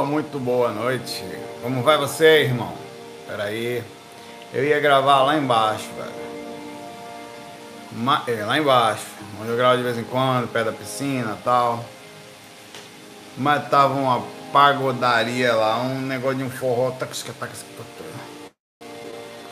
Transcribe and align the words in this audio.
Muito 0.00 0.38
boa 0.38 0.70
noite. 0.70 1.22
Como 1.62 1.82
vai 1.82 1.98
você, 1.98 2.44
irmão? 2.44 2.72
Peraí. 3.28 3.84
Eu 4.52 4.64
ia 4.64 4.80
gravar 4.80 5.22
lá 5.22 5.36
embaixo, 5.36 5.90
velho. 5.98 6.10
É, 8.26 8.42
lá 8.42 8.56
embaixo, 8.56 9.04
onde 9.38 9.50
eu 9.50 9.56
gravo 9.56 9.76
de 9.76 9.82
vez 9.82 9.98
em 9.98 10.04
quando, 10.04 10.50
perto 10.50 10.66
da 10.66 10.72
piscina 10.72 11.36
tal. 11.44 11.84
Mas 13.36 13.68
tava 13.68 13.92
uma 13.92 14.22
pagodaria 14.50 15.54
lá, 15.54 15.82
um 15.82 16.00
negócio 16.00 16.38
de 16.38 16.44
um 16.44 16.50
forró. 16.50 16.90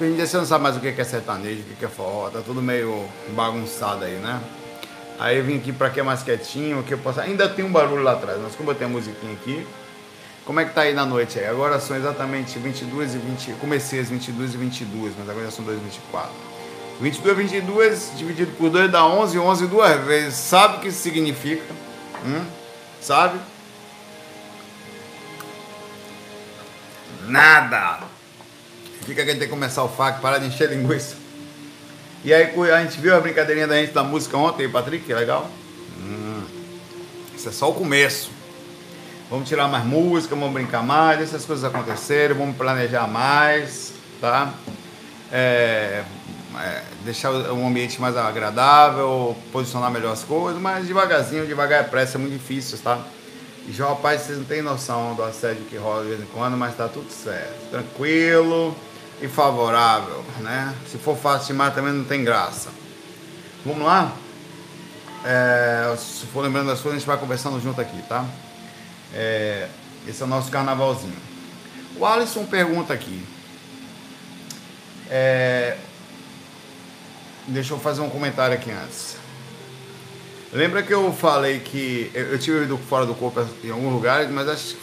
Hoje 0.00 0.10
em 0.10 0.14
dia 0.14 0.26
você 0.26 0.38
não 0.38 0.46
sabe 0.46 0.62
mais 0.62 0.74
o 0.74 0.80
que 0.80 0.88
é 0.88 1.04
sertanejo, 1.04 1.60
o 1.70 1.76
que 1.76 1.84
é 1.84 1.88
forró, 1.88 2.30
tá 2.30 2.40
tudo 2.40 2.62
meio 2.62 3.06
bagunçado 3.28 4.06
aí, 4.06 4.14
né? 4.14 4.40
Aí 5.18 5.36
eu 5.36 5.44
vim 5.44 5.58
aqui 5.58 5.70
pra 5.70 5.90
que 5.90 6.00
é 6.00 6.02
mais 6.02 6.22
quietinho, 6.22 6.82
que 6.82 6.94
eu 6.94 6.98
posso... 6.98 7.20
Ainda 7.20 7.46
tem 7.46 7.62
um 7.62 7.70
barulho 7.70 8.02
lá 8.02 8.12
atrás, 8.12 8.40
mas 8.42 8.54
como 8.56 8.70
eu 8.70 8.74
tenho 8.74 8.88
a 8.88 8.92
musiquinha 8.94 9.34
aqui, 9.34 9.66
como 10.44 10.60
é 10.60 10.64
que 10.64 10.74
tá 10.74 10.82
aí 10.82 10.94
na 10.94 11.04
noite 11.04 11.38
aí? 11.38 11.46
Agora 11.46 11.78
são 11.78 11.96
exatamente 11.96 12.58
22 12.58 13.14
e 13.14 13.18
20. 13.18 13.52
Comecei 13.60 14.00
às 14.00 14.08
22 14.08 14.54
e 14.54 14.56
22, 14.56 15.14
mas 15.18 15.28
agora 15.28 15.44
já 15.46 15.52
são 15.52 15.64
2 15.64 15.78
e 15.78 15.82
24. 15.82 16.30
22 17.00 17.38
e 17.38 17.42
22 17.42 18.12
dividido 18.16 18.52
por 18.52 18.70
2 18.70 18.90
dá 18.90 19.06
11, 19.06 19.38
11 19.38 19.66
duas 19.66 20.04
vezes. 20.04 20.34
Sabe 20.34 20.76
o 20.76 20.80
que 20.80 20.88
isso 20.88 21.00
significa? 21.00 21.64
Hum? 22.24 22.44
Sabe? 23.00 23.38
Nada! 27.26 28.00
Fica 29.06 29.22
que 29.24 29.30
a 29.30 29.32
gente 29.32 29.38
tem 29.38 29.48
que 29.48 29.54
começar 29.54 29.84
o 29.84 29.88
FAC, 29.88 30.20
parar 30.20 30.38
de 30.38 30.46
encher 30.46 30.68
linguiça. 30.68 31.16
E 32.22 32.34
aí 32.34 32.52
a 32.72 32.82
gente 32.82 33.00
viu 33.00 33.16
a 33.16 33.20
brincadeirinha 33.20 33.66
da 33.66 33.76
gente 33.76 33.92
da 33.92 34.02
música 34.02 34.36
ontem, 34.36 34.68
Patrick, 34.68 35.04
que 35.04 35.14
legal? 35.14 35.50
Hum. 35.98 36.42
Isso 37.34 37.48
é 37.48 37.52
só 37.52 37.70
o 37.70 37.74
começo. 37.74 38.30
Vamos 39.30 39.48
tirar 39.48 39.68
mais 39.68 39.84
música, 39.84 40.34
vamos 40.34 40.52
brincar 40.52 40.82
mais, 40.82 41.18
deixa 41.18 41.36
essas 41.36 41.46
coisas 41.46 41.64
acontecerem, 41.64 42.36
vamos 42.36 42.56
planejar 42.56 43.06
mais, 43.06 43.92
tá? 44.20 44.52
É, 45.30 46.02
é, 46.58 46.82
deixar 47.04 47.30
o 47.30 47.64
ambiente 47.64 48.00
mais 48.00 48.16
agradável, 48.16 49.36
posicionar 49.52 49.88
melhor 49.88 50.14
as 50.14 50.24
coisas, 50.24 50.60
mas 50.60 50.88
devagarzinho, 50.88 51.46
devagar 51.46 51.82
é 51.82 51.84
pressa, 51.84 52.18
é 52.18 52.20
muito 52.20 52.32
difícil, 52.32 52.76
tá? 52.78 52.98
E 53.68 53.72
já, 53.72 53.86
rapaz, 53.86 54.22
vocês 54.22 54.38
não 54.38 54.44
têm 54.44 54.62
noção 54.62 55.14
do 55.14 55.22
assédio 55.22 55.62
que 55.66 55.76
rola 55.76 56.02
de 56.02 56.08
vez 56.08 56.22
em 56.22 56.26
quando, 56.34 56.56
mas 56.56 56.76
tá 56.76 56.88
tudo 56.88 57.08
certo. 57.12 57.70
Tranquilo 57.70 58.74
e 59.22 59.28
favorável, 59.28 60.24
né? 60.40 60.74
Se 60.90 60.98
for 60.98 61.16
fácil 61.16 61.52
demais 61.52 61.72
também 61.72 61.92
não 61.92 62.04
tem 62.04 62.24
graça. 62.24 62.70
Vamos 63.64 63.86
lá? 63.86 64.10
É, 65.24 65.94
se 65.96 66.26
for 66.26 66.40
lembrando 66.40 66.66
das 66.66 66.80
coisas, 66.80 66.96
a 66.96 66.98
gente 66.98 67.06
vai 67.06 67.16
conversando 67.16 67.60
junto 67.60 67.80
aqui, 67.80 68.02
tá? 68.08 68.24
É, 69.14 69.68
esse 70.06 70.22
é 70.22 70.24
o 70.24 70.28
nosso 70.28 70.50
carnavalzinho. 70.50 71.16
O 71.96 72.06
Alisson 72.06 72.44
pergunta 72.44 72.92
aqui. 72.92 73.22
É, 75.08 75.76
deixa 77.46 77.74
eu 77.74 77.78
fazer 77.78 78.00
um 78.00 78.08
comentário 78.08 78.54
aqui 78.54 78.70
antes. 78.70 79.16
Lembra 80.52 80.82
que 80.82 80.92
eu 80.92 81.12
falei 81.12 81.60
que 81.60 82.10
eu, 82.14 82.32
eu 82.32 82.38
tive 82.38 82.64
ido 82.64 82.78
fora 82.78 83.06
do 83.06 83.14
corpo 83.14 83.44
em 83.62 83.70
alguns 83.70 83.92
lugares, 83.92 84.30
mas 84.30 84.48
acho 84.48 84.76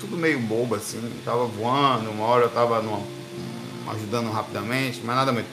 tudo 0.00 0.16
meio 0.16 0.40
bobo 0.40 0.74
assim. 0.74 1.00
Tava 1.24 1.44
voando, 1.46 2.10
uma 2.10 2.24
hora 2.26 2.44
eu 2.44 2.50
tava 2.50 2.80
numa, 2.80 3.02
ajudando 3.92 4.30
rapidamente, 4.30 5.00
mas 5.04 5.16
nada 5.16 5.32
muito. 5.32 5.48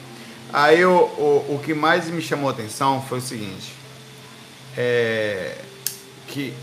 Aí 0.52 0.84
o, 0.84 0.92
o, 0.92 1.54
o 1.54 1.62
que 1.64 1.72
mais 1.72 2.08
me 2.08 2.20
chamou 2.20 2.48
a 2.48 2.52
atenção 2.52 3.00
foi 3.02 3.18
o 3.18 3.22
seguinte. 3.22 3.72
É, 4.76 5.58
que 6.26 6.54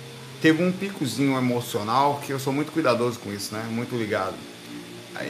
teve 0.41 0.63
um 0.63 0.71
picozinho 0.71 1.37
emocional 1.37 2.21
que 2.23 2.31
eu 2.31 2.39
sou 2.39 2.53
muito 2.53 2.71
cuidadoso 2.71 3.19
com 3.19 3.31
isso, 3.31 3.53
né? 3.53 3.65
Muito 3.69 3.95
ligado. 3.95 4.35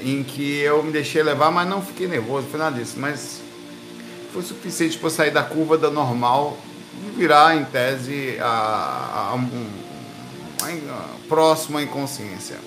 Em 0.04 0.24
que 0.24 0.60
eu 0.60 0.84
me 0.84 0.92
deixei 0.92 1.24
levar, 1.24 1.50
mas 1.52 1.68
não 1.68 1.82
fiquei 1.82 2.08
nervoso, 2.08 2.44
não 2.44 2.52
foi 2.52 2.60
nada 2.60 2.78
disso. 2.78 2.96
Mas 2.98 3.42
foi 4.34 4.42
suficiente 4.42 4.98
para 4.98 5.10
sair 5.10 5.32
da 5.32 5.44
curva 5.44 5.78
da 5.78 5.90
normal 5.90 6.58
e 7.06 7.16
virar, 7.16 7.56
em 7.56 7.64
tese, 7.66 8.38
a, 8.42 9.32
a, 9.32 9.36
um, 9.36 9.70
a 10.90 11.28
próxima 11.28 11.82
inconsciência. 11.82 12.58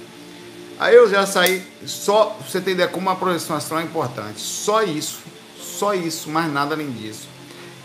Aí 0.79 0.95
eu 0.95 1.11
já 1.11 1.27
saí, 1.27 1.63
só 1.85 2.39
você 2.41 2.59
ter 2.59 2.71
ideia 2.71 2.89
como 2.89 3.11
a 3.11 3.17
projeção 3.17 3.55
astral 3.55 3.81
é 3.81 3.85
importante. 3.85 4.41
Só 4.41 4.83
isso, 4.83 5.19
só 5.61 5.93
isso, 5.93 6.31
mais 6.31 6.51
nada 6.51 6.75
além 6.75 6.91
disso. 6.91 7.29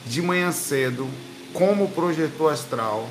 De 0.06 0.22
manhã 0.22 0.52
cedo, 0.54 1.10
como 1.54 1.90
projetor 1.90 2.54
astral, 2.54 3.10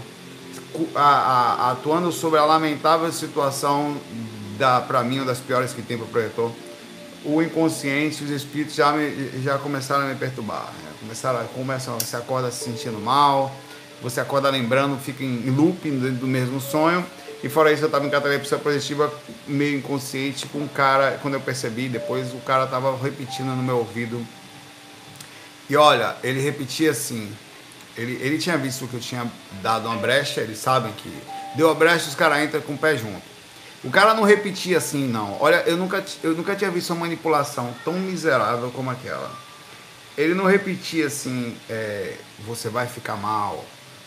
a, 0.94 1.00
a, 1.00 1.70
atuando 1.72 2.10
sobre 2.12 2.38
a 2.38 2.44
lamentável 2.44 3.10
situação 3.12 3.96
da 4.58 4.80
para 4.80 5.02
mim 5.02 5.18
uma 5.18 5.26
das 5.26 5.38
piores 5.38 5.72
que 5.72 5.82
tem 5.82 5.96
para 5.96 6.06
o 6.06 6.08
projetor. 6.08 6.50
O 7.24 7.42
inconsciente 7.42 8.22
os 8.22 8.30
espíritos 8.30 8.74
já 8.74 8.92
me, 8.92 9.42
já 9.42 9.58
começaram 9.58 10.04
a 10.04 10.08
me 10.08 10.14
perturbar 10.14 10.66
né? 10.66 10.90
começaram 11.00 11.44
começam 11.54 11.98
você 11.98 12.16
acorda 12.16 12.50
se 12.50 12.64
sentindo 12.64 12.98
mal 12.98 13.50
você 14.04 14.20
acorda 14.20 14.50
lembrando 14.50 14.98
fica 14.98 15.24
em 15.24 15.48
looping 15.48 15.98
do 16.16 16.26
mesmo 16.26 16.60
sonho. 16.60 17.04
E 17.42 17.48
fora 17.48 17.72
isso 17.72 17.82
eu 17.82 17.86
estava 17.86 18.06
em 18.06 18.10
catalepsia 18.10 18.58
positiva 18.58 19.12
meio 19.46 19.78
inconsciente 19.78 20.46
com 20.46 20.58
um 20.58 20.68
cara 20.68 21.18
quando 21.22 21.34
eu 21.34 21.40
percebi 21.40 21.88
depois 21.88 22.32
o 22.32 22.38
cara 22.38 22.64
estava 22.64 22.94
repetindo 22.96 23.46
no 23.46 23.62
meu 23.62 23.78
ouvido. 23.78 24.24
E 25.68 25.76
olha 25.76 26.16
ele 26.22 26.38
repetia 26.40 26.90
assim 26.90 27.32
ele, 27.96 28.18
ele 28.20 28.38
tinha 28.38 28.56
visto 28.56 28.86
que 28.88 28.94
eu 28.94 29.00
tinha 29.00 29.30
dado 29.62 29.86
uma 29.86 29.96
brecha, 29.96 30.40
eles 30.40 30.58
sabem 30.58 30.92
que 30.92 31.12
deu 31.56 31.70
a 31.70 31.74
brecha, 31.74 32.08
os 32.08 32.14
caras 32.14 32.42
entram 32.42 32.60
com 32.60 32.74
o 32.74 32.78
pé 32.78 32.96
junto. 32.96 33.22
O 33.84 33.90
cara 33.90 34.14
não 34.14 34.22
repetia 34.22 34.78
assim, 34.78 35.06
não. 35.06 35.36
Olha, 35.40 35.62
eu 35.66 35.76
nunca, 35.76 36.04
eu 36.22 36.32
nunca 36.32 36.56
tinha 36.56 36.70
visto 36.70 36.90
uma 36.90 37.00
manipulação 37.00 37.74
tão 37.84 37.92
miserável 37.94 38.70
como 38.70 38.90
aquela. 38.90 39.30
Ele 40.16 40.34
não 40.34 40.46
repetia 40.46 41.06
assim, 41.06 41.56
é, 41.68 42.16
você 42.46 42.68
vai 42.68 42.86
ficar 42.86 43.16
mal, 43.16 43.64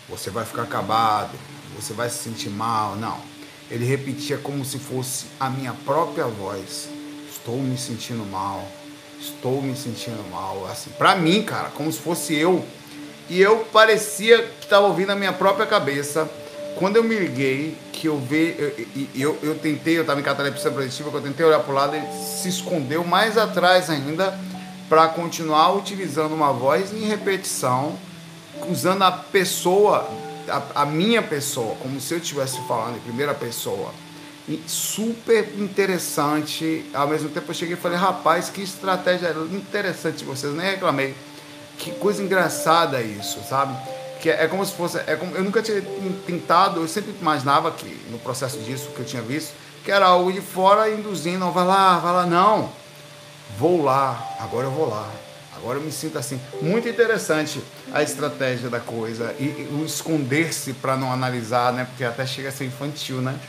você 0.10 0.30
vai 0.30 0.46
ficar 0.46 0.64
acabado, 0.64 1.38
você 1.76 1.94
vai 1.94 2.10
se 2.10 2.24
sentir 2.24 2.50
mal, 2.50 2.96
não. 2.96 3.20
Ele 3.70 3.86
repetia 3.86 4.38
como 4.38 4.66
se 4.66 4.80
fosse 4.80 5.26
a 5.40 5.50
minha 5.50 5.74
própria 5.86 6.26
voz. 6.26 6.90
Estou 7.30 7.58
me 7.58 7.78
sentindo 7.78 8.26
mal, 8.26 8.68
estou 9.20 9.62
me 9.62 9.76
sentindo 9.76 10.28
mal. 10.32 10.66
Assim, 10.72 10.90
pra 10.98 11.16
mim, 11.16 11.44
cara, 11.44 11.70
como 11.70 11.92
se 11.92 12.00
fosse 12.00 12.34
eu 12.36 12.66
e 13.30 13.42
eu 13.42 13.68
parecia 13.74 14.44
que 14.44 14.66
estava 14.66 14.88
ouvindo 14.88 15.12
a 15.12 15.16
minha 15.16 15.34
própria 15.34 15.66
cabeça. 15.66 16.30
Quando 16.78 16.96
eu 16.96 17.04
me 17.04 17.16
liguei, 17.16 17.76
que 17.92 18.08
eu 18.08 18.18
vi, 18.20 18.56
eu, 18.58 18.72
eu, 19.16 19.40
eu 19.42 19.56
tentei, 19.56 19.98
eu 19.98 20.02
estava 20.02 20.20
em 20.20 20.24
catalepsia 20.24 20.72
positiva, 20.72 21.10
que 21.10 21.18
eu 21.18 21.22
tentei 21.22 21.46
olhar 21.46 21.60
para 21.60 21.72
o 21.72 21.76
lado, 21.76 21.96
ele 21.96 22.06
se 22.14 22.48
escondeu 22.48 23.04
mais 23.04 23.38
atrás 23.38 23.90
ainda 23.90 24.38
para 24.88 25.08
continuar 25.08 25.76
utilizando 25.76 26.34
uma 26.34 26.54
voz 26.54 26.94
em 26.94 27.06
repetição, 27.06 27.98
usando 28.70 29.02
a 29.02 29.12
pessoa, 29.12 30.08
a, 30.48 30.84
a 30.84 30.86
minha 30.86 31.22
pessoa, 31.22 31.76
como 31.82 32.00
se 32.00 32.14
eu 32.14 32.20
estivesse 32.20 32.60
falando 32.68 32.98
em 32.98 33.02
primeira 33.02 33.34
pessoa. 33.34 33.92
E 34.48 34.62
super 34.66 35.54
interessante. 35.58 36.86
Ao 36.94 37.08
mesmo 37.08 37.28
tempo 37.28 37.50
eu 37.52 37.56
cheguei 37.56 37.74
e 37.74 37.78
falei, 37.78 37.98
rapaz, 37.98 38.50
que 38.50 38.62
estratégia 38.62 39.36
interessante 39.52 40.24
vocês, 40.24 40.54
nem 40.54 40.68
reclamei 40.68 41.14
que 41.78 41.92
coisa 41.92 42.22
engraçada 42.24 43.02
isso, 43.02 43.40
sabe? 43.48 43.76
Que 44.20 44.30
é, 44.30 44.44
é 44.44 44.48
como 44.48 44.66
se 44.66 44.74
fosse. 44.74 44.98
É 45.06 45.16
como, 45.16 45.36
eu 45.36 45.44
nunca 45.44 45.62
tinha 45.62 45.82
tentado, 46.26 46.82
eu 46.82 46.88
sempre 46.88 47.14
imaginava 47.20 47.72
que 47.72 47.88
no 48.10 48.20
processo 48.20 48.58
disso 48.60 48.90
que 48.96 49.00
eu 49.00 49.06
tinha 49.06 49.22
visto, 49.22 49.54
que 49.84 49.92
era 49.92 50.06
algo 50.06 50.32
de 50.32 50.42
fora 50.42 50.90
induzindo, 50.90 51.50
vai 51.52 51.66
lá, 51.66 52.00
vai 52.00 52.14
lá, 52.14 52.26
não. 52.26 52.70
Vou 53.58 53.84
lá, 53.84 54.36
agora 54.40 54.68
eu 54.68 54.72
vou 54.72 54.90
lá. 54.90 55.10
Agora 55.56 55.80
eu 55.80 55.84
me 55.84 55.92
sinto 55.92 56.18
assim. 56.18 56.40
Muito 56.62 56.88
interessante 56.88 57.62
a 57.92 58.04
estratégia 58.04 58.70
da 58.70 58.80
coisa 58.80 59.34
e, 59.40 59.44
e 59.44 59.70
o 59.72 59.86
esconder-se 59.86 60.74
para 60.74 60.96
não 60.96 61.12
analisar, 61.12 61.74
né? 61.74 61.86
Porque 61.86 62.04
até 62.04 62.26
chega 62.26 62.50
a 62.50 62.52
ser 62.52 62.66
infantil, 62.66 63.22
né? 63.22 63.40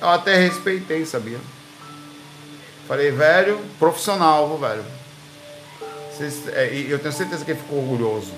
Eu 0.00 0.08
até 0.08 0.36
respeitei, 0.36 1.04
sabia? 1.04 1.38
Falei, 2.88 3.10
velho, 3.10 3.60
profissional, 3.78 4.56
velho. 4.58 4.84
E 6.26 6.90
eu 6.90 6.98
tenho 6.98 7.12
certeza 7.12 7.44
que 7.44 7.52
ele 7.52 7.60
ficou 7.60 7.78
orgulhoso. 7.78 8.32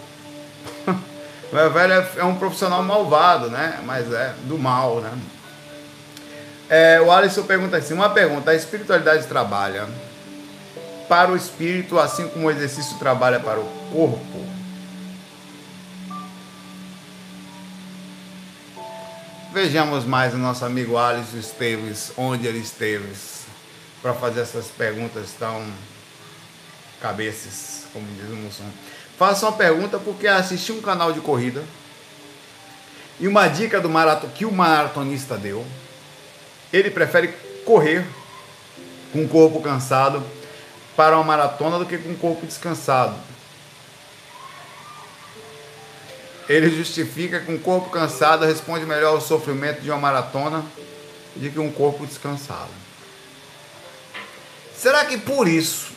Mas 1.53 1.73
velho 1.73 1.93
é 2.17 2.25
um 2.25 2.37
profissional 2.37 2.83
malvado, 2.83 3.51
né? 3.51 3.81
Mas 3.85 4.13
é 4.13 4.35
do 4.45 4.59
mal, 4.59 5.01
né? 5.01 5.13
É, 6.69 7.01
o 7.01 7.11
Alisson 7.11 7.43
pergunta 7.43 7.77
assim: 7.77 7.95
uma 7.95 8.11
pergunta, 8.11 8.51
a 8.51 8.55
espiritualidade 8.55 9.27
trabalha 9.27 9.87
para 11.09 11.31
o 11.31 11.37
espírito 11.37 11.99
assim 11.99 12.29
como 12.29 12.47
o 12.47 12.51
exercício 12.51 12.99
trabalha 12.99 13.39
para 13.39 13.61
o 13.61 13.65
corpo? 13.93 14.55
Vejamos 19.53 20.05
mais 20.05 20.35
o 20.35 20.37
nosso 20.37 20.65
amigo 20.65 20.97
Alisson 20.97 21.37
Esteves, 21.37 22.13
onde 22.17 22.45
ele 22.45 22.59
esteve, 22.59 23.09
para 24.03 24.13
fazer 24.13 24.41
essas 24.41 24.67
perguntas 24.67 25.31
tão 25.39 25.65
cabeças, 27.01 27.74
como 27.95 28.07
diz 28.15 28.29
o 28.29 28.37
Mussum. 28.37 28.71
Faça 29.17 29.47
uma 29.47 29.57
pergunta 29.57 29.99
porque 29.99 30.27
assisti 30.27 30.73
um 30.73 30.83
canal 30.83 31.13
de 31.13 31.21
corrida 31.21 31.63
e 33.21 33.29
uma 33.29 33.47
dica 33.47 33.81
do 33.81 33.89
maraton, 33.89 34.29
que 34.29 34.45
o 34.45 34.53
maratonista 34.53 35.39
deu. 35.39 35.65
ele 36.73 36.91
prefere 36.91 37.29
correr 37.65 38.05
com 39.13 39.25
o 39.25 39.29
corpo 39.29 39.63
cansado 39.63 40.23
para 40.97 41.17
uma 41.17 41.25
maratona 41.25 41.79
do 41.79 41.87
que 41.87 41.97
com 41.97 42.11
o 42.11 42.17
corpo 42.17 42.45
descansado. 42.45 43.15
Ele 46.49 46.69
justifica 46.69 47.41
que 47.41 47.51
um 47.51 47.59
corpo 47.59 47.91
cansado 47.91 48.45
responde 48.45 48.85
melhor 48.85 49.15
ao 49.15 49.21
sofrimento 49.21 49.81
de 49.81 49.91
uma 49.91 49.99
maratona 49.99 50.65
do 51.37 51.51
que 51.51 51.59
um 51.59 51.71
corpo 51.71 52.05
descansado. 52.05 52.71
Será 54.77 55.05
que 55.05 55.17
por 55.17 55.49
isso, 55.49 55.93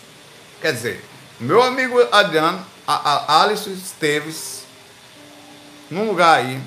quer 0.61 0.71
dizer, 0.71 1.03
meu 1.39 1.61
amigo 1.61 1.95
Adriano, 2.11 2.65
a, 2.87 3.33
a 3.33 3.43
Alisson 3.43 3.69
Esteves, 3.71 4.63
num 5.89 6.07
lugar 6.07 6.39
aí, 6.39 6.59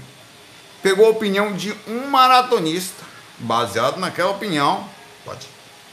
pegou 0.82 1.06
a 1.06 1.10
opinião 1.10 1.52
de 1.52 1.74
um 1.88 2.06
maratonista, 2.06 3.04
baseado 3.38 3.98
naquela 3.98 4.30
opinião, 4.30 4.88
pode, 5.24 5.46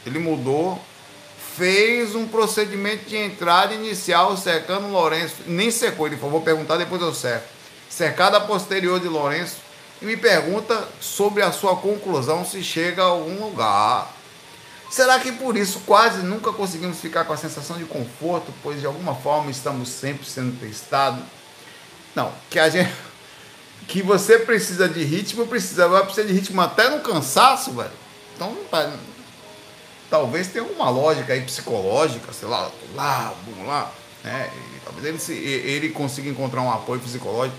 ele 0.06 0.18
mudou, 0.18 0.80
fez 1.56 2.14
um 2.14 2.28
procedimento 2.28 3.08
de 3.08 3.16
entrada 3.16 3.74
inicial 3.74 4.36
secando 4.36 4.86
o 4.86 4.92
Lourenço, 4.92 5.36
nem 5.46 5.70
secou, 5.70 6.06
ele 6.06 6.16
falou, 6.16 6.32
vou 6.32 6.42
perguntar, 6.42 6.76
depois 6.76 7.02
eu 7.02 7.12
seco 7.12 7.58
cercada 7.88 8.40
posterior 8.40 9.00
de 9.00 9.08
Lourenço, 9.08 9.56
e 10.00 10.04
me 10.04 10.16
pergunta 10.16 10.86
sobre 11.00 11.42
a 11.42 11.50
sua 11.50 11.74
conclusão 11.76 12.44
se 12.44 12.62
chega 12.62 13.02
a 13.02 13.06
algum 13.06 13.44
lugar. 13.46 14.14
Será 14.90 15.18
que 15.18 15.32
por 15.32 15.56
isso 15.56 15.80
quase 15.80 16.22
nunca 16.22 16.52
conseguimos 16.52 16.98
ficar 16.98 17.24
com 17.24 17.32
a 17.32 17.36
sensação 17.36 17.76
de 17.76 17.84
conforto, 17.84 18.52
pois 18.62 18.80
de 18.80 18.86
alguma 18.86 19.14
forma 19.14 19.50
estamos 19.50 19.88
sempre 19.88 20.26
sendo 20.26 20.58
testados? 20.58 21.22
Não, 22.14 22.32
que 22.48 22.58
a 22.58 22.68
gente 22.68 22.90
que 23.86 24.02
você 24.02 24.38
precisa 24.38 24.88
de 24.88 25.02
ritmo, 25.02 25.46
precisa, 25.46 25.88
vai 25.88 26.02
precisar 26.02 26.26
de 26.26 26.32
ritmo 26.32 26.60
até 26.60 26.90
no 26.90 27.00
cansaço, 27.00 27.72
velho. 27.72 27.90
Então, 28.36 28.56
talvez 30.10 30.48
tenha 30.48 30.64
alguma 30.64 30.90
lógica 30.90 31.32
aí 31.32 31.40
psicológica, 31.40 32.32
sei 32.32 32.48
lá, 32.48 32.70
lá, 32.94 33.34
vamos 33.46 33.66
lá, 33.66 33.90
né? 34.22 34.50
talvez 34.84 35.06
ele, 35.06 35.18
se, 35.18 35.32
ele 35.32 35.88
consiga 35.90 36.28
encontrar 36.28 36.60
um 36.60 36.70
apoio 36.70 37.00
psicológico 37.00 37.56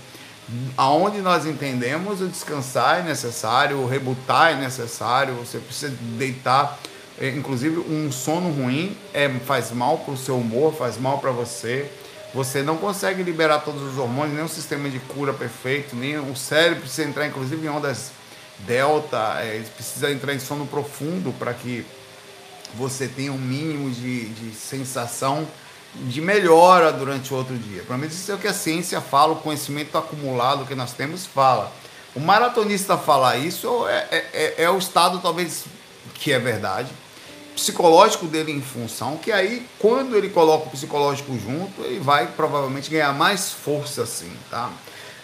aonde 0.76 1.18
nós 1.18 1.46
entendemos 1.46 2.20
o 2.20 2.26
descansar 2.26 3.00
é 3.00 3.02
necessário, 3.02 3.78
o 3.78 3.86
rebutar 3.86 4.52
é 4.52 4.56
necessário, 4.56 5.34
você 5.34 5.58
precisa 5.58 5.94
deitar. 6.18 6.78
É, 7.20 7.28
inclusive, 7.28 7.78
um 7.78 8.10
sono 8.10 8.50
ruim 8.50 8.96
é, 9.12 9.28
faz 9.28 9.70
mal 9.70 9.98
para 9.98 10.14
o 10.14 10.16
seu 10.16 10.38
humor, 10.38 10.74
faz 10.74 10.96
mal 10.96 11.18
para 11.18 11.30
você. 11.30 11.90
Você 12.32 12.62
não 12.62 12.78
consegue 12.78 13.22
liberar 13.22 13.58
todos 13.60 13.82
os 13.82 13.98
hormônios, 13.98 14.34
nem 14.34 14.44
um 14.44 14.48
sistema 14.48 14.88
de 14.88 14.98
cura 15.00 15.32
perfeito, 15.32 15.94
nem 15.94 16.18
o 16.18 16.34
cérebro 16.34 16.80
precisa 16.80 17.06
entrar, 17.06 17.26
inclusive, 17.26 17.66
em 17.66 17.68
ondas 17.68 18.12
delta, 18.60 19.36
é, 19.40 19.62
precisa 19.74 20.10
entrar 20.10 20.34
em 20.34 20.38
sono 20.38 20.66
profundo 20.66 21.32
para 21.38 21.52
que 21.52 21.84
você 22.74 23.08
tenha 23.08 23.32
um 23.32 23.38
mínimo 23.38 23.90
de, 23.90 24.28
de 24.28 24.54
sensação 24.54 25.46
de 25.94 26.20
melhora 26.20 26.92
durante 26.92 27.34
o 27.34 27.36
outro 27.36 27.56
dia. 27.58 27.82
Para 27.82 27.98
mim, 27.98 28.06
isso 28.06 28.30
é 28.30 28.34
o 28.34 28.38
que 28.38 28.46
a 28.46 28.54
ciência 28.54 29.00
fala, 29.00 29.32
o 29.32 29.36
conhecimento 29.36 29.98
acumulado 29.98 30.64
que 30.64 30.74
nós 30.74 30.92
temos 30.92 31.26
fala. 31.26 31.72
O 32.14 32.20
maratonista 32.20 32.96
falar 32.96 33.36
isso 33.36 33.86
é, 33.88 34.06
é, 34.10 34.26
é, 34.32 34.62
é 34.64 34.70
o 34.70 34.78
estado, 34.78 35.18
talvez, 35.20 35.64
que 36.14 36.32
é 36.32 36.38
verdade, 36.38 36.90
psicológico 37.54 38.26
dele 38.26 38.52
em 38.52 38.62
função, 38.62 39.16
que 39.16 39.30
aí, 39.32 39.66
quando 39.78 40.16
ele 40.16 40.30
coloca 40.30 40.66
o 40.66 40.70
psicológico 40.70 41.38
junto, 41.38 41.82
ele 41.82 42.00
vai 42.00 42.26
provavelmente 42.28 42.90
ganhar 42.90 43.12
mais 43.12 43.52
força 43.52 44.02
assim, 44.02 44.32
tá? 44.50 44.70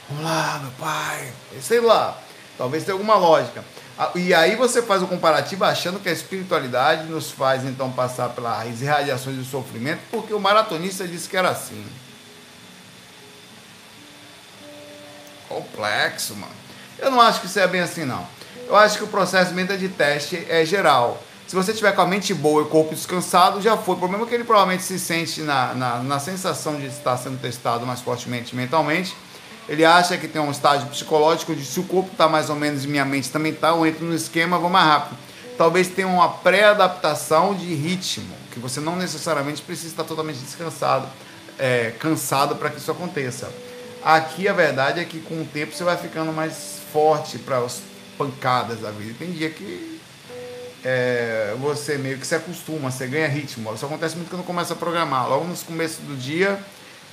Vamos 0.08 0.25
lá, 0.25 0.61
meu 0.62 0.73
pai, 0.73 1.32
sei 1.61 1.81
lá, 1.81 2.17
talvez 2.56 2.84
tenha 2.84 2.94
alguma 2.94 3.17
lógica. 3.17 3.64
Ah, 3.99 4.11
e 4.14 4.34
aí 4.34 4.56
você 4.56 4.82
faz 4.82 5.02
o 5.02 5.06
comparativo 5.06 5.64
achando 5.64 5.99
que 5.99 6.08
a 6.08 6.12
espiritualidade 6.12 7.05
nos 7.05 7.31
faz 7.31 7.64
então 7.64 7.90
passar 7.90 8.29
pelas 8.31 8.82
irradiações 8.82 9.37
do 9.37 9.44
sofrimento, 9.44 10.00
porque 10.11 10.34
o 10.34 10.38
maratonista 10.38 11.08
disse 11.08 11.29
que 11.29 11.37
era 11.37 11.49
assim. 11.49 11.84
Complexo, 15.49 16.34
mano. 16.34 16.52
Eu 16.99 17.11
não 17.11 17.20
acho 17.20 17.40
que 17.40 17.46
isso 17.46 17.58
é 17.58 17.67
bem 17.67 17.81
assim, 17.81 18.05
não. 18.05 18.26
Eu 18.69 18.76
acho 18.76 18.99
que 18.99 19.05
o 19.05 19.08
processo 19.08 19.55
de 19.55 19.88
teste 19.88 20.44
é 20.49 20.64
geral. 20.64 21.22
Se 21.46 21.54
você 21.54 21.72
tiver 21.72 21.93
com 21.93 22.02
a 22.02 22.06
mente 22.06 22.34
boa 22.34 22.62
e 22.62 22.64
o 22.64 22.69
corpo 22.69 22.94
descansado, 22.94 23.60
já 23.60 23.76
foi. 23.76 23.94
O 23.94 23.98
problema 23.98 24.25
é 24.25 24.28
que 24.28 24.34
ele 24.34 24.44
provavelmente 24.44 24.82
se 24.82 24.98
sente 24.98 25.43
na, 25.43 25.75
na, 25.75 26.02
na 26.02 26.19
sensação 26.19 26.76
de 26.76 26.87
estar 26.87 27.16
sendo 27.16 27.40
testado 27.40 27.87
mais 27.87 28.00
fortemente 28.00 28.54
mentalmente 28.54 29.14
ele 29.69 29.84
acha 29.84 30.16
que 30.16 30.28
tem 30.28 30.40
um 30.40 30.50
estágio 30.50 30.87
psicológico 30.88 31.54
de 31.54 31.64
se 31.64 31.81
o 31.81 31.84
corpo 31.84 32.10
está 32.12 32.28
mais 32.28 32.48
ou 32.48 32.56
menos 32.56 32.84
e 32.84 32.88
minha 32.88 33.04
mente 33.04 33.31
também 33.31 33.52
está, 33.52 33.69
eu 33.69 33.84
entro 33.84 34.04
no 34.04 34.14
esquema, 34.14 34.58
vou 34.58 34.70
mais 34.70 34.87
rápido. 34.87 35.19
Talvez 35.58 35.88
tenha 35.88 36.06
uma 36.06 36.28
pré-adaptação 36.28 37.54
de 37.54 37.75
ritmo, 37.75 38.34
que 38.52 38.60
você 38.60 38.78
não 38.78 38.94
necessariamente 38.94 39.62
precisa 39.62 39.88
estar 39.88 40.04
totalmente 40.04 40.38
descansado, 40.38 41.08
é, 41.58 41.93
cansado 41.98 42.54
para 42.56 42.70
que 42.70 42.78
isso 42.78 42.90
aconteça. 42.90 43.50
Aqui 44.04 44.46
a 44.46 44.52
verdade 44.52 45.00
é 45.00 45.04
que 45.04 45.19
com 45.19 45.40
o 45.40 45.44
tempo 45.44 45.75
você 45.75 45.82
vai 45.82 45.96
ficando 45.96 46.32
mais 46.32 46.81
forte 46.93 47.38
para 47.38 47.58
as 47.58 47.81
pancadas 48.16 48.81
da 48.81 48.90
vida. 48.90 49.16
Tem 49.19 49.32
dia 49.32 49.50
que 49.50 49.95
é, 50.88 51.53
você 51.59 51.99
meio 51.99 52.17
que 52.17 52.25
se 52.25 52.37
acostuma, 52.37 52.93
você 52.93 53.09
ganha 53.09 53.27
ritmo. 53.27 53.75
Isso 53.75 53.85
acontece 53.85 54.15
muito 54.15 54.31
quando 54.31 54.44
começa 54.44 54.73
a 54.73 54.77
programar. 54.77 55.29
Logo 55.29 55.44
no 55.44 55.56
começo 55.56 56.00
do 56.03 56.17
dia 56.17 56.61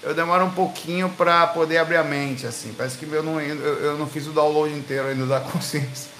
eu 0.04 0.14
demoro 0.14 0.46
um 0.46 0.52
pouquinho 0.52 1.10
para 1.10 1.48
poder 1.48 1.80
abrir 1.80 1.98
a 1.98 2.04
mente, 2.04 2.46
assim. 2.46 2.72
Parece 2.78 3.00
que 3.00 3.12
eu 3.12 3.24
não, 3.24 3.42
eu, 3.42 3.56
eu 3.56 3.98
não 3.98 4.06
fiz 4.06 4.28
o 4.28 4.32
download 4.32 4.72
inteiro 4.72 5.08
ainda 5.08 5.26
da 5.26 5.40
consciência. 5.52 6.12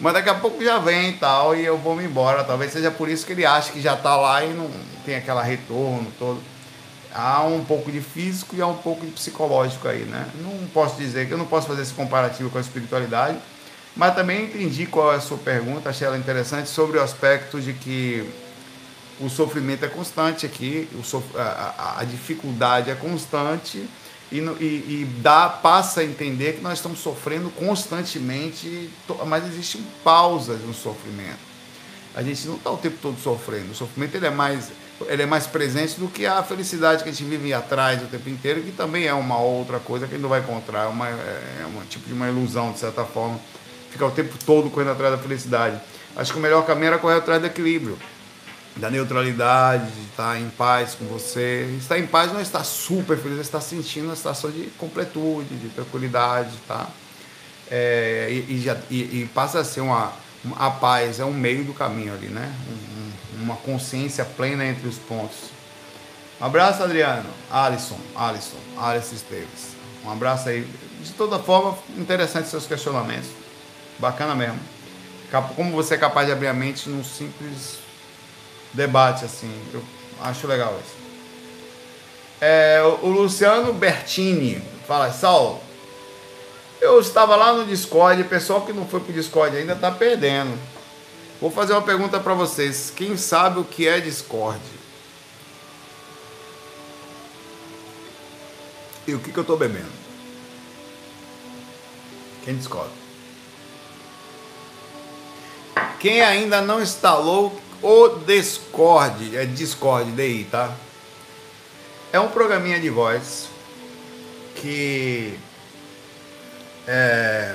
Mas 0.00 0.14
daqui 0.14 0.30
a 0.30 0.34
pouco 0.34 0.64
já 0.64 0.78
vem 0.78 1.10
e 1.10 1.12
tal, 1.14 1.54
e 1.54 1.62
eu 1.62 1.76
vou 1.76 1.94
me 1.94 2.04
embora. 2.04 2.42
Talvez 2.42 2.72
seja 2.72 2.90
por 2.90 3.06
isso 3.06 3.26
que 3.26 3.32
ele 3.32 3.44
acha 3.44 3.70
que 3.70 3.82
já 3.82 3.92
está 3.92 4.16
lá 4.16 4.42
e 4.42 4.54
não 4.54 4.70
tem 5.04 5.16
aquela 5.16 5.42
retorno 5.42 6.10
todo. 6.18 6.40
Há 7.14 7.42
um 7.42 7.62
pouco 7.66 7.92
de 7.92 8.00
físico 8.00 8.56
e 8.56 8.62
há 8.62 8.66
um 8.66 8.78
pouco 8.78 9.04
de 9.04 9.12
psicológico 9.12 9.88
aí, 9.88 10.04
né? 10.04 10.26
Não 10.36 10.66
posso 10.68 10.96
dizer 10.96 11.28
que 11.28 11.34
eu 11.34 11.38
não 11.38 11.46
posso 11.46 11.66
fazer 11.66 11.82
esse 11.82 11.92
comparativo 11.92 12.48
com 12.48 12.56
a 12.56 12.62
espiritualidade, 12.62 13.36
mas 13.96 14.14
também 14.14 14.44
entendi 14.44 14.86
qual 14.86 15.12
é 15.12 15.16
a 15.16 15.20
sua 15.20 15.38
pergunta, 15.38 15.88
achei 15.88 16.06
ela 16.06 16.18
interessante 16.18 16.68
sobre 16.68 16.98
o 16.98 17.02
aspecto 17.02 17.60
de 17.60 17.72
que 17.72 18.28
o 19.20 19.28
sofrimento 19.28 19.84
é 19.84 19.88
constante 19.88 20.44
aqui, 20.44 20.88
a, 21.36 22.04
dificuldade 22.04 22.90
é 22.90 22.94
constante 22.94 23.86
e, 24.32 24.38
e, 24.38 25.08
dá, 25.20 25.48
passa 25.48 26.00
a 26.00 26.04
entender 26.04 26.54
que 26.54 26.60
nós 26.60 26.78
estamos 26.78 26.98
sofrendo 26.98 27.50
constantemente, 27.50 28.90
mas 29.26 29.46
existem 29.46 29.84
pausas 30.02 30.60
no 30.62 30.74
sofrimento. 30.74 31.54
A 32.14 32.22
gente 32.22 32.46
não 32.46 32.56
está 32.56 32.70
o 32.70 32.76
tempo 32.76 32.96
todo 33.00 33.20
sofrendo. 33.20 33.72
O 33.72 33.74
sofrimento 33.74 34.16
ele 34.16 34.26
é 34.26 34.30
mais 34.30 34.70
ele 35.08 35.22
é 35.22 35.26
mais 35.26 35.46
presente 35.46 35.98
do 35.98 36.06
que 36.06 36.24
a 36.24 36.42
felicidade 36.42 37.02
que 37.02 37.08
a 37.08 37.12
gente 37.12 37.24
vive 37.24 37.52
atrás 37.52 38.00
o 38.02 38.06
tempo 38.06 38.28
inteiro, 38.28 38.62
que 38.62 38.70
também 38.70 39.06
é 39.06 39.12
uma 39.12 39.38
outra 39.38 39.80
coisa 39.80 40.06
que 40.06 40.12
a 40.12 40.16
gente 40.16 40.22
não 40.22 40.28
vai 40.28 40.40
encontrar, 40.40 40.84
é, 40.84 40.86
uma, 40.86 41.08
é 41.08 41.66
um 41.66 41.84
tipo 41.86 42.06
de 42.06 42.12
uma 42.12 42.28
ilusão, 42.28 42.70
de 42.70 42.78
certa 42.78 43.04
forma, 43.04 43.40
ficar 43.94 44.06
o 44.06 44.10
tempo 44.10 44.34
todo 44.44 44.68
correndo 44.70 44.90
atrás 44.90 45.12
da 45.12 45.18
felicidade. 45.18 45.80
Acho 46.16 46.32
que 46.32 46.38
o 46.38 46.42
melhor 46.42 46.64
caminho 46.66 46.88
era 46.88 46.98
correr 46.98 47.16
atrás 47.16 47.40
do 47.40 47.46
equilíbrio 47.46 47.98
da 48.76 48.90
neutralidade, 48.90 49.90
de 49.90 50.02
estar 50.10 50.40
em 50.40 50.48
paz 50.50 50.94
com 50.94 51.04
você. 51.06 51.76
Estar 51.78 51.98
em 51.98 52.06
paz 52.06 52.32
não 52.32 52.40
é 52.40 52.42
estar 52.42 52.64
super 52.64 53.16
feliz, 53.16 53.38
é 53.38 53.42
estar 53.42 53.60
sentindo 53.60 54.06
uma 54.06 54.16
situação 54.16 54.50
de 54.50 54.66
completude, 54.78 55.54
de 55.56 55.68
tranquilidade, 55.68 56.50
tá? 56.66 56.88
É, 57.70 58.28
e, 58.30 58.54
e, 58.54 58.62
já, 58.62 58.76
e, 58.90 58.96
e, 58.96 59.30
passa 59.32 59.60
a 59.60 59.64
ser 59.64 59.80
uma, 59.80 60.12
uma, 60.44 60.56
a 60.56 60.70
paz, 60.70 61.20
é 61.20 61.24
um 61.24 61.32
meio 61.32 61.64
do 61.64 61.72
caminho 61.72 62.12
ali, 62.12 62.26
né? 62.26 62.52
Um, 62.68 62.72
um, 62.72 63.44
uma 63.44 63.56
consciência 63.56 64.24
plena 64.24 64.64
entre 64.64 64.88
os 64.88 64.98
pontos. 64.98 65.50
Um 66.40 66.44
abraço, 66.44 66.82
Adriano. 66.82 67.30
Alisson, 67.50 67.98
Alisson, 68.14 68.58
Alisson 68.76 69.14
Esteves. 69.14 69.76
Um 70.04 70.10
abraço 70.10 70.48
aí. 70.48 70.66
De 71.02 71.12
toda 71.12 71.38
forma, 71.38 71.78
interessante 71.96 72.48
seus 72.48 72.66
questionamentos. 72.66 73.43
Bacana 73.98 74.34
mesmo. 74.34 74.60
Como 75.56 75.72
você 75.72 75.94
é 75.94 75.98
capaz 75.98 76.26
de 76.26 76.32
abrir 76.32 76.48
a 76.48 76.52
mente 76.52 76.88
num 76.88 77.02
simples 77.02 77.78
debate, 78.72 79.24
assim. 79.24 79.52
Eu 79.72 79.82
acho 80.20 80.46
legal 80.46 80.78
isso. 80.84 80.94
É, 82.40 82.82
o 83.02 83.08
Luciano 83.08 83.72
Bertini 83.72 84.62
fala, 84.86 85.10
Saulo, 85.12 85.60
eu 86.80 87.00
estava 87.00 87.34
lá 87.36 87.52
no 87.52 87.64
Discord, 87.64 88.20
o 88.20 88.26
pessoal 88.26 88.62
que 88.62 88.72
não 88.72 88.86
foi 88.86 89.00
pro 89.00 89.12
Discord 89.12 89.56
ainda 89.56 89.74
tá 89.74 89.90
perdendo. 89.90 90.58
Vou 91.40 91.50
fazer 91.50 91.72
uma 91.72 91.82
pergunta 91.82 92.20
para 92.20 92.34
vocês. 92.34 92.92
Quem 92.94 93.16
sabe 93.16 93.60
o 93.60 93.64
que 93.64 93.88
é 93.88 94.00
Discord? 94.00 94.60
E 99.06 99.14
o 99.14 99.18
que, 99.18 99.32
que 99.32 99.38
eu 99.38 99.44
tô 99.44 99.56
bebendo? 99.56 99.92
Quem 102.44 102.56
discorda? 102.56 103.03
Quem 106.04 106.20
ainda 106.20 106.60
não 106.60 106.82
instalou 106.82 107.58
o 107.80 108.08
Discord, 108.26 109.34
é 109.38 109.46
Discord 109.46 110.10
daí, 110.10 110.44
tá? 110.44 110.70
É 112.12 112.20
um 112.20 112.28
programinha 112.28 112.78
de 112.78 112.90
voz 112.90 113.48
que 114.54 115.38
é, 116.86 117.54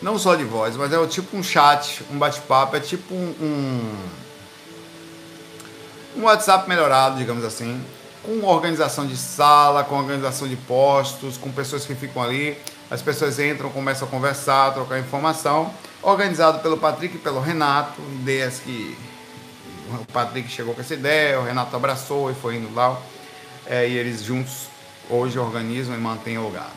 não 0.00 0.18
só 0.18 0.34
de 0.34 0.44
voz, 0.44 0.74
mas 0.74 0.90
é 0.90 1.06
tipo 1.06 1.36
um 1.36 1.42
chat, 1.42 2.02
um 2.10 2.16
bate-papo, 2.16 2.74
é 2.74 2.80
tipo 2.80 3.12
um, 3.14 3.34
um, 3.38 3.96
um 6.16 6.22
WhatsApp 6.22 6.66
melhorado, 6.66 7.18
digamos 7.18 7.44
assim, 7.44 7.84
com 8.22 8.42
organização 8.46 9.06
de 9.06 9.18
sala, 9.18 9.84
com 9.84 9.98
organização 9.98 10.48
de 10.48 10.56
postos, 10.56 11.36
com 11.36 11.52
pessoas 11.52 11.84
que 11.84 11.94
ficam 11.94 12.22
ali. 12.22 12.56
As 12.90 13.02
pessoas 13.02 13.38
entram, 13.38 13.68
começam 13.68 14.08
a 14.08 14.10
conversar, 14.10 14.72
trocar 14.72 14.98
informação. 14.98 15.70
Organizado 16.02 16.60
pelo 16.60 16.78
Patrick 16.78 17.16
e 17.16 17.18
pelo 17.18 17.40
Renato, 17.40 18.00
ideias 18.20 18.58
que 18.58 18.96
o 20.00 20.04
Patrick 20.12 20.48
chegou 20.48 20.74
com 20.74 20.80
essa 20.80 20.94
ideia, 20.94 21.38
o 21.38 21.44
Renato 21.44 21.74
abraçou 21.76 22.30
e 22.30 22.34
foi 22.34 22.56
indo 22.56 22.74
lá. 22.74 22.98
É, 23.66 23.86
e 23.88 23.96
eles 23.96 24.22
juntos 24.22 24.68
hoje 25.08 25.38
organizam 25.38 25.94
e 25.94 25.98
mantêm 25.98 26.38
o 26.38 26.42
lugar. 26.42 26.70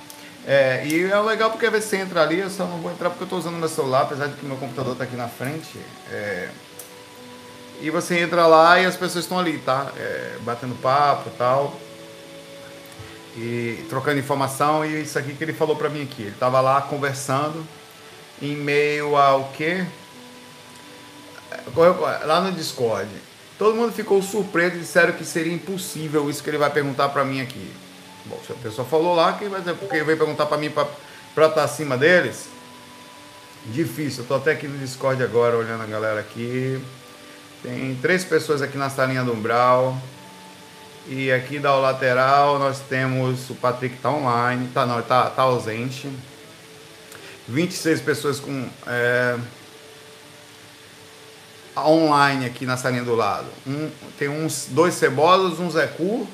É, 0.46 0.86
e 0.86 1.06
é 1.06 1.20
legal 1.20 1.52
porque 1.52 1.70
você 1.70 1.98
entra 1.98 2.22
ali, 2.22 2.40
eu 2.40 2.50
só 2.50 2.66
não 2.66 2.80
vou 2.80 2.92
entrar 2.92 3.10
porque 3.10 3.24
eu 3.24 3.26
estou 3.26 3.40
usando 3.40 3.56
meu 3.56 3.70
celular, 3.70 4.02
apesar 4.02 4.28
de 4.28 4.36
que 4.36 4.46
meu 4.46 4.58
computador 4.58 4.92
está 4.92 5.06
aqui 5.06 5.16
na 5.16 5.30
frente. 5.30 5.80
É, 6.12 6.50
e 7.82 7.90
você 7.90 8.20
entra 8.20 8.46
lá 8.46 8.80
e 8.80 8.86
as 8.86 8.96
pessoas 8.96 9.24
estão 9.24 9.40
ali, 9.40 9.58
tá? 9.60 9.92
É, 9.98 10.38
batendo 10.42 10.76
papo 10.82 11.30
e 11.30 11.38
tal. 11.38 11.80
E 13.36 13.86
trocando 13.90 14.20
informação. 14.20 14.86
E 14.86 15.02
isso 15.02 15.18
aqui 15.18 15.34
que 15.34 15.44
ele 15.44 15.54
falou 15.54 15.76
para 15.76 15.90
mim 15.90 16.04
aqui. 16.04 16.24
Ele 16.24 16.32
estava 16.32 16.60
lá 16.62 16.82
conversando 16.82 17.66
em 18.42 18.56
meio 18.56 19.16
ao 19.16 19.52
quê? 19.56 19.86
Lá 22.26 22.42
no 22.42 22.52
Discord. 22.52 23.10
Todo 23.58 23.76
mundo 23.76 23.94
ficou 23.94 24.22
surpreso 24.22 24.76
e 24.76 24.80
disseram 24.80 25.14
que 25.14 25.24
seria 25.24 25.54
impossível 25.54 26.30
isso 26.30 26.44
que 26.44 26.50
ele 26.50 26.58
vai 26.58 26.70
perguntar 26.70 27.10
para 27.10 27.24
mim 27.24 27.42
aqui. 27.42 27.72
Bom, 28.26 28.40
se 28.46 28.52
a 28.52 28.56
pessoa 28.56 28.88
falou 28.88 29.16
lá, 29.16 29.34
quem 29.34 29.50
vai 29.50 29.60
dizer, 29.60 29.76
porque 29.76 30.04
veio 30.04 30.18
perguntar 30.18 30.46
para 30.48 30.58
mim 30.58 30.70
para 30.70 30.88
estar 31.36 31.50
tá 31.50 31.64
acima 31.64 31.98
deles? 31.98 32.48
Difícil, 33.66 34.24
eu 34.24 34.28
tô 34.28 34.36
até 34.36 34.52
aqui 34.52 34.68
no 34.68 34.78
Discord 34.78 35.22
agora, 35.24 35.58
olhando 35.58 35.84
a 35.84 35.86
galera 35.86 36.20
aqui. 36.20 36.82
Tem 37.62 37.96
três 38.02 38.26
pessoas 38.26 38.62
aqui 38.62 38.78
na 38.78 38.90
salinha 38.90 39.24
do 39.24 39.32
Umbral. 39.32 39.98
E 41.08 41.32
aqui 41.32 41.60
da 41.60 41.76
lateral 41.76 42.58
nós 42.60 42.80
temos 42.80 43.50
o 43.50 43.56
Patrick 43.56 43.98
tá 43.98 44.10
online, 44.10 44.70
tá 44.74 44.86
não, 44.86 45.02
tá, 45.02 45.30
tá 45.30 45.42
ausente. 45.44 46.10
26 47.48 48.02
pessoas 48.02 48.40
com 48.40 48.70
é, 48.88 49.38
online 51.78 52.46
aqui 52.46 52.66
na 52.66 52.78
salinha 52.78 53.04
do 53.04 53.16
lado. 53.16 53.48
Um, 53.68 53.90
tem 54.18 54.30
uns 54.30 54.68
dois 54.70 54.94
cebolas, 54.94 55.60
um 55.60 55.70
Zé 55.70 55.88
Cu 55.88 56.28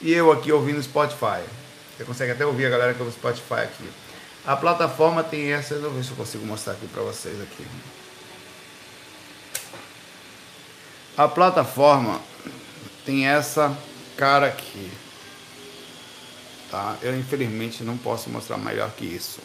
e 0.00 0.12
eu 0.12 0.32
aqui 0.32 0.50
ouvindo 0.50 0.82
Spotify. 0.82 1.42
Você 1.96 2.04
consegue 2.04 2.32
até 2.32 2.44
ouvir 2.44 2.66
a 2.66 2.70
galera 2.70 2.94
que 2.94 3.02
ouve 3.02 3.14
Spotify 3.14 3.60
aqui. 3.60 3.88
A 4.44 4.56
plataforma 4.56 5.22
tem 5.22 5.52
essa, 5.52 5.74
deixa 5.74 5.86
eu 5.86 5.92
ver 5.92 6.02
se 6.02 6.10
eu 6.10 6.16
consigo 6.16 6.44
mostrar 6.44 6.72
aqui 6.72 6.86
para 6.88 7.02
vocês 7.02 7.40
aqui. 7.40 7.64
A 11.16 11.28
plataforma 11.28 12.20
tem 13.04 13.28
essa 13.28 13.76
cara 14.16 14.46
aqui. 14.46 14.90
Tá? 16.70 16.96
Eu 17.02 17.16
infelizmente 17.16 17.84
não 17.84 17.96
posso 17.96 18.30
mostrar 18.30 18.56
melhor 18.56 18.90
que 18.90 19.04
isso. 19.04 19.40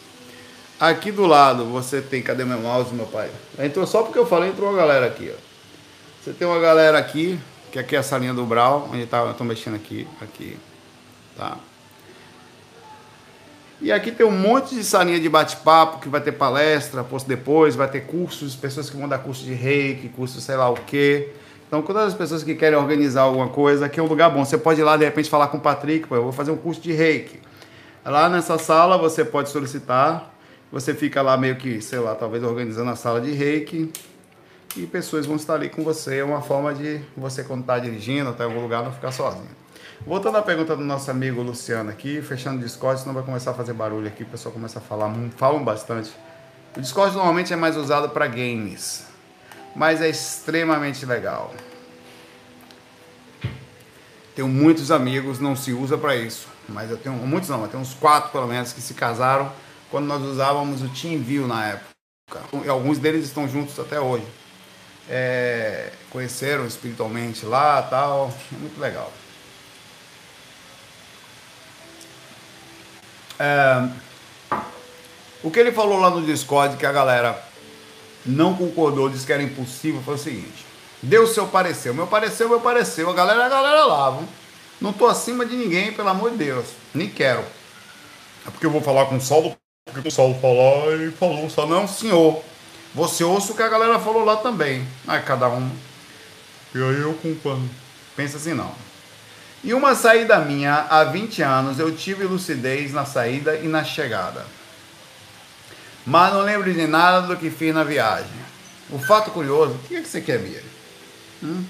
Aqui 0.80 1.10
do 1.10 1.26
lado 1.26 1.64
você 1.64 2.00
tem, 2.00 2.22
cadê 2.22 2.44
meu 2.44 2.60
mouse, 2.60 2.94
meu 2.94 3.06
pai? 3.06 3.30
Entrou 3.58 3.86
só 3.86 4.02
porque 4.02 4.18
eu 4.18 4.26
falei, 4.26 4.50
entrou 4.50 4.68
uma 4.70 4.78
galera 4.78 5.06
aqui, 5.06 5.32
ó. 5.34 5.38
Você 6.22 6.32
tem 6.32 6.46
uma 6.46 6.60
galera 6.60 6.98
aqui 6.98 7.38
que 7.72 7.78
aqui 7.78 7.96
é 7.96 7.98
a 7.98 8.02
salinha 8.02 8.32
do 8.32 8.44
Brau, 8.46 8.88
onde 8.92 9.06
tá, 9.06 9.18
eu 9.18 9.34
tô 9.34 9.44
mexendo 9.44 9.74
aqui, 9.74 10.06
aqui, 10.20 10.56
tá? 11.36 11.56
E 13.80 13.92
aqui 13.92 14.10
tem 14.10 14.26
um 14.26 14.30
monte 14.30 14.74
de 14.74 14.82
salinha 14.82 15.20
de 15.20 15.28
bate-papo, 15.28 16.00
que 16.00 16.08
vai 16.08 16.20
ter 16.20 16.32
palestra, 16.32 17.04
posto 17.04 17.28
depois, 17.28 17.76
vai 17.76 17.88
ter 17.88 18.06
cursos, 18.06 18.56
pessoas 18.56 18.90
que 18.90 18.96
vão 18.96 19.08
dar 19.08 19.18
curso 19.18 19.44
de 19.44 19.54
reiki, 19.54 20.08
curso 20.08 20.40
sei 20.40 20.56
lá 20.56 20.68
o 20.68 20.74
quê. 20.74 21.32
Então, 21.66 21.82
todas 21.82 22.08
as 22.08 22.14
pessoas 22.14 22.42
que 22.42 22.54
querem 22.54 22.76
organizar 22.76 23.22
alguma 23.22 23.48
coisa, 23.48 23.86
aqui 23.86 24.00
é 24.00 24.02
um 24.02 24.06
lugar 24.06 24.30
bom. 24.30 24.44
Você 24.44 24.58
pode 24.58 24.80
ir 24.80 24.84
lá, 24.84 24.96
de 24.96 25.04
repente, 25.04 25.28
falar 25.28 25.48
com 25.48 25.58
o 25.58 25.60
Patrick, 25.60 26.08
pô, 26.08 26.16
eu 26.16 26.22
vou 26.22 26.32
fazer 26.32 26.50
um 26.50 26.56
curso 26.56 26.80
de 26.80 26.92
reiki. 26.92 27.40
Lá 28.04 28.28
nessa 28.28 28.58
sala, 28.58 28.96
você 28.96 29.24
pode 29.24 29.50
solicitar, 29.50 30.34
você 30.70 30.94
fica 30.94 31.22
lá 31.22 31.36
meio 31.36 31.56
que, 31.56 31.80
sei 31.80 31.98
lá, 31.98 32.14
talvez 32.14 32.42
organizando 32.42 32.90
a 32.90 32.96
sala 32.96 33.20
de 33.20 33.32
reiki, 33.32 33.90
e 34.76 34.86
pessoas 34.86 35.26
vão 35.26 35.36
estar 35.36 35.54
ali 35.54 35.68
com 35.68 35.82
você. 35.82 36.18
É 36.18 36.24
uma 36.24 36.42
forma 36.42 36.74
de 36.74 37.00
você, 37.16 37.42
quando 37.42 37.62
está 37.62 37.78
dirigindo 37.78 38.30
até 38.30 38.44
algum 38.44 38.60
lugar, 38.60 38.84
não 38.84 38.92
ficar 38.92 39.10
sozinho. 39.10 39.48
Voltando 40.06 40.38
à 40.38 40.42
pergunta 40.42 40.76
do 40.76 40.84
nosso 40.84 41.10
amigo 41.10 41.42
Luciano 41.42 41.90
aqui, 41.90 42.22
fechando 42.22 42.58
o 42.58 42.62
Discord, 42.62 43.00
senão 43.00 43.14
vai 43.14 43.22
começar 43.22 43.50
a 43.50 43.54
fazer 43.54 43.72
barulho 43.72 44.06
aqui, 44.06 44.22
o 44.22 44.26
pessoal 44.26 44.52
começa 44.52 44.78
a 44.78 44.82
falar, 44.82 45.12
falam 45.36 45.64
bastante. 45.64 46.12
O 46.76 46.80
Discord 46.80 47.16
normalmente 47.16 47.52
é 47.52 47.56
mais 47.56 47.76
usado 47.76 48.08
para 48.10 48.26
games, 48.26 49.04
mas 49.74 50.00
é 50.00 50.08
extremamente 50.08 51.04
legal. 51.04 51.52
Tenho 54.36 54.46
muitos 54.46 54.92
amigos, 54.92 55.40
não 55.40 55.56
se 55.56 55.72
usa 55.72 55.98
para 55.98 56.14
isso, 56.14 56.46
mas 56.68 56.90
eu 56.90 56.96
tenho 56.96 57.16
muitos 57.16 57.48
não, 57.48 57.62
eu 57.62 57.68
tenho 57.68 57.82
uns 57.82 57.94
quatro 57.94 58.30
pelo 58.30 58.46
menos 58.46 58.72
que 58.72 58.80
se 58.80 58.94
casaram 58.94 59.50
quando 59.90 60.06
nós 60.06 60.22
usávamos 60.22 60.82
o 60.82 60.88
TeamView 60.88 61.46
na 61.46 61.66
época. 61.66 61.86
E 62.64 62.68
alguns 62.68 62.98
deles 62.98 63.24
estão 63.24 63.48
juntos 63.48 63.78
até 63.78 64.00
hoje 64.00 64.26
é, 65.08 65.90
conheceram 66.10 66.66
espiritualmente 66.66 67.46
lá 67.46 67.82
tal. 67.82 68.32
É 68.52 68.56
muito 68.58 68.78
legal. 68.78 69.12
É, 73.38 73.88
o 75.42 75.50
que 75.50 75.58
ele 75.58 75.72
falou 75.72 75.98
lá 75.98 76.10
no 76.10 76.24
Discord 76.24 76.76
que 76.76 76.84
a 76.84 76.92
galera 76.92 77.42
não 78.26 78.54
concordou, 78.54 79.08
disse 79.08 79.24
que 79.24 79.32
era 79.32 79.42
impossível, 79.42 80.02
foi 80.02 80.14
o 80.14 80.18
seguinte: 80.18 80.66
deu 81.02 81.26
seu 81.26 81.46
parecer. 81.46 81.94
Meu 81.94 82.06
parecer, 82.06 82.46
meu 82.48 82.60
parecer. 82.60 83.08
A 83.08 83.12
galera, 83.12 83.46
a 83.46 83.48
galera 83.48 83.84
lá, 83.86 84.10
viu? 84.10 84.28
Não 84.80 84.92
tô 84.92 85.06
acima 85.06 85.44
de 85.44 85.56
ninguém, 85.56 85.92
pelo 85.92 86.08
amor 86.08 86.30
de 86.32 86.36
Deus. 86.36 86.66
Nem 86.94 87.08
quero. 87.08 87.44
É 88.46 88.50
porque 88.50 88.66
eu 88.66 88.70
vou 88.70 88.80
falar 88.80 89.06
com 89.06 89.16
o 89.16 89.20
Saulo, 89.20 89.50
porque 89.50 89.67
o 90.04 90.10
Saulo 90.10 90.38
falou 90.40 90.94
e 90.94 91.10
falou, 91.10 91.48
só 91.48 91.66
não, 91.66 91.86
senhor. 91.86 92.42
Você 92.94 93.22
ouça 93.22 93.52
o 93.52 93.56
que 93.56 93.62
a 93.62 93.68
galera 93.68 93.98
falou 93.98 94.24
lá 94.24 94.36
também. 94.36 94.86
Aí 95.06 95.22
cada 95.22 95.48
um. 95.48 95.70
E 96.74 96.78
aí 96.78 97.00
eu 97.00 97.14
culpando. 97.14 97.68
Pensa 98.16 98.36
assim 98.36 98.54
não. 98.54 98.72
E 99.62 99.74
uma 99.74 99.94
saída 99.94 100.38
minha, 100.38 100.86
há 100.88 101.04
20 101.04 101.42
anos, 101.42 101.78
eu 101.78 101.94
tive 101.94 102.24
lucidez 102.24 102.92
na 102.92 103.04
saída 103.04 103.56
e 103.56 103.66
na 103.66 103.82
chegada. 103.82 104.46
Mas 106.06 106.32
não 106.32 106.42
lembro 106.42 106.72
de 106.72 106.86
nada 106.86 107.26
do 107.26 107.36
que 107.36 107.50
fiz 107.50 107.74
na 107.74 107.84
viagem. 107.84 108.30
O 108.90 108.98
fato 108.98 109.30
curioso, 109.30 109.74
o 109.74 109.78
que, 109.80 109.96
é 109.96 110.00
que 110.00 110.08
você 110.08 110.20
quer, 110.20 110.38
Bia? 110.38 110.62
Hum? 111.42 111.64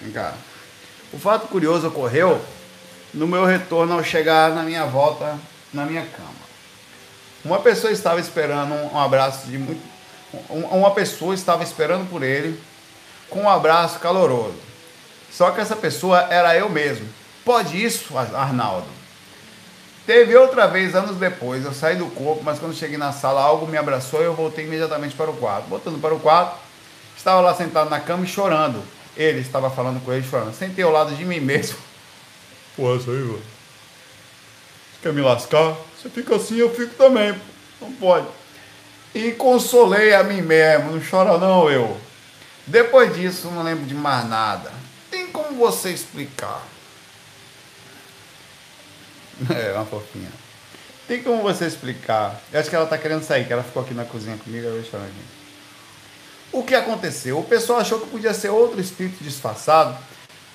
Vem 0.00 0.12
cá. 0.12 0.34
O 1.12 1.18
fato 1.18 1.46
curioso 1.48 1.88
ocorreu 1.88 2.40
no 3.12 3.26
meu 3.26 3.44
retorno 3.44 3.94
ao 3.94 4.04
chegar 4.04 4.54
na 4.54 4.62
minha 4.62 4.86
volta 4.86 5.38
na 5.72 5.84
minha 5.84 6.04
cama. 6.06 6.35
Uma 7.46 7.60
pessoa 7.60 7.92
estava 7.92 8.18
esperando 8.18 8.74
um 8.74 8.98
abraço 8.98 9.46
de 9.46 9.56
muito, 9.56 9.80
uma 10.50 10.90
pessoa 10.90 11.32
estava 11.32 11.62
esperando 11.62 12.10
por 12.10 12.24
ele 12.24 12.60
com 13.30 13.42
um 13.42 13.48
abraço 13.48 14.00
caloroso. 14.00 14.58
Só 15.30 15.52
que 15.52 15.60
essa 15.60 15.76
pessoa 15.76 16.26
era 16.28 16.56
eu 16.56 16.68
mesmo. 16.68 17.08
Pode 17.44 17.80
isso, 17.82 18.18
Arnaldo? 18.18 18.88
Teve 20.04 20.36
outra 20.36 20.66
vez, 20.66 20.96
anos 20.96 21.16
depois, 21.16 21.64
eu 21.64 21.72
saí 21.72 21.94
do 21.94 22.06
corpo, 22.06 22.42
mas 22.42 22.58
quando 22.58 22.74
cheguei 22.74 22.98
na 22.98 23.12
sala, 23.12 23.40
algo 23.42 23.66
me 23.66 23.76
abraçou 23.76 24.20
e 24.22 24.24
eu 24.24 24.34
voltei 24.34 24.64
imediatamente 24.64 25.14
para 25.14 25.30
o 25.30 25.36
quarto. 25.36 25.68
Voltando 25.68 26.00
para 26.00 26.14
o 26.14 26.18
quarto, 26.18 26.58
estava 27.16 27.40
lá 27.40 27.54
sentado 27.54 27.88
na 27.88 28.00
cama 28.00 28.24
e 28.24 28.28
chorando. 28.28 28.82
Ele 29.16 29.40
estava 29.40 29.70
falando 29.70 30.04
com 30.04 30.12
ele, 30.12 30.26
chorando. 30.28 30.52
Sentei 30.52 30.84
ao 30.84 30.90
lado 30.90 31.14
de 31.14 31.24
mim 31.24 31.38
mesmo. 31.38 31.78
Pô, 32.74 32.96
essa 32.96 33.08
aí, 33.08 33.18
mano. 33.18 33.42
Quer 35.00 35.12
me 35.12 35.20
lascar? 35.20 35.76
Você 35.96 36.08
fica 36.10 36.36
assim, 36.36 36.56
eu 36.56 36.74
fico 36.74 36.94
também. 36.94 37.34
Não 37.80 37.92
pode 37.92 38.26
e 39.16 39.32
consolei 39.32 40.14
a 40.14 40.22
mim 40.22 40.42
mesmo. 40.42 40.92
Não 40.92 41.00
chora 41.00 41.38
não, 41.38 41.70
eu. 41.70 41.98
Depois 42.66 43.14
disso, 43.14 43.48
não 43.48 43.62
lembro 43.62 43.86
de 43.86 43.94
mais 43.94 44.28
nada. 44.28 44.70
Tem 45.10 45.26
como 45.28 45.56
você 45.56 45.90
explicar? 45.90 46.62
É, 49.50 49.72
uma 49.74 49.84
fofinha. 49.84 50.30
Tem 51.06 51.22
como 51.22 51.42
você 51.42 51.66
explicar? 51.66 52.40
Eu 52.50 52.58
acho 52.58 52.70
que 52.70 52.74
ela 52.74 52.86
tá 52.86 52.96
querendo 52.96 53.22
sair, 53.22 53.46
que 53.46 53.52
ela 53.52 53.62
ficou 53.62 53.82
aqui 53.82 53.92
na 53.92 54.06
cozinha 54.06 54.38
comigo, 54.38 54.66
eu 54.66 54.82
vou 54.82 55.00
aqui. 55.00 55.12
O 56.50 56.62
que 56.62 56.74
aconteceu? 56.74 57.38
O 57.38 57.44
pessoal 57.44 57.80
achou 57.80 58.00
que 58.00 58.06
podia 58.06 58.32
ser 58.32 58.48
outro 58.48 58.80
espírito 58.80 59.22
disfarçado, 59.22 59.94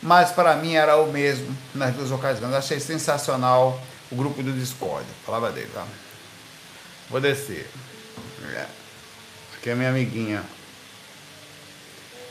mas 0.02 0.32
para 0.32 0.56
mim 0.56 0.74
era 0.74 0.98
o 0.98 1.12
mesmo 1.12 1.56
nas 1.76 1.94
duas 1.94 2.10
ocasiões. 2.10 2.56
Achei 2.56 2.80
sensacional 2.80 3.80
o 4.12 4.16
grupo 4.16 4.44
do 4.44 4.52
Discord. 4.52 5.06
Palavra 5.26 5.52
dele, 5.52 5.70
tá? 5.74 5.86
Vou 7.10 7.22
descer. 7.22 7.70
É. 8.54 8.66
Aqui 9.58 9.70
é 9.70 9.76
minha 9.76 9.90
amiguinha. 9.90 10.44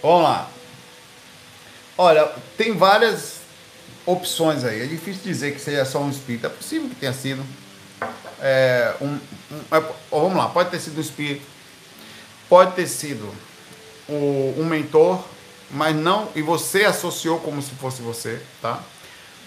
Vamos 0.03 0.23
lá. 0.23 0.51
Olha, 1.97 2.27
tem 2.57 2.77
várias 2.77 3.41
opções 4.07 4.65
aí. 4.65 4.83
É 4.83 4.87
difícil 4.87 5.23
dizer 5.23 5.53
que 5.53 5.61
seja 5.61 5.85
só 5.85 6.01
um 6.01 6.11
espírito. 6.11 6.47
É 6.47 6.51
possível 6.51 6.89
que 6.89 6.97
tenha 6.97 7.13
sido. 7.13 7.45
é, 8.41 8.95
um, 9.01 9.19
um 9.53 9.61
é, 9.71 9.93
vamos 10.11 10.37
lá, 10.37 10.49
pode 10.49 10.71
ter 10.71 10.81
sido 10.81 10.99
um 10.99 11.01
espírito, 11.01 11.47
pode 12.49 12.75
ter 12.75 12.87
sido 12.87 13.33
um 14.09 14.65
mentor, 14.65 15.23
mas 15.71 15.95
não, 15.95 16.29
e 16.35 16.43
você 16.43 16.85
associou 16.85 17.39
como 17.39 17.63
se 17.63 17.71
fosse 17.77 18.03
você, 18.03 18.43
tá? 18.61 18.83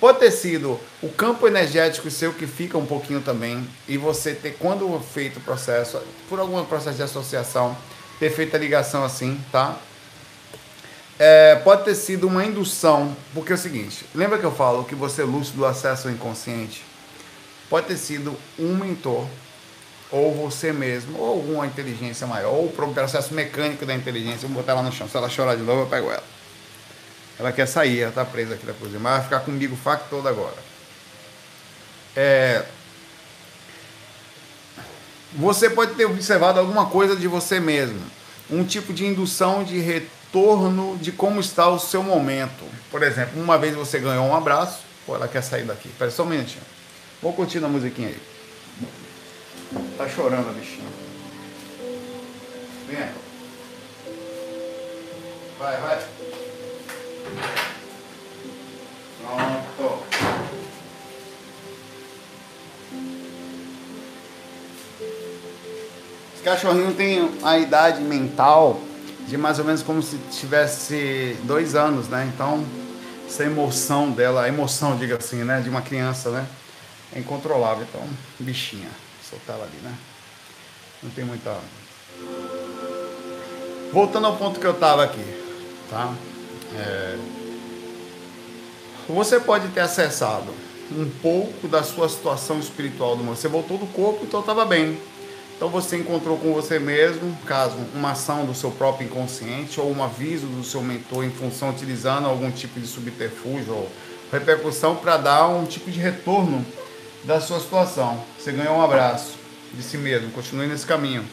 Pode 0.03 0.19
ter 0.19 0.31
sido 0.31 0.77
o 1.01 1.07
campo 1.07 1.47
energético 1.47 2.11
seu 2.11 2.33
que 2.33 2.45
fica 2.45 2.77
um 2.77 2.85
pouquinho 2.85 3.21
também, 3.21 3.65
e 3.87 3.97
você 3.97 4.33
ter, 4.33 4.57
quando 4.59 4.99
feito 4.99 5.37
o 5.37 5.41
processo, 5.41 5.97
por 6.27 6.41
algum 6.41 6.61
processo 6.65 6.97
de 6.97 7.03
associação, 7.03 7.73
ter 8.19 8.29
feito 8.29 8.53
a 8.53 8.59
ligação 8.59 9.05
assim, 9.05 9.39
tá? 9.49 9.77
É, 11.17 11.55
pode 11.55 11.85
ter 11.85 11.95
sido 11.95 12.27
uma 12.27 12.43
indução, 12.43 13.15
porque 13.33 13.53
é 13.53 13.55
o 13.55 13.57
seguinte, 13.57 14.05
lembra 14.13 14.37
que 14.37 14.43
eu 14.43 14.51
falo 14.51 14.83
que 14.83 14.93
você 14.93 15.21
é 15.21 15.25
lúcido 15.25 15.59
do 15.59 15.65
acesso 15.65 16.09
ao 16.09 16.13
inconsciente? 16.13 16.83
Pode 17.69 17.87
ter 17.87 17.95
sido 17.95 18.37
um 18.59 18.75
mentor, 18.75 19.25
ou 20.11 20.33
você 20.33 20.73
mesmo, 20.73 21.17
ou 21.17 21.29
alguma 21.29 21.65
inteligência 21.65 22.27
maior, 22.27 22.53
ou 22.53 22.65
o 22.65 22.93
processo 22.93 23.33
mecânico 23.33 23.85
da 23.85 23.95
inteligência, 23.95 24.49
vou 24.49 24.57
botar 24.57 24.73
ela 24.73 24.83
no 24.83 24.91
chão, 24.91 25.07
se 25.07 25.15
ela 25.15 25.29
chorar 25.29 25.55
de 25.55 25.63
novo 25.63 25.83
eu 25.83 25.87
pego 25.87 26.11
ela. 26.11 26.32
Ela 27.43 27.51
quer 27.51 27.65
sair, 27.65 27.99
ela 27.99 28.09
está 28.09 28.23
presa 28.23 28.53
aqui 28.53 28.65
na 28.65 28.71
cozinha, 28.71 29.01
mas 29.01 29.15
vai 29.15 29.23
ficar 29.23 29.39
comigo 29.41 29.73
o 29.73 29.77
fato 29.77 30.09
todo 30.09 30.29
agora. 30.29 30.55
É, 32.15 32.63
você 35.33 35.69
pode 35.69 35.95
ter 35.95 36.05
observado 36.05 36.57
alguma 36.57 36.85
coisa 36.85 37.17
de 37.17 37.27
você 37.27 37.59
mesmo, 37.59 37.99
um 38.49 38.63
tipo 38.63 38.93
de 38.93 39.05
indução 39.05 39.61
de 39.61 39.77
retorno 39.77 40.97
de 40.99 41.11
como 41.11 41.41
está 41.41 41.67
o 41.67 41.77
seu 41.77 42.01
momento. 42.01 42.63
Por 42.89 43.03
exemplo, 43.03 43.41
uma 43.41 43.57
vez 43.57 43.75
você 43.75 43.99
ganhou 43.99 44.25
um 44.25 44.33
abraço, 44.33 44.79
pô, 45.05 45.13
ela 45.13 45.27
quer 45.27 45.43
sair 45.43 45.65
daqui. 45.65 45.89
Espera 45.89 46.11
só 46.11 46.23
um 46.23 46.27
minutinho. 46.27 46.63
Vou 47.21 47.33
curtir 47.33 47.61
a 47.61 47.67
musiquinha 47.67 48.07
aí. 48.07 48.21
Tá 49.97 50.07
chorando 50.07 50.49
a 50.49 50.53
bichinha. 50.53 50.87
Vem. 52.87 53.09
Vai, 55.59 55.81
vai. 55.81 56.22
Pronto. 59.21 60.03
cachorrinho 66.43 66.93
tem 66.93 67.31
a 67.41 67.57
idade 67.57 68.01
mental 68.01 68.79
de 69.27 69.37
mais 69.37 69.59
ou 69.59 69.65
menos 69.65 69.81
como 69.81 70.03
se 70.03 70.17
tivesse 70.31 71.37
dois 71.43 71.73
anos, 71.73 72.09
né? 72.09 72.29
Então, 72.33 72.63
essa 73.25 73.45
emoção 73.45 74.11
dela, 74.11 74.43
a 74.43 74.47
emoção, 74.47 74.97
diga 74.97 75.15
assim, 75.15 75.43
né? 75.43 75.61
De 75.61 75.69
uma 75.69 75.81
criança, 75.81 76.29
né? 76.29 76.45
É 77.15 77.19
incontrolável. 77.19 77.87
Então, 77.89 78.07
bichinha, 78.39 78.89
soltar 79.27 79.55
ela 79.55 79.65
ali, 79.65 79.77
né? 79.81 79.95
Não 81.01 81.09
tem 81.11 81.23
muita. 81.23 81.55
Voltando 83.91 84.27
ao 84.27 84.35
ponto 84.35 84.59
que 84.59 84.67
eu 84.67 84.73
tava 84.73 85.03
aqui, 85.03 85.23
tá? 85.89 86.13
É... 86.75 87.17
Você 89.09 89.39
pode 89.39 89.67
ter 89.69 89.81
acessado 89.81 90.53
um 90.91 91.09
pouco 91.21 91.67
da 91.67 91.83
sua 91.83 92.07
situação 92.07 92.59
espiritual 92.59 93.15
do 93.15 93.23
mundo. 93.23 93.35
Você 93.35 93.47
voltou 93.47 93.77
do 93.77 93.87
corpo, 93.87 94.23
então 94.25 94.39
estava 94.39 94.65
bem 94.65 94.97
então 95.55 95.69
você 95.69 95.97
encontrou 95.97 96.37
com 96.37 96.51
você 96.53 96.77
mesmo, 96.77 97.37
caso 97.45 97.77
uma 97.93 98.11
ação 98.11 98.45
do 98.45 98.53
seu 98.53 98.71
próprio 98.71 99.05
inconsciente 99.07 99.79
ou 99.79 99.89
um 99.91 100.03
aviso 100.03 100.45
do 100.47 100.61
seu 100.61 100.81
mentor 100.81 101.23
em 101.23 101.29
função 101.29 101.69
utilizando 101.69 102.27
algum 102.27 102.51
tipo 102.51 102.79
de 102.79 102.85
subterfúgio 102.85 103.73
ou 103.73 103.89
repercussão 104.29 104.95
para 104.95 105.15
dar 105.15 105.47
um 105.47 105.65
tipo 105.65 105.89
de 105.89 105.99
retorno 105.99 106.65
da 107.23 107.39
sua 107.39 107.59
situação. 107.59 108.21
Você 108.37 108.51
ganhou 108.51 108.75
um 108.75 108.81
abraço 108.81 109.35
de 109.73 109.81
si 109.81 109.97
mesmo, 109.97 110.31
continue 110.31 110.67
nesse 110.67 110.85
caminho. 110.85 111.23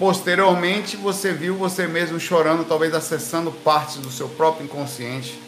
Posteriormente, 0.00 0.96
você 0.96 1.30
viu 1.30 1.56
você 1.56 1.86
mesmo 1.86 2.18
chorando, 2.18 2.64
talvez 2.64 2.94
acessando 2.94 3.52
partes 3.52 3.98
do 3.98 4.10
seu 4.10 4.30
próprio 4.30 4.64
inconsciente 4.64 5.38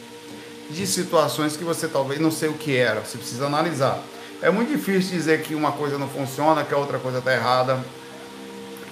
de 0.68 0.86
situações 0.86 1.56
que 1.56 1.64
você 1.64 1.88
talvez 1.88 2.20
não 2.20 2.30
sei 2.30 2.50
o 2.50 2.52
que 2.52 2.76
era, 2.76 3.00
você 3.00 3.16
precisa 3.16 3.46
analisar. 3.46 3.98
É 4.42 4.50
muito 4.50 4.70
difícil 4.70 5.16
dizer 5.16 5.40
que 5.40 5.54
uma 5.54 5.72
coisa 5.72 5.96
não 5.96 6.06
funciona, 6.06 6.64
que 6.64 6.74
a 6.74 6.76
outra 6.76 6.98
coisa 6.98 7.20
está 7.20 7.32
errada 7.32 7.82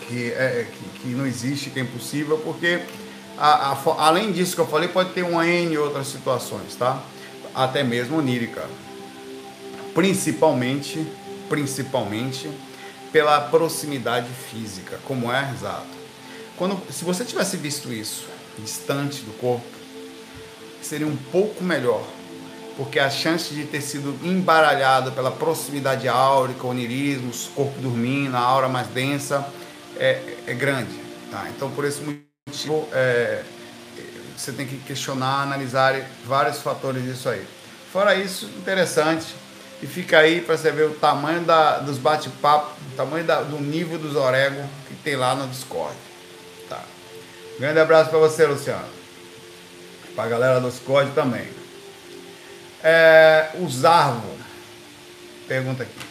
que, 0.08 0.32
é, 0.32 0.66
que, 0.72 1.00
que, 1.00 1.08
não 1.08 1.26
existe, 1.26 1.68
que 1.68 1.78
é 1.78 1.82
impossível, 1.82 2.38
porque 2.38 2.80
a, 3.36 3.72
a, 3.72 3.78
além 3.98 4.32
disso 4.32 4.54
que 4.54 4.62
eu 4.62 4.66
falei, 4.66 4.88
pode 4.88 5.10
ter 5.10 5.24
uma 5.24 5.46
N 5.46 5.76
outras 5.76 6.06
situações, 6.06 6.74
tá? 6.74 7.02
Até 7.54 7.84
mesmo 7.84 8.16
onírica. 8.16 8.64
Principalmente, 9.92 11.06
principalmente 11.50 12.50
pela 13.12 13.40
proximidade 13.40 14.28
física, 14.50 14.98
como 15.04 15.32
é 15.32 15.50
exato. 15.52 15.86
Quando, 16.56 16.80
se 16.92 17.04
você 17.04 17.24
tivesse 17.24 17.56
visto 17.56 17.92
isso 17.92 18.26
distante 18.58 19.22
do 19.22 19.32
corpo, 19.38 19.64
seria 20.82 21.06
um 21.06 21.16
pouco 21.16 21.62
melhor, 21.64 22.04
porque 22.76 22.98
a 22.98 23.10
chance 23.10 23.54
de 23.54 23.64
ter 23.64 23.80
sido 23.80 24.18
embaralhado 24.22 25.12
pela 25.12 25.30
proximidade 25.30 26.08
áurica, 26.08 26.66
onirismo, 26.66 27.30
corpo 27.54 27.80
dormindo, 27.80 28.36
a 28.36 28.40
aura 28.40 28.68
mais 28.68 28.88
densa, 28.88 29.46
é, 29.96 30.36
é 30.46 30.54
grande. 30.54 30.98
Tá? 31.30 31.46
Então, 31.54 31.70
por 31.70 31.84
esse 31.84 32.00
motivo, 32.00 32.88
é, 32.92 33.42
você 34.36 34.52
tem 34.52 34.66
que 34.66 34.76
questionar, 34.78 35.42
analisar 35.42 36.00
vários 36.24 36.60
fatores 36.60 37.02
disso 37.04 37.28
aí. 37.28 37.46
Fora 37.92 38.14
isso, 38.14 38.46
interessante. 38.58 39.34
E 39.82 39.86
fica 39.86 40.18
aí 40.18 40.40
para 40.40 40.56
você 40.56 40.70
ver 40.70 40.86
o 40.86 40.94
tamanho 40.94 41.40
da, 41.40 41.78
dos 41.78 41.96
bate-papos, 41.96 42.72
o 42.92 42.96
tamanho 42.96 43.24
da, 43.24 43.40
do 43.40 43.58
nível 43.58 43.98
dos 43.98 44.14
orégãos 44.14 44.66
que 44.86 44.94
tem 44.94 45.16
lá 45.16 45.34
no 45.34 45.48
Discord. 45.48 45.96
Tá. 46.68 46.82
Grande 47.58 47.80
abraço 47.80 48.10
para 48.10 48.18
você, 48.18 48.46
Luciano. 48.46 48.88
Para 50.14 50.24
a 50.24 50.28
galera 50.28 50.60
do 50.60 50.70
Discord 50.70 51.12
também. 51.12 51.48
É, 52.82 53.50
o 53.54 53.68
Zarvo 53.68 54.38
pergunta 55.48 55.82
aqui. 55.82 56.10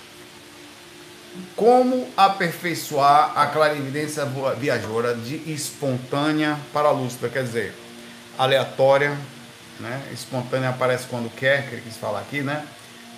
Como 1.55 2.07
aperfeiçoar 2.17 3.37
a 3.37 3.47
clarividência 3.47 4.25
viajoura 4.57 5.13
de 5.13 5.35
espontânea 5.51 6.57
para 6.73 6.91
lúcida? 6.91 7.29
Quer 7.29 7.43
dizer, 7.43 7.73
aleatória, 8.37 9.15
né? 9.79 10.01
espontânea 10.11 10.69
aparece 10.69 11.05
quando 11.07 11.33
quer, 11.33 11.67
que 11.67 11.75
ele 11.75 11.81
quis 11.81 11.95
falar 11.95 12.19
aqui, 12.19 12.41
né? 12.41 12.65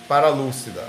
Para 0.08 0.28
lúcida. 0.28 0.84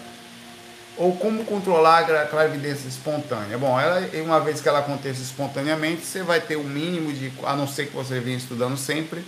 Ou 0.96 1.16
como 1.16 1.44
controlar 1.44 2.04
a 2.04 2.26
clarividência 2.26 2.88
espontânea? 2.88 3.58
Bom, 3.58 3.80
ela, 3.80 4.08
uma 4.24 4.40
vez 4.40 4.62
que 4.62 4.70
ela 4.70 4.80
aconteça 4.80 5.22
espontaneamente, 5.22 6.06
você 6.06 6.22
vai 6.22 6.40
ter 6.40 6.56
o 6.56 6.62
um 6.62 6.64
mínimo 6.64 7.12
de, 7.12 7.32
a 7.44 7.56
não 7.56 7.68
ser 7.68 7.88
que 7.88 7.96
você 7.96 8.20
venha 8.20 8.38
estudando 8.38 8.78
sempre, 8.78 9.26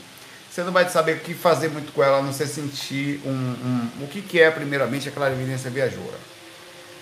você 0.52 0.64
não 0.64 0.72
vai 0.72 0.88
saber 0.88 1.18
o 1.18 1.20
que 1.20 1.34
fazer 1.34 1.70
muito 1.70 1.92
com 1.92 2.04
ela, 2.04 2.20
a 2.20 2.22
não 2.22 2.32
ser 2.32 2.48
sentir 2.48 3.20
um, 3.26 3.30
um, 3.30 4.04
o 4.04 4.08
que, 4.08 4.22
que 4.22 4.40
é, 4.40 4.52
primeiramente, 4.52 5.10
a 5.10 5.12
clarividência 5.12 5.72
viajoura. 5.72 6.18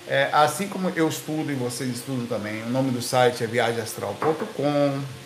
É, 0.07 0.29
assim 0.33 0.67
como 0.67 0.89
eu 0.95 1.07
estudo 1.07 1.51
e 1.51 1.55
vocês 1.55 1.89
estudam 1.89 2.25
também, 2.25 2.63
o 2.63 2.69
nome 2.69 2.91
do 2.91 3.01
site 3.01 3.43
é 3.43 3.47
viagemastral.com. 3.47 5.22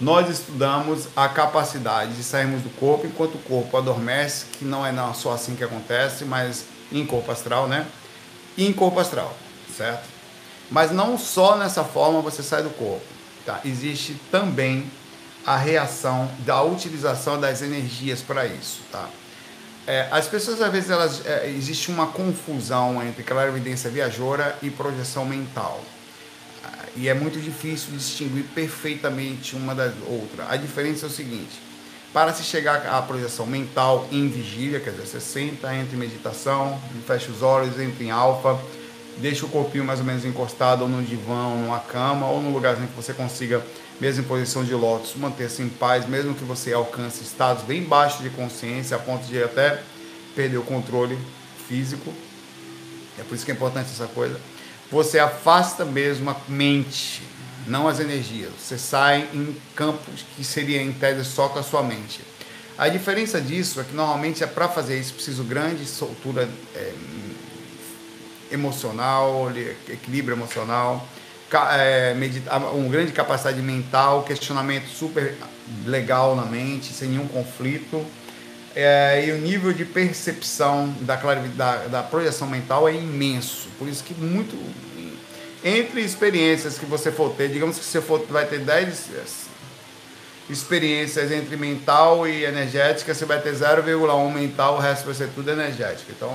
Nós 0.00 0.30
estudamos 0.30 1.08
a 1.14 1.28
capacidade 1.28 2.14
de 2.14 2.22
sairmos 2.22 2.62
do 2.62 2.70
corpo 2.70 3.06
enquanto 3.06 3.34
o 3.34 3.38
corpo 3.38 3.76
adormece, 3.76 4.46
que 4.46 4.64
não 4.64 4.84
é 4.86 4.92
só 5.12 5.34
assim 5.34 5.54
que 5.54 5.62
acontece, 5.62 6.24
mas 6.24 6.64
em 6.90 7.04
corpo 7.04 7.30
astral, 7.30 7.68
né? 7.68 7.86
E 8.56 8.66
em 8.66 8.72
corpo 8.72 8.98
astral, 8.98 9.36
certo? 9.76 10.08
Mas 10.70 10.90
não 10.90 11.18
só 11.18 11.56
nessa 11.56 11.84
forma 11.84 12.22
você 12.22 12.42
sai 12.42 12.62
do 12.62 12.70
corpo, 12.70 13.04
tá? 13.44 13.60
Existe 13.64 14.18
também 14.30 14.90
a 15.44 15.56
reação 15.56 16.30
da 16.40 16.62
utilização 16.62 17.38
das 17.38 17.60
energias 17.60 18.22
para 18.22 18.46
isso, 18.46 18.80
tá? 18.90 19.06
É, 19.86 20.08
as 20.10 20.28
pessoas, 20.28 20.60
às 20.62 20.70
vezes, 20.70 20.90
elas, 20.90 21.26
é, 21.26 21.48
existe 21.48 21.90
uma 21.90 22.06
confusão 22.06 23.02
entre 23.02 23.22
clarividência 23.22 23.90
viajoura 23.90 24.56
e 24.62 24.70
projeção 24.70 25.24
mental. 25.24 25.80
E 26.96 27.08
é 27.08 27.14
muito 27.14 27.40
difícil 27.40 27.92
distinguir 27.92 28.44
perfeitamente 28.54 29.54
uma 29.54 29.74
da 29.74 29.92
outra. 30.06 30.46
A 30.48 30.56
diferença 30.56 31.06
é 31.06 31.08
o 31.08 31.12
seguinte: 31.12 31.60
para 32.12 32.32
se 32.32 32.42
chegar 32.42 32.86
à 32.86 33.00
projeção 33.00 33.46
mental 33.46 34.08
em 34.10 34.28
vigília, 34.28 34.80
quer 34.80 34.90
dizer, 34.90 35.06
você 35.06 35.20
senta, 35.20 35.74
entra 35.74 35.94
em 35.94 35.98
meditação, 35.98 36.80
fecha 37.06 37.30
os 37.30 37.42
olhos, 37.42 37.78
entra 37.78 38.02
em 38.02 38.10
alfa, 38.10 38.58
deixa 39.18 39.46
o 39.46 39.48
corpinho 39.48 39.84
mais 39.84 40.00
ou 40.00 40.06
menos 40.06 40.24
encostado 40.24 40.82
ou 40.82 40.88
no 40.88 41.02
divã, 41.02 41.48
ou 41.48 41.56
numa 41.56 41.78
cama, 41.78 42.26
ou 42.26 42.42
num 42.42 42.52
lugarzinho 42.52 42.88
que 42.88 42.96
você 42.96 43.12
consiga 43.12 43.64
mesmo 44.00 44.24
em 44.24 44.26
posição 44.26 44.64
de 44.64 44.74
lótus, 44.74 45.14
manter-se 45.14 45.62
em 45.62 45.68
paz, 45.68 46.08
mesmo 46.08 46.34
que 46.34 46.42
você 46.42 46.72
alcance 46.72 47.22
estados 47.22 47.62
bem 47.64 47.82
baixos 47.82 48.22
de 48.22 48.30
consciência, 48.30 48.96
a 48.96 48.98
ponto 48.98 49.26
de 49.26 49.42
até 49.42 49.82
perder 50.34 50.56
o 50.56 50.62
controle 50.62 51.18
físico. 51.68 52.12
É 53.18 53.22
por 53.22 53.34
isso 53.34 53.44
que 53.44 53.50
é 53.50 53.54
importante 53.54 53.90
essa 53.90 54.06
coisa. 54.06 54.40
Você 54.90 55.18
afasta 55.18 55.84
mesmo 55.84 56.30
a 56.30 56.36
mente, 56.48 57.22
não 57.66 57.86
as 57.86 58.00
energias. 58.00 58.50
Você 58.58 58.76
sai 58.76 59.28
em 59.32 59.56
campos 59.74 60.24
que 60.36 60.44
seria 60.44 60.82
em 60.82 60.92
tese 60.92 61.24
só 61.24 61.48
com 61.48 61.58
a 61.58 61.62
sua 61.62 61.82
mente. 61.82 62.20
A 62.76 62.88
diferença 62.88 63.40
disso 63.40 63.80
é 63.80 63.84
que 63.84 63.94
normalmente 63.94 64.42
é 64.42 64.46
para 64.46 64.68
fazer 64.68 64.98
isso 64.98 65.14
preciso 65.14 65.44
grande 65.44 65.84
soltura 65.84 66.48
é, 66.74 66.92
emocional, 68.50 69.52
equilíbrio 69.88 70.34
emocional, 70.34 71.06
é, 71.72 72.14
um 72.74 72.88
grande 72.88 73.12
capacidade 73.12 73.60
mental, 73.60 74.22
questionamento 74.22 74.88
super 74.88 75.36
legal 75.84 76.34
na 76.34 76.44
mente, 76.44 76.92
sem 76.92 77.10
nenhum 77.10 77.28
conflito. 77.28 78.04
É, 78.82 79.26
e 79.26 79.32
o 79.32 79.38
nível 79.38 79.74
de 79.74 79.84
percepção 79.84 80.94
da, 81.02 81.16
da, 81.16 81.76
da 81.86 82.02
projeção 82.02 82.48
mental 82.48 82.88
é 82.88 82.94
imenso. 82.94 83.68
Por 83.78 83.86
isso 83.86 84.02
que 84.02 84.14
muito. 84.14 84.56
Entre 85.62 86.00
experiências 86.00 86.78
que 86.78 86.86
você 86.86 87.12
for 87.12 87.34
ter, 87.34 87.50
digamos 87.50 87.78
que 87.78 87.84
você 87.84 88.00
for, 88.00 88.24
vai 88.26 88.46
ter 88.46 88.60
10 88.60 89.10
experiências 90.48 91.30
entre 91.30 91.56
mental 91.56 92.26
e 92.26 92.44
energética, 92.44 93.14
você 93.14 93.26
vai 93.26 93.40
ter 93.40 93.54
0,1 93.54 94.32
mental, 94.32 94.76
o 94.76 94.78
resto 94.78 95.04
vai 95.04 95.14
ser 95.14 95.28
tudo 95.34 95.50
energético. 95.50 96.10
Então 96.10 96.30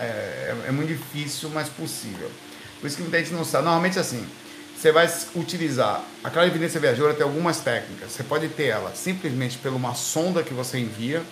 é, 0.00 0.04
é, 0.04 0.56
é, 0.66 0.72
muito 0.72 0.88
difícil, 0.88 1.48
mas 1.50 1.68
possível. 1.68 2.28
Por 2.80 2.88
isso 2.88 2.96
que 2.96 3.02
muita 3.02 3.18
gente 3.18 3.32
não 3.32 3.44
sabe. 3.44 3.64
Normalmente 3.64 3.98
assim, 3.98 4.26
você 4.76 4.90
vai 4.90 5.08
utilizar. 5.36 6.02
A 6.24 6.30
clarividência 6.30 6.80
viajoura 6.80 7.14
tem 7.14 7.22
algumas 7.22 7.60
técnicas. 7.60 8.10
Você 8.10 8.24
pode 8.24 8.48
ter 8.48 8.66
ela 8.66 8.92
simplesmente 8.94 9.56
por 9.58 9.72
uma 9.72 9.94
sonda 9.94 10.42
que 10.42 10.52
você 10.52 10.78
envia. 10.78 11.22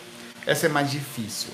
Essa 0.47 0.67
é 0.67 0.69
mais 0.69 0.91
difícil. 0.91 1.51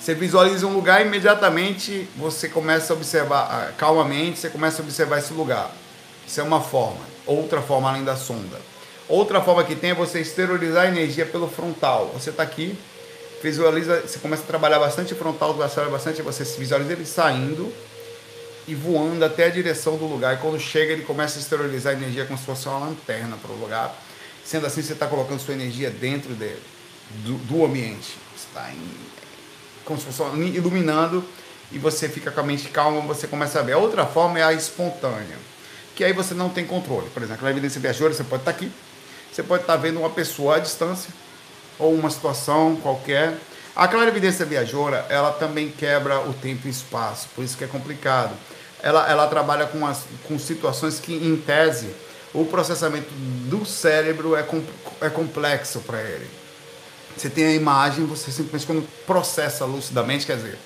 Você 0.00 0.14
visualiza 0.14 0.66
um 0.66 0.74
lugar 0.74 1.06
imediatamente 1.06 2.08
você 2.16 2.48
começa 2.48 2.92
a 2.92 2.96
observar, 2.96 3.42
ah, 3.42 3.72
calmamente, 3.78 4.40
você 4.40 4.50
começa 4.50 4.82
a 4.82 4.84
observar 4.84 5.18
esse 5.18 5.32
lugar. 5.32 5.70
Isso 6.26 6.40
é 6.40 6.42
uma 6.42 6.60
forma. 6.60 7.00
Outra 7.24 7.62
forma 7.62 7.88
além 7.88 8.02
da 8.02 8.16
sonda. 8.16 8.60
Outra 9.08 9.40
forma 9.40 9.62
que 9.62 9.76
tem 9.76 9.90
é 9.90 9.94
você 9.94 10.20
exteriorizar 10.20 10.86
a 10.86 10.88
energia 10.88 11.24
pelo 11.24 11.48
frontal. 11.48 12.10
Você 12.14 12.30
está 12.30 12.42
aqui, 12.42 12.76
visualiza, 13.42 14.00
você 14.00 14.18
começa 14.18 14.42
a 14.42 14.46
trabalhar 14.46 14.78
bastante 14.78 15.14
frontal 15.14 15.60
astral, 15.62 15.90
bastante, 15.90 16.22
você 16.22 16.44
visualiza 16.58 16.92
ele 16.92 17.06
saindo 17.06 17.72
e 18.66 18.74
voando 18.74 19.24
até 19.24 19.46
a 19.46 19.50
direção 19.50 19.96
do 19.96 20.06
lugar. 20.06 20.34
E 20.34 20.38
quando 20.38 20.58
chega, 20.58 20.92
ele 20.92 21.02
começa 21.02 21.38
a 21.38 21.40
exteriorizar 21.42 21.94
a 21.94 21.96
energia 21.96 22.24
como 22.24 22.38
se 22.38 22.44
fosse 22.44 22.66
uma 22.68 22.78
lanterna 22.78 23.36
para 23.36 23.52
o 23.52 23.56
lugar. 23.58 23.94
Sendo 24.44 24.66
assim, 24.66 24.82
você 24.82 24.94
está 24.94 25.06
colocando 25.06 25.40
sua 25.40 25.54
energia 25.54 25.90
dentro 25.90 26.34
dele, 26.34 26.60
do, 27.24 27.36
do 27.38 27.64
ambiente. 27.64 28.16
Está 28.36 28.70
como 29.84 29.98
se 29.98 30.06
fosse 30.06 30.22
iluminando 30.40 31.24
e 31.70 31.78
você 31.78 32.08
fica 32.08 32.30
com 32.30 32.40
a 32.40 32.42
mente 32.42 32.68
calma, 32.68 33.00
você 33.00 33.26
começa 33.26 33.58
a 33.58 33.62
ver. 33.62 33.72
A 33.72 33.78
outra 33.78 34.06
forma 34.06 34.38
é 34.38 34.42
a 34.42 34.52
espontânea, 34.52 35.38
que 35.94 36.04
aí 36.04 36.12
você 36.12 36.34
não 36.34 36.48
tem 36.48 36.64
controle. 36.64 37.08
Por 37.10 37.22
exemplo, 37.22 37.44
na 37.44 37.50
evidência 37.50 37.80
viajoura, 37.80 38.14
você 38.14 38.24
pode 38.24 38.42
estar 38.42 38.52
tá 38.52 38.56
aqui, 38.56 38.70
você 39.32 39.42
pode 39.42 39.62
estar 39.62 39.74
tá 39.74 39.78
vendo 39.78 39.98
uma 40.00 40.10
pessoa 40.10 40.56
à 40.56 40.58
distância 40.58 41.12
ou 41.78 41.94
uma 41.94 42.10
situação 42.10 42.76
qualquer. 42.76 43.36
A 43.74 43.88
clarividência 43.88 44.44
viajoura, 44.44 45.06
ela 45.08 45.32
também 45.32 45.70
quebra 45.70 46.20
o 46.20 46.34
tempo 46.34 46.68
e 46.68 46.70
espaço, 46.70 47.28
por 47.34 47.42
isso 47.42 47.56
que 47.56 47.64
é 47.64 47.66
complicado 47.66 48.32
ela, 48.82 49.08
ela 49.08 49.26
trabalha 49.28 49.66
com, 49.66 49.86
as, 49.86 50.04
com 50.24 50.38
situações 50.38 50.98
que, 50.98 51.14
em 51.14 51.36
tese, 51.36 51.94
o 52.34 52.44
processamento 52.44 53.08
do 53.48 53.64
cérebro 53.64 54.34
é, 54.34 54.42
com, 54.42 54.62
é 55.00 55.08
complexo 55.08 55.80
para 55.80 56.02
ele. 56.02 56.28
Você 57.16 57.28
tem 57.28 57.44
a 57.44 57.54
imagem, 57.54 58.06
você 58.06 58.30
simplesmente 58.30 58.66
quando 58.66 58.88
processa 59.06 59.64
lucidamente, 59.64 60.26
quer 60.26 60.36
dizer, 60.36 60.58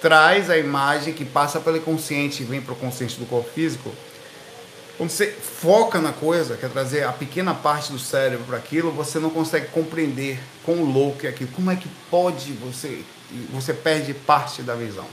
traz 0.00 0.50
a 0.50 0.56
imagem 0.56 1.12
que 1.12 1.24
passa 1.24 1.60
pelo 1.60 1.76
inconsciente 1.76 2.42
e 2.42 2.46
vem 2.46 2.60
para 2.60 2.72
o 2.72 2.76
consciente 2.76 3.18
do 3.18 3.26
corpo 3.26 3.50
físico. 3.50 3.92
Quando 4.96 5.10
você 5.10 5.28
foca 5.28 6.00
na 6.00 6.12
coisa, 6.12 6.56
quer 6.56 6.68
trazer 6.70 7.04
a 7.04 7.12
pequena 7.12 7.54
parte 7.54 7.92
do 7.92 7.98
cérebro 7.98 8.44
para 8.46 8.56
aquilo, 8.56 8.90
você 8.90 9.18
não 9.20 9.30
consegue 9.30 9.68
compreender 9.68 10.40
quão 10.64 10.82
louco 10.82 11.24
é 11.24 11.28
aquilo. 11.28 11.50
Como 11.52 11.70
é 11.70 11.76
que 11.76 11.88
pode 12.10 12.52
você. 12.54 13.02
Você 13.52 13.72
perde 13.72 14.12
parte 14.12 14.60
da 14.62 14.74
visão. 14.74 15.06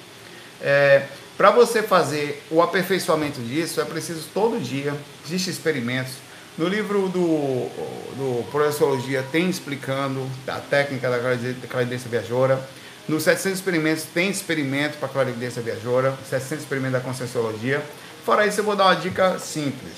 É, 0.60 1.06
para 1.38 1.52
você 1.52 1.84
fazer 1.84 2.44
o 2.50 2.62
aperfeiçoamento 2.62 3.42
disso, 3.42 3.82
é 3.82 3.86
preciso 3.86 4.28
todo 4.34 4.60
dia, 4.60 4.96
existem 5.26 5.54
experimentos. 5.54 6.14
No 6.58 6.70
livro 6.70 7.10
do, 7.10 7.68
do 8.16 8.50
Projeciologia 8.50 9.22
tem 9.30 9.50
explicando 9.50 10.26
a 10.48 10.60
técnica 10.60 11.10
da 11.10 11.20
clarividência 11.68 12.10
viajora. 12.10 12.66
Nos 13.10 13.24
700 13.24 13.60
experimentos 13.60 14.06
tem 14.06 14.30
experimento 14.30 14.98
para 14.98 15.10
clarividência 15.10 15.62
viajora, 15.62 16.18
700 16.30 16.64
experimentos 16.64 16.94
da 16.94 17.02
Conscienciologia. 17.02 17.84
Fora 18.24 18.48
isso, 18.48 18.62
eu 18.62 18.64
vou 18.64 18.74
dar 18.74 18.86
uma 18.86 18.96
dica 18.96 19.38
simples. 19.38 19.92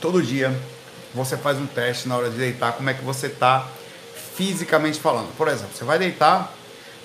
Todo 0.00 0.22
dia 0.22 0.56
você 1.12 1.36
faz 1.36 1.58
um 1.58 1.66
teste 1.66 2.06
na 2.06 2.16
hora 2.16 2.30
de 2.30 2.36
deitar, 2.36 2.72
como 2.74 2.88
é 2.88 2.94
que 2.94 3.02
você 3.02 3.26
está 3.26 3.68
fisicamente 4.36 5.00
falando. 5.00 5.36
Por 5.36 5.48
exemplo, 5.48 5.76
você 5.76 5.84
vai 5.84 5.98
deitar, 5.98 6.54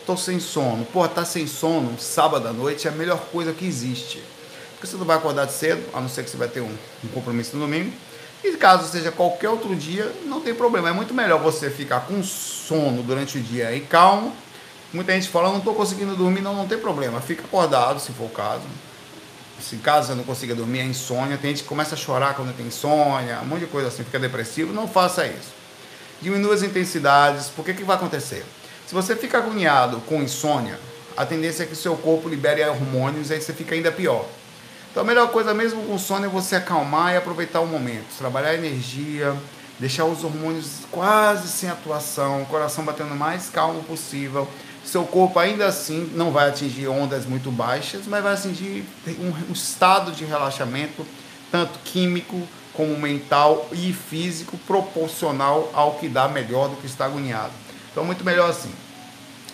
tô 0.05 0.15
sem 0.15 0.39
sono. 0.39 0.85
Pô, 0.85 1.07
tá 1.07 1.25
sem 1.25 1.47
sono, 1.47 1.99
sábado 1.99 2.47
à 2.47 2.53
noite 2.53 2.87
é 2.87 2.91
a 2.91 2.93
melhor 2.93 3.21
coisa 3.31 3.53
que 3.53 3.65
existe. 3.65 4.21
Porque 4.73 4.85
você 4.85 4.97
não 4.97 5.05
vai 5.05 5.17
acordar 5.17 5.47
cedo, 5.49 5.83
a 5.95 5.99
não 5.99 6.07
ser 6.07 6.23
que 6.23 6.29
você 6.29 6.37
vai 6.37 6.47
ter 6.47 6.61
um, 6.61 6.77
um 7.03 7.07
compromisso 7.07 7.57
no 7.57 7.65
domingo. 7.65 7.91
E 8.43 8.57
caso 8.57 8.87
seja 8.87 9.11
qualquer 9.11 9.49
outro 9.49 9.75
dia, 9.75 10.11
não 10.25 10.41
tem 10.41 10.53
problema. 10.53 10.89
É 10.89 10.91
muito 10.91 11.13
melhor 11.13 11.39
você 11.39 11.69
ficar 11.69 12.01
com 12.01 12.23
sono 12.23 13.03
durante 13.03 13.37
o 13.37 13.41
dia 13.41 13.75
e 13.75 13.81
calmo. 13.81 14.35
Muita 14.93 15.13
gente 15.13 15.29
fala, 15.29 15.49
não 15.49 15.59
estou 15.59 15.73
conseguindo 15.73 16.15
dormir, 16.15 16.41
não, 16.41 16.55
não 16.55 16.67
tem 16.67 16.77
problema. 16.77 17.21
Fica 17.21 17.43
acordado, 17.43 17.99
se 17.99 18.11
for 18.11 18.25
o 18.25 18.29
caso. 18.29 18.63
Se 19.59 19.77
caso 19.77 20.07
você 20.07 20.15
não 20.15 20.23
consiga 20.23 20.55
dormir, 20.55 20.79
é 20.79 20.85
insônia. 20.85 21.37
Tem 21.37 21.51
gente 21.51 21.63
que 21.63 21.69
começa 21.69 21.93
a 21.95 21.97
chorar 21.97 22.33
quando 22.33 22.55
tem 22.55 22.65
insônia, 22.65 23.39
um 23.41 23.45
monte 23.45 23.61
de 23.61 23.67
coisa 23.67 23.89
assim, 23.89 24.03
fica 24.03 24.19
depressivo. 24.19 24.73
Não 24.73 24.87
faça 24.87 25.25
isso. 25.25 25.53
Diminua 26.21 26.53
as 26.53 26.63
intensidades, 26.63 27.47
porque 27.55 27.73
que 27.73 27.83
vai 27.83 27.95
acontecer? 27.95 28.43
Se 28.87 28.93
você 28.93 29.15
fica 29.15 29.37
agoniado 29.37 30.01
com 30.07 30.21
insônia, 30.21 30.79
a 31.15 31.25
tendência 31.25 31.63
é 31.63 31.65
que 31.65 31.73
o 31.73 31.75
seu 31.75 31.95
corpo 31.95 32.27
libere 32.27 32.63
hormônios 32.67 33.29
e 33.29 33.33
aí 33.33 33.41
você 33.41 33.53
fica 33.53 33.75
ainda 33.75 33.91
pior. 33.91 34.25
Então 34.91 35.03
a 35.03 35.05
melhor 35.05 35.31
coisa 35.31 35.53
mesmo 35.53 35.83
com 35.83 35.97
sono 35.97 36.25
é 36.25 36.29
você 36.29 36.57
acalmar 36.57 37.13
e 37.13 37.17
aproveitar 37.17 37.61
o 37.61 37.65
momento, 37.65 38.07
trabalhar 38.17 38.49
a 38.49 38.55
energia, 38.55 39.33
deixar 39.79 40.03
os 40.03 40.21
hormônios 40.23 40.81
quase 40.91 41.47
sem 41.47 41.69
atuação, 41.69 42.41
o 42.41 42.45
coração 42.45 42.83
batendo 42.83 43.13
o 43.13 43.17
mais 43.17 43.49
calmo 43.49 43.81
possível. 43.83 44.47
Seu 44.83 45.05
corpo 45.05 45.39
ainda 45.39 45.65
assim 45.65 46.11
não 46.13 46.31
vai 46.31 46.49
atingir 46.49 46.89
ondas 46.89 47.25
muito 47.25 47.49
baixas, 47.49 48.01
mas 48.05 48.21
vai 48.21 48.33
atingir 48.33 48.83
um 49.07 49.53
estado 49.53 50.11
de 50.11 50.25
relaxamento, 50.25 51.05
tanto 51.49 51.79
químico 51.85 52.45
como 52.73 52.97
mental 52.99 53.69
e 53.71 53.93
físico, 53.93 54.57
proporcional 54.67 55.71
ao 55.73 55.93
que 55.93 56.09
dá 56.09 56.27
melhor 56.27 56.67
do 56.67 56.75
que 56.75 56.85
está 56.85 57.05
agoniado. 57.05 57.53
Então, 57.91 58.03
muito 58.03 58.25
melhor 58.25 58.49
assim. 58.49 58.71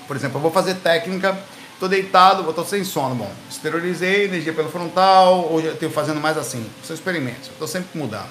Por 0.08 0.16
exemplo, 0.16 0.38
eu 0.38 0.42
vou 0.42 0.52
fazer 0.52 0.76
técnica, 0.76 1.38
estou 1.78 1.88
deitado, 1.88 2.48
estou 2.50 2.66
sem 2.66 2.84
sono. 2.84 3.16
Bom, 3.16 3.32
esterilizei, 3.50 4.26
energia 4.26 4.52
pelo 4.52 4.70
frontal, 4.70 5.48
hoje 5.52 5.68
eu 5.68 5.74
estou 5.74 5.90
fazendo 5.92 6.20
mais 6.20 6.38
assim. 6.38 6.68
Seu 6.84 6.96
experimento, 6.96 7.52
estou 7.52 7.68
sempre 7.68 7.98
mudando. 7.98 8.30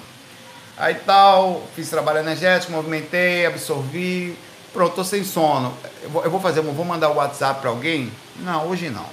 Aí 0.77 0.93
tal, 0.93 1.65
fiz 1.75 1.89
trabalho 1.89 2.19
energético, 2.19 2.73
movimentei, 2.73 3.45
absorvi. 3.45 4.37
Pronto, 4.73 4.89
estou 4.89 5.03
sem 5.05 5.23
sono. 5.23 5.73
Eu 6.03 6.09
vou, 6.09 6.23
eu 6.25 6.29
vou 6.29 6.39
fazer, 6.39 6.61
vou 6.61 6.85
mandar 6.85 7.09
o 7.09 7.15
WhatsApp 7.15 7.61
para 7.61 7.69
alguém? 7.69 8.11
Não, 8.41 8.67
hoje 8.67 8.89
não. 8.89 9.05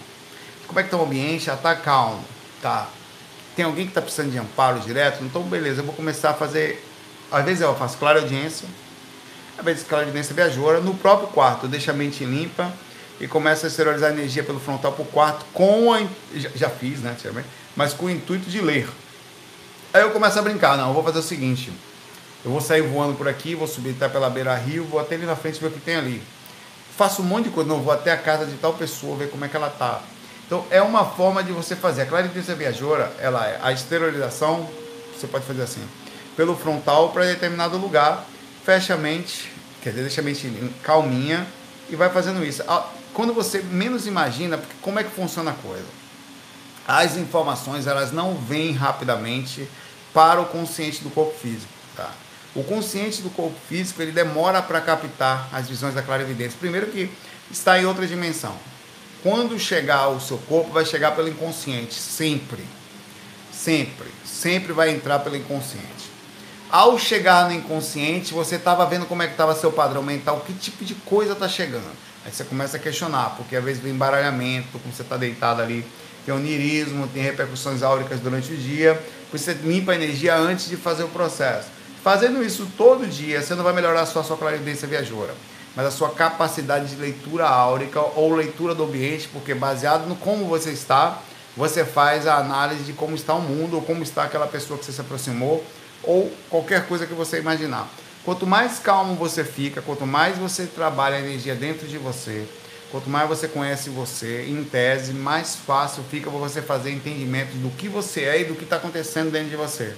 Como 0.66 0.78
é 0.78 0.82
que 0.82 0.88
está 0.88 0.98
o 0.98 1.04
ambiente? 1.06 1.44
Já 1.44 1.54
está 1.54 1.74
calmo. 1.74 2.22
Tá. 2.60 2.88
Tem 3.54 3.64
alguém 3.64 3.84
que 3.84 3.92
está 3.92 4.02
precisando 4.02 4.32
de 4.32 4.38
amparo 4.38 4.80
direto? 4.80 5.22
Então, 5.22 5.42
beleza, 5.42 5.80
eu 5.80 5.84
vou 5.84 5.94
começar 5.94 6.30
a 6.30 6.34
fazer. 6.34 6.84
Às 7.30 7.44
vezes 7.44 7.62
eu 7.62 7.74
faço 7.76 7.96
clara 7.98 8.20
audiência, 8.20 8.68
a 9.56 9.62
vez 9.62 9.78
de 9.78 9.84
clarividência 9.84 10.34
viajoura, 10.34 10.80
no 10.80 10.94
próprio 10.94 11.28
quarto, 11.28 11.68
deixa 11.68 11.92
a 11.92 11.94
mente 11.94 12.24
limpa 12.24 12.72
e 13.20 13.29
começa 13.29 13.66
a 13.66 13.68
exteriorizar 13.68 14.11
a 14.11 14.12
energia 14.12 14.42
pelo 14.42 14.61
frontal 14.61 14.92
para 14.92 15.03
o 15.03 15.07
quarto 15.07 15.44
com 15.53 15.92
a. 15.92 16.00
Já, 16.35 16.50
já 16.55 16.70
fiz, 16.70 17.00
né? 17.00 17.16
Mas 17.77 17.92
com 17.92 18.07
o 18.07 18.11
intuito 18.11 18.48
de 18.48 18.61
ler. 18.61 18.88
Aí 19.92 20.03
eu 20.03 20.11
começo 20.11 20.38
a 20.38 20.42
brincar, 20.42 20.77
não, 20.77 20.88
eu 20.88 20.94
vou 20.94 21.03
fazer 21.03 21.18
o 21.18 21.22
seguinte. 21.22 21.72
Eu 22.44 22.50
vou 22.50 22.61
sair 22.61 22.83
voando 22.83 23.14
por 23.14 23.29
aqui, 23.29 23.55
vou 23.55 23.66
subir 23.66 23.90
até 23.90 24.09
pela 24.09 24.29
beira 24.29 24.55
rio, 24.55 24.85
vou 24.85 25.00
até 25.00 25.14
ali 25.14 25.24
na 25.24 25.37
frente 25.37 25.61
ver 25.61 25.68
o 25.68 25.70
que 25.70 25.81
tem 25.81 25.96
ali. 25.96 26.22
Faço 26.96 27.22
um 27.22 27.24
monte 27.24 27.44
de 27.44 27.50
coisa, 27.50 27.68
não, 27.68 27.81
vou 27.81 27.92
até 27.92 28.12
a 28.12 28.16
casa 28.16 28.44
de 28.44 28.57
tal 28.57 28.74
pessoa, 28.74 29.16
ver 29.16 29.31
como 29.31 29.44
é 29.44 29.48
que 29.48 29.57
ela 29.57 29.70
tá. 29.70 30.03
Então 30.46 30.64
é 30.70 30.83
uma 30.83 31.05
forma 31.05 31.42
de 31.42 31.53
você 31.53 31.74
fazer. 31.74 32.03
A 32.03 32.07
clarividência 32.07 32.55
viajoura, 32.55 33.12
ela 33.18 33.46
é 33.46 33.59
a 33.62 33.72
exteriorização, 33.72 34.68
você 35.16 35.27
pode 35.27 35.44
fazer 35.46 35.62
assim, 35.62 35.83
pelo 36.37 36.57
frontal 36.57 37.11
para 37.11 37.24
determinado 37.24 37.79
lugar 37.79 38.27
fecha 38.64 38.94
a 38.94 38.96
mente, 38.96 39.53
quer 39.83 39.90
dizer, 39.90 40.03
deixa 40.03 40.22
a 40.22 40.24
mente 40.24 40.50
calminha 40.83 41.46
e 41.90 41.94
vai 41.94 42.09
fazendo 42.09 42.42
isso. 42.44 42.62
Quando 43.14 43.33
você 43.33 43.61
menos 43.61 44.07
imagina, 44.07 44.59
porque 44.59 44.74
como 44.83 44.98
é 44.98 45.05
que 45.05 45.11
funciona 45.11 45.53
a 45.53 45.55
coisa? 45.55 45.87
As 46.87 47.16
informações 47.16 47.87
elas 47.87 48.12
não 48.12 48.35
vêm 48.35 48.72
rapidamente 48.72 49.68
para 50.12 50.40
o 50.40 50.46
consciente 50.46 51.03
do 51.03 51.11
corpo 51.11 51.35
físico, 51.38 51.72
tá? 51.96 52.11
O 52.55 52.62
consciente 52.62 53.22
do 53.22 53.31
corpo 53.31 53.57
físico 53.68 54.03
ele 54.03 54.12
demora 54.12 54.61
para 54.61 54.81
captar 54.81 55.48
as 55.53 55.68
visões 55.68 55.94
da 55.94 56.03
clarividência. 56.03 56.59
Primeiro 56.59 56.88
que 56.88 57.11
está 57.50 57.81
em 57.81 57.87
outra 57.87 58.07
dimensão. 58.07 58.55
Quando 59.22 59.59
chegar 59.59 60.00
ao 60.00 60.20
seu 60.20 60.37
corpo, 60.38 60.70
vai 60.70 60.85
chegar 60.85 61.12
pelo 61.12 61.29
inconsciente, 61.29 61.94
sempre. 61.94 62.62
Sempre. 63.50 64.09
Sempre 64.24 64.72
vai 64.72 64.90
entrar 64.90 65.20
pelo 65.20 65.37
inconsciente. 65.37 66.12
ao 66.70 66.98
chegar 66.98 67.48
no 67.48 67.55
inconsciente, 67.55 68.35
você 68.35 68.57
estava 68.57 68.85
vendo 68.87 69.07
como 69.07 69.22
é 69.22 69.27
que 69.27 69.35
estava 69.35 69.55
seu 69.55 69.70
padrão 69.70 70.03
mental, 70.03 70.42
que 70.44 70.53
tipo 70.53 70.85
de 70.85 70.94
coisa 70.94 71.33
está 71.33 71.48
chegando. 71.48 71.90
Aí 72.24 72.32
você 72.32 72.44
começa 72.44 72.76
a 72.76 72.80
questionar, 72.80 73.34
porque 73.37 73.54
às 73.54 73.62
vezes 73.62 73.82
vem 73.82 73.92
embaralhamento, 73.92 74.78
como 74.78 74.94
você 74.94 75.02
está 75.02 75.16
deitado 75.16 75.60
ali, 75.60 75.84
tem 76.24 76.34
onirismo, 76.34 77.06
tem 77.08 77.22
repercussões 77.22 77.82
áuricas 77.82 78.18
durante 78.20 78.52
o 78.52 78.56
dia, 78.56 79.00
você 79.30 79.52
limpa 79.52 79.92
a 79.92 79.94
energia 79.94 80.34
antes 80.34 80.68
de 80.68 80.76
fazer 80.76 81.04
o 81.04 81.08
processo. 81.08 81.68
Fazendo 82.02 82.42
isso 82.42 82.68
todo 82.76 83.06
dia, 83.06 83.42
você 83.42 83.54
não 83.54 83.62
vai 83.62 83.72
melhorar 83.74 84.06
só 84.06 84.20
a 84.20 84.24
sua 84.24 84.37
clarividência 84.37 84.88
viajoura, 84.88 85.34
mas 85.76 85.87
a 85.87 85.90
sua 85.90 86.10
capacidade 86.10 86.87
de 86.88 86.96
leitura 86.96 87.46
áurica 87.46 88.00
ou 88.00 88.34
leitura 88.34 88.74
do 88.74 88.84
ambiente, 88.84 89.28
porque 89.28 89.54
baseado 89.54 90.06
no 90.06 90.16
como 90.16 90.46
você 90.46 90.70
está, 90.70 91.20
você 91.56 91.84
faz 91.84 92.26
a 92.26 92.37
análise 92.37 92.84
de 92.84 92.92
como 92.92 93.14
está 93.14 93.34
o 93.34 93.40
mundo 93.40 93.76
ou 93.76 93.82
como 93.82 94.02
está 94.02 94.24
aquela 94.24 94.46
pessoa 94.46 94.78
que 94.78 94.84
você 94.84 94.92
se 94.92 95.00
aproximou 95.00 95.64
ou 96.02 96.32
qualquer 96.50 96.87
coisa 96.87 97.06
que 97.06 97.14
você 97.14 97.38
imaginar. 97.38 97.88
Quanto 98.24 98.46
mais 98.46 98.78
calmo 98.78 99.14
você 99.16 99.44
fica, 99.44 99.82
quanto 99.82 100.06
mais 100.06 100.38
você 100.38 100.64
trabalha 100.64 101.16
a 101.16 101.20
energia 101.20 101.54
dentro 101.54 101.87
de 101.87 101.98
você, 101.98 102.46
quanto 102.90 103.10
mais 103.10 103.28
você 103.28 103.46
conhece 103.46 103.90
você, 103.90 104.46
em 104.48 104.64
tese, 104.64 105.12
mais 105.12 105.54
fácil 105.54 106.02
fica 106.10 106.30
você 106.30 106.62
fazer 106.62 106.90
entendimento 106.90 107.54
do 107.56 107.68
que 107.68 107.87
você 107.87 108.22
é 108.22 108.40
e 108.40 108.44
do 108.44 108.54
que 108.54 108.64
está 108.64 108.76
acontecendo 108.76 109.30
dentro 109.30 109.50
de 109.50 109.56
você. 109.56 109.94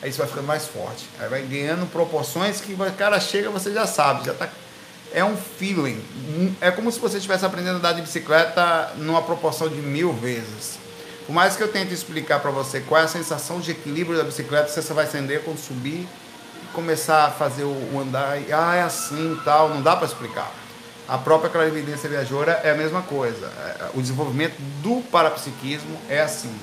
Aí 0.00 0.12
você 0.12 0.18
vai 0.18 0.28
ficando 0.28 0.46
mais 0.46 0.66
forte. 0.66 1.08
Aí 1.18 1.28
vai 1.28 1.42
ganhando 1.42 1.84
proporções 1.86 2.60
que 2.60 2.74
o 2.74 2.92
cara 2.92 3.18
chega, 3.18 3.50
você 3.50 3.72
já 3.72 3.88
sabe, 3.88 4.26
já 4.26 4.34
tá. 4.34 4.48
É 5.12 5.24
um 5.24 5.36
feeling. 5.36 6.00
É 6.60 6.70
como 6.70 6.92
se 6.92 7.00
você 7.00 7.16
estivesse 7.16 7.44
aprendendo 7.44 7.76
a 7.76 7.78
andar 7.78 7.92
de 7.94 8.02
bicicleta 8.02 8.92
numa 8.98 9.22
proporção 9.22 9.68
de 9.68 9.76
mil 9.76 10.12
vezes. 10.12 10.78
Por 11.26 11.32
mais 11.32 11.56
que 11.56 11.62
eu 11.62 11.68
tente 11.68 11.92
explicar 11.92 12.38
para 12.38 12.50
você 12.52 12.80
qual 12.80 13.00
é 13.00 13.04
a 13.04 13.08
sensação 13.08 13.58
de 13.58 13.72
equilíbrio 13.72 14.16
da 14.16 14.22
bicicleta, 14.22 14.68
você 14.68 14.82
só 14.82 14.94
vai 14.94 15.06
acender 15.06 15.42
quando 15.42 15.58
subir 15.58 16.06
começar 16.74 17.26
a 17.26 17.30
fazer 17.30 17.64
o, 17.64 17.98
andar. 17.98 18.38
E, 18.40 18.52
ah, 18.52 18.74
é 18.74 18.82
assim 18.82 19.40
tal, 19.44 19.70
não 19.70 19.80
dá 19.80 19.96
para 19.96 20.06
explicar. 20.06 20.52
A 21.08 21.16
própria 21.16 21.50
clarividência 21.50 22.08
viajora 22.08 22.60
é 22.64 22.70
a 22.70 22.74
mesma 22.74 23.02
coisa. 23.02 23.46
É, 23.46 23.90
o 23.94 24.02
desenvolvimento 24.02 24.56
do 24.82 25.02
parapsiquismo 25.10 25.96
é 26.08 26.20
assim. 26.20 26.54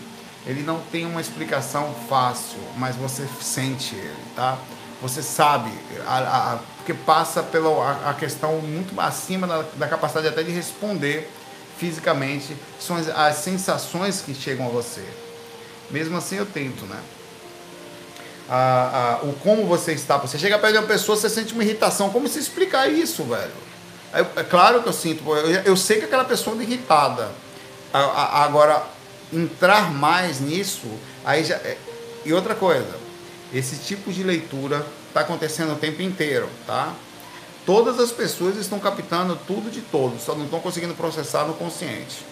Ele 0.45 0.63
não 0.63 0.79
tem 0.91 1.05
uma 1.05 1.21
explicação 1.21 1.93
fácil, 2.09 2.59
mas 2.77 2.95
você 2.95 3.27
sente 3.39 3.95
ele, 3.95 4.23
tá? 4.35 4.57
Você 5.01 5.23
sabe, 5.23 5.71
a, 6.05 6.17
a, 6.53 6.59
porque 6.77 6.93
passa 6.93 7.41
pela 7.41 7.69
a, 7.69 8.09
a 8.09 8.13
questão 8.13 8.57
muito 8.57 8.99
acima 8.99 9.47
da, 9.47 9.63
da 9.75 9.87
capacidade 9.87 10.27
até 10.27 10.43
de 10.43 10.51
responder 10.51 11.29
fisicamente, 11.77 12.55
são 12.79 12.95
as, 12.95 13.09
as 13.09 13.37
sensações 13.37 14.21
que 14.21 14.35
chegam 14.35 14.67
a 14.67 14.69
você. 14.69 15.03
Mesmo 15.89 16.17
assim 16.17 16.35
eu 16.35 16.45
tento, 16.45 16.85
né? 16.85 16.99
A, 18.53 19.21
a, 19.21 19.25
o 19.25 19.31
como 19.35 19.65
você 19.65 19.93
está. 19.93 20.17
Você 20.17 20.37
chega 20.37 20.59
perto 20.59 20.73
de 20.73 20.79
uma 20.79 20.87
pessoa, 20.87 21.17
você 21.17 21.29
sente 21.29 21.53
uma 21.53 21.63
irritação. 21.63 22.09
Como 22.09 22.27
se 22.27 22.37
explicar 22.37 22.91
isso, 22.91 23.23
velho? 23.23 23.51
É, 24.13 24.43
claro 24.43 24.83
que 24.83 24.89
eu 24.89 24.93
sinto, 24.93 25.23
eu, 25.33 25.61
eu, 25.61 25.77
sei 25.77 25.99
que 25.99 26.03
aquela 26.05 26.25
pessoa 26.25 26.57
é 26.59 26.63
irritada. 26.63 27.31
A, 27.93 28.43
agora, 28.43 28.83
entrar 29.31 29.93
mais 29.93 30.41
nisso, 30.41 30.87
aí 31.23 31.45
já. 31.45 31.55
É, 31.55 31.77
e 32.25 32.33
outra 32.33 32.53
coisa, 32.53 32.99
esse 33.53 33.77
tipo 33.77 34.11
de 34.11 34.21
leitura 34.21 34.85
está 35.07 35.21
acontecendo 35.21 35.71
o 35.71 35.77
tempo 35.77 36.01
inteiro, 36.01 36.49
tá? 36.67 36.93
Todas 37.65 38.01
as 38.01 38.11
pessoas 38.11 38.57
estão 38.57 38.79
captando 38.79 39.39
tudo 39.47 39.71
de 39.71 39.79
todos, 39.79 40.23
só 40.23 40.35
não 40.35 40.43
estão 40.43 40.59
conseguindo 40.59 40.93
processar 40.93 41.45
no 41.45 41.53
consciente. 41.53 42.25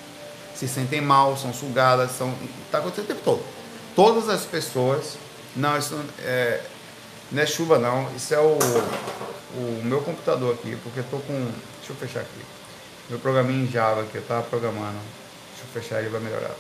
Se 0.54 0.68
sentem 0.68 1.00
mal, 1.00 1.38
são 1.38 1.54
sugadas, 1.54 2.12
são. 2.12 2.34
Está 2.66 2.80
acontecendo 2.80 3.06
o 3.06 3.08
tempo 3.08 3.22
todo. 3.24 3.42
Todas 3.96 4.28
as 4.28 4.42
pessoas. 4.42 5.18
Não, 5.56 5.78
isso 5.78 5.96
não 5.96 6.06
é, 6.20 6.64
não 7.32 7.42
é 7.42 7.46
chuva 7.46 7.78
não. 7.80 8.14
Isso 8.16 8.34
é 8.34 8.40
o, 8.40 8.58
o 9.56 9.82
meu 9.84 10.02
computador 10.02 10.56
aqui, 10.56 10.78
porque 10.84 11.00
eu 11.00 11.04
tô 11.06 11.20
com. 11.20 11.52
Deixa 11.78 11.92
eu 11.92 11.96
fechar 11.96 12.22
aqui. 12.22 12.46
Meu 13.10 13.20
programinha 13.20 13.64
em 13.64 13.72
Java 13.72 14.06
que 14.06 14.16
eu 14.16 14.22
estava 14.22 14.44
programando. 14.44 15.00
Deixa 15.50 15.64
eu 15.64 15.82
fechar 15.82 16.00
ele 16.00 16.10
vai 16.10 16.22
melhorar. 16.22 16.56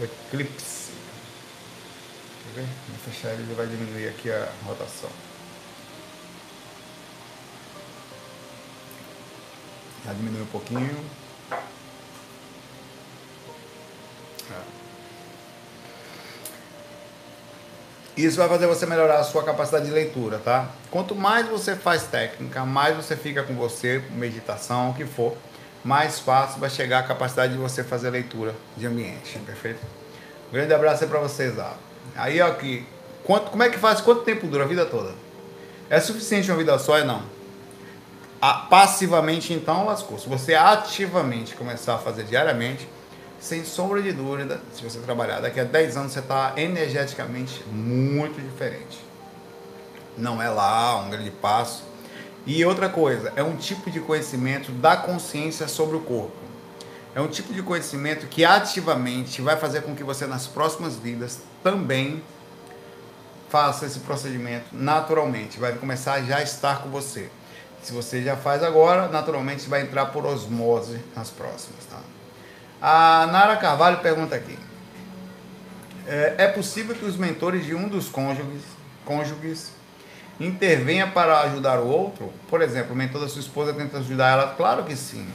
O 0.00 0.04
Eclipse. 0.04 0.92
Quer 2.54 2.62
ver? 2.62 2.68
Vou 2.88 3.12
fechar 3.12 3.32
ele, 3.32 3.54
vai 3.54 3.66
diminuir 3.66 4.08
aqui 4.08 4.30
a 4.30 4.48
rotação. 4.64 5.10
Já 10.04 10.12
diminui 10.12 10.42
um 10.42 10.46
pouquinho. 10.46 11.04
É. 14.50 14.77
Isso 18.18 18.36
vai 18.36 18.48
fazer 18.48 18.66
você 18.66 18.84
melhorar 18.84 19.20
a 19.20 19.22
sua 19.22 19.44
capacidade 19.44 19.86
de 19.86 19.92
leitura, 19.92 20.38
tá? 20.38 20.68
Quanto 20.90 21.14
mais 21.14 21.46
você 21.46 21.76
faz 21.76 22.02
técnica, 22.02 22.64
mais 22.64 22.96
você 22.96 23.14
fica 23.14 23.44
com 23.44 23.54
você, 23.54 24.02
meditação, 24.10 24.90
o 24.90 24.94
que 24.94 25.04
for, 25.04 25.36
mais 25.84 26.18
fácil 26.18 26.58
vai 26.58 26.68
chegar 26.68 26.98
a 26.98 27.02
capacidade 27.04 27.52
de 27.52 27.58
você 27.58 27.84
fazer 27.84 28.10
leitura 28.10 28.54
de 28.76 28.86
ambiente, 28.86 29.38
perfeito? 29.46 29.78
Um 30.48 30.52
grande 30.52 30.74
abraço 30.74 31.04
aí 31.04 31.08
pra 31.08 31.20
vocês, 31.20 31.56
ó. 31.58 31.72
Aí, 32.16 32.40
ó, 32.40 32.48
aqui, 32.48 32.84
quanto, 33.22 33.50
como 33.50 33.62
é 33.62 33.68
que 33.68 33.78
faz? 33.78 34.00
Quanto 34.00 34.22
tempo 34.22 34.48
dura 34.48 34.64
a 34.64 34.66
vida 34.66 34.84
toda? 34.84 35.14
É 35.88 36.00
suficiente 36.00 36.50
uma 36.50 36.58
vida 36.58 36.76
só? 36.78 36.98
É 36.98 37.04
não 37.04 37.22
passivamente, 38.68 39.52
então, 39.52 39.86
lascou. 39.86 40.18
Se 40.18 40.28
você 40.28 40.54
ativamente 40.54 41.54
começar 41.54 41.96
a 41.96 41.98
fazer 41.98 42.24
diariamente, 42.24 42.88
sem 43.40 43.64
sombra 43.64 44.02
de 44.02 44.12
dúvida, 44.12 44.60
se 44.74 44.82
você 44.82 44.98
trabalhar 44.98 45.40
daqui 45.40 45.60
a 45.60 45.64
10 45.64 45.96
anos, 45.96 46.12
você 46.12 46.18
está 46.18 46.52
energeticamente 46.56 47.62
muito 47.70 48.40
diferente. 48.40 48.98
Não 50.16 50.42
é 50.42 50.48
lá 50.48 51.00
um 51.00 51.10
grande 51.10 51.30
passo. 51.30 51.84
E 52.44 52.64
outra 52.64 52.88
coisa, 52.88 53.32
é 53.36 53.42
um 53.42 53.56
tipo 53.56 53.90
de 53.90 54.00
conhecimento 54.00 54.72
da 54.72 54.96
consciência 54.96 55.68
sobre 55.68 55.96
o 55.96 56.00
corpo. 56.00 56.36
É 57.14 57.20
um 57.20 57.28
tipo 57.28 57.52
de 57.52 57.62
conhecimento 57.62 58.26
que 58.26 58.44
ativamente 58.44 59.40
vai 59.40 59.56
fazer 59.56 59.82
com 59.82 59.94
que 59.94 60.02
você, 60.02 60.26
nas 60.26 60.46
próximas 60.46 60.96
vidas, 60.96 61.40
também 61.62 62.22
faça 63.48 63.86
esse 63.86 64.00
procedimento 64.00 64.66
naturalmente. 64.72 65.58
Vai 65.58 65.74
começar 65.74 66.14
a 66.14 66.22
já 66.22 66.42
estar 66.42 66.82
com 66.82 66.90
você. 66.90 67.30
Se 67.82 67.92
você 67.92 68.22
já 68.22 68.36
faz 68.36 68.62
agora, 68.62 69.08
naturalmente 69.08 69.68
vai 69.68 69.82
entrar 69.82 70.06
por 70.06 70.26
osmose 70.26 70.98
nas 71.14 71.30
próximas. 71.30 71.84
Tá? 71.88 72.00
A 72.80 73.26
Nara 73.26 73.56
Carvalho 73.56 73.98
pergunta 73.98 74.36
aqui: 74.36 74.56
é, 76.06 76.34
é 76.38 76.48
possível 76.48 76.94
que 76.94 77.04
os 77.04 77.16
mentores 77.16 77.66
de 77.66 77.74
um 77.74 77.88
dos 77.88 78.08
cônjuges, 78.08 78.62
cônjuges 79.04 79.72
intervenha 80.38 81.08
para 81.08 81.40
ajudar 81.40 81.80
o 81.80 81.88
outro? 81.88 82.32
Por 82.48 82.62
exemplo, 82.62 82.92
o 82.92 82.96
mentor 82.96 83.20
da 83.20 83.28
sua 83.28 83.40
esposa 83.40 83.74
tenta 83.74 83.98
ajudar 83.98 84.30
ela? 84.30 84.54
Claro 84.54 84.84
que 84.84 84.94
sim. 84.94 85.26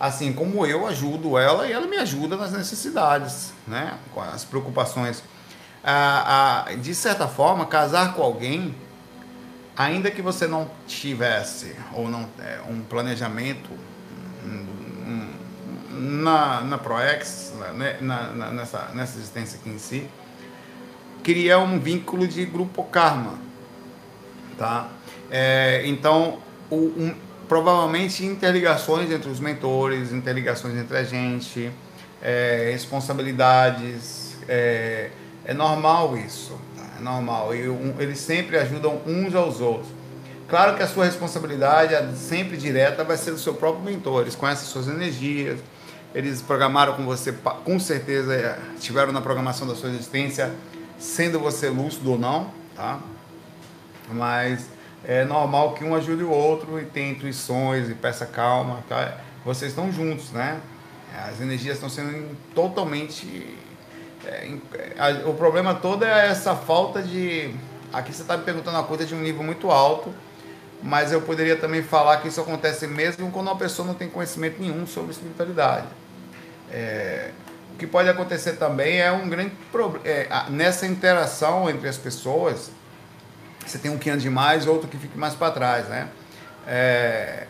Assim 0.00 0.32
como 0.32 0.66
eu 0.66 0.86
ajudo 0.86 1.38
ela 1.38 1.66
e 1.68 1.72
ela 1.72 1.86
me 1.86 1.96
ajuda 1.96 2.36
nas 2.36 2.50
necessidades, 2.50 3.52
né? 3.68 3.94
com 4.12 4.20
as 4.20 4.44
preocupações. 4.44 5.22
Ah, 5.84 6.64
ah, 6.66 6.74
de 6.74 6.94
certa 6.94 7.28
forma, 7.28 7.66
casar 7.66 8.14
com 8.14 8.22
alguém 8.22 8.74
ainda 9.76 10.10
que 10.10 10.20
você 10.20 10.48
não 10.48 10.68
tivesse 10.88 11.76
ou 11.92 12.08
não 12.08 12.28
é, 12.40 12.60
um 12.68 12.82
planejamento 12.82 13.70
na, 15.92 16.60
na 16.62 16.78
ProEx, 16.78 17.52
né, 17.74 17.98
na, 18.00 18.28
na, 18.32 18.50
nessa, 18.50 18.90
nessa 18.94 19.18
existência 19.18 19.58
aqui 19.58 19.70
em 19.70 19.78
si, 19.78 20.08
cria 21.22 21.58
um 21.58 21.78
vínculo 21.78 22.26
de 22.26 22.44
grupo 22.44 22.82
karma, 22.84 23.38
tá? 24.58 24.88
É, 25.30 25.82
então, 25.86 26.38
o, 26.70 26.76
um, 26.76 27.14
provavelmente 27.48 28.24
interligações 28.24 29.10
entre 29.10 29.30
os 29.30 29.38
mentores, 29.38 30.12
interligações 30.12 30.76
entre 30.76 30.96
a 30.96 31.04
gente, 31.04 31.70
é, 32.22 32.70
responsabilidades, 32.72 34.36
é, 34.48 35.10
é 35.44 35.54
normal 35.54 36.16
isso, 36.16 36.58
normal. 37.00 37.54
E 37.54 37.68
um, 37.68 37.94
eles 37.98 38.18
sempre 38.18 38.56
ajudam 38.58 39.00
uns 39.06 39.34
aos 39.34 39.60
outros. 39.60 39.88
Claro 40.48 40.76
que 40.76 40.82
a 40.82 40.86
sua 40.86 41.06
responsabilidade, 41.06 41.94
sempre 42.18 42.56
direta, 42.56 43.02
vai 43.02 43.16
ser 43.16 43.30
do 43.30 43.38
seu 43.38 43.54
próprio 43.54 43.84
mentor. 43.84 44.22
Eles 44.22 44.34
conhecem 44.34 44.66
suas 44.66 44.86
energias, 44.86 45.60
eles 46.14 46.42
programaram 46.42 46.94
com 46.94 47.04
você, 47.04 47.32
com 47.64 47.78
certeza 47.78 48.34
é, 48.34 48.58
estiveram 48.76 49.12
na 49.12 49.20
programação 49.20 49.66
da 49.66 49.74
sua 49.74 49.88
existência, 49.90 50.52
sendo 50.98 51.38
você 51.38 51.68
lúcido 51.68 52.12
ou 52.12 52.18
não, 52.18 52.50
tá? 52.76 53.00
Mas 54.10 54.66
é 55.04 55.24
normal 55.24 55.74
que 55.74 55.84
um 55.84 55.94
ajude 55.94 56.22
o 56.22 56.30
outro 56.30 56.80
e 56.80 56.84
tenha 56.84 57.12
intuições 57.12 57.88
e 57.88 57.94
peça 57.94 58.26
calma, 58.26 58.84
tá? 58.88 59.18
Vocês 59.44 59.72
estão 59.72 59.90
juntos, 59.90 60.30
né? 60.30 60.60
As 61.28 61.40
energias 61.40 61.74
estão 61.74 61.90
sendo 61.90 62.36
totalmente 62.54 63.58
é, 64.24 64.56
a, 64.98 65.28
o 65.28 65.34
problema 65.34 65.74
todo 65.74 66.04
é 66.04 66.28
essa 66.28 66.54
falta 66.54 67.02
de. 67.02 67.54
Aqui 67.92 68.12
você 68.12 68.22
está 68.22 68.36
me 68.36 68.44
perguntando 68.44 68.76
uma 68.76 68.84
coisa 68.84 69.04
de 69.04 69.14
um 69.14 69.20
nível 69.20 69.42
muito 69.42 69.70
alto, 69.70 70.14
mas 70.82 71.12
eu 71.12 71.20
poderia 71.20 71.56
também 71.56 71.82
falar 71.82 72.18
que 72.18 72.28
isso 72.28 72.40
acontece 72.40 72.86
mesmo 72.86 73.30
quando 73.30 73.48
uma 73.48 73.56
pessoa 73.56 73.86
não 73.86 73.94
tem 73.94 74.08
conhecimento 74.08 74.60
nenhum 74.60 74.86
sobre 74.86 75.10
espiritualidade. 75.10 75.86
É, 76.72 77.30
O 77.74 77.78
que 77.78 77.86
pode 77.86 78.08
acontecer 78.08 78.54
também 78.54 79.00
é 79.00 79.12
um 79.12 79.28
grande 79.28 79.52
problema. 79.70 80.06
É, 80.06 80.28
nessa 80.48 80.86
interação 80.86 81.68
entre 81.68 81.88
as 81.88 81.96
pessoas, 81.96 82.70
você 83.64 83.78
tem 83.78 83.90
um 83.90 83.98
que 83.98 84.10
anda 84.10 84.20
demais, 84.20 84.66
outro 84.66 84.88
que 84.88 84.96
fica 84.96 85.18
mais 85.18 85.34
para 85.34 85.52
trás, 85.52 85.88
né? 85.88 86.08
É, 86.66 87.46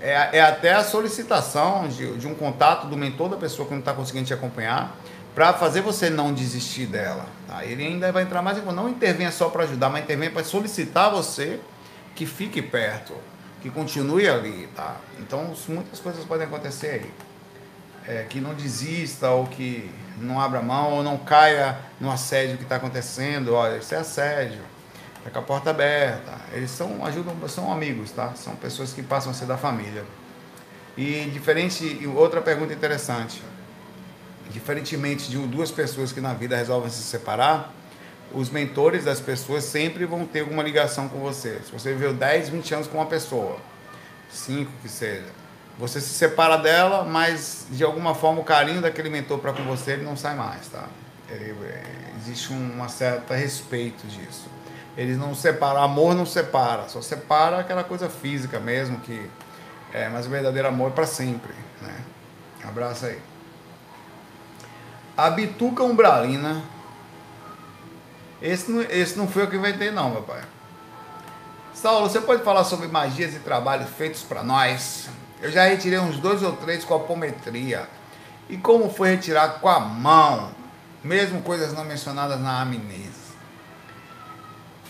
é, 0.00 0.38
é, 0.38 0.40
até 0.40 0.72
a 0.72 0.82
solicitação 0.82 1.86
de, 1.88 2.18
de, 2.18 2.26
um 2.26 2.34
contato 2.34 2.88
do 2.88 2.96
mentor 2.96 3.28
da 3.28 3.36
pessoa 3.36 3.66
que 3.66 3.72
não 3.72 3.80
está 3.80 3.94
conseguindo 3.94 4.26
te 4.26 4.34
acompanhar 4.34 4.96
para 5.32 5.52
fazer 5.52 5.80
você 5.80 6.10
não 6.10 6.34
desistir 6.34 6.86
dela. 6.86 7.24
Tá? 7.46 7.64
Ele 7.64 7.86
ainda 7.86 8.10
vai 8.10 8.24
entrar 8.24 8.42
mais 8.42 8.58
em 8.58 8.62
não 8.62 8.88
intervenha 8.88 9.30
só 9.30 9.48
para 9.48 9.62
ajudar, 9.62 9.88
mas 9.88 10.02
intervenha 10.02 10.30
para 10.30 10.44
solicitar 10.44 11.10
você 11.10 11.60
que 12.14 12.26
fique 12.26 12.60
perto, 12.60 13.14
que 13.62 13.70
continue 13.70 14.28
ali, 14.28 14.68
tá? 14.74 14.96
Então 15.20 15.54
muitas 15.68 16.00
coisas 16.00 16.24
podem 16.24 16.46
acontecer 16.46 16.88
aí. 16.88 17.10
É, 18.06 18.24
que 18.28 18.40
não 18.40 18.52
desista 18.54 19.30
ou 19.30 19.46
que 19.46 19.90
não 20.18 20.40
abra 20.40 20.60
mão 20.60 20.92
ou 20.94 21.02
não 21.02 21.16
caia 21.16 21.78
no 22.00 22.10
assédio 22.10 22.56
que 22.56 22.64
está 22.64 22.76
acontecendo. 22.76 23.54
Olha, 23.54 23.78
isso 23.78 23.94
é 23.94 23.98
assédio 23.98 24.60
Tá 25.24 25.30
com 25.30 25.38
a 25.38 25.42
porta 25.42 25.70
aberta. 25.70 26.32
Eles 26.52 26.70
são, 26.70 27.04
ajudam, 27.04 27.36
são 27.48 27.72
amigos, 27.72 28.10
tá? 28.10 28.34
São 28.34 28.56
pessoas 28.56 28.92
que 28.92 29.02
passam 29.02 29.30
a 29.30 29.34
ser 29.34 29.46
da 29.46 29.56
família. 29.56 30.04
E 30.96 31.30
diferente, 31.32 32.06
outra 32.14 32.40
pergunta 32.40 32.72
interessante. 32.72 33.40
Diferentemente 34.50 35.30
de 35.30 35.38
duas 35.46 35.70
pessoas 35.70 36.12
que 36.12 36.20
na 36.20 36.34
vida 36.34 36.56
resolvem 36.56 36.90
se 36.90 37.02
separar, 37.02 37.72
os 38.32 38.50
mentores 38.50 39.04
das 39.04 39.20
pessoas 39.20 39.64
sempre 39.64 40.04
vão 40.04 40.26
ter 40.26 40.40
alguma 40.40 40.62
ligação 40.62 41.08
com 41.08 41.20
você. 41.20 41.60
Se 41.64 41.70
você 41.70 41.92
viveu 41.92 42.12
10, 42.12 42.48
20 42.48 42.74
anos 42.74 42.86
com 42.88 42.98
uma 42.98 43.06
pessoa, 43.06 43.58
5 44.30 44.70
que 44.82 44.88
seja, 44.88 45.26
você 45.78 46.00
se 46.00 46.10
separa 46.10 46.56
dela, 46.56 47.04
mas 47.04 47.66
de 47.70 47.82
alguma 47.82 48.14
forma 48.14 48.40
o 48.40 48.44
carinho 48.44 48.80
daquele 48.80 49.08
mentor 49.08 49.38
para 49.38 49.52
com 49.52 49.64
você 49.64 49.92
ele 49.92 50.04
não 50.04 50.16
sai 50.16 50.34
mais, 50.34 50.68
tá? 50.68 50.84
Ele, 51.28 51.54
existe 52.18 52.52
uma 52.52 52.88
certa 52.88 53.34
respeito 53.34 54.06
disso. 54.06 54.48
Eles 54.96 55.16
não 55.16 55.34
separam, 55.34 55.82
amor 55.82 56.14
não 56.14 56.26
separa, 56.26 56.88
só 56.88 57.00
separa 57.00 57.58
aquela 57.58 57.82
coisa 57.82 58.08
física 58.08 58.60
mesmo, 58.60 59.00
que 59.00 59.28
é, 59.92 60.08
mas 60.08 60.26
o 60.26 60.30
verdadeiro 60.30 60.68
amor 60.68 60.90
é 60.90 60.94
para 60.94 61.06
sempre. 61.06 61.54
Né? 61.80 61.94
Abraço 62.64 63.06
aí. 63.06 63.18
A 65.16 65.30
bituca 65.30 65.82
umbralina. 65.82 66.62
Esse 68.40 68.70
não, 68.70 68.82
esse 68.82 69.16
não 69.16 69.28
foi 69.28 69.42
eu 69.42 69.50
que 69.50 69.56
inventei, 69.56 69.90
não, 69.90 70.10
meu 70.10 70.22
pai. 70.22 70.42
Saulo, 71.74 72.08
você 72.08 72.20
pode 72.20 72.42
falar 72.42 72.64
sobre 72.64 72.88
magias 72.88 73.34
e 73.34 73.38
trabalhos 73.38 73.88
feitos 73.90 74.22
para 74.22 74.42
nós? 74.42 75.08
Eu 75.42 75.50
já 75.50 75.64
retirei 75.64 75.98
uns 75.98 76.18
dois 76.18 76.40
ou 76.40 76.52
três 76.52 76.84
com 76.84 76.94
apometria. 76.94 77.88
E 78.48 78.56
como 78.56 78.88
foi 78.88 79.10
retirar 79.10 79.60
com 79.60 79.68
a 79.68 79.80
mão? 79.80 80.52
Mesmo 81.02 81.42
coisas 81.42 81.74
não 81.74 81.84
mencionadas 81.84 82.40
na 82.40 82.62
amnésia. 82.62 83.10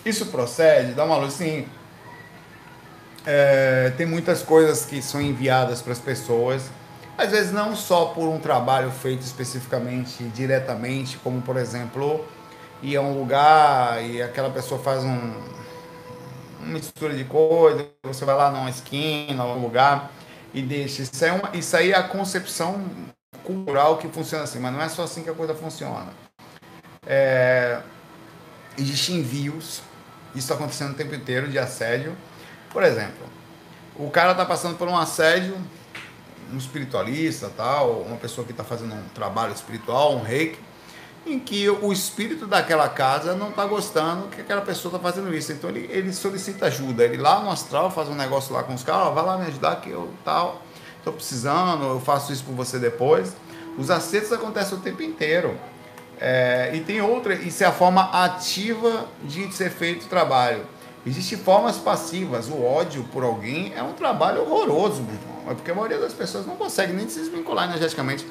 Isso 0.04 0.26
procede? 0.26 0.92
Dá 0.92 1.04
uma 1.06 1.16
luz, 1.16 1.32
sim. 1.32 1.66
É, 3.24 3.94
tem 3.96 4.04
muitas 4.04 4.42
coisas 4.42 4.84
que 4.84 5.00
são 5.00 5.22
enviadas 5.22 5.80
para 5.80 5.92
as 5.92 5.98
pessoas, 6.00 6.70
às 7.16 7.30
vezes 7.30 7.52
não 7.52 7.76
só 7.76 8.06
por 8.06 8.28
um 8.28 8.38
trabalho 8.40 8.90
feito 8.90 9.22
especificamente, 9.22 10.24
diretamente, 10.24 11.16
como 11.18 11.40
por 11.40 11.56
exemplo, 11.56 12.26
ir 12.82 12.96
a 12.96 13.00
um 13.00 13.16
lugar 13.16 14.02
e 14.02 14.20
aquela 14.20 14.50
pessoa 14.50 14.82
faz 14.82 15.04
um, 15.04 15.32
uma 16.58 16.72
mistura 16.72 17.14
de 17.14 17.22
coisas, 17.24 17.86
você 18.02 18.24
vai 18.24 18.34
lá 18.34 18.50
numa 18.50 18.68
esquina, 18.68 19.44
num 19.44 19.62
lugar 19.62 20.10
e 20.52 20.62
deixa. 20.62 21.02
Isso, 21.02 21.24
é 21.24 21.32
uma, 21.32 21.50
isso 21.54 21.76
aí 21.76 21.92
é 21.92 21.96
a 21.96 22.02
concepção 22.02 22.84
cultural 23.44 23.98
que 23.98 24.08
funciona 24.08 24.44
assim, 24.44 24.58
mas 24.58 24.72
não 24.72 24.80
é 24.80 24.88
só 24.88 25.04
assim 25.04 25.22
que 25.22 25.30
a 25.30 25.34
coisa 25.34 25.54
funciona. 25.54 26.12
É, 27.06 27.80
existem 28.78 29.16
envios 29.16 29.82
isso 30.34 30.46
está 30.46 30.54
acontecendo 30.54 30.92
o 30.92 30.94
tempo 30.94 31.14
inteiro 31.14 31.48
de 31.48 31.58
assédio. 31.58 32.16
Por 32.70 32.82
exemplo, 32.82 33.26
o 33.96 34.10
cara 34.10 34.32
está 34.32 34.46
passando 34.46 34.78
por 34.78 34.88
um 34.88 34.96
assédio, 34.96 35.56
um 36.50 36.56
espiritualista, 36.56 37.50
tal, 37.54 38.00
uma 38.00 38.16
pessoa 38.16 38.46
que 38.46 38.52
está 38.52 38.64
fazendo 38.64 38.94
um 38.94 39.08
trabalho 39.14 39.52
espiritual, 39.52 40.16
um 40.16 40.22
reiki, 40.22 40.58
em 41.24 41.38
que 41.38 41.68
o 41.70 41.92
espírito 41.92 42.46
daquela 42.46 42.88
casa 42.88 43.34
não 43.34 43.50
está 43.50 43.64
gostando 43.64 44.28
que 44.28 44.40
aquela 44.40 44.60
pessoa 44.60 44.94
está 44.94 45.10
fazendo 45.10 45.34
isso. 45.34 45.52
Então 45.52 45.70
ele, 45.70 45.88
ele 45.90 46.12
solicita 46.12 46.66
ajuda. 46.66 47.04
Ele 47.04 47.16
lá 47.16 47.40
no 47.40 47.50
astral 47.50 47.90
faz 47.90 48.08
um 48.08 48.14
negócio 48.14 48.52
lá 48.52 48.62
com 48.62 48.74
os 48.74 48.82
caras, 48.82 49.14
vai 49.14 49.24
lá 49.24 49.38
me 49.38 49.46
ajudar 49.46 49.76
que 49.76 49.90
eu 49.90 50.10
tal, 50.24 50.62
estou 50.98 51.12
precisando, 51.12 51.84
eu 51.84 52.00
faço 52.00 52.32
isso 52.32 52.44
por 52.44 52.54
você 52.54 52.78
depois. 52.78 53.36
Os 53.78 53.90
acertos 53.90 54.32
acontecem 54.32 54.76
o 54.76 54.80
tempo 54.80 55.02
inteiro. 55.02 55.56
É, 56.20 56.70
e 56.74 56.80
tem 56.80 57.00
outra, 57.00 57.34
isso 57.34 57.64
é 57.64 57.66
a 57.66 57.72
forma 57.72 58.02
ativa 58.24 59.06
de 59.24 59.50
ser 59.52 59.70
feito 59.70 60.04
o 60.04 60.08
trabalho. 60.08 60.64
Existem 61.04 61.36
formas 61.36 61.78
passivas. 61.78 62.48
O 62.48 62.62
ódio 62.62 63.04
por 63.12 63.24
alguém 63.24 63.72
é 63.74 63.82
um 63.82 63.92
trabalho 63.92 64.42
horroroso. 64.42 65.04
É 65.48 65.54
porque 65.54 65.70
a 65.70 65.74
maioria 65.74 65.98
das 65.98 66.12
pessoas 66.12 66.46
não 66.46 66.54
consegue 66.54 66.92
nem 66.92 67.08
se 67.08 67.18
desvincular 67.18 67.68
energeticamente. 67.68 68.24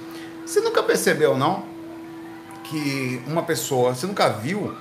Você 0.45 0.61
nunca 0.61 0.81
percebeu, 0.81 1.37
não? 1.37 1.63
Que 2.71 3.21
uma 3.27 3.43
pessoa, 3.43 3.93
você 3.93 4.07
nunca 4.07 4.29
viu 4.29 4.75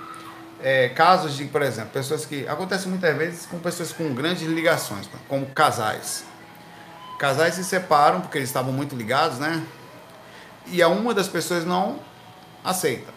é, 0.62 0.90
casos 0.90 1.37
de, 1.37 1.44
por 1.46 1.61
exemplo, 1.61 1.90
pessoas 1.90 2.24
que. 2.24 2.46
Acontece 2.46 2.88
muitas 2.88 3.16
vezes 3.16 3.46
com 3.46 3.59
pessoas 3.59 3.92
com 3.92 4.14
grandes 4.14 4.42
ligações, 4.42 5.09
como 5.29 5.46
casais. 5.46 6.24
Casais 7.18 7.55
se 7.55 7.64
separam 7.64 8.20
porque 8.20 8.38
eles 8.38 8.48
estavam 8.48 8.72
muito 8.72 8.94
ligados, 8.94 9.38
né? 9.38 9.62
E 10.66 10.81
a 10.81 10.88
uma 10.88 11.12
das 11.12 11.29
pessoas 11.29 11.64
não 11.64 11.98
aceita. 12.64 13.12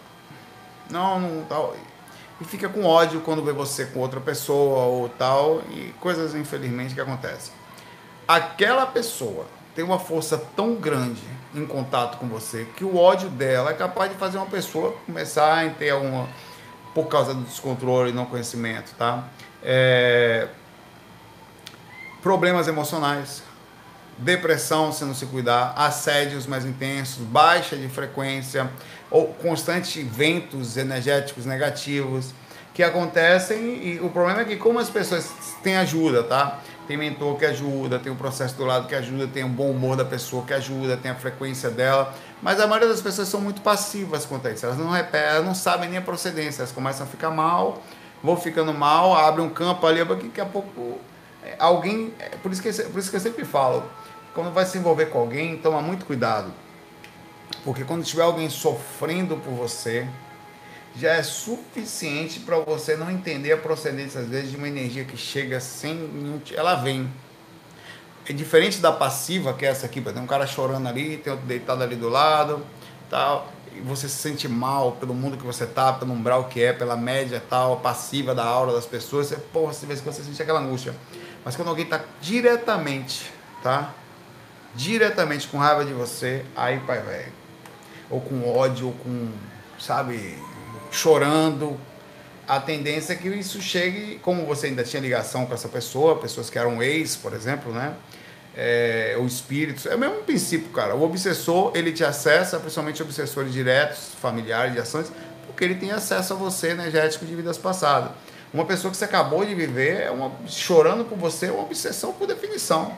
Não, 0.90 1.20
não 1.20 1.44
tal. 1.44 1.76
E 2.40 2.44
fica 2.44 2.68
com 2.68 2.84
ódio 2.84 3.20
quando 3.20 3.44
vê 3.44 3.52
você 3.52 3.86
com 3.86 4.00
outra 4.00 4.20
pessoa 4.20 4.84
ou 4.86 5.08
tal, 5.08 5.62
e 5.70 5.94
coisas 6.00 6.34
infelizmente 6.34 6.94
que 6.94 7.00
acontecem. 7.00 7.52
Aquela 8.26 8.86
pessoa 8.86 9.46
tem 9.74 9.84
uma 9.84 9.98
força 9.98 10.36
tão 10.56 10.74
grande 10.74 11.22
em 11.54 11.66
contato 11.66 12.18
com 12.18 12.26
você 12.26 12.66
que 12.76 12.84
o 12.84 12.96
ódio 12.96 13.28
dela 13.28 13.70
é 13.70 13.74
capaz 13.74 14.10
de 14.10 14.16
fazer 14.16 14.38
uma 14.38 14.46
pessoa 14.46 14.92
começar 15.06 15.64
a 15.64 15.70
ter 15.70 15.90
alguma 15.90 16.28
por 16.94 17.08
causa 17.08 17.34
do 17.34 17.42
descontrole 17.42 18.10
e 18.10 18.12
não 18.12 18.24
conhecimento, 18.24 18.94
tá? 18.96 19.24
É, 19.62 20.46
problemas 22.22 22.68
emocionais, 22.68 23.42
depressão 24.16 24.92
se 24.92 25.04
não 25.04 25.14
se 25.14 25.26
cuidar, 25.26 25.74
assédios 25.76 26.46
mais 26.46 26.64
intensos, 26.64 27.24
baixa 27.24 27.76
de 27.76 27.88
frequência, 27.88 28.70
ou 29.10 29.28
constantes 29.34 30.06
ventos 30.06 30.76
energéticos 30.76 31.44
negativos 31.44 32.32
que 32.72 32.82
acontecem 32.82 33.86
e 33.86 34.00
o 34.00 34.10
problema 34.10 34.40
é 34.40 34.44
que 34.44 34.56
como 34.56 34.78
as 34.78 34.90
pessoas 34.90 35.30
têm 35.62 35.76
ajuda, 35.76 36.22
tá? 36.22 36.60
Tem 36.86 36.96
mentor 36.96 37.38
que 37.38 37.46
ajuda, 37.46 37.98
tem 37.98 38.12
o 38.12 38.16
processo 38.16 38.54
do 38.56 38.64
lado 38.64 38.86
que 38.86 38.94
ajuda, 38.94 39.26
tem 39.26 39.42
o 39.42 39.48
bom 39.48 39.70
humor 39.70 39.96
da 39.96 40.04
pessoa 40.04 40.44
que 40.44 40.52
ajuda, 40.52 40.96
tem 40.96 41.10
a 41.10 41.14
frequência 41.14 41.70
dela, 41.70 42.14
mas 42.42 42.60
a 42.60 42.66
maioria 42.66 42.88
das 42.88 43.00
pessoas 43.00 43.28
são 43.28 43.40
muito 43.40 43.62
passivas 43.62 44.26
quanto 44.26 44.48
a 44.48 44.50
isso, 44.50 44.66
elas 44.66 44.76
não 44.76 44.90
repetem, 44.90 45.30
elas 45.30 45.44
não 45.46 45.54
sabem 45.54 45.88
nem 45.88 45.98
a 45.98 46.02
procedência, 46.02 46.60
elas 46.60 46.72
começam 46.72 47.06
a 47.06 47.08
ficar 47.08 47.30
mal, 47.30 47.82
vão 48.22 48.36
ficando 48.36 48.74
mal, 48.74 49.16
abre 49.16 49.40
um 49.40 49.48
campo 49.48 49.86
ali, 49.86 50.04
daqui 50.04 50.40
a 50.40 50.44
pouco 50.44 50.98
é, 51.42 51.56
alguém, 51.58 52.12
é, 52.18 52.30
por 52.36 52.52
isso 52.52 52.62
que, 52.62 52.70
por 52.70 52.98
isso 52.98 53.10
que 53.10 53.16
eu 53.16 53.20
sempre 53.20 53.44
falo, 53.44 53.82
quando 54.34 54.52
vai 54.52 54.66
se 54.66 54.76
envolver 54.76 55.06
com 55.06 55.20
alguém, 55.20 55.56
toma 55.56 55.80
muito 55.80 56.04
cuidado. 56.04 56.52
Porque 57.64 57.84
quando 57.84 58.04
tiver 58.04 58.22
alguém 58.22 58.50
sofrendo 58.50 59.36
por 59.36 59.52
você, 59.52 60.08
já 60.96 61.12
é 61.12 61.22
suficiente 61.22 62.40
para 62.40 62.58
você 62.58 62.96
não 62.96 63.10
entender 63.10 63.52
a 63.52 63.56
procedência, 63.56 64.20
às 64.20 64.28
vezes, 64.28 64.50
de 64.50 64.56
uma 64.56 64.68
energia 64.68 65.04
que 65.04 65.16
chega 65.16 65.60
sem. 65.60 66.42
Ela 66.54 66.76
vem. 66.76 67.10
É 68.26 68.32
diferente 68.32 68.78
da 68.78 68.90
passiva, 68.90 69.52
que 69.52 69.66
é 69.66 69.68
essa 69.68 69.84
aqui, 69.84 70.00
tem 70.00 70.22
um 70.22 70.26
cara 70.26 70.46
chorando 70.46 70.88
ali, 70.88 71.18
tem 71.18 71.30
outro 71.30 71.46
deitado 71.46 71.82
ali 71.82 71.94
do 71.94 72.08
lado, 72.08 72.64
tal, 73.10 73.52
e 73.70 73.80
você 73.80 74.08
se 74.08 74.16
sente 74.16 74.48
mal 74.48 74.92
pelo 74.92 75.12
mundo 75.12 75.36
que 75.36 75.44
você 75.44 75.66
tá, 75.66 75.92
pelo 75.92 76.14
umbral 76.14 76.44
que 76.44 76.62
é, 76.62 76.72
pela 76.72 76.96
média 76.96 77.42
tal, 77.50 77.80
passiva 77.80 78.34
da 78.34 78.42
aura 78.42 78.72
das 78.72 78.86
pessoas, 78.86 79.26
você, 79.26 79.36
porra, 79.36 79.74
você 79.74 79.84
vê 79.84 79.94
que 79.94 80.00
você 80.00 80.22
sente 80.22 80.40
aquela 80.40 80.60
angústia. 80.60 80.94
Mas 81.44 81.54
quando 81.54 81.68
alguém 81.68 81.84
está 81.84 82.00
diretamente, 82.22 83.30
tá? 83.62 83.92
Diretamente 84.74 85.46
com 85.48 85.58
raiva 85.58 85.84
de 85.84 85.92
você, 85.92 86.46
aí, 86.56 86.80
pai 86.80 87.02
velho 87.02 87.44
ou 88.10 88.20
com 88.20 88.48
ódio, 88.48 88.86
ou 88.86 88.92
com, 88.92 89.32
sabe, 89.78 90.38
chorando. 90.94 91.78
A 92.46 92.60
tendência 92.60 93.14
é 93.14 93.16
que 93.16 93.28
isso 93.28 93.60
chegue, 93.60 94.18
como 94.22 94.44
você 94.44 94.66
ainda 94.66 94.84
tinha 94.84 95.00
ligação 95.00 95.46
com 95.46 95.54
essa 95.54 95.68
pessoa, 95.68 96.18
pessoas 96.18 96.50
que 96.50 96.58
eram 96.58 96.82
ex, 96.82 97.16
por 97.16 97.32
exemplo, 97.32 97.72
né? 97.72 97.94
É, 98.56 99.16
o 99.18 99.26
espírito, 99.26 99.88
é 99.88 99.96
o 99.96 99.98
mesmo 99.98 100.16
princípio, 100.22 100.68
cara. 100.70 100.94
O 100.94 101.02
obsessor, 101.02 101.72
ele 101.74 101.90
te 101.92 102.04
acessa, 102.04 102.60
principalmente 102.60 103.02
obsessores 103.02 103.52
diretos, 103.52 104.10
familiares, 104.20 104.74
de 104.74 104.78
ações, 104.78 105.10
porque 105.46 105.64
ele 105.64 105.74
tem 105.74 105.90
acesso 105.90 106.34
a 106.34 106.36
você 106.36 106.68
energético 106.70 107.24
de 107.24 107.34
vidas 107.34 107.58
passadas. 107.58 108.10
Uma 108.52 108.64
pessoa 108.64 108.90
que 108.90 108.96
você 108.96 109.06
acabou 109.06 109.44
de 109.44 109.54
viver, 109.54 110.02
é 110.02 110.10
uma, 110.10 110.30
chorando 110.46 111.04
por 111.04 111.18
você, 111.18 111.46
é 111.46 111.50
uma 111.50 111.62
obsessão 111.62 112.12
por 112.12 112.28
definição. 112.28 112.96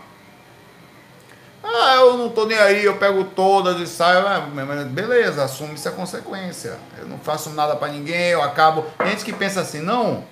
Ah, 1.68 1.96
eu 1.96 2.16
não 2.16 2.28
tô 2.28 2.46
nem 2.46 2.56
aí, 2.56 2.84
eu 2.84 2.96
pego 2.96 3.24
todas 3.24 3.80
e 3.80 3.86
saio. 3.86 4.26
Ah, 4.26 4.40
beleza, 4.88 5.42
assume-se 5.42 5.88
a 5.88 5.90
consequência. 5.90 6.78
Eu 6.96 7.06
não 7.06 7.18
faço 7.18 7.50
nada 7.50 7.74
para 7.74 7.88
ninguém, 7.88 8.28
eu 8.28 8.42
acabo. 8.42 8.84
Tem 8.98 9.08
gente 9.08 9.24
que 9.24 9.32
pensa 9.32 9.60
assim, 9.60 9.80
não. 9.80 10.24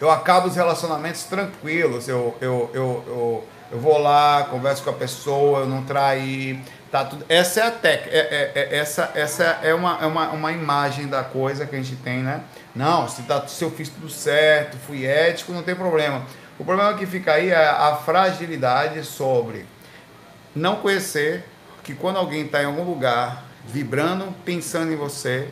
Eu 0.00 0.10
acabo 0.10 0.48
os 0.48 0.56
relacionamentos 0.56 1.22
tranquilos. 1.24 2.08
Eu, 2.08 2.36
eu, 2.40 2.70
eu, 2.74 3.04
eu, 3.06 3.48
eu 3.70 3.78
vou 3.78 3.98
lá, 3.98 4.48
converso 4.50 4.82
com 4.82 4.90
a 4.90 4.94
pessoa, 4.94 5.60
eu 5.60 5.66
não 5.66 5.84
trair. 5.84 6.60
Tá 6.90 7.04
tudo. 7.04 7.24
Essa 7.28 7.60
é 7.60 7.66
a 7.68 7.70
técnica. 7.70 8.10
É, 8.10 8.18
é, 8.18 8.52
é, 8.54 8.78
essa, 8.78 9.12
essa 9.14 9.44
é, 9.62 9.72
uma, 9.72 9.98
é 10.02 10.06
uma, 10.06 10.28
uma 10.30 10.52
imagem 10.52 11.06
da 11.06 11.22
coisa 11.22 11.64
que 11.64 11.76
a 11.76 11.78
gente 11.78 11.96
tem, 11.96 12.18
né? 12.18 12.42
Não, 12.74 13.08
se, 13.08 13.22
tá, 13.22 13.46
se 13.46 13.62
eu 13.64 13.70
fiz 13.70 13.88
tudo 13.88 14.10
certo, 14.10 14.76
fui 14.86 15.06
ético, 15.06 15.52
não 15.52 15.62
tem 15.62 15.74
problema. 15.74 16.22
O 16.58 16.64
problema 16.64 16.92
que 16.94 17.06
fica 17.06 17.32
aí 17.34 17.50
é 17.50 17.56
a 17.56 17.96
fragilidade 17.96 19.04
sobre 19.04 19.64
não 20.54 20.76
conhecer 20.76 21.44
que 21.82 21.94
quando 21.94 22.16
alguém 22.16 22.44
está 22.44 22.62
em 22.62 22.66
algum 22.66 22.84
lugar 22.84 23.44
vibrando, 23.66 24.34
pensando 24.44 24.92
em 24.92 24.96
você, 24.96 25.48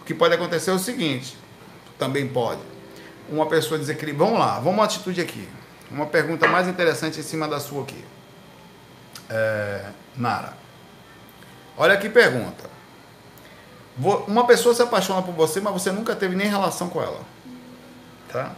o 0.00 0.04
que 0.04 0.14
pode 0.14 0.34
acontecer 0.34 0.70
é 0.70 0.74
o 0.74 0.78
seguinte, 0.78 1.36
também 1.98 2.26
pode. 2.26 2.60
Uma 3.28 3.46
pessoa 3.46 3.78
desequilibrada. 3.78 4.30
Vamos 4.30 4.46
lá, 4.46 4.54
vamos 4.56 4.74
uma 4.74 4.84
atitude 4.84 5.20
aqui. 5.20 5.48
Uma 5.90 6.06
pergunta 6.06 6.48
mais 6.48 6.68
interessante 6.68 7.20
em 7.20 7.22
cima 7.22 7.46
da 7.46 7.60
sua 7.60 7.82
aqui. 7.82 8.04
É, 9.28 9.84
Nara. 10.16 10.54
Olha 11.76 11.96
que 11.96 12.08
pergunta. 12.08 12.68
Uma 14.26 14.46
pessoa 14.46 14.74
se 14.74 14.82
apaixona 14.82 15.22
por 15.22 15.34
você, 15.34 15.60
mas 15.60 15.72
você 15.72 15.90
nunca 15.90 16.16
teve 16.16 16.34
nem 16.34 16.48
relação 16.48 16.88
com 16.88 17.02
ela. 17.02 17.20
Tá? 18.32 18.52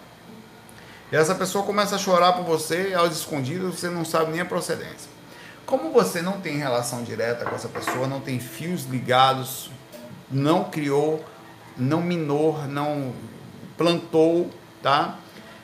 E 1.10 1.16
essa 1.16 1.34
pessoa 1.34 1.64
começa 1.64 1.96
a 1.96 1.98
chorar 1.98 2.32
por 2.32 2.44
você, 2.44 2.94
aos 2.94 3.16
escondidos, 3.16 3.78
você 3.78 3.88
não 3.88 4.04
sabe 4.04 4.30
nem 4.32 4.40
a 4.40 4.44
procedência. 4.44 5.11
Como 5.66 5.90
você 5.92 6.20
não 6.20 6.40
tem 6.40 6.56
relação 6.56 7.02
direta 7.02 7.44
com 7.44 7.54
essa 7.54 7.68
pessoa, 7.68 8.06
não 8.06 8.20
tem 8.20 8.38
fios 8.40 8.84
ligados, 8.84 9.70
não 10.30 10.64
criou, 10.64 11.24
não 11.76 12.00
minou, 12.00 12.58
não 12.66 13.12
plantou, 13.76 14.50
tá? 14.82 15.18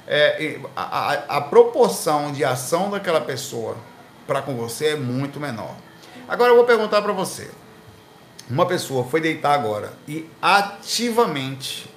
É, 0.06 0.58
a, 0.74 0.82
a, 0.82 1.12
a 1.36 1.40
proporção 1.40 2.32
de 2.32 2.44
ação 2.44 2.90
daquela 2.90 3.20
pessoa 3.20 3.76
para 4.26 4.40
com 4.40 4.56
você 4.56 4.88
é 4.88 4.96
muito 4.96 5.38
menor. 5.38 5.74
Agora 6.26 6.50
eu 6.50 6.56
vou 6.56 6.64
perguntar 6.64 7.02
para 7.02 7.12
você. 7.12 7.50
Uma 8.48 8.64
pessoa 8.64 9.04
foi 9.04 9.20
deitar 9.20 9.52
agora 9.52 9.92
e 10.06 10.28
ativamente 10.40 11.90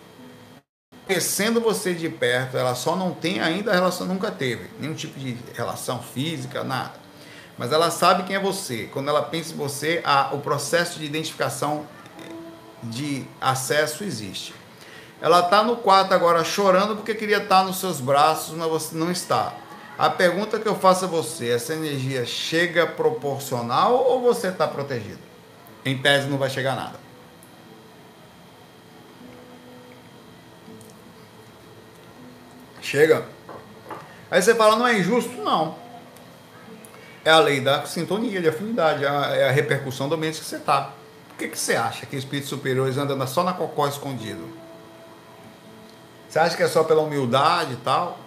conhecendo 1.07 1.59
você 1.59 1.93
de 1.93 2.09
perto, 2.09 2.57
ela 2.57 2.75
só 2.75 2.95
não 2.95 3.13
tem 3.13 3.41
ainda 3.41 3.73
relação, 3.73 4.07
nunca 4.07 4.31
teve 4.31 4.69
nenhum 4.79 4.93
tipo 4.93 5.19
de 5.19 5.37
relação 5.53 6.01
física, 6.01 6.63
nada 6.63 7.00
mas 7.61 7.71
ela 7.71 7.91
sabe 7.91 8.23
quem 8.23 8.35
é 8.35 8.39
você. 8.39 8.89
Quando 8.91 9.09
ela 9.09 9.21
pensa 9.21 9.53
em 9.53 9.55
você, 9.55 10.01
a, 10.03 10.33
o 10.33 10.39
processo 10.39 10.97
de 10.97 11.05
identificação 11.05 11.85
de 12.81 13.23
acesso 13.39 14.03
existe. 14.03 14.51
Ela 15.21 15.41
está 15.41 15.61
no 15.61 15.75
quarto 15.75 16.11
agora 16.11 16.43
chorando 16.43 16.95
porque 16.95 17.13
queria 17.13 17.37
estar 17.37 17.63
nos 17.63 17.79
seus 17.79 18.01
braços, 18.01 18.57
mas 18.57 18.67
você 18.67 18.95
não 18.97 19.11
está. 19.11 19.53
A 19.95 20.09
pergunta 20.09 20.59
que 20.59 20.67
eu 20.67 20.73
faço 20.73 21.05
a 21.05 21.07
você, 21.07 21.51
essa 21.51 21.75
energia 21.75 22.25
chega 22.25 22.87
proporcional 22.87 23.93
ou 23.93 24.23
você 24.23 24.47
está 24.47 24.67
protegido? 24.67 25.19
Em 25.85 25.95
tese 25.99 26.27
não 26.27 26.39
vai 26.39 26.49
chegar 26.49 26.75
nada. 26.75 26.99
Chega. 32.81 33.23
Aí 34.31 34.41
você 34.41 34.55
fala, 34.55 34.75
não 34.77 34.87
é 34.87 34.97
injusto? 34.97 35.33
Não 35.43 35.80
é 37.23 37.29
a 37.29 37.39
lei 37.39 37.61
da 37.61 37.85
sintonia, 37.85 38.41
de 38.41 38.49
afinidade, 38.49 39.03
é 39.05 39.07
a, 39.07 39.35
é 39.35 39.51
repercussão 39.51 40.09
do 40.09 40.15
ambiente 40.15 40.39
que 40.39 40.45
você 40.45 40.57
está. 40.57 40.91
Por 41.29 41.37
que, 41.37 41.47
que 41.47 41.57
você 41.57 41.75
acha 41.75 42.05
que 42.05 42.15
espíritos 42.15 42.49
superiores 42.49 42.97
andam 42.97 43.25
só 43.27 43.43
na 43.43 43.53
cocó 43.53 43.87
escondido? 43.87 44.47
Você 46.27 46.39
acha 46.39 46.55
que 46.55 46.63
é 46.63 46.67
só 46.67 46.83
pela 46.83 47.01
humildade 47.01 47.73
e 47.73 47.77
tal? 47.77 48.17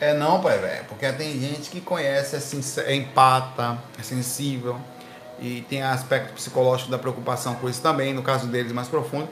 É 0.00 0.14
não, 0.14 0.40
pai, 0.40 0.58
velho, 0.58 0.84
porque 0.84 1.10
tem 1.12 1.40
gente 1.40 1.70
que 1.70 1.80
conhece, 1.80 2.36
é, 2.36 2.92
é 2.92 2.94
empata, 2.94 3.78
é 3.98 4.02
sensível 4.02 4.78
e 5.40 5.62
tem 5.68 5.82
aspecto 5.82 6.34
psicológico 6.34 6.90
da 6.90 6.98
preocupação 6.98 7.54
com 7.56 7.68
isso 7.68 7.82
também, 7.82 8.12
no 8.12 8.22
caso 8.22 8.46
deles 8.46 8.72
mais 8.72 8.88
profundo, 8.88 9.28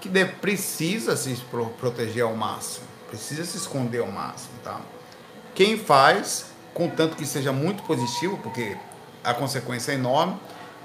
que 0.00 0.08
de, 0.08 0.24
precisa 0.24 1.16
se 1.16 1.36
proteger 1.78 2.24
ao 2.24 2.34
máximo, 2.34 2.86
precisa 3.08 3.44
se 3.44 3.56
esconder 3.56 4.00
ao 4.00 4.08
máximo, 4.08 4.54
tá? 4.62 4.80
Quem 5.54 5.76
faz 5.76 6.47
contanto 6.78 7.16
que 7.16 7.26
seja 7.26 7.52
muito 7.52 7.82
positivo, 7.82 8.38
porque 8.40 8.76
a 9.24 9.34
consequência 9.34 9.90
é 9.90 9.96
enorme, 9.96 10.36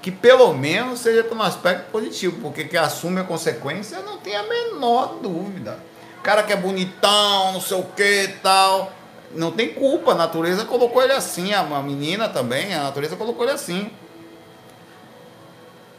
que 0.02 0.10
pelo 0.10 0.52
menos 0.52 0.98
seja 0.98 1.22
pelo 1.22 1.40
aspecto 1.40 1.90
positivo, 1.92 2.40
porque 2.42 2.64
que 2.64 2.76
assume 2.76 3.20
a 3.20 3.24
consequência 3.24 4.00
não 4.00 4.18
tem 4.18 4.34
a 4.34 4.42
menor 4.42 5.20
dúvida. 5.22 5.78
O 6.18 6.22
cara 6.22 6.42
que 6.42 6.52
é 6.52 6.56
bonitão, 6.56 7.52
não 7.52 7.60
sei 7.60 7.78
o 7.78 7.84
que 7.84 8.28
tal, 8.42 8.92
não 9.30 9.52
tem 9.52 9.72
culpa, 9.72 10.10
a 10.10 10.14
natureza 10.16 10.64
colocou 10.64 11.00
ele 11.00 11.12
assim, 11.12 11.54
a 11.54 11.62
menina 11.80 12.28
também, 12.28 12.74
a 12.74 12.82
natureza 12.82 13.14
colocou 13.14 13.44
ele 13.44 13.52
assim. 13.52 13.90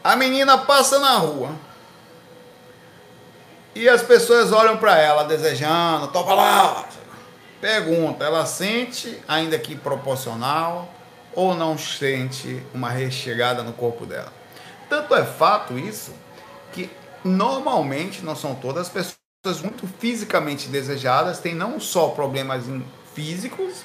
A 0.04 0.16
menina 0.18 0.58
passa 0.58 1.00
na 1.00 1.18
rua 1.18 1.52
e 3.74 3.88
as 3.88 4.02
pessoas 4.02 4.52
olham 4.52 4.78
para 4.78 5.00
ela 5.00 5.24
desejando, 5.24 6.08
topa 6.08 6.34
lá, 6.34 6.86
Pergunta: 7.62 8.24
ela 8.24 8.46
sente, 8.46 9.22
ainda 9.28 9.58
que 9.58 9.76
proporcional, 9.76 10.94
ou 11.34 11.54
não 11.54 11.78
sente 11.78 12.64
uma 12.74 12.90
rechegada 12.90 13.64
no 13.64 13.74
corpo 13.74 14.06
dela? 14.06 14.32
Tanto 14.90 15.16
é 15.16 15.24
fato 15.24 15.78
isso 15.78 16.14
que 16.72 16.90
normalmente 17.24 18.24
não 18.24 18.36
são 18.36 18.56
todas 18.56 18.88
as 18.88 18.90
pessoas 18.90 19.62
muito 19.62 19.88
fisicamente 20.00 20.68
desejadas, 20.68 21.40
têm 21.40 21.56
não 21.56 21.80
só 21.80 22.10
problemas 22.10 22.64
físicos 23.14 23.84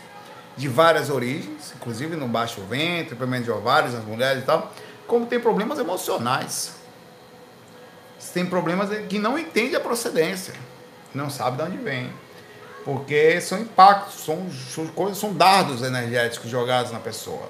de 0.57 0.69
várias 0.69 1.09
origens, 1.09 1.73
inclusive 1.75 2.17
no 2.17 2.29
baixo 2.29 2.61
ventre, 2.63 3.15
problema 3.15 3.43
de 3.43 3.51
ovários 3.51 3.95
nas 3.95 4.05
mulheres 4.05 4.43
e 4.43 4.47
tal, 4.47 4.73
como 5.07 5.27
tem 5.27 5.41
problemas 5.41 5.79
emocionais. 5.79 6.75
Tem 8.35 8.45
problemas 8.45 8.91
que 9.09 9.19
não 9.19 9.39
entende 9.39 9.75
a 9.75 9.81
procedência, 9.81 10.55
não 11.15 11.31
sabe 11.31 11.57
de 11.57 11.63
onde 11.63 11.79
vem 11.79 12.13
porque 12.85 13.41
são 13.41 13.61
impactos, 13.61 14.25
são, 14.25 14.51
são 14.51 14.87
coisas, 14.89 15.19
são 15.19 15.33
dardos 15.33 15.83
energéticos 15.83 16.51
jogados 16.51 16.93
na 16.93 16.99
pessoa. 16.99 17.49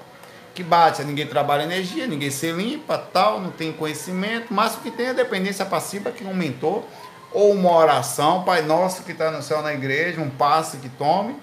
Que 0.53 0.63
bate, 0.63 1.03
ninguém 1.03 1.25
trabalha 1.25 1.63
energia, 1.63 2.05
ninguém 2.07 2.29
se 2.29 2.51
limpa, 2.51 2.97
tal, 2.97 3.39
não 3.39 3.51
tem 3.51 3.71
conhecimento, 3.71 4.53
mas 4.53 4.75
o 4.75 4.79
que 4.79 4.91
tem 4.91 5.07
é 5.07 5.13
dependência 5.13 5.65
passiva 5.65 6.11
que 6.11 6.23
um 6.23 6.33
mentor 6.33 6.83
ou 7.31 7.53
uma 7.53 7.71
oração, 7.71 8.43
Pai 8.43 8.61
Nosso 8.61 9.03
que 9.03 9.13
está 9.13 9.31
no 9.31 9.41
céu 9.41 9.61
na 9.61 9.73
igreja, 9.73 10.19
um 10.19 10.29
passe 10.29 10.77
que 10.77 10.89
tome, 10.89 11.35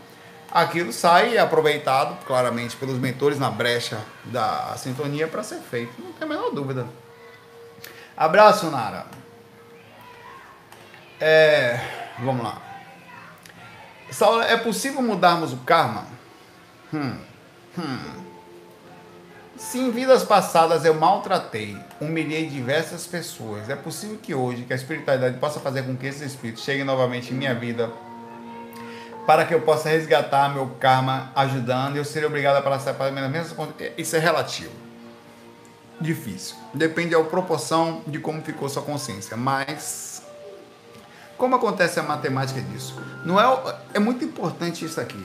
aquilo 0.50 0.92
sai 0.92 1.36
é 1.36 1.40
aproveitado 1.40 2.22
claramente 2.26 2.76
pelos 2.76 2.98
mentores 2.98 3.38
na 3.38 3.50
brecha 3.50 3.98
da 4.24 4.74
sintonia 4.76 5.26
para 5.26 5.42
ser 5.42 5.60
feito. 5.60 5.92
Não 5.98 6.12
tem 6.12 6.26
a 6.26 6.28
menor 6.28 6.50
dúvida. 6.50 6.86
Abraço, 8.16 8.70
Nara. 8.70 9.06
É, 11.20 11.80
vamos 12.18 12.44
lá. 12.44 12.67
Saulo, 14.10 14.42
é 14.42 14.56
possível 14.56 15.02
mudarmos 15.02 15.52
o 15.52 15.58
karma? 15.58 16.06
Hum, 16.92 17.16
hum. 17.78 17.98
Se 19.56 19.78
em 19.78 19.90
vidas 19.90 20.22
passadas 20.22 20.84
eu 20.84 20.94
maltratei, 20.94 21.76
humilhei 22.00 22.46
diversas 22.46 23.06
pessoas, 23.06 23.68
é 23.68 23.74
possível 23.74 24.16
que 24.22 24.32
hoje 24.32 24.62
que 24.62 24.72
a 24.72 24.76
espiritualidade 24.76 25.36
possa 25.38 25.58
fazer 25.58 25.82
com 25.82 25.96
que 25.96 26.06
esses 26.06 26.22
espíritos 26.22 26.62
cheguem 26.62 26.84
novamente 26.84 27.34
em 27.34 27.36
minha 27.36 27.54
vida 27.54 27.90
para 29.26 29.44
que 29.44 29.52
eu 29.52 29.60
possa 29.60 29.90
resgatar 29.90 30.54
meu 30.54 30.66
karma 30.80 31.30
ajudando 31.34 31.96
e 31.96 31.98
eu 31.98 32.04
seria 32.04 32.28
obrigado 32.28 32.56
a 32.56 32.62
passar 32.62 32.94
para 32.94 33.06
as 33.06 33.30
mesmas 33.30 33.54
Isso 33.98 34.16
é 34.16 34.18
relativo. 34.18 34.72
Difícil. 36.00 36.56
Depende 36.72 37.10
da 37.10 37.22
proporção 37.22 38.00
de 38.06 38.20
como 38.20 38.40
ficou 38.40 38.68
sua 38.68 38.82
consciência, 38.82 39.36
mas 39.36 40.22
como 41.38 41.54
acontece 41.54 42.00
a 42.00 42.02
matemática 42.02 42.60
disso? 42.60 43.00
Não 43.24 43.40
é, 43.40 43.76
é 43.94 43.98
muito 43.98 44.24
importante 44.24 44.84
isso 44.84 45.00
aqui. 45.00 45.24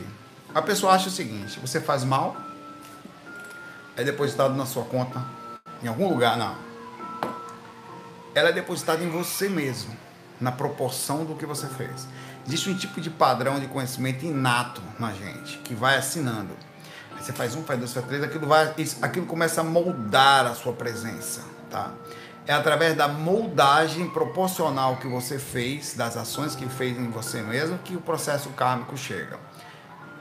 A 0.53 0.61
pessoa 0.61 0.93
acha 0.93 1.09
o 1.09 1.11
seguinte: 1.11 1.59
você 1.59 1.81
faz 1.81 2.03
mal, 2.03 2.37
é 3.97 4.03
depositado 4.03 4.53
na 4.53 4.65
sua 4.65 4.85
conta, 4.85 5.21
em 5.81 5.87
algum 5.87 6.07
lugar, 6.07 6.37
não. 6.37 6.55
Ela 8.35 8.49
é 8.49 8.51
depositada 8.51 9.03
em 9.03 9.09
você 9.09 9.49
mesmo, 9.49 9.95
na 10.39 10.51
proporção 10.51 11.25
do 11.25 11.35
que 11.35 11.45
você 11.45 11.67
fez. 11.67 12.07
Existe 12.45 12.69
um 12.69 12.75
tipo 12.75 13.01
de 13.01 13.09
padrão 13.09 13.59
de 13.59 13.67
conhecimento 13.67 14.25
inato 14.25 14.81
na 14.99 15.13
gente, 15.13 15.57
que 15.59 15.73
vai 15.73 15.97
assinando. 15.97 16.55
Aí 17.15 17.23
você 17.23 17.31
faz 17.31 17.55
um, 17.55 17.63
faz 17.63 17.79
dois, 17.79 17.93
faz 17.93 18.05
três, 18.05 18.23
aquilo, 18.23 18.47
vai, 18.47 18.73
aquilo 19.01 19.25
começa 19.25 19.61
a 19.61 19.63
moldar 19.63 20.45
a 20.45 20.53
sua 20.53 20.73
presença, 20.73 21.41
tá? 21.69 21.91
É 22.45 22.53
através 22.53 22.95
da 22.95 23.07
moldagem 23.07 24.09
proporcional 24.09 24.97
que 24.97 25.07
você 25.07 25.39
fez, 25.39 25.93
das 25.93 26.17
ações 26.17 26.55
que 26.55 26.67
fez 26.67 26.97
em 26.97 27.09
você 27.09 27.41
mesmo, 27.41 27.77
que 27.79 27.95
o 27.95 28.01
processo 28.01 28.49
kármico 28.49 28.97
chega. 28.97 29.39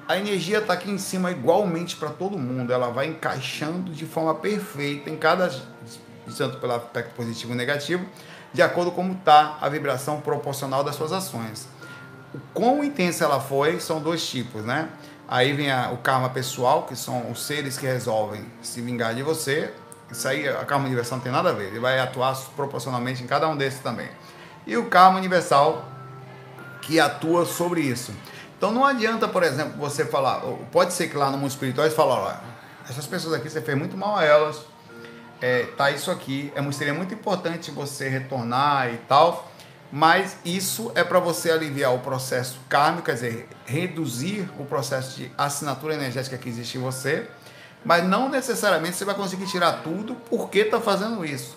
A 0.09 0.17
energia 0.17 0.59
está 0.59 0.73
aqui 0.73 0.91
em 0.91 0.99
cima 0.99 1.31
igualmente 1.31 1.97
para 1.97 2.11
todo 2.11 2.39
mundo. 2.39 2.73
Ela 2.73 2.91
vai 2.91 3.07
encaixando 3.07 3.93
de 3.93 4.05
forma 4.05 4.35
perfeita 4.35 5.09
em 5.09 5.17
cada 5.17 5.49
tanto 6.37 6.59
pelo 6.59 6.73
aspecto 6.73 7.15
positivo 7.15 7.53
e 7.53 7.57
negativo, 7.57 8.07
de 8.53 8.63
acordo 8.63 8.91
com 8.91 9.03
como 9.03 9.15
está 9.15 9.59
a 9.61 9.69
vibração 9.69 10.21
proporcional 10.21 10.85
das 10.85 10.95
suas 10.95 11.13
ações. 11.13 11.69
O 12.35 12.39
quão 12.55 12.83
intensa 12.83 13.25
ela 13.25 13.41
foi 13.41 13.81
são 13.81 14.01
dois 14.01 14.27
tipos, 14.27 14.65
né? 14.65 14.89
Aí 15.29 15.53
vem 15.53 15.71
a, 15.71 15.91
o 15.91 15.99
karma 15.99 16.29
pessoal, 16.31 16.85
que 16.85 16.95
são 16.95 17.31
os 17.31 17.43
seres 17.43 17.79
que 17.79 17.87
resolvem 17.87 18.45
se 18.63 18.81
vingar 18.81 19.15
de 19.15 19.23
você. 19.23 19.73
Isso 20.13 20.29
aí, 20.29 20.47
a 20.47 20.65
karma 20.65 20.85
universal 20.87 21.17
não 21.17 21.23
tem 21.23 21.33
nada 21.33 21.49
a 21.49 21.53
ver. 21.53 21.69
Ele 21.69 21.81
vai 21.81 21.99
atuar 21.99 22.37
proporcionalmente 22.55 23.23
em 23.23 23.27
cada 23.27 23.49
um 23.49 23.57
desses 23.57 23.81
também. 23.81 24.09
E 24.67 24.77
o 24.77 24.87
karma 24.87 25.19
universal, 25.19 25.89
que 26.83 27.01
atua 27.01 27.47
sobre 27.47 27.81
isso. 27.81 28.13
Então 28.57 28.71
não 28.71 28.85
adianta, 28.85 29.27
por 29.27 29.43
exemplo, 29.43 29.73
você 29.79 30.05
falar, 30.05 30.41
pode 30.71 30.93
ser 30.93 31.09
que 31.09 31.17
lá 31.17 31.31
no 31.31 31.39
mundo 31.39 31.51
espiritual 31.51 31.89
você 31.89 31.97
fala, 31.97 32.15
olha, 32.15 32.41
essas 32.89 33.07
pessoas 33.07 33.35
aqui 33.35 33.51
você 33.51 33.61
fez 33.61 33.77
muito 33.77 33.97
mal 33.97 34.17
a 34.17 34.25
elas, 34.25 34.61
é, 35.41 35.65
tá 35.77 35.91
isso 35.91 36.11
aqui, 36.11 36.53
é, 36.55 36.73
seria 36.73 36.95
muito 36.95 37.13
importante 37.13 37.73
você 37.73 38.09
retornar 38.09 38.95
e 38.95 38.99
tal, 39.09 39.51
mas 39.91 40.37
isso 40.45 40.93
é 40.95 41.03
para 41.03 41.19
você 41.19 41.51
aliviar 41.51 41.93
o 41.93 41.99
processo 41.99 42.61
kármico, 42.69 43.07
quer 43.07 43.15
dizer, 43.15 43.49
reduzir 43.67 44.49
o 44.59 44.65
processo 44.65 45.17
de 45.17 45.33
assinatura 45.37 45.95
energética 45.95 46.39
que 46.39 46.49
existe 46.49 46.79
em 46.79 46.81
você, 46.81 47.29
mas 47.85 48.05
não 48.05 48.29
necessariamente 48.29 48.97
você 48.97 49.05
vai 49.05 49.15
conseguir 49.15 49.47
tirar 49.47 49.83
tudo 49.83 50.15
porque 50.29 50.61
está 50.61 50.81
fazendo 50.81 51.25
isso. 51.25 51.57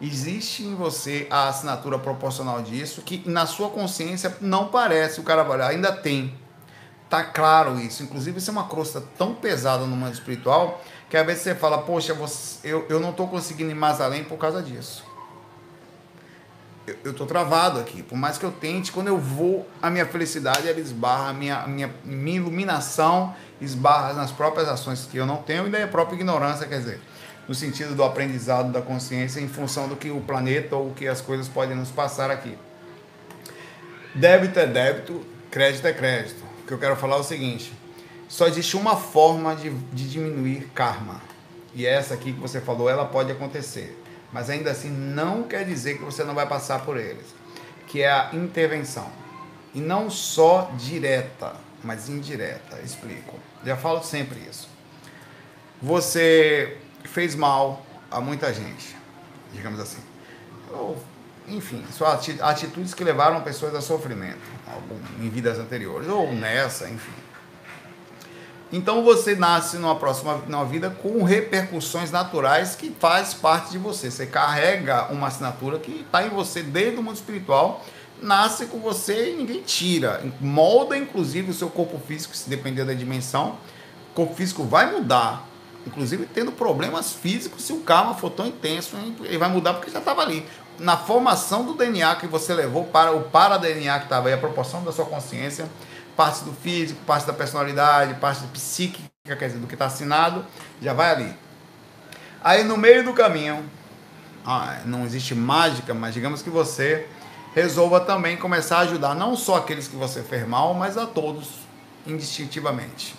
Existe 0.00 0.64
em 0.64 0.74
você 0.74 1.28
a 1.30 1.48
assinatura 1.48 1.98
proporcional 1.98 2.60
disso, 2.60 3.02
que 3.02 3.28
na 3.28 3.46
sua 3.46 3.70
consciência 3.70 4.36
não 4.40 4.68
parece, 4.68 5.20
o 5.20 5.22
cara 5.22 5.42
vai 5.44 5.60
ainda 5.60 5.92
tem. 5.92 6.34
Tá 7.08 7.22
claro 7.22 7.78
isso. 7.78 8.02
Inclusive, 8.02 8.38
isso 8.38 8.50
é 8.50 8.52
uma 8.52 8.66
crosta 8.66 9.02
tão 9.16 9.34
pesada 9.34 9.84
no 9.84 9.94
mundo 9.94 10.12
espiritual 10.12 10.82
que 11.08 11.16
às 11.16 11.26
vezes 11.26 11.42
você 11.42 11.54
fala, 11.54 11.76
poxa, 11.76 12.14
você, 12.14 12.58
eu, 12.64 12.86
eu 12.88 12.98
não 12.98 13.10
estou 13.10 13.28
conseguindo 13.28 13.70
ir 13.70 13.74
mais 13.74 14.00
além 14.00 14.24
por 14.24 14.38
causa 14.38 14.62
disso. 14.62 15.04
Eu 17.04 17.12
estou 17.12 17.26
travado 17.26 17.78
aqui. 17.78 18.02
Por 18.02 18.16
mais 18.16 18.38
que 18.38 18.44
eu 18.44 18.50
tente, 18.50 18.90
quando 18.90 19.08
eu 19.08 19.18
vou, 19.18 19.68
a 19.80 19.88
minha 19.88 20.06
felicidade 20.06 20.68
ela 20.68 20.80
esbarra, 20.80 21.30
a 21.30 21.32
minha, 21.32 21.66
minha, 21.66 21.90
minha 22.04 22.36
iluminação 22.36 23.34
esbarra 23.60 24.12
nas 24.14 24.32
próprias 24.32 24.68
ações 24.68 25.08
que 25.10 25.16
eu 25.16 25.26
não 25.26 25.36
tenho 25.36 25.68
e 25.68 25.70
daí 25.70 25.84
a 25.84 25.88
própria 25.88 26.16
ignorância, 26.16 26.66
quer 26.66 26.78
dizer, 26.78 27.00
no 27.46 27.54
sentido 27.54 27.94
do 27.94 28.02
aprendizado 28.02 28.72
da 28.72 28.82
consciência 28.82 29.40
em 29.40 29.46
função 29.46 29.88
do 29.88 29.94
que 29.94 30.10
o 30.10 30.20
planeta 30.20 30.74
ou 30.74 30.88
o 30.88 30.94
que 30.94 31.06
as 31.06 31.20
coisas 31.20 31.46
podem 31.46 31.76
nos 31.76 31.90
passar 31.90 32.30
aqui. 32.30 32.58
Débito 34.14 34.58
é 34.58 34.66
débito, 34.66 35.24
crédito 35.50 35.86
é 35.86 35.92
crédito 35.92 36.52
o 36.62 36.66
que 36.66 36.72
eu 36.72 36.78
quero 36.78 36.96
falar 36.96 37.16
é 37.16 37.20
o 37.20 37.24
seguinte: 37.24 37.72
só 38.28 38.46
existe 38.46 38.76
uma 38.76 38.96
forma 38.96 39.54
de, 39.54 39.70
de 39.70 40.08
diminuir 40.08 40.70
karma. 40.74 41.20
E 41.74 41.86
essa 41.86 42.14
aqui 42.14 42.32
que 42.32 42.40
você 42.40 42.60
falou, 42.60 42.88
ela 42.88 43.04
pode 43.04 43.32
acontecer. 43.32 43.98
Mas 44.32 44.48
ainda 44.48 44.70
assim 44.70 44.88
não 44.88 45.42
quer 45.42 45.64
dizer 45.64 45.98
que 45.98 46.04
você 46.04 46.24
não 46.24 46.34
vai 46.34 46.46
passar 46.46 46.84
por 46.84 46.96
eles. 46.96 47.26
Que 47.86 48.02
é 48.02 48.10
a 48.10 48.30
intervenção. 48.32 49.10
E 49.74 49.80
não 49.80 50.10
só 50.10 50.70
direta, 50.76 51.54
mas 51.84 52.08
indireta. 52.08 52.80
Explico. 52.80 53.38
Já 53.64 53.76
falo 53.76 54.02
sempre 54.02 54.38
isso. 54.40 54.68
Você 55.80 56.78
fez 57.04 57.34
mal 57.34 57.84
a 58.10 58.20
muita 58.20 58.52
gente, 58.52 58.96
digamos 59.52 59.80
assim. 59.80 60.00
Ou 60.70 60.96
enfim, 61.48 61.84
são 61.90 62.06
atitudes 62.06 62.94
que 62.94 63.02
levaram 63.02 63.40
pessoas 63.42 63.74
a 63.74 63.80
sofrimento 63.80 64.38
em 65.20 65.28
vidas 65.28 65.58
anteriores, 65.58 66.08
ou 66.08 66.32
nessa, 66.32 66.88
enfim. 66.88 67.12
Então 68.72 69.04
você 69.04 69.34
nasce 69.34 69.76
numa 69.76 69.96
próxima 69.96 70.40
numa 70.48 70.64
vida 70.64 70.88
com 70.88 71.22
repercussões 71.24 72.10
naturais 72.10 72.74
que 72.74 72.90
faz 72.98 73.34
parte 73.34 73.72
de 73.72 73.78
você. 73.78 74.10
Você 74.10 74.26
carrega 74.26 75.12
uma 75.12 75.26
assinatura 75.26 75.78
que 75.78 76.00
está 76.00 76.24
em 76.26 76.30
você 76.30 76.62
desde 76.62 76.98
o 76.98 77.02
mundo 77.02 77.16
espiritual, 77.16 77.84
nasce 78.22 78.66
com 78.66 78.78
você 78.78 79.32
e 79.32 79.36
ninguém 79.36 79.60
tira. 79.60 80.24
Molda 80.40 80.96
inclusive 80.96 81.50
o 81.50 81.54
seu 81.54 81.68
corpo 81.68 81.98
físico, 81.98 82.34
se 82.34 82.48
depender 82.48 82.84
da 82.84 82.94
dimensão. 82.94 83.58
O 84.12 84.14
corpo 84.14 84.34
físico 84.34 84.64
vai 84.64 84.90
mudar, 84.90 85.46
inclusive 85.86 86.26
tendo 86.26 86.52
problemas 86.52 87.12
físicos, 87.12 87.64
se 87.64 87.72
o 87.74 87.80
karma 87.80 88.14
for 88.14 88.30
tão 88.30 88.46
intenso, 88.46 88.96
ele 89.22 89.38
vai 89.38 89.50
mudar 89.50 89.74
porque 89.74 89.90
já 89.90 89.98
estava 89.98 90.22
ali 90.22 90.46
na 90.78 90.96
formação 90.96 91.64
do 91.64 91.74
DNA 91.74 92.16
que 92.16 92.26
você 92.26 92.54
levou 92.54 92.84
para 92.84 93.12
o 93.12 93.22
para-DNA 93.24 93.98
que 93.98 94.04
estava 94.06 94.28
aí, 94.28 94.34
a 94.34 94.38
proporção 94.38 94.82
da 94.82 94.92
sua 94.92 95.04
consciência, 95.04 95.68
parte 96.16 96.44
do 96.44 96.52
físico, 96.52 97.00
parte 97.06 97.26
da 97.26 97.32
personalidade, 97.32 98.14
parte 98.14 98.46
psíquica, 98.48 99.10
quer 99.24 99.46
dizer, 99.46 99.58
do 99.58 99.66
que 99.66 99.74
está 99.74 99.86
assinado, 99.86 100.44
já 100.80 100.92
vai 100.92 101.10
ali. 101.10 101.36
Aí 102.42 102.64
no 102.64 102.76
meio 102.76 103.04
do 103.04 103.12
caminho, 103.12 103.64
ah, 104.44 104.80
não 104.84 105.04
existe 105.04 105.34
mágica, 105.34 105.94
mas 105.94 106.14
digamos 106.14 106.42
que 106.42 106.50
você 106.50 107.06
resolva 107.54 108.00
também 108.00 108.36
começar 108.36 108.78
a 108.78 108.80
ajudar 108.80 109.14
não 109.14 109.36
só 109.36 109.56
aqueles 109.56 109.86
que 109.86 109.96
você 109.96 110.22
fez 110.22 110.46
mal, 110.46 110.74
mas 110.74 110.96
a 110.96 111.06
todos, 111.06 111.48
indistintivamente. 112.06 113.14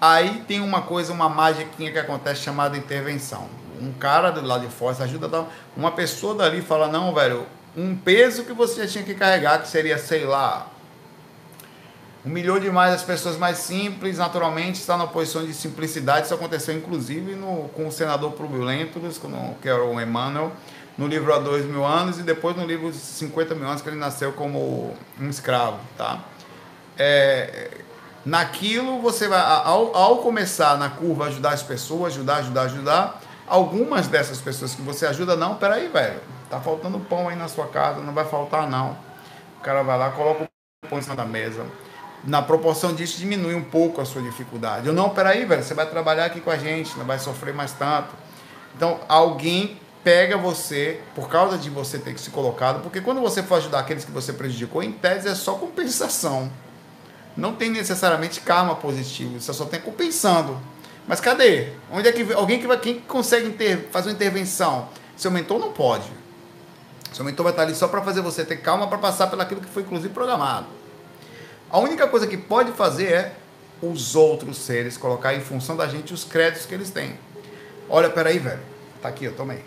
Aí 0.00 0.42
tem 0.48 0.60
uma 0.60 0.82
coisa, 0.82 1.12
uma 1.12 1.28
mágica 1.28 1.70
que 1.76 1.98
acontece 1.98 2.42
chamada 2.42 2.76
intervenção 2.76 3.48
um 3.80 3.92
cara 3.92 4.30
do 4.30 4.46
lado 4.46 4.66
de 4.66 4.72
fora, 4.72 5.02
ajuda 5.02 5.46
uma 5.76 5.90
pessoa 5.90 6.34
dali 6.34 6.60
fala, 6.60 6.88
não, 6.88 7.14
velho, 7.14 7.46
um 7.76 7.96
peso 7.96 8.44
que 8.44 8.52
você 8.52 8.82
já 8.82 8.92
tinha 8.92 9.04
que 9.04 9.14
carregar, 9.14 9.62
que 9.62 9.68
seria, 9.68 9.96
sei 9.98 10.24
lá, 10.24 10.66
humilhou 12.24 12.58
demais 12.60 12.94
as 12.94 13.02
pessoas 13.02 13.36
mais 13.36 13.58
simples, 13.58 14.18
naturalmente 14.18 14.80
está 14.80 14.96
na 14.96 15.06
posição 15.06 15.44
de 15.44 15.54
simplicidade, 15.54 16.26
isso 16.26 16.34
aconteceu 16.34 16.74
inclusive 16.74 17.34
no, 17.34 17.68
com 17.70 17.88
o 17.88 17.92
senador 17.92 18.32
Publio 18.32 18.62
Lentulus, 18.62 19.20
que 19.60 19.68
era 19.68 19.82
o 19.82 20.00
Emmanuel, 20.00 20.52
no 20.98 21.06
livro 21.06 21.32
Há 21.32 21.38
Dois 21.38 21.64
Mil 21.64 21.84
Anos 21.84 22.18
e 22.18 22.22
depois 22.22 22.56
no 22.56 22.66
livro 22.66 22.92
50 22.92 23.54
Mil 23.54 23.66
Anos, 23.66 23.80
que 23.80 23.88
ele 23.88 23.96
nasceu 23.96 24.32
como 24.32 24.94
um 25.18 25.28
escravo, 25.30 25.78
tá? 25.96 26.20
É, 26.98 27.70
naquilo 28.24 29.00
você 29.00 29.26
vai, 29.26 29.40
ao, 29.40 29.96
ao 29.96 30.18
começar 30.18 30.76
na 30.76 30.90
curva 30.90 31.26
ajudar 31.26 31.54
as 31.54 31.62
pessoas, 31.62 32.12
ajudar, 32.12 32.36
ajudar, 32.36 32.62
ajudar, 32.62 33.20
Algumas 33.50 34.06
dessas 34.06 34.40
pessoas 34.40 34.76
que 34.76 34.82
você 34.82 35.04
ajuda, 35.06 35.34
não, 35.34 35.56
peraí, 35.56 35.88
velho, 35.88 36.20
tá 36.48 36.60
faltando 36.60 37.00
pão 37.00 37.28
aí 37.28 37.34
na 37.34 37.48
sua 37.48 37.66
casa, 37.66 38.00
não 38.00 38.14
vai 38.14 38.24
faltar 38.24 38.70
não. 38.70 38.96
O 39.58 39.60
cara 39.60 39.82
vai 39.82 39.98
lá, 39.98 40.12
coloca 40.12 40.44
o 40.44 40.88
pão 40.88 41.00
em 41.00 41.02
cima 41.02 41.16
da 41.16 41.24
mesa. 41.24 41.66
Na 42.24 42.42
proporção 42.42 42.94
disso, 42.94 43.18
diminui 43.18 43.54
um 43.54 43.64
pouco 43.64 44.00
a 44.00 44.04
sua 44.04 44.20
dificuldade. 44.20 44.86
Eu 44.86 44.92
não, 44.92 45.08
peraí, 45.10 45.44
velho, 45.44 45.62
você 45.62 45.72
vai 45.72 45.86
trabalhar 45.86 46.26
aqui 46.26 46.40
com 46.40 46.50
a 46.50 46.56
gente, 46.56 46.96
não 46.98 47.06
vai 47.06 47.18
sofrer 47.18 47.54
mais 47.54 47.72
tanto. 47.72 48.14
Então, 48.76 49.00
alguém 49.08 49.78
pega 50.04 50.36
você 50.36 51.00
por 51.14 51.28
causa 51.28 51.58
de 51.58 51.70
você 51.70 51.98
ter 51.98 52.14
que 52.14 52.20
se 52.20 52.30
colocado, 52.30 52.82
porque 52.82 53.00
quando 53.00 53.20
você 53.20 53.42
for 53.42 53.56
ajudar 53.56 53.80
aqueles 53.80 54.04
que 54.04 54.10
você 54.10 54.32
prejudicou, 54.32 54.82
em 54.82 54.92
tese 54.92 55.28
é 55.28 55.34
só 55.34 55.54
compensação. 55.54 56.50
Não 57.36 57.54
tem 57.54 57.70
necessariamente 57.70 58.40
karma 58.40 58.74
positivo, 58.74 59.40
você 59.40 59.52
só 59.52 59.64
tem 59.64 59.80
compensando. 59.80 60.58
Mas 61.06 61.20
cadê? 61.20 61.72
Onde 61.90 62.08
é 62.08 62.12
que 62.12 62.32
alguém 62.32 62.60
que 62.60 62.66
vai, 62.66 62.78
quem 62.78 63.00
consegue 63.00 63.48
inter, 63.48 63.88
fazer 63.90 64.10
uma 64.10 64.14
intervenção? 64.14 64.88
Seu 65.16 65.30
mentor 65.30 65.58
não 65.58 65.72
pode. 65.72 66.10
Seu 67.12 67.24
mentor 67.24 67.44
vai 67.44 67.52
estar 67.52 67.62
ali 67.62 67.74
só 67.74 67.88
para 67.88 68.02
fazer 68.02 68.20
você 68.20 68.44
ter 68.44 68.56
calma 68.56 68.86
para 68.86 68.98
passar 68.98 69.26
pelo 69.26 69.42
aquilo 69.42 69.60
que 69.60 69.68
foi 69.68 69.82
inclusive 69.82 70.12
programado. 70.12 70.66
A 71.70 71.78
única 71.78 72.08
coisa 72.08 72.26
que 72.26 72.36
pode 72.36 72.72
fazer 72.72 73.12
é 73.12 73.36
os 73.80 74.16
outros 74.16 74.58
seres 74.58 74.96
colocar 74.96 75.34
em 75.34 75.40
função 75.40 75.76
da 75.76 75.86
gente 75.86 76.12
os 76.12 76.24
créditos 76.24 76.66
que 76.66 76.74
eles 76.74 76.90
têm. 76.90 77.16
Olha, 77.88 78.10
peraí, 78.10 78.38
velho. 78.38 78.60
Tá 79.00 79.08
aqui, 79.08 79.24
eu 79.24 79.34
tomei. 79.34 79.64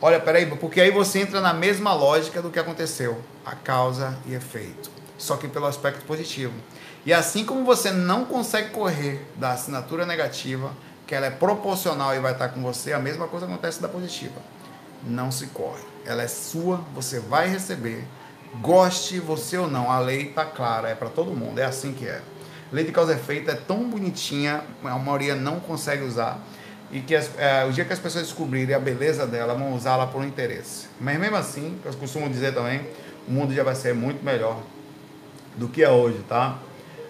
Olha, 0.00 0.18
peraí, 0.18 0.46
porque 0.46 0.80
aí 0.80 0.90
você 0.90 1.20
entra 1.20 1.40
na 1.40 1.54
mesma 1.54 1.94
lógica 1.94 2.42
do 2.42 2.50
que 2.50 2.58
aconteceu. 2.58 3.22
A 3.46 3.54
causa 3.54 4.18
e 4.26 4.34
efeito. 4.34 4.90
Só 5.16 5.36
que 5.36 5.46
pelo 5.46 5.66
aspecto 5.66 6.04
positivo. 6.04 6.52
E 7.06 7.12
assim 7.12 7.44
como 7.44 7.64
você 7.64 7.92
não 7.92 8.24
consegue 8.24 8.70
correr 8.70 9.24
da 9.36 9.52
assinatura 9.52 10.04
negativa, 10.04 10.72
que 11.06 11.14
ela 11.14 11.26
é 11.26 11.30
proporcional 11.30 12.14
e 12.16 12.18
vai 12.18 12.32
estar 12.32 12.48
com 12.48 12.60
você, 12.62 12.92
a 12.92 12.98
mesma 12.98 13.28
coisa 13.28 13.46
acontece 13.46 13.80
da 13.80 13.88
positiva. 13.88 14.40
Não 15.04 15.30
se 15.30 15.46
corre. 15.46 15.82
Ela 16.04 16.22
é 16.22 16.28
sua, 16.28 16.78
você 16.94 17.20
vai 17.20 17.48
receber. 17.48 18.04
Goste 18.60 19.18
você 19.18 19.56
ou 19.56 19.68
não, 19.68 19.90
a 19.90 19.98
lei 19.98 20.28
está 20.28 20.44
clara, 20.44 20.88
é 20.88 20.94
para 20.94 21.08
todo 21.08 21.30
mundo, 21.30 21.58
é 21.58 21.64
assim 21.64 21.92
que 21.92 22.06
é. 22.06 22.20
Lei 22.70 22.84
de 22.84 22.92
causa 22.92 23.12
e 23.12 23.16
efeito 23.16 23.50
é 23.50 23.54
tão 23.54 23.88
bonitinha, 23.88 24.62
a 24.84 24.98
maioria 24.98 25.34
não 25.34 25.60
consegue 25.60 26.04
usar. 26.04 26.38
E 26.90 27.00
que 27.00 27.14
as, 27.14 27.30
é, 27.38 27.64
o 27.64 27.72
dia 27.72 27.84
que 27.84 27.92
as 27.92 27.98
pessoas 27.98 28.24
descobrirem 28.24 28.74
a 28.74 28.78
beleza 28.78 29.26
dela, 29.26 29.54
vão 29.54 29.74
usá-la 29.74 30.06
por 30.06 30.22
interesse. 30.22 30.88
Mas 31.00 31.18
mesmo 31.18 31.36
assim, 31.36 31.78
eu 31.84 31.92
costumo 31.94 32.28
dizer 32.28 32.52
também, 32.54 32.86
o 33.26 33.32
mundo 33.32 33.54
já 33.54 33.62
vai 33.62 33.74
ser 33.74 33.94
muito 33.94 34.22
melhor 34.22 34.60
do 35.56 35.68
que 35.68 35.82
é 35.82 35.88
hoje, 35.88 36.18
tá? 36.28 36.58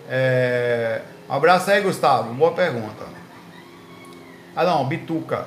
É... 0.08 1.02
Um 1.28 1.34
abraço 1.34 1.70
aí, 1.70 1.80
Gustavo. 1.80 2.32
Boa 2.34 2.52
pergunta. 2.52 3.04
Ah, 4.54 4.64
não, 4.64 4.86
Bituca. 4.86 5.46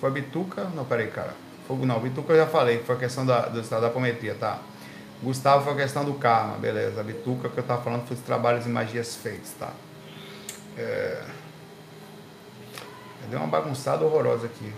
Foi 0.00 0.10
Bituca? 0.10 0.64
Não, 0.74 0.84
peraí, 0.84 1.08
cara. 1.08 1.34
Fogo 1.66 1.84
não, 1.84 2.00
Bituca 2.00 2.32
eu 2.32 2.38
já 2.38 2.46
falei, 2.46 2.78
foi 2.78 2.94
a 2.94 2.98
questão 2.98 3.26
da, 3.26 3.42
do 3.42 3.60
estado 3.60 3.82
da 3.82 3.88
apometria, 3.88 4.34
tá? 4.34 4.58
Gustavo 5.22 5.64
foi 5.64 5.72
a 5.72 5.76
questão 5.76 6.04
do 6.04 6.14
karma, 6.14 6.56
beleza. 6.58 7.02
Bituca 7.02 7.48
que 7.48 7.58
eu 7.58 7.64
tava 7.64 7.82
falando 7.82 8.06
foi 8.06 8.16
os 8.16 8.22
trabalhos 8.22 8.66
e 8.66 8.68
magias 8.68 9.16
feitos, 9.16 9.50
tá? 9.58 9.70
É... 10.76 11.22
Deu 13.30 13.38
uma 13.40 13.48
bagunçada 13.48 14.04
horrorosa 14.04 14.46
aqui. 14.46 14.72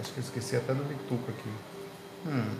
Acho 0.00 0.12
que 0.12 0.18
eu 0.18 0.24
esqueci 0.24 0.56
até 0.56 0.74
do 0.74 0.82
Bituca 0.84 1.30
aqui. 1.30 1.50
Hum. 2.26 2.50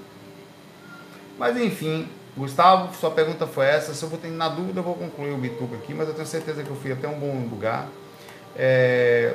Mas 1.39 1.57
enfim, 1.57 2.09
Gustavo, 2.37 2.95
sua 2.95 3.11
pergunta 3.11 3.47
foi 3.47 3.67
essa. 3.67 3.95
Se 3.95 4.03
eu 4.03 4.09
vou 4.09 4.19
ter 4.19 4.29
na 4.29 4.49
dúvida, 4.49 4.81
eu 4.81 4.85
vou 4.85 4.95
concluir 4.95 5.33
o 5.33 5.39
Bituca 5.39 5.77
aqui, 5.77 5.93
mas 5.95 6.09
eu 6.09 6.15
tenho 6.15 6.27
certeza 6.27 6.63
que 6.63 6.71
eu 6.71 6.77
fui 6.77 6.93
até 6.93 7.09
um 7.09 7.19
bom 7.19 7.49
lugar. 7.51 7.89
É... 8.57 9.35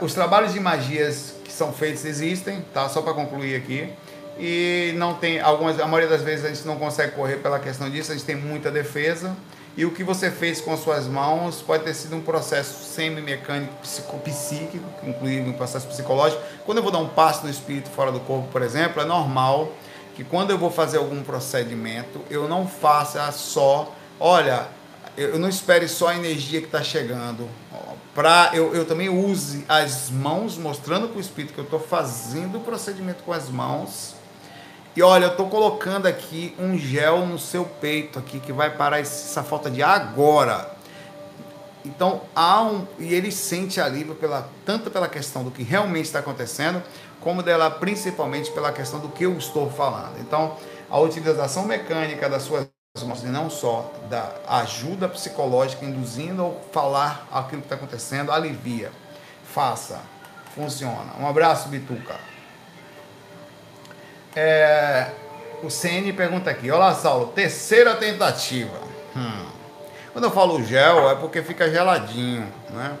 Os 0.00 0.14
trabalhos 0.14 0.52
de 0.52 0.60
magias 0.60 1.34
que 1.44 1.52
são 1.52 1.72
feitos 1.72 2.04
existem, 2.04 2.62
tá? 2.72 2.88
Só 2.88 3.02
para 3.02 3.12
concluir 3.14 3.54
aqui. 3.54 3.92
E 4.40 4.94
não 4.96 5.14
tem 5.14 5.38
algumas, 5.38 5.78
a 5.78 5.86
maioria 5.86 6.08
das 6.08 6.22
vezes 6.22 6.46
a 6.46 6.48
gente 6.48 6.66
não 6.66 6.76
consegue 6.76 7.12
correr 7.12 7.36
pela 7.36 7.58
questão 7.58 7.90
disso, 7.90 8.10
a 8.10 8.14
gente 8.14 8.24
tem 8.24 8.36
muita 8.36 8.70
defesa. 8.70 9.36
E 9.76 9.84
o 9.84 9.90
que 9.90 10.02
você 10.02 10.30
fez 10.30 10.62
com 10.62 10.74
suas 10.78 11.06
mãos 11.06 11.60
pode 11.62 11.84
ter 11.84 11.94
sido 11.94 12.16
um 12.16 12.22
processo 12.22 12.84
semi-mecânico, 12.84 13.74
psíquico, 14.24 14.84
inclusive 15.02 15.48
um 15.48 15.52
processo 15.52 15.86
psicológico. 15.86 16.42
Quando 16.64 16.78
eu 16.78 16.82
vou 16.82 16.90
dar 16.90 16.98
um 16.98 17.08
passo 17.08 17.44
no 17.44 17.50
espírito 17.50 17.90
fora 17.90 18.10
do 18.10 18.20
corpo, 18.20 18.48
por 18.48 18.62
exemplo, 18.62 19.02
é 19.02 19.04
normal 19.04 19.72
que 20.16 20.24
quando 20.24 20.50
eu 20.50 20.58
vou 20.58 20.70
fazer 20.70 20.96
algum 20.96 21.22
procedimento, 21.22 22.20
eu 22.30 22.48
não 22.48 22.66
faça 22.66 23.30
só, 23.32 23.94
olha, 24.18 24.68
eu 25.16 25.38
não 25.38 25.48
espere 25.48 25.86
só 25.86 26.08
a 26.08 26.16
energia 26.16 26.60
que 26.60 26.66
está 26.66 26.82
chegando, 26.82 27.48
para 28.14 28.50
eu, 28.52 28.74
eu 28.74 28.84
também 28.84 29.08
use 29.08 29.64
as 29.68 30.10
mãos, 30.10 30.56
mostrando 30.56 31.08
para 31.08 31.18
o 31.18 31.20
espírito 31.20 31.54
que 31.54 31.60
eu 31.60 31.64
estou 31.64 31.78
fazendo 31.78 32.58
o 32.58 32.60
procedimento 32.60 33.22
com 33.22 33.32
as 33.32 33.48
mãos 33.48 34.19
e 34.96 35.02
olha, 35.02 35.26
eu 35.26 35.30
estou 35.30 35.48
colocando 35.48 36.06
aqui 36.06 36.54
um 36.58 36.76
gel 36.76 37.24
no 37.24 37.38
seu 37.38 37.64
peito 37.64 38.18
aqui 38.18 38.40
que 38.40 38.52
vai 38.52 38.70
parar 38.70 38.98
essa 38.98 39.42
falta 39.44 39.70
de 39.70 39.82
agora. 39.82 40.68
Então 41.84 42.22
há 42.34 42.60
um 42.62 42.86
e 42.98 43.14
ele 43.14 43.30
sente 43.30 43.80
alívio 43.80 44.16
pela 44.16 44.48
tanto 44.66 44.90
pela 44.90 45.08
questão 45.08 45.44
do 45.44 45.50
que 45.50 45.62
realmente 45.62 46.06
está 46.06 46.18
acontecendo, 46.18 46.82
como 47.20 47.42
dela 47.42 47.70
principalmente 47.70 48.50
pela 48.50 48.72
questão 48.72 48.98
do 48.98 49.08
que 49.08 49.24
eu 49.24 49.38
estou 49.38 49.70
falando. 49.70 50.18
Então 50.18 50.56
a 50.90 50.98
utilização 50.98 51.64
mecânica 51.64 52.28
das 52.28 52.42
suas 52.42 52.68
mãos, 53.04 53.22
não 53.22 53.48
só 53.48 53.92
da 54.10 54.34
ajuda 54.48 55.08
psicológica 55.08 55.84
induzindo 55.84 56.44
ou 56.44 56.60
falar 56.72 57.28
aquilo 57.30 57.62
que 57.62 57.66
está 57.66 57.76
acontecendo, 57.76 58.32
alivia. 58.32 58.90
Faça, 59.44 60.00
funciona. 60.54 61.14
Um 61.20 61.28
abraço, 61.28 61.68
Bituca. 61.68 62.29
É, 64.34 65.10
o 65.62 65.70
CN 65.70 66.12
pergunta 66.12 66.50
aqui: 66.50 66.70
Olá, 66.70 66.94
Saulo, 66.94 67.28
terceira 67.28 67.94
tentativa. 67.96 68.78
Hum. 69.16 69.46
Quando 70.12 70.24
eu 70.24 70.30
falo 70.30 70.62
gel, 70.64 71.10
é 71.10 71.14
porque 71.14 71.42
fica 71.42 71.70
geladinho, 71.70 72.46
né? 72.70 72.96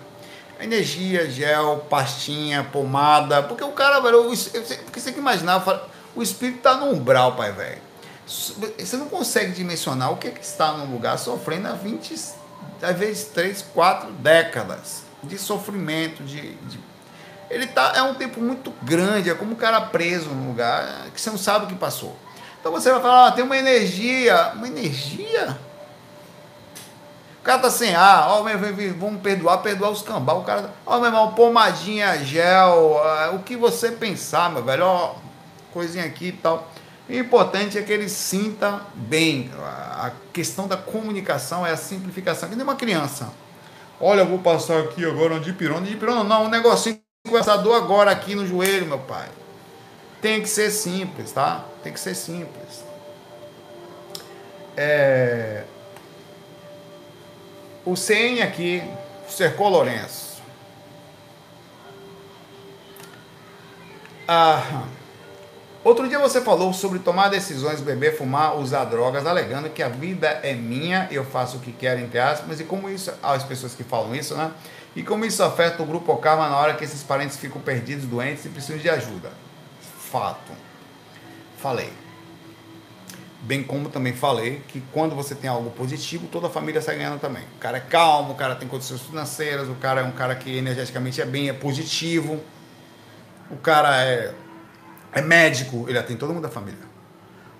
Energia, 0.60 1.28
gel, 1.30 1.86
pastinha, 1.88 2.64
pomada. 2.64 3.42
Porque 3.42 3.64
o 3.64 3.72
cara, 3.72 4.00
velho, 4.00 4.24
porque 4.24 5.00
você 5.00 5.06
tem 5.06 5.14
que 5.14 5.20
imaginar, 5.20 5.64
o 6.14 6.22
espírito 6.22 6.58
está 6.58 6.76
no 6.76 6.92
umbral, 6.92 7.34
pai, 7.34 7.52
velho. 7.52 7.78
Você 8.26 8.96
não 8.96 9.08
consegue 9.08 9.52
dimensionar 9.52 10.12
o 10.12 10.16
que, 10.16 10.28
é 10.28 10.30
que 10.30 10.44
está 10.44 10.72
no 10.72 10.92
lugar 10.92 11.18
sofrendo 11.18 11.66
há 11.66 11.72
20, 11.72 12.14
às 12.82 12.96
vezes 12.96 13.24
3, 13.24 13.62
4 13.74 14.12
décadas 14.12 15.02
de 15.22 15.36
sofrimento, 15.36 16.22
de, 16.22 16.54
de 16.54 16.78
ele 17.50 17.66
tá, 17.66 17.92
é 17.96 18.02
um 18.02 18.14
tempo 18.14 18.40
muito 18.40 18.72
grande, 18.82 19.28
é 19.28 19.34
como 19.34 19.52
um 19.52 19.56
cara 19.56 19.80
preso 19.80 20.30
num 20.30 20.48
lugar 20.48 21.06
que 21.12 21.20
você 21.20 21.30
não 21.30 21.38
sabe 21.38 21.64
o 21.64 21.68
que 21.68 21.74
passou. 21.74 22.16
Então 22.60 22.70
você 22.70 22.92
vai 22.92 23.00
falar, 23.00 23.26
ah, 23.26 23.32
tem 23.32 23.42
uma 23.42 23.56
energia. 23.56 24.52
Uma 24.54 24.68
energia? 24.68 25.58
O 27.40 27.42
cara 27.42 27.58
tá 27.58 27.70
sem 27.70 27.94
ar, 27.94 28.28
ó, 28.28 28.42
vamos 28.98 29.20
perdoar, 29.22 29.58
perdoar 29.58 29.90
os 29.90 30.02
cambal. 30.02 30.40
O 30.40 30.44
cara, 30.44 30.70
ó, 30.86 30.98
meu 30.98 31.06
irmão, 31.06 31.32
pomadinha, 31.32 32.22
gel, 32.22 33.00
uh, 33.02 33.34
o 33.34 33.38
que 33.40 33.56
você 33.56 33.90
pensar, 33.90 34.50
meu 34.50 34.62
velho, 34.62 34.84
ó, 34.84 35.14
coisinha 35.72 36.04
aqui 36.04 36.28
e 36.28 36.32
tal. 36.32 36.70
O 37.08 37.12
importante 37.12 37.78
é 37.78 37.82
que 37.82 37.92
ele 37.92 38.08
sinta 38.08 38.82
bem. 38.94 39.50
A 39.58 40.12
questão 40.32 40.68
da 40.68 40.76
comunicação 40.76 41.66
é 41.66 41.72
a 41.72 41.76
simplificação, 41.76 42.48
que 42.48 42.54
nem 42.54 42.62
uma 42.62 42.76
criança. 42.76 43.32
Olha, 43.98 44.20
eu 44.20 44.26
vou 44.26 44.38
passar 44.38 44.78
aqui 44.80 45.04
agora 45.04 45.34
um 45.34 45.40
dipirona. 45.40 45.86
Dipirona 45.86 46.22
não, 46.22 46.44
um 46.44 46.48
negocinho 46.48 47.00
com 47.28 47.36
essa 47.36 47.56
dor 47.56 47.74
agora 47.74 48.10
aqui 48.10 48.34
no 48.34 48.46
joelho, 48.46 48.86
meu 48.86 48.98
pai. 48.98 49.28
Tem 50.22 50.40
que 50.40 50.48
ser 50.48 50.70
simples, 50.70 51.32
tá? 51.32 51.64
Tem 51.82 51.92
que 51.92 52.00
ser 52.00 52.14
simples. 52.14 52.84
É... 54.76 55.64
O 57.84 57.96
CN 57.96 58.42
aqui 58.42 58.82
cercou 59.28 59.68
Lourenço. 59.68 60.40
Ah, 64.26 64.84
outro 65.82 66.08
dia 66.08 66.18
você 66.18 66.40
falou 66.40 66.72
sobre 66.72 66.98
tomar 66.98 67.28
decisões, 67.28 67.80
beber, 67.80 68.16
fumar, 68.16 68.56
usar 68.56 68.84
drogas, 68.84 69.26
alegando 69.26 69.70
que 69.70 69.82
a 69.82 69.88
vida 69.88 70.28
é 70.42 70.54
minha, 70.54 71.08
eu 71.10 71.24
faço 71.24 71.58
o 71.58 71.60
que 71.60 71.72
quero, 71.72 72.00
entre 72.00 72.18
aspas, 72.18 72.60
e 72.60 72.64
como 72.64 72.88
isso, 72.88 73.12
as 73.22 73.42
pessoas 73.44 73.74
que 73.74 73.84
falam 73.84 74.14
isso, 74.14 74.34
né? 74.34 74.52
E 74.94 75.02
como 75.02 75.24
isso 75.24 75.42
afeta 75.42 75.82
o 75.82 75.86
grupo 75.86 76.16
Karma 76.16 76.48
na 76.48 76.56
hora 76.56 76.74
que 76.74 76.84
esses 76.84 77.02
parentes 77.02 77.36
ficam 77.36 77.60
perdidos, 77.60 78.06
doentes 78.06 78.44
e 78.44 78.48
precisam 78.48 78.78
de 78.78 78.90
ajuda? 78.90 79.30
Fato. 80.10 80.52
Falei. 81.58 81.92
Bem 83.42 83.62
como 83.62 83.88
também 83.88 84.12
falei 84.12 84.62
que 84.68 84.82
quando 84.92 85.14
você 85.14 85.34
tem 85.34 85.48
algo 85.48 85.70
positivo, 85.70 86.26
toda 86.26 86.48
a 86.48 86.50
família 86.50 86.82
sai 86.82 86.96
ganhando 86.96 87.20
também. 87.20 87.42
O 87.56 87.58
cara 87.58 87.78
é 87.78 87.80
calmo, 87.80 88.32
o 88.32 88.36
cara 88.36 88.54
tem 88.54 88.68
condições 88.68 89.00
financeiras, 89.00 89.68
o 89.68 89.74
cara 89.76 90.02
é 90.02 90.04
um 90.04 90.10
cara 90.10 90.34
que 90.34 90.54
energeticamente 90.56 91.22
é 91.22 91.24
bem, 91.24 91.48
é 91.48 91.52
positivo. 91.52 92.40
O 93.50 93.56
cara 93.56 94.04
é, 94.04 94.34
é 95.12 95.20
médico, 95.20 95.86
ele 95.88 95.98
atende 95.98 96.18
todo 96.18 96.32
mundo 96.32 96.42
da 96.42 96.48
família. 96.48 96.90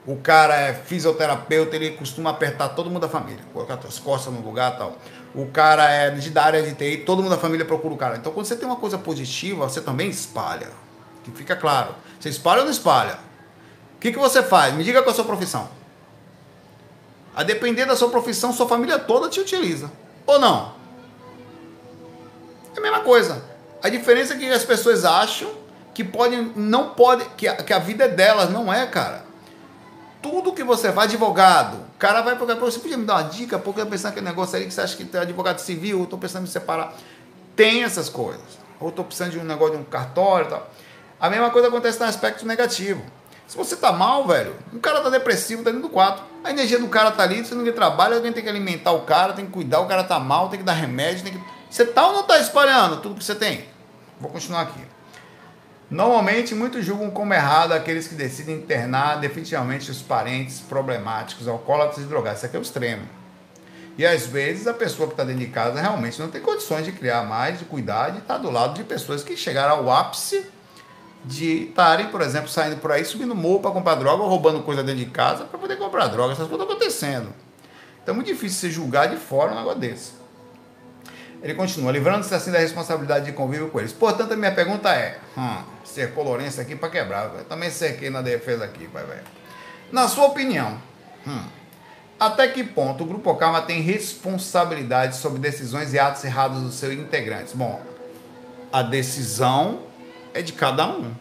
O 0.06 0.16
cara 0.16 0.56
é 0.56 0.74
fisioterapeuta, 0.74 1.76
ele 1.76 1.90
costuma 1.90 2.30
apertar 2.30 2.70
todo 2.70 2.88
mundo 2.88 3.02
da 3.02 3.08
família, 3.08 3.40
colocar 3.52 3.78
as 3.86 3.98
costas 3.98 4.32
no 4.32 4.40
lugar 4.40 4.76
tal 4.76 4.96
o 5.34 5.46
cara 5.46 5.88
é 5.88 6.10
de 6.10 6.30
da 6.30 6.44
área 6.44 6.62
de 6.62 6.74
TI, 6.74 7.04
todo 7.04 7.22
mundo 7.22 7.30
da 7.30 7.38
família 7.38 7.64
procura 7.64 7.94
o 7.94 7.96
cara. 7.96 8.16
Então, 8.16 8.32
quando 8.32 8.46
você 8.46 8.56
tem 8.56 8.66
uma 8.66 8.76
coisa 8.76 8.98
positiva, 8.98 9.68
você 9.68 9.80
também 9.80 10.08
espalha. 10.10 10.68
Que 11.22 11.30
fica 11.30 11.54
claro. 11.54 11.94
Você 12.18 12.28
espalha 12.28 12.60
ou 12.60 12.64
não 12.64 12.72
espalha? 12.72 13.18
O 13.96 14.00
que, 14.00 14.10
que 14.12 14.18
você 14.18 14.42
faz? 14.42 14.74
Me 14.74 14.82
diga 14.82 15.02
qual 15.02 15.10
é 15.10 15.12
a 15.12 15.14
sua 15.14 15.24
profissão. 15.24 15.68
A 17.36 17.42
depender 17.44 17.84
da 17.84 17.94
sua 17.94 18.08
profissão, 18.08 18.52
sua 18.52 18.66
família 18.66 18.98
toda 18.98 19.28
te 19.28 19.38
utiliza. 19.38 19.90
Ou 20.26 20.38
não? 20.38 20.74
É 22.74 22.78
a 22.78 22.82
mesma 22.82 23.00
coisa. 23.00 23.44
A 23.82 23.88
diferença 23.88 24.34
é 24.34 24.36
que 24.36 24.50
as 24.50 24.64
pessoas 24.64 25.04
acham 25.04 25.48
que 26.02 26.10
podem, 26.10 26.52
não 26.56 26.90
pode, 26.90 27.24
que 27.36 27.46
a, 27.46 27.56
que 27.56 27.72
a 27.72 27.78
vida 27.78 28.04
é 28.04 28.08
delas, 28.08 28.50
não 28.50 28.72
é, 28.72 28.86
cara 28.86 29.30
tudo 30.22 30.52
que 30.52 30.62
você 30.62 30.90
vai, 30.90 31.06
advogado, 31.06 31.76
o 31.76 31.98
cara 31.98 32.20
vai 32.20 32.36
procurar, 32.36 32.58
você 32.58 32.78
podia 32.78 32.96
me 32.96 33.04
dar 33.04 33.14
uma 33.14 33.22
dica, 33.22 33.58
porque 33.58 33.80
eu 33.80 33.86
pensando 33.86 34.14
que 34.14 34.20
negócio 34.20 34.56
aí 34.56 34.66
que 34.66 34.72
você 34.72 34.82
acha 34.82 34.96
que 34.96 35.04
tem 35.04 35.20
advogado 35.20 35.58
civil, 35.58 35.98
eu 35.98 36.04
estou 36.04 36.18
pensando 36.18 36.44
em 36.44 36.50
separar. 36.50 36.94
Tem 37.56 37.84
essas 37.84 38.08
coisas. 38.08 38.58
Ou 38.78 38.90
estou 38.90 39.04
precisando 39.04 39.32
de 39.32 39.38
um 39.38 39.44
negócio 39.44 39.76
de 39.76 39.82
um 39.82 39.84
cartório 39.84 40.46
e 40.46 40.50
tal. 40.50 40.70
A 41.18 41.28
mesma 41.28 41.50
coisa 41.50 41.68
acontece 41.68 41.98
no 41.98 42.06
aspecto 42.06 42.46
negativo. 42.46 43.02
Se 43.46 43.56
você 43.56 43.76
tá 43.76 43.92
mal, 43.92 44.26
velho, 44.26 44.54
o 44.72 44.78
cara 44.78 45.00
tá 45.00 45.10
depressivo, 45.10 45.62
tá 45.62 45.70
dentro 45.70 45.88
do 45.88 45.92
quarto. 45.92 46.22
A 46.44 46.50
energia 46.50 46.78
do 46.78 46.88
cara 46.88 47.10
tá 47.10 47.22
ali, 47.22 47.44
você 47.44 47.54
não 47.54 47.70
trabalha, 47.72 48.16
alguém 48.16 48.32
tem 48.32 48.42
que 48.42 48.48
alimentar 48.48 48.92
o 48.92 49.00
cara, 49.00 49.32
tem 49.32 49.44
que 49.44 49.52
cuidar, 49.52 49.80
o 49.80 49.86
cara 49.86 50.04
tá 50.04 50.18
mal, 50.18 50.48
tem 50.48 50.58
que 50.58 50.64
dar 50.64 50.72
remédio, 50.72 51.24
tem 51.24 51.32
que. 51.32 51.40
Você 51.68 51.84
tá 51.84 52.06
ou 52.06 52.12
não 52.12 52.22
tá 52.22 52.38
espalhando 52.38 52.98
tudo 52.98 53.16
que 53.16 53.24
você 53.24 53.34
tem? 53.34 53.64
Vou 54.20 54.30
continuar 54.30 54.62
aqui. 54.62 54.80
Normalmente, 55.90 56.54
muitos 56.54 56.84
julgam 56.84 57.10
como 57.10 57.34
errado 57.34 57.72
aqueles 57.72 58.06
que 58.06 58.14
decidem 58.14 58.56
internar 58.56 59.16
definitivamente 59.16 59.90
os 59.90 60.00
parentes 60.00 60.60
problemáticos, 60.60 61.48
alcoólatras 61.48 62.04
e 62.04 62.08
drogados. 62.08 62.38
Isso 62.38 62.46
aqui 62.46 62.56
é 62.56 62.60
o 62.60 62.62
extremo. 62.62 63.02
E 63.98 64.06
às 64.06 64.24
vezes 64.24 64.68
a 64.68 64.72
pessoa 64.72 65.08
que 65.08 65.14
está 65.14 65.24
dentro 65.24 65.40
de 65.40 65.48
casa 65.48 65.80
realmente 65.80 66.20
não 66.20 66.30
tem 66.30 66.40
condições 66.40 66.84
de 66.84 66.92
criar 66.92 67.24
mais, 67.24 67.58
de 67.58 67.64
cuidar, 67.64 68.10
de 68.10 68.18
estar 68.18 68.38
do 68.38 68.50
lado 68.50 68.74
de 68.74 68.84
pessoas 68.84 69.24
que 69.24 69.36
chegaram 69.36 69.78
ao 69.78 69.90
ápice 69.90 70.46
de 71.24 71.64
estarem, 71.64 72.06
por 72.06 72.22
exemplo, 72.22 72.48
saindo 72.48 72.76
por 72.76 72.92
aí, 72.92 73.04
subindo 73.04 73.34
morro 73.34 73.60
para 73.60 73.72
comprar 73.72 73.96
droga 73.96 74.22
ou 74.22 74.28
roubando 74.28 74.62
coisa 74.62 74.82
dentro 74.82 75.04
de 75.04 75.10
casa 75.10 75.44
para 75.44 75.58
poder 75.58 75.76
comprar 75.76 76.06
droga. 76.06 76.32
Essas 76.32 76.46
coisas 76.48 76.60
estão 76.60 76.76
acontecendo. 76.76 77.34
Então 78.02 78.14
é 78.14 78.16
muito 78.16 78.28
difícil 78.28 78.60
você 78.60 78.70
julgar 78.70 79.08
de 79.08 79.16
fora 79.16 79.52
um 79.52 79.56
negócio 79.56 79.80
desse. 79.80 80.19
Ele 81.42 81.54
continua, 81.54 81.90
livrando-se 81.90 82.34
assim 82.34 82.50
da 82.50 82.58
responsabilidade 82.58 83.26
de 83.26 83.32
convívio 83.32 83.70
com 83.70 83.78
eles. 83.78 83.92
Portanto, 83.92 84.32
a 84.32 84.36
minha 84.36 84.52
pergunta 84.52 84.92
é: 84.94 85.18
hum, 85.36 85.62
cercou 85.84 86.22
Lourenço 86.24 86.60
aqui 86.60 86.76
para 86.76 86.90
quebrar. 86.90 87.32
Eu 87.34 87.44
também 87.44 87.70
cerquei 87.70 88.10
na 88.10 88.20
defesa 88.20 88.64
aqui, 88.64 88.86
pai 88.88 89.04
velho. 89.04 89.22
Na 89.90 90.06
sua 90.06 90.26
opinião, 90.26 90.80
hum, 91.26 91.42
até 92.18 92.46
que 92.48 92.62
ponto 92.62 93.04
o 93.04 93.06
Grupo 93.06 93.34
Karma 93.36 93.62
tem 93.62 93.80
responsabilidade 93.80 95.16
sobre 95.16 95.38
decisões 95.38 95.94
e 95.94 95.98
atos 95.98 96.22
errados 96.24 96.60
dos 96.62 96.74
seus 96.74 96.92
integrantes? 96.92 97.54
Bom, 97.54 97.80
a 98.70 98.82
decisão 98.82 99.80
é 100.34 100.42
de 100.42 100.52
cada 100.52 100.86
um. 100.86 101.14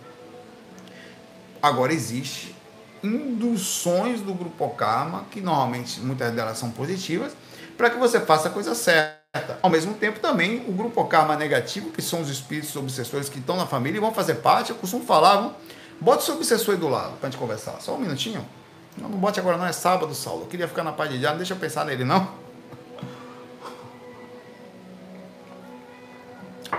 Agora 1.62 1.94
existe 1.94 2.56
induções 3.02 4.22
do 4.22 4.34
Grupo 4.34 4.70
Karma, 4.72 5.26
que 5.32 5.40
normalmente 5.40 6.02
muitas 6.02 6.34
delas 6.34 6.58
são 6.58 6.70
positivas, 6.72 7.32
para 7.78 7.90
que 7.90 7.98
você 7.98 8.20
faça 8.20 8.50
a 8.50 8.52
coisa 8.52 8.76
certa. 8.76 9.19
Ao 9.62 9.70
mesmo 9.70 9.94
tempo, 9.94 10.20
também, 10.20 10.66
o 10.68 10.72
grupo 10.72 11.06
karma 11.06 11.36
negativo, 11.36 11.92
que 11.92 12.02
são 12.02 12.20
os 12.22 12.30
espíritos 12.30 12.76
obsessores 12.76 13.30
que 13.30 13.38
estão 13.38 13.56
na 13.56 13.68
família 13.68 13.98
e 13.98 14.02
vão 14.02 14.12
fazer 14.12 14.36
parte, 14.36 14.72
eu 14.72 14.76
costumo 14.76 15.06
falar, 15.06 15.56
bota 16.02 16.24
o 16.24 16.26
seu 16.26 16.34
obsessor 16.34 16.74
aí 16.74 16.80
do 16.80 16.90
lado 16.90 17.16
para 17.18 17.30
gente 17.30 17.40
conversar. 17.40 17.80
Só 17.80 17.94
um 17.94 18.00
minutinho. 18.00 18.44
Não, 18.98 19.08
não 19.08 19.20
bote 19.20 19.40
agora, 19.40 19.56
não 19.56 19.68
é 19.68 19.72
sábado, 19.72 20.16
Saulo. 20.16 20.42
Eu 20.44 20.48
queria 20.48 20.68
ficar 20.68 20.84
na 20.84 20.92
paz 20.92 21.12
de 21.12 21.20
dia, 21.20 21.30
não 21.30 21.38
deixa 21.38 21.54
eu 21.54 21.60
pensar 21.60 21.86
nele, 21.86 22.04
não. 22.04 22.28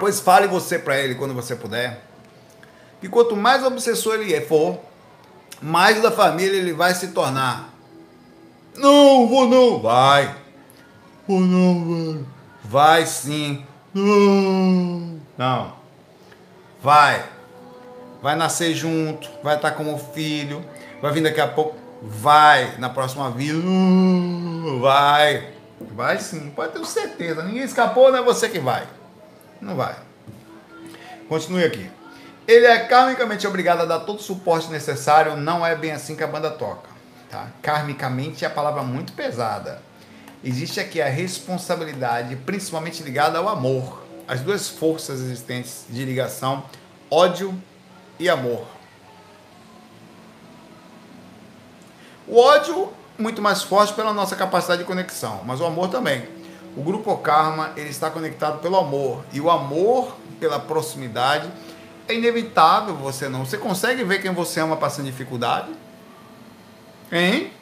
Pois 0.00 0.18
fale 0.18 0.48
você 0.48 0.76
para 0.76 0.98
ele 0.98 1.14
quando 1.14 1.34
você 1.34 1.54
puder. 1.54 2.04
E 3.00 3.08
quanto 3.08 3.36
mais 3.36 3.62
obsessor 3.62 4.14
ele 4.14 4.34
é, 4.34 4.40
for, 4.40 4.80
mais 5.62 6.02
da 6.02 6.10
família 6.10 6.56
ele 6.56 6.72
vai 6.72 6.94
se 6.94 7.08
tornar. 7.08 7.72
Não, 8.76 9.28
vou 9.28 9.46
não. 9.46 9.80
Vai. 9.80 10.34
Vou 11.28 11.38
não, 11.38 11.84
velho. 11.84 12.39
Vai 12.70 13.04
sim. 13.04 13.66
Não. 15.36 15.72
Vai. 16.80 17.24
Vai 18.22 18.36
nascer 18.36 18.74
junto, 18.74 19.28
vai 19.42 19.56
estar 19.56 19.72
como 19.72 19.98
filho, 19.98 20.64
vai 21.02 21.10
vir 21.10 21.20
daqui 21.20 21.40
a 21.40 21.48
pouco, 21.48 21.76
vai 22.00 22.76
na 22.78 22.88
próxima 22.88 23.28
vida. 23.32 23.58
Vai. 24.80 25.48
Vai 25.80 26.20
sim, 26.20 26.48
pode 26.50 26.74
ter 26.74 26.86
certeza. 26.86 27.42
Ninguém 27.42 27.64
escapou, 27.64 28.12
não 28.12 28.20
é 28.20 28.22
você 28.22 28.48
que 28.48 28.60
vai. 28.60 28.86
Não 29.60 29.74
vai. 29.74 29.96
Continue 31.28 31.64
aqui. 31.64 31.90
Ele 32.46 32.66
é 32.66 32.78
karmicamente 32.86 33.48
obrigado 33.48 33.80
a 33.80 33.84
dar 33.84 33.98
todo 34.00 34.20
o 34.20 34.22
suporte 34.22 34.70
necessário, 34.70 35.36
não 35.36 35.66
é 35.66 35.74
bem 35.74 35.90
assim 35.90 36.14
que 36.14 36.22
a 36.22 36.28
banda 36.28 36.52
toca. 36.52 36.88
Tá? 37.28 37.48
Karmicamente 37.62 38.44
é 38.44 38.46
a 38.46 38.50
palavra 38.50 38.84
muito 38.84 39.12
pesada. 39.12 39.89
Existe 40.42 40.80
aqui 40.80 41.02
a 41.02 41.08
responsabilidade, 41.08 42.34
principalmente 42.36 43.02
ligada 43.02 43.38
ao 43.38 43.48
amor. 43.48 44.02
As 44.26 44.40
duas 44.40 44.68
forças 44.68 45.20
existentes 45.20 45.84
de 45.88 46.04
ligação, 46.04 46.64
ódio 47.10 47.54
e 48.18 48.28
amor. 48.28 48.64
O 52.26 52.38
ódio 52.38 52.90
muito 53.18 53.42
mais 53.42 53.62
forte 53.62 53.92
pela 53.92 54.14
nossa 54.14 54.34
capacidade 54.34 54.80
de 54.80 54.86
conexão, 54.86 55.42
mas 55.44 55.60
o 55.60 55.66
amor 55.66 55.88
também. 55.88 56.26
O 56.76 56.82
grupo 56.82 57.16
Karma 57.18 57.72
ele 57.76 57.90
está 57.90 58.08
conectado 58.08 58.60
pelo 58.60 58.76
amor 58.76 59.24
e 59.32 59.40
o 59.40 59.50
amor 59.50 60.16
pela 60.38 60.58
proximidade 60.58 61.50
é 62.08 62.14
inevitável 62.14 62.94
você 62.94 63.28
não. 63.28 63.44
Você 63.44 63.58
consegue 63.58 64.04
ver 64.04 64.22
quem 64.22 64.32
você 64.32 64.60
ama 64.60 64.76
passando 64.76 65.06
dificuldade? 65.06 65.70
Hein? 67.12 67.52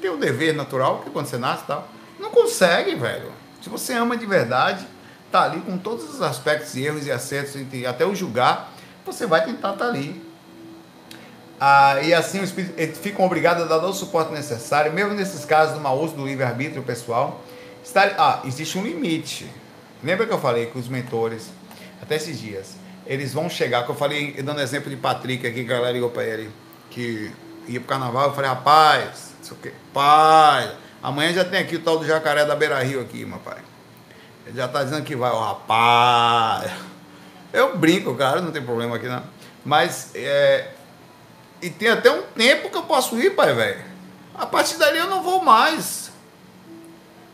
Tem 0.00 0.10
o 0.10 0.16
dever 0.16 0.54
natural, 0.54 1.00
que 1.00 1.10
quando 1.10 1.26
você 1.26 1.38
nasce 1.38 1.64
tal. 1.66 1.88
Não 2.18 2.30
consegue, 2.30 2.94
velho. 2.94 3.32
Se 3.62 3.68
você 3.68 3.94
ama 3.94 4.16
de 4.16 4.26
verdade, 4.26 4.86
tá 5.30 5.42
ali 5.42 5.60
com 5.60 5.76
todos 5.76 6.08
os 6.12 6.22
aspectos, 6.22 6.76
erros 6.76 7.06
e 7.06 7.10
acertos, 7.10 7.56
até 7.88 8.06
o 8.06 8.14
julgar, 8.14 8.72
você 9.04 9.26
vai 9.26 9.44
tentar 9.44 9.72
estar 9.72 9.84
tá 9.84 9.90
ali. 9.90 10.28
Ah, 11.60 12.00
e 12.02 12.14
assim 12.14 12.40
espíritos 12.42 12.98
ficam 12.98 13.24
obrigados 13.26 13.64
a 13.64 13.66
dar 13.66 13.80
todo 13.80 13.90
o 13.90 13.94
suporte 13.94 14.32
necessário, 14.32 14.92
mesmo 14.92 15.14
nesses 15.14 15.44
casos 15.44 15.74
do 15.74 15.80
mau 15.80 16.00
uso 16.00 16.14
do 16.14 16.24
livre-arbítrio 16.24 16.82
pessoal. 16.82 17.42
Está, 17.82 18.14
ah, 18.18 18.40
existe 18.44 18.78
um 18.78 18.82
limite. 18.82 19.50
Lembra 20.02 20.26
que 20.26 20.32
eu 20.32 20.38
falei 20.38 20.66
que 20.66 20.78
os 20.78 20.88
mentores, 20.88 21.50
até 22.00 22.14
esses 22.14 22.38
dias, 22.38 22.76
eles 23.04 23.32
vão 23.34 23.50
chegar, 23.50 23.84
que 23.84 23.90
eu 23.90 23.94
falei, 23.96 24.40
dando 24.42 24.60
exemplo 24.60 24.88
de 24.88 24.96
Patrick 24.96 25.44
aqui, 25.46 25.64
que 25.64 25.72
a 25.72 25.76
galera 25.76 25.92
ligou 25.92 26.10
para 26.10 26.22
ele, 26.22 26.50
que 26.90 27.32
ia 27.66 27.80
pro 27.80 27.88
carnaval, 27.88 28.28
eu 28.28 28.34
falei, 28.34 28.50
rapaz, 28.50 29.27
isso 29.48 29.54
aqui, 29.54 29.72
pai, 29.94 30.76
amanhã 31.02 31.32
já 31.32 31.44
tem 31.44 31.60
aqui 31.60 31.76
o 31.76 31.80
tal 31.80 31.98
do 31.98 32.06
jacaré 32.06 32.44
da 32.44 32.54
Beira 32.54 32.82
Rio 32.82 33.00
aqui, 33.00 33.24
meu 33.24 33.38
pai. 33.38 33.58
Ele 34.46 34.56
já 34.56 34.68
tá 34.68 34.84
dizendo 34.84 35.02
que 35.02 35.16
vai, 35.16 35.30
ó, 35.30 35.40
rapaz. 35.40 36.70
Eu 37.52 37.78
brinco, 37.78 38.14
cara, 38.14 38.42
não 38.42 38.52
tem 38.52 38.62
problema 38.62 38.96
aqui 38.96 39.06
não. 39.06 39.22
Mas, 39.64 40.10
é, 40.14 40.68
e 41.62 41.70
tem 41.70 41.88
até 41.88 42.10
um 42.10 42.22
tempo 42.22 42.68
que 42.68 42.76
eu 42.76 42.82
posso 42.82 43.18
ir, 43.18 43.34
pai, 43.34 43.54
velho. 43.54 43.84
A 44.34 44.44
partir 44.44 44.76
dali 44.76 44.98
eu 44.98 45.06
não 45.06 45.22
vou 45.22 45.42
mais. 45.42 46.10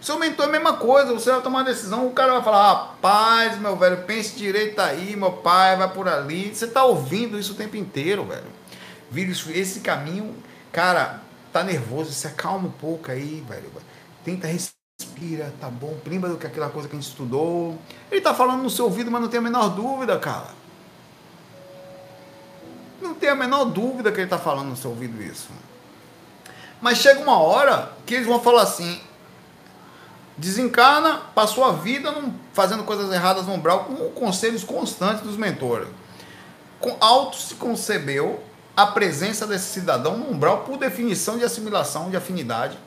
Seu 0.01 0.19
mentor 0.19 0.47
é 0.47 0.49
a 0.49 0.53
mesma 0.53 0.75
coisa, 0.75 1.13
você 1.13 1.31
vai 1.31 1.41
tomar 1.41 1.61
uma 1.61 1.65
decisão, 1.65 2.07
o 2.07 2.13
cara 2.13 2.35
vai 2.35 2.43
falar, 2.43 2.73
rapaz, 2.73 3.59
meu 3.59 3.75
velho, 3.75 4.03
pense 4.03 4.37
direito 4.37 4.79
aí, 4.79 5.17
meu 5.17 5.33
pai, 5.33 5.77
vai 5.77 5.89
por 5.91 6.07
ali. 6.07 6.55
Você 6.55 6.67
tá 6.67 6.85
ouvindo 6.85 7.39
isso 7.39 7.53
o 7.53 7.57
tempo 7.57 7.77
inteiro, 7.77 8.25
velho. 8.25 8.45
Vira 9.11 9.31
esse 9.31 9.81
caminho, 9.81 10.37
cara, 10.71 11.24
tá 11.55 11.63
nervoso, 11.63 12.13
se 12.13 12.27
acalma 12.27 12.67
um 12.67 12.73
pouco 12.73 13.13
aí, 13.13 13.45
velho. 13.49 13.71
Tenta 14.25 14.49
respira, 14.49 15.55
tá 15.61 15.71
bom? 15.71 15.97
Lembra 16.05 16.29
do 16.29 16.37
que 16.37 16.49
aquela 16.49 16.69
coisa 16.69 16.89
que 16.89 16.97
a 16.97 16.99
gente 16.99 17.09
estudou. 17.09 17.79
Ele 18.11 18.21
tá 18.21 18.35
falando 18.35 18.61
no 18.65 18.69
seu 18.69 18.87
ouvido, 18.87 19.09
mas 19.09 19.23
não 19.23 19.29
tem 19.29 19.39
a 19.39 19.43
menor 19.43 19.69
dúvida, 19.69 20.19
cara. 20.19 20.49
Não 23.01 23.15
tem 23.15 23.29
a 23.29 23.37
menor 23.37 23.67
dúvida 23.67 24.11
que 24.11 24.21
ele 24.21 24.29
tá 24.29 24.37
falando 24.37 24.71
no 24.71 24.77
seu 24.77 24.91
ouvido 24.91 25.23
isso. 25.23 25.51
Mas 26.81 26.99
chega 26.99 27.21
uma 27.21 27.39
hora 27.39 27.93
que 28.05 28.15
eles 28.15 28.27
vão 28.27 28.41
falar 28.41 28.63
assim: 28.63 29.01
desencarna, 30.37 31.19
passou 31.37 31.63
a 31.63 31.71
vida 31.71 32.13
fazendo 32.53 32.83
coisas 32.83 33.13
erradas 33.13 33.47
no 33.47 33.55
umbral 33.55 33.85
com 33.85 33.95
conselhos 34.11 34.65
constantes 34.65 35.23
dos 35.23 35.37
mentores. 35.37 35.87
Com, 36.81 36.97
auto 36.99 37.37
se 37.37 37.55
concebeu 37.55 38.43
a 38.77 38.87
presença 38.87 39.47
desse 39.47 39.67
cidadão 39.67 40.17
no 40.17 40.31
umbral 40.31 40.59
por 40.65 40.77
definição 40.77 41.39
de 41.39 41.45
assimilação, 41.45 42.11
de 42.11 42.17
afinidade. 42.17 42.79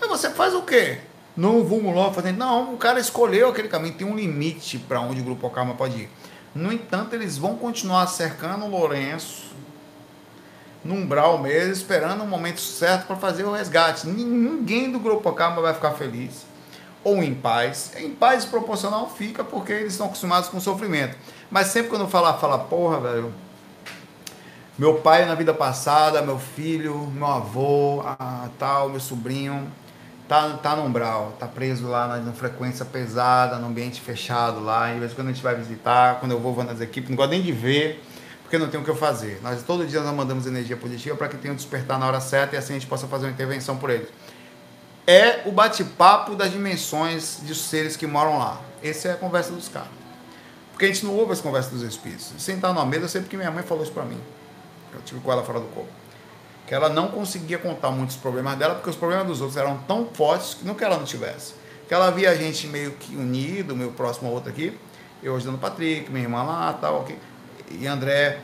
Aí 0.00 0.08
você 0.08 0.30
faz 0.30 0.54
o 0.54 0.62
quê? 0.62 0.98
Não 1.36 1.64
vamos 1.64 2.14
fazer. 2.14 2.32
Não, 2.32 2.74
o 2.74 2.76
cara 2.76 2.98
escolheu 2.98 3.48
aquele 3.48 3.68
caminho, 3.68 3.94
tem 3.94 4.06
um 4.06 4.16
limite 4.16 4.78
para 4.78 5.00
onde 5.00 5.20
o 5.20 5.24
grupo 5.24 5.48
Karma 5.50 5.74
pode 5.74 6.02
ir. 6.02 6.10
No 6.54 6.72
entanto, 6.72 7.14
eles 7.14 7.38
vão 7.38 7.56
continuar 7.56 8.06
cercando 8.06 8.66
o 8.66 8.68
Lourenço 8.68 9.52
no 10.84 10.94
umbral 10.94 11.38
mesmo, 11.38 11.72
esperando 11.72 12.22
o 12.22 12.26
momento 12.26 12.60
certo 12.60 13.06
para 13.06 13.16
fazer 13.16 13.44
o 13.44 13.52
resgate. 13.52 14.06
Ninguém 14.06 14.90
do 14.90 14.98
Grupo 14.98 15.32
Karma 15.32 15.62
vai 15.62 15.72
ficar 15.72 15.92
feliz 15.92 16.44
ou 17.04 17.22
em 17.22 17.34
paz. 17.34 17.92
Em 17.96 18.10
paz 18.10 18.44
proporcional 18.44 19.08
fica 19.08 19.42
porque 19.42 19.72
eles 19.72 19.92
estão 19.92 20.06
acostumados 20.06 20.48
com 20.48 20.60
sofrimento. 20.60 21.16
Mas 21.50 21.68
sempre 21.68 21.90
quando 21.90 22.08
falar, 22.08 22.34
fala, 22.34 22.58
porra, 22.58 23.00
velho. 23.00 23.32
Meu 24.78 24.94
pai 24.94 25.26
na 25.26 25.34
vida 25.34 25.52
passada, 25.52 26.22
meu 26.22 26.38
filho, 26.38 27.06
meu 27.14 27.26
avô, 27.26 28.02
ah, 28.06 28.48
tal, 28.58 28.88
meu 28.88 29.00
sobrinho, 29.00 29.70
tá, 30.26 30.48
tá 30.62 30.74
no 30.74 30.84
umbral, 30.84 31.36
tá 31.38 31.46
preso 31.46 31.86
lá 31.86 32.08
na, 32.08 32.16
na, 32.16 32.32
frequência 32.32 32.82
pesada, 32.86 33.58
no 33.58 33.66
ambiente 33.66 34.00
fechado 34.00 34.64
lá. 34.64 34.90
E 34.94 34.98
vezes 34.98 35.14
quando 35.14 35.28
a 35.28 35.32
gente 35.32 35.42
vai 35.42 35.54
visitar, 35.54 36.20
quando 36.20 36.32
eu 36.32 36.40
vou, 36.40 36.54
vou 36.54 36.64
nas 36.64 36.80
equipes, 36.80 37.10
não 37.10 37.16
gosto 37.16 37.30
nem 37.30 37.42
de 37.42 37.52
ver 37.52 38.02
porque 38.42 38.56
não 38.56 38.68
tem 38.68 38.80
o 38.80 38.84
que 38.84 38.90
eu 38.90 38.96
fazer. 38.96 39.40
Nós 39.42 39.62
todo 39.62 39.86
dia 39.86 40.00
nós 40.00 40.14
mandamos 40.14 40.46
energia 40.46 40.76
positiva 40.76 41.16
para 41.16 41.28
que 41.28 41.36
tenham 41.36 41.54
despertar 41.54 41.98
na 41.98 42.06
hora 42.06 42.20
certa 42.20 42.54
e 42.54 42.58
assim 42.58 42.74
a 42.74 42.78
gente 42.78 42.86
possa 42.86 43.06
fazer 43.06 43.26
uma 43.26 43.32
intervenção 43.32 43.76
por 43.76 43.90
eles. 43.90 44.08
É 45.06 45.42
o 45.46 45.52
bate-papo 45.52 46.34
das 46.34 46.50
dimensões 46.50 47.40
dos 47.42 47.60
seres 47.60 47.94
que 47.94 48.06
moram 48.06 48.38
lá. 48.38 48.60
Essa 48.82 49.08
é 49.08 49.12
a 49.12 49.16
conversa 49.16 49.52
dos 49.52 49.68
caras. 49.68 49.88
Porque 50.70 50.86
a 50.86 50.88
gente 50.88 51.04
não 51.04 51.14
ouve 51.14 51.32
as 51.32 51.40
conversas 51.40 51.72
dos 51.72 51.82
espíritos. 51.82 52.32
Sentar 52.38 52.72
numa 52.72 52.86
mesa, 52.86 53.04
eu 53.04 53.08
sei 53.08 53.20
porque 53.20 53.36
minha 53.36 53.50
mãe 53.50 53.62
falou 53.62 53.82
isso 53.82 53.92
para 53.92 54.04
mim. 54.04 54.20
Eu 54.94 55.00
tive 55.02 55.20
com 55.20 55.32
ela 55.32 55.42
fora 55.42 55.60
do 55.60 55.66
corpo. 55.66 55.90
Que 56.66 56.74
ela 56.74 56.88
não 56.88 57.08
conseguia 57.08 57.58
contar 57.58 57.90
muitos 57.90 58.16
problemas 58.16 58.56
dela, 58.56 58.74
porque 58.74 58.90
os 58.90 58.96
problemas 58.96 59.26
dos 59.26 59.40
outros 59.40 59.56
eram 59.56 59.78
tão 59.88 60.06
fortes 60.12 60.54
que 60.54 60.64
não 60.64 60.74
que 60.74 60.84
ela 60.84 60.96
não 60.96 61.04
tivesse. 61.04 61.54
Que 61.88 61.94
ela 61.94 62.10
via 62.10 62.30
a 62.30 62.34
gente 62.34 62.66
meio 62.66 62.92
que 62.92 63.16
unido, 63.16 63.74
meio 63.76 63.92
próximo 63.92 64.28
ao 64.28 64.34
outro 64.34 64.50
aqui. 64.50 64.78
Eu 65.22 65.36
ajudando 65.36 65.56
o 65.56 65.58
Patrick, 65.58 66.10
minha 66.10 66.24
irmã 66.24 66.42
lá, 66.42 66.72
tal, 66.80 67.00
ok 67.00 67.18
e 67.78 67.86
André, 67.86 68.38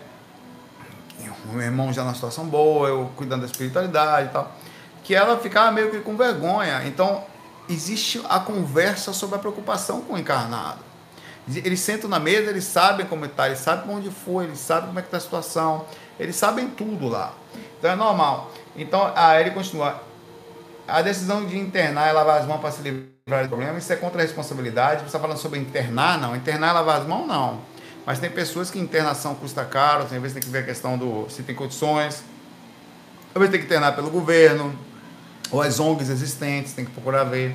meu 1.51 1.61
irmão 1.61 1.92
já 1.92 2.05
na 2.05 2.14
situação 2.14 2.46
boa, 2.46 2.88
eu 2.88 3.11
cuidando 3.16 3.40
da 3.40 3.46
espiritualidade 3.46 4.28
e 4.28 4.32
tal, 4.32 4.53
que 5.05 5.14
ela 5.14 5.38
ficava 5.38 5.70
meio 5.70 5.90
que 5.90 6.01
com 6.01 6.16
vergonha. 6.16 6.82
Então, 6.86 7.24
existe 7.68 8.22
a 8.28 8.40
conversa 8.40 9.12
sobre 9.12 9.36
a 9.36 9.38
preocupação 9.38 10.03
com 10.03 10.14
o 10.14 10.18
encarnado. 10.18 10.80
Eles 11.49 11.80
sentam 11.80 12.11
na 12.11 12.20
mesa, 12.20 12.51
eles 12.51 12.64
sabem 12.64 13.07
como 13.07 13.24
está, 13.24 13.46
eles 13.46 13.59
sabem 13.59 13.94
onde 13.94 14.11
foi, 14.11 14.44
eles 14.44 14.59
sabem 14.59 14.88
como 14.88 14.99
é 14.99 15.03
que 15.03 15.09
está 15.09 15.16
a 15.16 15.20
situação, 15.20 15.86
eles 16.19 16.37
sabem 16.37 16.69
tudo 16.69 17.09
lá. 17.09 17.35
Então 17.79 17.91
é 17.91 17.97
normal. 17.97 18.53
Então, 18.77 19.12
a 19.14 19.41
ele 19.41 19.51
continua. 19.51 20.03
A 20.87 21.03
decisão 21.03 21.45
de 21.45 21.59
internar 21.59 22.09
e 22.09 22.12
lavar 22.12 22.41
as 22.41 22.47
mãos 22.47 22.61
para 22.61 22.71
se 22.71 22.81
livrar 22.83 23.43
do 23.43 23.49
problema, 23.49 23.79
isso 23.79 23.93
é 23.93 23.97
contra 23.97 24.23
a 24.23 24.25
responsabilidade. 24.25 25.01
Você 25.01 25.07
está 25.07 25.19
falando 25.19 25.39
sobre 25.39 25.59
internar? 25.59 26.19
Não. 26.19 26.35
Internar 26.35 26.71
e 26.71 26.75
lavar 26.75 27.01
as 27.01 27.07
mãos? 27.07 27.27
Não. 27.27 27.61
Mas 28.07 28.19
tem 28.19 28.31
pessoas 28.31 28.71
que 28.71 28.79
internação 28.79 29.35
custa 29.35 29.64
caro, 29.64 30.07
tem 30.07 30.19
vezes 30.19 30.33
tem 30.33 30.43
que 30.43 30.49
ver 30.49 30.61
a 30.61 30.62
questão 30.62 30.97
do 30.97 31.29
se 31.29 31.43
tem 31.43 31.55
condições, 31.55 32.23
vezes 33.35 33.51
tem 33.51 33.61
que 33.61 33.66
internar 33.66 33.95
pelo 33.95 34.09
governo, 34.09 34.75
ou 35.51 35.61
as 35.61 35.79
ONGs 35.79 36.09
existentes, 36.09 36.73
tem 36.73 36.87
que 36.87 36.91
procurar 36.91 37.25
ver. 37.25 37.55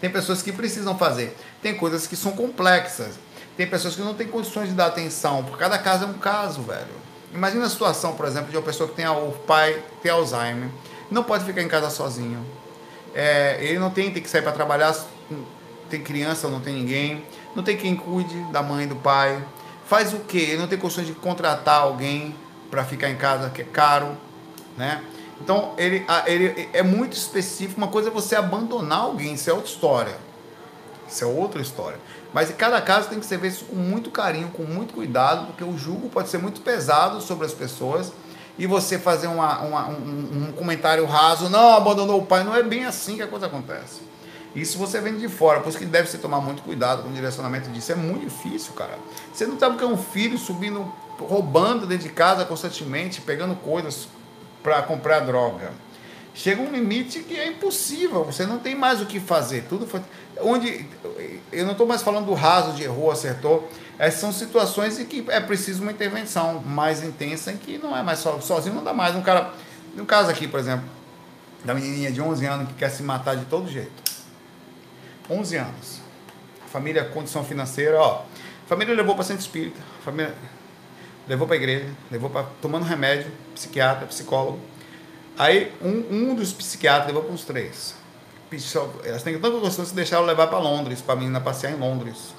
Tem 0.00 0.10
pessoas 0.10 0.42
que 0.42 0.52
precisam 0.52 0.98
fazer. 0.98 1.34
Tem 1.62 1.74
coisas 1.74 2.06
que 2.06 2.14
são 2.14 2.32
complexas. 2.32 3.18
Tem 3.56 3.66
pessoas 3.66 3.96
que 3.96 4.02
não 4.02 4.12
têm 4.12 4.28
condições 4.28 4.68
de 4.68 4.74
dar 4.74 4.86
atenção, 4.86 5.42
porque 5.44 5.58
cada 5.58 5.78
caso 5.78 6.04
é 6.04 6.06
um 6.06 6.14
caso, 6.14 6.60
velho. 6.60 7.05
Imagina 7.36 7.66
a 7.66 7.68
situação, 7.68 8.14
por 8.14 8.24
exemplo, 8.24 8.50
de 8.50 8.56
uma 8.56 8.62
pessoa 8.62 8.88
que 8.88 8.94
tem 8.94 9.06
o 9.06 9.30
pai 9.46 9.82
tem 10.02 10.10
Alzheimer, 10.10 10.70
não 11.10 11.22
pode 11.22 11.44
ficar 11.44 11.60
em 11.60 11.68
casa 11.68 11.90
sozinho. 11.90 12.42
É, 13.14 13.58
ele 13.60 13.78
não 13.78 13.90
tem, 13.90 14.10
tem 14.10 14.22
que 14.22 14.28
sair 14.28 14.40
para 14.40 14.52
trabalhar, 14.52 14.96
tem 15.90 16.02
criança, 16.02 16.48
não 16.48 16.60
tem 16.60 16.74
ninguém, 16.74 17.22
não 17.54 17.62
tem 17.62 17.76
quem 17.76 17.94
cuide 17.94 18.34
da 18.52 18.62
mãe, 18.62 18.88
do 18.88 18.96
pai. 18.96 19.44
Faz 19.84 20.14
o 20.14 20.20
quê? 20.20 20.38
Ele 20.38 20.58
não 20.58 20.66
tem 20.66 20.78
condições 20.78 21.06
de 21.06 21.12
contratar 21.12 21.82
alguém 21.82 22.34
para 22.70 22.84
ficar 22.84 23.10
em 23.10 23.16
casa, 23.16 23.50
que 23.50 23.60
é 23.60 23.64
caro, 23.66 24.16
né? 24.76 25.02
Então, 25.38 25.74
ele, 25.76 26.04
ele 26.26 26.68
é 26.72 26.82
muito 26.82 27.12
específico. 27.12 27.78
Uma 27.78 27.88
coisa 27.88 28.08
é 28.08 28.10
você 28.10 28.34
abandonar 28.34 29.00
alguém, 29.00 29.34
isso 29.34 29.50
é 29.50 29.52
outra 29.52 29.70
história. 29.70 30.16
Isso 31.06 31.22
é 31.22 31.26
outra 31.26 31.60
história. 31.60 31.98
Mas 32.36 32.50
em 32.50 32.52
cada 32.52 32.78
caso 32.82 33.08
tem 33.08 33.18
que 33.18 33.24
ser 33.24 33.38
visto 33.38 33.64
com 33.64 33.76
muito 33.76 34.10
carinho, 34.10 34.48
com 34.48 34.62
muito 34.62 34.92
cuidado, 34.92 35.46
porque 35.46 35.64
o 35.64 35.78
julgo 35.78 36.10
pode 36.10 36.28
ser 36.28 36.36
muito 36.36 36.60
pesado 36.60 37.22
sobre 37.22 37.46
as 37.46 37.54
pessoas. 37.54 38.12
E 38.58 38.66
você 38.66 38.98
fazer 38.98 39.26
uma, 39.26 39.60
uma, 39.60 39.88
um, 39.88 40.48
um 40.48 40.52
comentário 40.52 41.06
raso, 41.06 41.48
não, 41.48 41.74
abandonou 41.74 42.20
o 42.20 42.26
pai, 42.26 42.44
não 42.44 42.54
é 42.54 42.62
bem 42.62 42.84
assim 42.84 43.16
que 43.16 43.22
a 43.22 43.26
coisa 43.26 43.46
acontece. 43.46 44.02
Isso 44.54 44.76
você 44.76 45.00
vem 45.00 45.16
de 45.16 45.30
fora, 45.30 45.60
por 45.60 45.70
isso 45.70 45.78
que 45.78 45.86
deve 45.86 46.10
se 46.10 46.18
tomar 46.18 46.42
muito 46.42 46.62
cuidado 46.62 47.04
com 47.04 47.08
o 47.08 47.12
direcionamento 47.12 47.70
disso. 47.70 47.92
É 47.92 47.94
muito 47.94 48.26
difícil, 48.26 48.74
cara. 48.74 48.98
Você 49.32 49.46
não 49.46 49.58
sabe 49.58 49.78
que 49.78 49.84
é 49.84 49.86
um 49.86 49.96
filho 49.96 50.36
subindo, 50.36 50.92
roubando 51.18 51.86
dentro 51.86 52.06
de 52.06 52.12
casa 52.12 52.44
constantemente, 52.44 53.22
pegando 53.22 53.54
coisas 53.54 54.08
para 54.62 54.82
comprar 54.82 55.20
droga. 55.20 55.72
Chega 56.36 56.60
um 56.60 56.70
limite 56.70 57.20
que 57.20 57.34
é 57.34 57.48
impossível, 57.48 58.22
você 58.22 58.44
não 58.44 58.58
tem 58.58 58.74
mais 58.74 59.00
o 59.00 59.06
que 59.06 59.18
fazer. 59.18 59.64
Tudo 59.70 59.86
foi. 59.86 60.02
Onde. 60.42 60.84
Eu 61.50 61.64
não 61.64 61.72
estou 61.72 61.86
mais 61.86 62.02
falando 62.02 62.26
do 62.26 62.34
raso 62.34 62.72
de 62.74 62.82
errou, 62.82 63.10
acertou. 63.10 63.66
Essas 63.98 64.20
são 64.20 64.30
situações 64.30 64.98
em 64.98 65.06
que 65.06 65.24
é 65.28 65.40
preciso 65.40 65.80
uma 65.80 65.90
intervenção 65.90 66.60
mais 66.60 67.02
intensa, 67.02 67.50
em 67.50 67.56
que 67.56 67.78
não 67.78 67.96
é 67.96 68.02
mais 68.02 68.18
só, 68.18 68.38
sozinho, 68.38 68.74
não 68.74 68.84
dá 68.84 68.92
mais. 68.92 69.16
Um 69.16 69.22
cara. 69.22 69.50
No 69.94 70.04
caso 70.04 70.28
aqui, 70.28 70.46
por 70.46 70.60
exemplo, 70.60 70.84
da 71.64 71.72
menininha 71.72 72.12
de 72.12 72.20
11 72.20 72.44
anos 72.44 72.68
que 72.68 72.74
quer 72.74 72.90
se 72.90 73.02
matar 73.02 73.34
de 73.34 73.46
todo 73.46 73.66
jeito. 73.66 74.02
11 75.30 75.56
anos. 75.56 76.00
Família, 76.70 77.02
condição 77.06 77.42
financeira, 77.44 77.98
ó. 77.98 78.24
Família 78.66 78.94
levou 78.94 79.14
para 79.14 79.24
centro 79.24 79.40
espírita. 79.40 79.80
Família 80.04 80.34
levou 81.26 81.46
para 81.46 81.56
igreja, 81.56 81.88
levou 82.10 82.28
para 82.28 82.44
tomando 82.60 82.84
remédio, 82.84 83.32
psiquiatra, 83.54 84.04
psicólogo. 84.06 84.60
Aí 85.38 85.72
um, 85.82 86.30
um 86.30 86.34
dos 86.34 86.52
psiquiatras 86.52 87.08
levou 87.08 87.22
para 87.22 87.32
uns 87.32 87.44
três. 87.44 87.94
Elas 89.04 89.22
têm 89.22 89.38
tanta 89.38 89.58
gostoso 89.58 89.90
de 89.90 89.96
deixar 89.96 90.16
ela 90.16 90.26
levar 90.26 90.46
para 90.46 90.58
Londres, 90.58 91.02
para 91.02 91.14
a 91.14 91.16
menina 91.16 91.40
passear 91.40 91.72
em 91.72 91.76
Londres. 91.76 92.34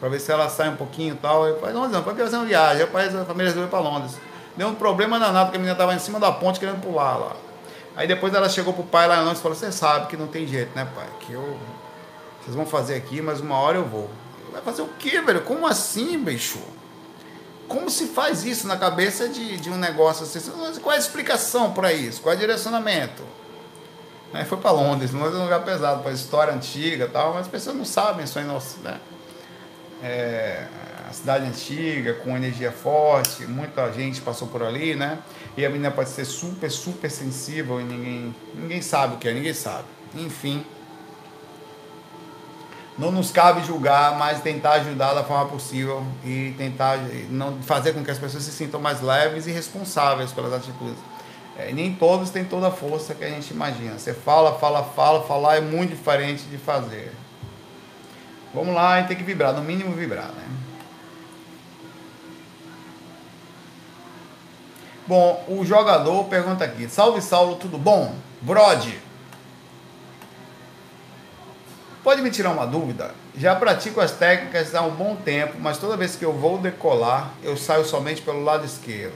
Para 0.00 0.08
ver 0.08 0.20
se 0.20 0.30
ela 0.30 0.48
sai 0.48 0.68
um 0.68 0.76
pouquinho 0.76 1.14
e 1.14 1.18
tal. 1.18 1.46
Eu 1.46 1.58
falei, 1.58 1.74
não, 1.74 1.88
não, 1.88 2.02
para 2.02 2.14
fazer 2.14 2.36
uma 2.36 2.46
viagem. 2.46 2.86
Aí 2.94 3.08
a 3.08 3.24
família 3.24 3.46
resolveu 3.46 3.68
para 3.68 3.80
Londres. 3.80 4.16
Deu 4.56 4.68
um 4.68 4.74
problema 4.74 5.18
danado, 5.18 5.46
porque 5.46 5.56
a 5.56 5.60
menina 5.60 5.74
estava 5.74 5.94
em 5.94 5.98
cima 5.98 6.18
da 6.18 6.32
ponte 6.32 6.58
querendo 6.58 6.80
pular 6.80 7.16
lá. 7.16 7.36
Aí 7.96 8.06
depois 8.06 8.32
ela 8.32 8.48
chegou 8.48 8.72
pro 8.72 8.84
pai 8.84 9.08
lá 9.08 9.16
em 9.16 9.20
Londres 9.20 9.40
e 9.40 9.42
falou, 9.42 9.56
você 9.56 9.72
sabe 9.72 10.06
que 10.06 10.16
não 10.16 10.28
tem 10.28 10.46
jeito, 10.46 10.74
né, 10.74 10.88
pai? 10.94 11.06
Que 11.20 11.32
eu. 11.32 11.58
Vocês 12.40 12.54
vão 12.54 12.64
fazer 12.64 12.94
aqui, 12.94 13.20
mas 13.20 13.40
uma 13.40 13.58
hora 13.58 13.76
eu 13.76 13.84
vou. 13.84 14.08
Vai 14.52 14.62
fazer 14.62 14.82
o 14.82 14.88
quê, 14.98 15.20
velho? 15.20 15.42
Como 15.42 15.66
assim, 15.66 16.16
bicho? 16.18 16.60
Como 17.68 17.90
se 17.90 18.06
faz 18.06 18.44
isso 18.44 18.66
na 18.66 18.76
cabeça 18.76 19.28
de, 19.28 19.58
de 19.58 19.70
um 19.70 19.76
negócio 19.76 20.24
assim? 20.24 20.40
Qual 20.80 20.92
é 20.92 20.96
a 20.96 20.98
explicação 20.98 21.72
para 21.72 21.92
isso? 21.92 22.22
Qual 22.22 22.32
é 22.32 22.36
o 22.36 22.38
direcionamento? 22.40 23.22
Aí 24.32 24.44
foi 24.44 24.58
para 24.58 24.70
Londres, 24.70 25.12
Londres 25.12 25.34
é 25.34 25.38
um 25.38 25.44
lugar 25.44 25.64
pesado, 25.64 26.02
para 26.02 26.12
história 26.12 26.52
antiga 26.52 27.04
e 27.04 27.08
tal, 27.08 27.32
mas 27.32 27.42
as 27.42 27.48
pessoas 27.48 27.76
não 27.76 27.84
sabem 27.84 28.24
aí, 28.34 28.44
nossa, 28.44 28.78
né? 28.80 29.00
É, 30.02 30.66
a 31.08 31.12
cidade 31.12 31.46
antiga, 31.46 32.14
com 32.14 32.36
energia 32.36 32.70
forte, 32.70 33.46
muita 33.46 33.90
gente 33.92 34.20
passou 34.20 34.48
por 34.48 34.62
ali, 34.62 34.94
né? 34.94 35.18
E 35.56 35.64
a 35.64 35.70
menina 35.70 35.90
pode 35.90 36.10
ser 36.10 36.24
super, 36.24 36.70
super 36.70 37.10
sensível 37.10 37.80
e 37.80 37.84
ninguém, 37.84 38.34
ninguém 38.54 38.82
sabe 38.82 39.14
o 39.14 39.18
que 39.18 39.28
é, 39.28 39.32
ninguém 39.32 39.54
sabe. 39.54 39.84
Enfim 40.14 40.64
não 42.98 43.12
nos 43.12 43.30
cabe 43.30 43.64
julgar, 43.64 44.18
mas 44.18 44.40
tentar 44.40 44.72
ajudar 44.72 45.14
da 45.14 45.22
forma 45.22 45.46
possível 45.46 46.04
e 46.24 46.52
tentar 46.58 46.98
não 47.30 47.62
fazer 47.62 47.92
com 47.92 48.04
que 48.04 48.10
as 48.10 48.18
pessoas 48.18 48.42
se 48.42 48.50
sintam 48.50 48.80
mais 48.80 49.00
leves 49.00 49.46
e 49.46 49.52
responsáveis 49.52 50.32
pelas 50.32 50.52
atitudes. 50.52 50.98
É, 51.56 51.72
nem 51.72 51.94
todos 51.94 52.30
têm 52.30 52.44
toda 52.44 52.68
a 52.68 52.70
força 52.70 53.14
que 53.14 53.24
a 53.24 53.28
gente 53.28 53.52
imagina. 53.52 53.98
Você 53.98 54.12
fala, 54.12 54.58
fala, 54.58 54.82
fala, 54.82 55.22
falar 55.22 55.56
é 55.56 55.60
muito 55.60 55.90
diferente 55.90 56.44
de 56.44 56.58
fazer. 56.58 57.12
Vamos 58.52 58.74
lá, 58.74 58.98
gente 58.98 59.08
tem 59.08 59.16
que 59.16 59.22
vibrar, 59.22 59.52
no 59.52 59.62
mínimo 59.62 59.94
vibrar, 59.94 60.28
né? 60.28 60.44
Bom, 65.06 65.44
o 65.48 65.64
jogador 65.64 66.24
pergunta 66.24 66.64
aqui: 66.64 66.88
Salve 66.88 67.20
Saulo, 67.20 67.56
tudo 67.56 67.78
bom? 67.78 68.14
Brode, 68.42 68.98
Pode 72.02 72.22
me 72.22 72.30
tirar 72.30 72.50
uma 72.50 72.66
dúvida? 72.66 73.14
Já 73.36 73.54
pratico 73.56 74.00
as 74.00 74.12
técnicas 74.12 74.74
há 74.74 74.82
um 74.82 74.94
bom 74.94 75.16
tempo, 75.16 75.58
mas 75.58 75.78
toda 75.78 75.96
vez 75.96 76.16
que 76.16 76.24
eu 76.24 76.32
vou 76.32 76.58
decolar, 76.58 77.32
eu 77.42 77.56
saio 77.56 77.84
somente 77.84 78.22
pelo 78.22 78.42
lado 78.42 78.64
esquerdo. 78.64 79.14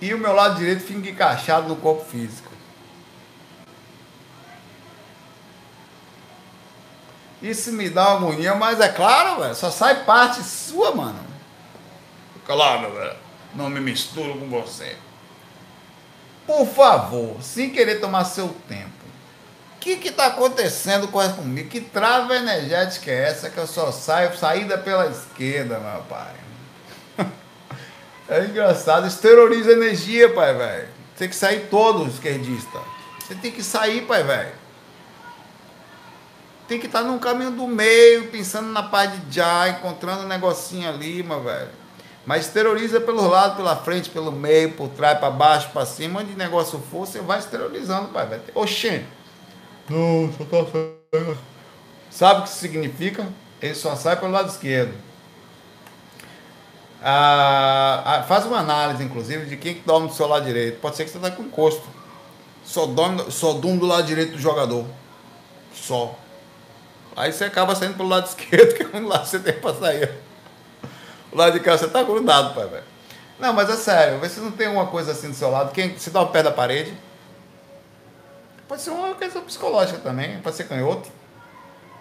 E 0.00 0.14
o 0.14 0.18
meu 0.18 0.32
lado 0.32 0.56
direito 0.56 0.80
fica 0.80 1.10
encaixado 1.10 1.68
no 1.68 1.76
corpo 1.76 2.04
físico. 2.04 2.50
Isso 7.42 7.72
me 7.72 7.88
dá 7.88 8.16
uma 8.16 8.28
agonia, 8.28 8.54
mas 8.54 8.80
é 8.80 8.88
claro, 8.88 9.40
velho, 9.40 9.54
só 9.54 9.70
sai 9.70 10.04
parte 10.04 10.42
sua, 10.42 10.94
mano. 10.94 11.20
Claro, 12.44 12.92
velho. 12.92 13.16
Não 13.54 13.68
me 13.68 13.80
misturo 13.80 14.38
com 14.38 14.48
você. 14.48 14.96
Por 16.50 16.66
favor, 16.66 17.36
sem 17.40 17.70
querer 17.70 18.00
tomar 18.00 18.24
seu 18.24 18.48
tempo. 18.68 18.90
O 19.76 19.78
que 19.78 20.08
está 20.08 20.26
acontecendo 20.26 21.06
com 21.06 21.22
essa 21.22 21.34
comigo? 21.34 21.68
Que 21.68 21.80
trava 21.80 22.34
energética 22.34 23.08
é 23.08 23.28
essa 23.28 23.48
que 23.48 23.56
eu 23.56 23.68
só 23.68 23.92
saio 23.92 24.36
saída 24.36 24.76
pela 24.76 25.06
esquerda, 25.06 25.78
meu 25.78 26.02
pai? 26.02 26.34
É 28.28 28.44
engraçado, 28.44 29.06
isso 29.06 29.70
energia, 29.70 30.32
pai, 30.32 30.54
velho. 30.54 30.88
Tem 31.16 31.28
que 31.28 31.34
sair 31.34 31.68
todo 31.68 32.08
esquerdista. 32.08 32.80
Você 33.20 33.34
tem 33.36 33.50
que 33.50 33.62
sair, 33.62 34.02
pai, 34.02 34.22
velho. 34.24 34.52
Tem 36.66 36.78
que 36.80 36.86
estar 36.86 37.02
tá 37.02 37.04
num 37.04 37.18
caminho 37.18 37.52
do 37.52 37.66
meio, 37.66 38.28
pensando 38.28 38.68
na 38.70 38.84
paz 38.84 39.12
de 39.12 39.36
já, 39.36 39.68
encontrando 39.68 40.24
um 40.24 40.28
negocinho 40.28 40.88
ali, 40.88 41.22
meu 41.22 41.42
velho. 41.42 41.79
Mas 42.30 42.46
terroriza 42.46 43.00
pelo 43.00 43.26
lado, 43.26 43.56
pela 43.56 43.74
frente, 43.74 44.08
pelo 44.08 44.30
meio, 44.30 44.70
por 44.74 44.88
trás, 44.90 45.18
para 45.18 45.32
baixo, 45.32 45.70
para 45.70 45.84
cima, 45.84 46.20
onde 46.20 46.36
negócio 46.36 46.78
for, 46.78 47.04
você 47.04 47.18
vai 47.18 47.40
exteriorizando, 47.40 48.10
pai. 48.10 48.24
Vai 48.24 48.38
ter... 48.38 48.52
Oxê! 48.54 49.02
Não, 49.88 50.32
só 50.38 50.44
tá 50.44 50.64
saindo. 50.70 51.38
Sabe 52.08 52.38
o 52.38 52.42
que 52.44 52.48
isso 52.50 52.58
significa? 52.58 53.26
Ele 53.60 53.74
só 53.74 53.96
sai 53.96 54.14
pelo 54.14 54.30
lado 54.30 54.48
esquerdo. 54.48 54.94
Ah, 57.02 58.02
ah, 58.04 58.22
faz 58.22 58.46
uma 58.46 58.58
análise, 58.58 59.02
inclusive, 59.02 59.46
de 59.46 59.56
quem 59.56 59.74
que 59.74 59.80
dorme 59.80 60.06
do 60.06 60.14
seu 60.14 60.28
lado 60.28 60.46
direito. 60.46 60.78
Pode 60.78 60.94
ser 60.94 61.06
que 61.06 61.10
você 61.10 61.16
está 61.16 61.32
com 61.32 61.42
encosto. 61.42 61.82
Só 62.64 62.86
dorme, 62.86 63.28
só 63.32 63.54
dorme 63.54 63.80
do 63.80 63.86
lado 63.86 64.06
direito 64.06 64.34
do 64.34 64.38
jogador. 64.38 64.86
Só. 65.74 66.14
Aí 67.16 67.32
você 67.32 67.42
acaba 67.42 67.74
saindo 67.74 67.96
pelo 67.96 68.08
lado 68.08 68.26
esquerdo, 68.30 68.76
que 68.76 68.84
é 68.84 69.00
o 69.00 69.08
lado 69.08 69.24
que 69.24 69.30
você 69.30 69.40
tem 69.40 69.54
para 69.54 69.74
sair. 69.74 70.29
O 71.32 71.36
lado 71.36 71.52
de 71.52 71.60
cá, 71.60 71.76
você 71.76 71.88
tá 71.88 72.02
grudado, 72.02 72.54
pai, 72.54 72.66
velho. 72.66 72.84
Não, 73.38 73.52
mas 73.52 73.70
é 73.70 73.76
sério, 73.76 74.18
vê 74.18 74.28
se 74.28 74.40
não 74.40 74.50
tem 74.50 74.68
uma 74.68 74.86
coisa 74.86 75.12
assim 75.12 75.28
do 75.28 75.34
seu 75.34 75.50
lado. 75.50 75.72
Quem 75.72 75.96
se 75.96 76.10
dá 76.10 76.20
o 76.20 76.28
pé 76.28 76.42
da 76.42 76.50
parede. 76.50 76.92
Pode 78.68 78.82
ser 78.82 78.90
uma 78.90 79.14
questão 79.14 79.42
psicológica 79.42 79.98
também, 79.98 80.40
pode 80.40 80.56
ser 80.56 80.64
canhoto. 80.68 81.08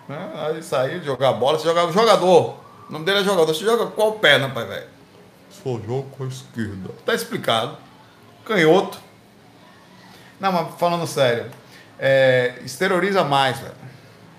Né? 0.08 0.32
Aí 0.36 0.62
sair, 0.62 1.02
jogar 1.04 1.34
bola, 1.34 1.58
você 1.58 1.66
joga 1.66 1.92
jogador. 1.92 2.58
O 2.90 2.92
nome 2.92 3.06
dele 3.06 3.20
é 3.20 3.24
jogador. 3.24 3.54
Você 3.54 3.64
joga 3.64 3.88
qual 3.88 4.14
perna, 4.14 4.50
pai, 4.50 4.66
velho? 4.66 4.88
Só 5.50 5.70
jogo 5.80 6.10
com 6.18 6.24
a 6.26 6.28
esquerda. 6.28 6.90
Tá 7.06 7.14
explicado. 7.14 7.78
Canhoto. 8.44 9.00
Não, 10.40 10.52
mas 10.52 10.76
falando 10.78 11.06
sério, 11.06 11.52
é, 11.98 12.56
esteriliza 12.64 13.24
mais, 13.24 13.60
velho. 13.60 13.76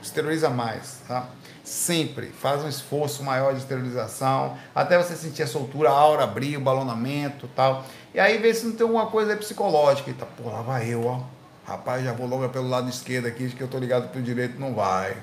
Esteriliza 0.03 0.51
mais, 0.51 1.03
tá? 1.07 1.27
Sempre 1.71 2.27
faz 2.27 2.65
um 2.65 2.69
esforço 2.69 3.23
maior 3.23 3.53
de 3.53 3.61
esterilização, 3.61 4.59
até 4.75 4.99
você 4.99 5.15
sentir 5.15 5.45
a 5.45 5.47
soltura, 5.47 5.89
a 5.89 5.93
aura 5.93 6.25
abrir, 6.25 6.57
o 6.57 6.61
balonamento 6.61 7.49
tal. 7.55 7.85
E 8.13 8.19
aí 8.19 8.39
vê 8.39 8.53
se 8.53 8.67
não 8.67 8.73
tem 8.73 8.83
alguma 8.83 9.07
coisa 9.07 9.37
psicológica. 9.37 10.11
Eita, 10.11 10.27
pô, 10.27 10.51
lá 10.51 10.63
vai 10.63 10.93
eu, 10.93 11.07
ó. 11.07 11.21
Rapaz, 11.65 12.05
já 12.05 12.13
vou 12.13 12.27
logo 12.27 12.49
pelo 12.49 12.69
lado 12.69 12.91
esquerdo 12.91 13.27
aqui, 13.27 13.49
que 13.51 13.61
eu 13.61 13.69
tô 13.69 13.79
ligado 13.79 14.09
pro 14.09 14.21
direito, 14.21 14.59
não 14.59 14.75
vai. 14.75 15.17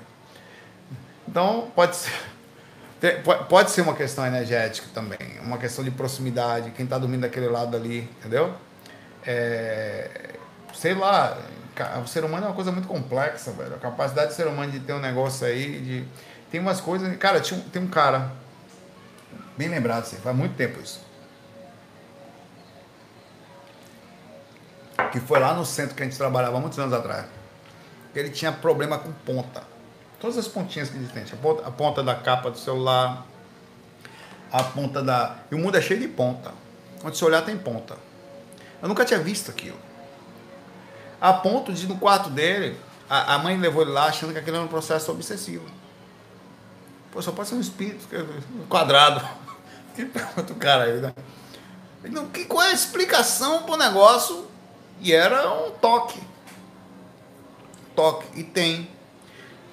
Então, 1.27 1.69
pode 1.75 1.97
ser. 1.97 2.13
Pode 3.47 3.69
ser 3.69 3.81
uma 3.81 3.93
questão 3.93 4.25
energética 4.25 4.87
também, 4.91 5.19
uma 5.43 5.59
questão 5.59 5.83
de 5.83 5.91
proximidade, 5.91 6.71
quem 6.71 6.83
está 6.83 6.97
dormindo 6.97 7.21
daquele 7.21 7.47
lado 7.47 7.77
ali, 7.77 8.09
entendeu? 8.17 8.55
É, 9.23 10.31
sei 10.73 10.95
lá, 10.95 11.37
o 12.03 12.07
ser 12.07 12.23
humano 12.23 12.45
é 12.45 12.49
uma 12.49 12.55
coisa 12.55 12.71
muito 12.71 12.87
complexa, 12.87 13.51
velho. 13.51 13.75
A 13.75 13.77
capacidade 13.77 14.29
do 14.29 14.33
ser 14.33 14.47
humano 14.47 14.71
de 14.71 14.79
ter 14.79 14.93
um 14.93 14.99
negócio 14.99 15.45
aí, 15.45 15.79
de 15.79 16.07
tem 16.51 16.59
umas 16.59 16.81
coisas. 16.81 17.15
Cara, 17.17 17.39
tinha, 17.39 17.59
tem 17.71 17.81
um 17.81 17.87
cara. 17.87 18.31
Bem 19.57 19.67
lembrado, 19.69 20.03
assim, 20.03 20.17
faz 20.17 20.35
muito 20.35 20.55
tempo 20.55 20.79
isso. 20.79 21.07
que 25.11 25.19
foi 25.19 25.39
lá 25.39 25.53
no 25.53 25.65
centro 25.65 25.95
que 25.95 26.03
a 26.03 26.05
gente 26.05 26.17
trabalhava 26.17 26.59
muitos 26.59 26.77
anos 26.79 26.93
atrás. 26.93 27.25
Ele 28.15 28.29
tinha 28.29 28.51
problema 28.51 28.97
com 28.97 29.11
ponta. 29.11 29.63
Todas 30.19 30.37
as 30.37 30.47
pontinhas 30.47 30.89
que 30.89 30.97
existem. 30.97 31.23
A 31.31 31.35
ponta, 31.35 31.67
a 31.67 31.71
ponta 31.71 32.03
da 32.03 32.15
capa 32.15 32.49
do 32.49 32.57
celular, 32.57 33.25
a 34.51 34.63
ponta 34.63 35.03
da. 35.03 35.35
E 35.51 35.55
o 35.55 35.59
mundo 35.59 35.77
é 35.77 35.81
cheio 35.81 35.99
de 35.99 36.07
ponta. 36.07 36.51
Onde 37.03 37.17
você 37.17 37.25
olhar 37.25 37.43
tem 37.43 37.57
ponta. 37.57 37.95
Eu 38.81 38.87
nunca 38.87 39.05
tinha 39.05 39.19
visto 39.19 39.51
aquilo. 39.51 39.77
A 41.21 41.33
ponto 41.33 41.71
de 41.71 41.87
no 41.87 41.97
quarto 41.97 42.29
dele, 42.29 42.77
a, 43.09 43.35
a 43.35 43.39
mãe 43.39 43.57
levou 43.57 43.83
ele 43.83 43.91
lá 43.91 44.05
achando 44.05 44.33
que 44.33 44.39
aquilo 44.39 44.57
era 44.57 44.65
um 44.65 44.69
processo 44.69 45.11
obsessivo. 45.11 45.65
Pô, 47.17 47.21
só 47.23 47.31
pode 47.31 47.49
ser 47.49 47.55
um 47.55 47.59
espírito, 47.59 48.07
um 48.55 48.67
quadrado. 48.67 49.27
Que 49.95 50.05
pergunta 50.05 50.53
o 50.53 50.55
cara 50.57 50.83
aí, 50.83 51.01
né? 51.01 51.11
Não, 52.03 52.27
que, 52.27 52.45
qual 52.45 52.61
é 52.61 52.69
a 52.69 52.73
explicação 52.73 53.63
pro 53.63 53.75
negócio? 53.75 54.47
E 55.01 55.11
era 55.11 55.51
um 55.51 55.71
toque. 55.71 56.21
Toque. 57.95 58.39
E 58.39 58.43
tem. 58.43 58.87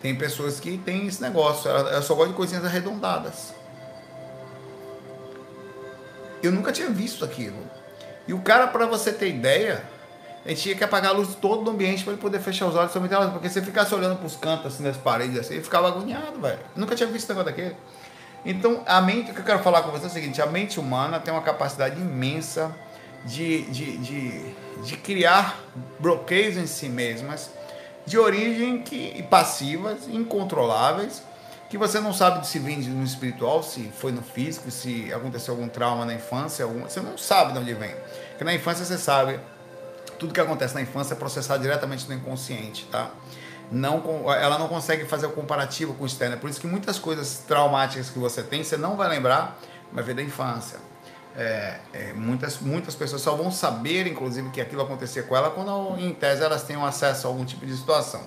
Tem 0.00 0.16
pessoas 0.16 0.58
que 0.58 0.78
têm 0.78 1.06
esse 1.06 1.20
negócio. 1.20 1.70
Ela, 1.70 2.00
só 2.00 2.14
gosta 2.14 2.30
de 2.30 2.36
coisinhas 2.36 2.64
arredondadas. 2.64 3.52
Eu 6.42 6.50
nunca 6.50 6.72
tinha 6.72 6.88
visto 6.88 7.22
aquilo. 7.22 7.58
E 8.26 8.32
o 8.32 8.40
cara, 8.40 8.68
para 8.68 8.86
você 8.86 9.12
ter 9.12 9.28
ideia, 9.28 9.84
a 10.44 10.48
gente 10.50 10.62
tinha 10.62 10.74
que 10.74 10.84
apagar 10.84 11.12
a 11.12 11.16
luz 11.16 11.34
todo 11.40 11.64
do 11.64 11.70
ambiente 11.70 12.04
para 12.04 12.12
ele 12.12 12.20
poder 12.20 12.38
fechar 12.38 12.66
os 12.66 12.74
olhos 12.74 12.92
somente 12.92 13.14
porque 13.32 13.48
se 13.48 13.62
ficasse 13.62 13.94
olhando 13.94 14.16
para 14.16 14.26
os 14.26 14.36
cantos, 14.36 14.74
assim, 14.74 14.82
das 14.82 14.96
paredes, 14.96 15.38
assim, 15.38 15.54
ele 15.54 15.62
ficava 15.62 15.88
agoniado, 15.88 16.38
velho. 16.38 16.58
Nunca 16.76 16.94
tinha 16.94 17.06
visto 17.06 17.24
esse 17.24 17.28
negócio 17.28 17.50
daquele. 17.50 17.76
Então, 18.44 18.82
a 18.84 19.00
mente, 19.00 19.30
o 19.30 19.34
que 19.34 19.40
eu 19.40 19.44
quero 19.44 19.60
falar 19.60 19.82
com 19.82 19.90
você 19.90 20.04
é 20.04 20.08
o 20.08 20.10
seguinte: 20.10 20.42
a 20.42 20.46
mente 20.46 20.78
humana 20.78 21.18
tem 21.18 21.32
uma 21.32 21.42
capacidade 21.42 21.98
imensa 21.98 22.74
de, 23.24 23.62
de, 23.62 23.96
de, 23.96 24.54
de 24.82 24.96
criar 24.98 25.58
bloqueios 25.98 26.58
em 26.58 26.66
si 26.66 26.90
mesmas, 26.90 27.50
de 28.04 28.18
origem 28.18 28.82
que, 28.82 29.22
passivas, 29.22 30.06
incontroláveis, 30.08 31.22
que 31.70 31.78
você 31.78 31.98
não 32.00 32.12
sabe 32.12 32.46
se 32.46 32.58
vem 32.58 32.78
no 32.80 33.02
espiritual, 33.02 33.62
se 33.62 33.90
foi 33.98 34.12
no 34.12 34.20
físico, 34.20 34.70
se 34.70 35.10
aconteceu 35.12 35.54
algum 35.54 35.68
trauma 35.68 36.04
na 36.04 36.12
infância, 36.12 36.66
algum, 36.66 36.82
você 36.82 37.00
não 37.00 37.16
sabe 37.16 37.54
de 37.54 37.58
onde 37.58 37.72
vem. 37.72 37.94
Porque 38.28 38.44
na 38.44 38.54
infância 38.54 38.84
você 38.84 38.98
sabe, 38.98 39.40
tudo 40.18 40.32
que 40.32 40.40
acontece 40.40 40.74
na 40.74 40.82
infância 40.82 41.14
é 41.14 41.16
processado 41.16 41.62
diretamente 41.62 42.08
no 42.08 42.14
inconsciente, 42.14 42.86
tá? 42.90 43.10
não, 43.70 44.02
ela 44.32 44.58
não 44.58 44.68
consegue 44.68 45.04
fazer 45.04 45.26
o 45.26 45.30
comparativo 45.30 45.94
com 45.94 46.04
o 46.04 46.06
externo. 46.06 46.36
É 46.36 46.38
por 46.38 46.48
isso 46.48 46.60
que 46.60 46.66
muitas 46.66 46.98
coisas 46.98 47.42
traumáticas 47.46 48.10
que 48.10 48.18
você 48.18 48.42
tem, 48.42 48.62
você 48.62 48.76
não 48.76 48.96
vai 48.96 49.08
lembrar, 49.08 49.58
vai 49.92 50.04
ver 50.04 50.14
da 50.14 50.22
infância. 50.22 50.78
É, 51.36 51.78
é, 51.92 52.12
muitas, 52.12 52.60
muitas 52.60 52.94
pessoas 52.94 53.20
só 53.20 53.34
vão 53.34 53.50
saber, 53.50 54.06
inclusive, 54.06 54.50
que 54.50 54.60
aquilo 54.60 54.82
acontecia 54.82 55.22
com 55.22 55.36
ela 55.36 55.50
quando, 55.50 55.98
em 55.98 56.12
tese, 56.14 56.42
elas 56.42 56.62
tenham 56.62 56.84
acesso 56.84 57.26
a 57.26 57.30
algum 57.30 57.44
tipo 57.44 57.66
de 57.66 57.76
situação. 57.76 58.22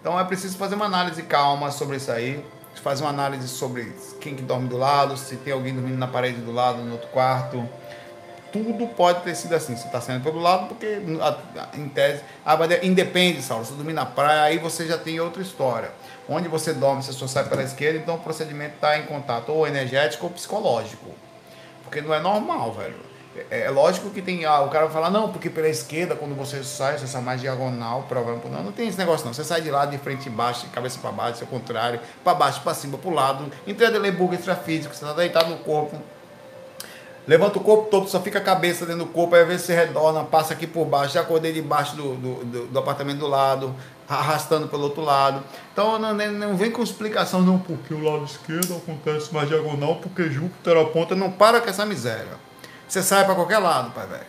Então 0.00 0.18
é 0.18 0.24
preciso 0.24 0.56
fazer 0.56 0.74
uma 0.74 0.86
análise 0.86 1.22
calma 1.24 1.70
sobre 1.70 1.96
isso 1.96 2.10
aí, 2.10 2.44
fazer 2.82 3.02
uma 3.02 3.10
análise 3.10 3.48
sobre 3.48 3.92
quem 4.20 4.36
que 4.36 4.42
dorme 4.42 4.68
do 4.68 4.78
lado, 4.78 5.16
se 5.16 5.36
tem 5.36 5.52
alguém 5.52 5.74
dormindo 5.74 5.98
na 5.98 6.06
parede 6.06 6.40
do 6.40 6.52
lado, 6.52 6.78
no 6.78 6.92
outro 6.92 7.08
quarto, 7.08 7.68
tudo 8.52 8.86
pode 8.88 9.22
ter 9.22 9.34
sido 9.34 9.54
assim. 9.54 9.76
Você 9.76 9.86
está 9.86 10.00
saindo 10.00 10.22
todo 10.22 10.38
lado 10.38 10.68
porque, 10.68 11.00
em 11.74 11.88
tese, 11.88 12.22
ah, 12.44 12.58
independe, 12.82 13.42
Saulo. 13.42 13.64
Se 13.64 13.72
dormir 13.72 13.92
na 13.92 14.06
praia, 14.06 14.42
aí 14.42 14.58
você 14.58 14.86
já 14.86 14.98
tem 14.98 15.20
outra 15.20 15.42
história. 15.42 15.90
Onde 16.28 16.48
você 16.48 16.72
dorme, 16.72 17.02
você 17.02 17.12
só 17.12 17.26
sai 17.26 17.44
pela 17.44 17.62
esquerda, 17.62 17.98
então 17.98 18.16
o 18.16 18.18
procedimento 18.18 18.74
está 18.74 18.98
em 18.98 19.06
contato 19.06 19.50
ou 19.50 19.66
energético 19.66 20.26
ou 20.26 20.32
psicológico. 20.32 21.10
Porque 21.84 22.00
não 22.00 22.12
é 22.14 22.20
normal, 22.20 22.72
velho. 22.72 23.08
É, 23.50 23.62
é 23.62 23.70
lógico 23.70 24.10
que 24.10 24.20
tem. 24.20 24.44
Ah, 24.44 24.60
o 24.60 24.68
cara 24.68 24.86
vai 24.86 24.94
falar, 24.94 25.10
não, 25.10 25.30
porque 25.30 25.48
pela 25.48 25.68
esquerda, 25.68 26.16
quando 26.16 26.34
você 26.34 26.62
sai, 26.64 26.98
você 26.98 27.06
sai 27.06 27.22
mais 27.22 27.40
diagonal, 27.40 28.04
provavelmente. 28.08 28.48
Não, 28.48 28.62
não 28.62 28.72
tem 28.72 28.88
esse 28.88 28.98
negócio, 28.98 29.26
não. 29.26 29.32
Você 29.32 29.44
sai 29.44 29.60
de 29.60 29.70
lado, 29.70 29.90
de 29.90 29.98
frente 29.98 30.26
e 30.26 30.30
baixo, 30.30 30.66
de 30.66 30.72
cabeça 30.72 30.98
para 31.00 31.12
baixo, 31.12 31.42
é 31.42 31.44
o 31.44 31.46
contrário, 31.48 32.00
para 32.24 32.34
baixo, 32.34 32.60
para 32.62 32.74
cima, 32.74 32.98
para 32.98 33.10
o 33.10 33.14
lado. 33.14 33.50
Entrada 33.66 33.94
de 33.94 33.98
Leburgo 33.98 34.34
extrafísico, 34.34 34.94
você 34.94 35.04
está 35.04 35.14
deitado 35.14 35.50
no 35.50 35.58
corpo 35.58 35.98
Levanta 37.28 37.58
o 37.58 37.60
corpo 37.60 37.90
todo, 37.90 38.08
só 38.08 38.22
fica 38.22 38.38
a 38.38 38.42
cabeça 38.42 38.86
dentro 38.86 39.04
do 39.04 39.12
corpo, 39.12 39.34
aí 39.34 39.42
às 39.42 39.48
vezes 39.48 39.66
você 39.66 39.74
redorna, 39.74 40.24
passa 40.24 40.54
aqui 40.54 40.66
por 40.66 40.86
baixo, 40.86 41.12
já 41.12 41.20
acordei 41.20 41.52
debaixo 41.52 41.94
do, 41.94 42.14
do, 42.14 42.44
do, 42.46 42.66
do 42.68 42.78
apartamento 42.78 43.18
do 43.18 43.26
lado, 43.26 43.76
arrastando 44.08 44.66
pelo 44.66 44.84
outro 44.84 45.02
lado. 45.02 45.44
Então 45.70 45.98
não, 45.98 46.14
não 46.14 46.56
vem 46.56 46.70
com 46.70 46.82
explicação, 46.82 47.42
não, 47.42 47.58
porque 47.58 47.92
o 47.92 48.02
lado 48.02 48.24
esquerdo 48.24 48.76
acontece 48.76 49.32
mais 49.34 49.46
diagonal, 49.46 49.96
porque 49.96 50.30
Júpiter 50.30 50.74
aponta. 50.78 51.14
Não 51.14 51.30
para 51.30 51.60
com 51.60 51.68
essa 51.68 51.84
miséria. 51.84 52.32
Você 52.88 53.02
sai 53.02 53.26
para 53.26 53.34
qualquer 53.34 53.58
lado, 53.58 53.90
pai 53.90 54.06
velho. 54.06 54.24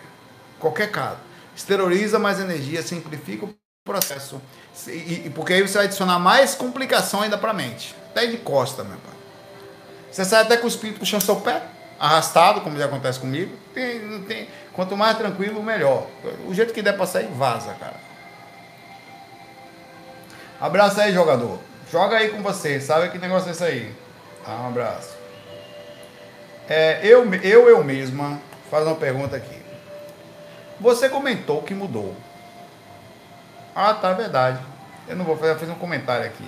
Qualquer 0.59 0.91
caso. 0.91 1.19
Exterioriza 1.55 2.19
mais 2.19 2.37
energia, 2.41 2.81
simplifica 2.81 3.45
o 3.45 3.55
processo. 3.85 4.41
E, 4.87 5.23
e, 5.27 5.31
porque 5.33 5.53
aí 5.53 5.61
você 5.61 5.77
vai 5.77 5.85
adicionar 5.85 6.19
mais 6.19 6.53
complicação 6.53 7.21
ainda 7.21 7.37
para 7.37 7.51
a 7.51 7.53
mente. 7.53 7.95
Até 8.11 8.25
de 8.25 8.39
costa, 8.39 8.83
meu 8.83 8.97
pai. 8.97 9.13
Você 10.11 10.25
sai 10.25 10.41
até 10.41 10.57
com 10.57 10.65
o 10.65 10.69
espírito 10.69 10.99
puxando 10.99 11.21
seu 11.21 11.37
pé 11.37 11.78
arrastado, 11.99 12.61
como 12.61 12.77
já 12.77 12.85
acontece 12.85 13.19
comigo. 13.19 13.55
Tem, 13.73 14.23
tem, 14.23 14.47
quanto 14.73 14.95
mais 14.95 15.17
tranquilo, 15.17 15.61
melhor. 15.61 16.07
O 16.47 16.53
jeito 16.53 16.73
que 16.73 16.81
der 16.81 16.95
pra 16.95 17.05
sair, 17.05 17.27
vaza, 17.27 17.73
cara. 17.73 17.95
Abraço 20.59 21.01
aí, 21.01 21.13
jogador. 21.13 21.59
Joga 21.91 22.17
aí 22.17 22.29
com 22.29 22.41
você. 22.41 22.79
Sabe 22.79 23.09
que 23.09 23.17
negócio 23.17 23.49
é 23.49 23.51
esse 23.51 23.63
aí? 23.63 23.93
Tá, 24.45 24.51
um 24.51 24.67
abraço. 24.67 25.17
É, 26.67 26.99
eu, 27.03 27.31
eu, 27.35 27.67
eu 27.67 27.83
mesma, 27.83 28.39
faz 28.69 28.85
uma 28.85 28.95
pergunta 28.95 29.35
aqui. 29.35 29.59
Você 30.79 31.09
comentou 31.09 31.61
que 31.63 31.73
mudou. 31.73 32.15
Ah, 33.75 33.93
tá, 33.93 34.13
verdade. 34.13 34.59
Eu 35.07 35.15
não 35.15 35.25
vou 35.25 35.35
fazer, 35.35 35.53
eu 35.53 35.59
fiz 35.59 35.69
um 35.69 35.75
comentário 35.75 36.25
aqui. 36.25 36.47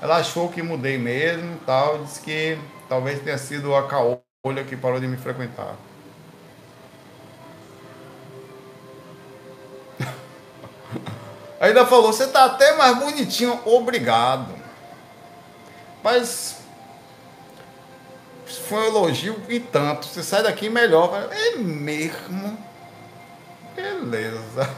Ela 0.00 0.16
achou 0.16 0.48
que 0.48 0.62
mudei 0.62 0.98
mesmo 0.98 1.58
tal. 1.66 1.98
Disse 1.98 2.20
que 2.20 2.58
talvez 2.88 3.20
tenha 3.20 3.38
sido 3.38 3.74
a 3.76 3.86
caô 3.86 4.20
Olha 4.44 4.64
que 4.64 4.76
parou 4.76 4.98
de 4.98 5.06
me 5.06 5.16
frequentar. 5.16 5.76
Ainda 11.60 11.86
falou, 11.86 12.12
você 12.12 12.26
tá 12.26 12.46
até 12.46 12.76
mais 12.76 12.98
bonitinho, 12.98 13.60
obrigado. 13.64 14.52
Mas 16.02 16.56
foi 18.66 18.80
um 18.80 18.86
elogio 18.86 19.40
e 19.48 19.60
tanto. 19.60 20.06
Você 20.06 20.24
sai 20.24 20.42
daqui 20.42 20.68
melhor. 20.68 21.28
É 21.30 21.54
mesmo. 21.58 22.58
Beleza. 23.76 24.68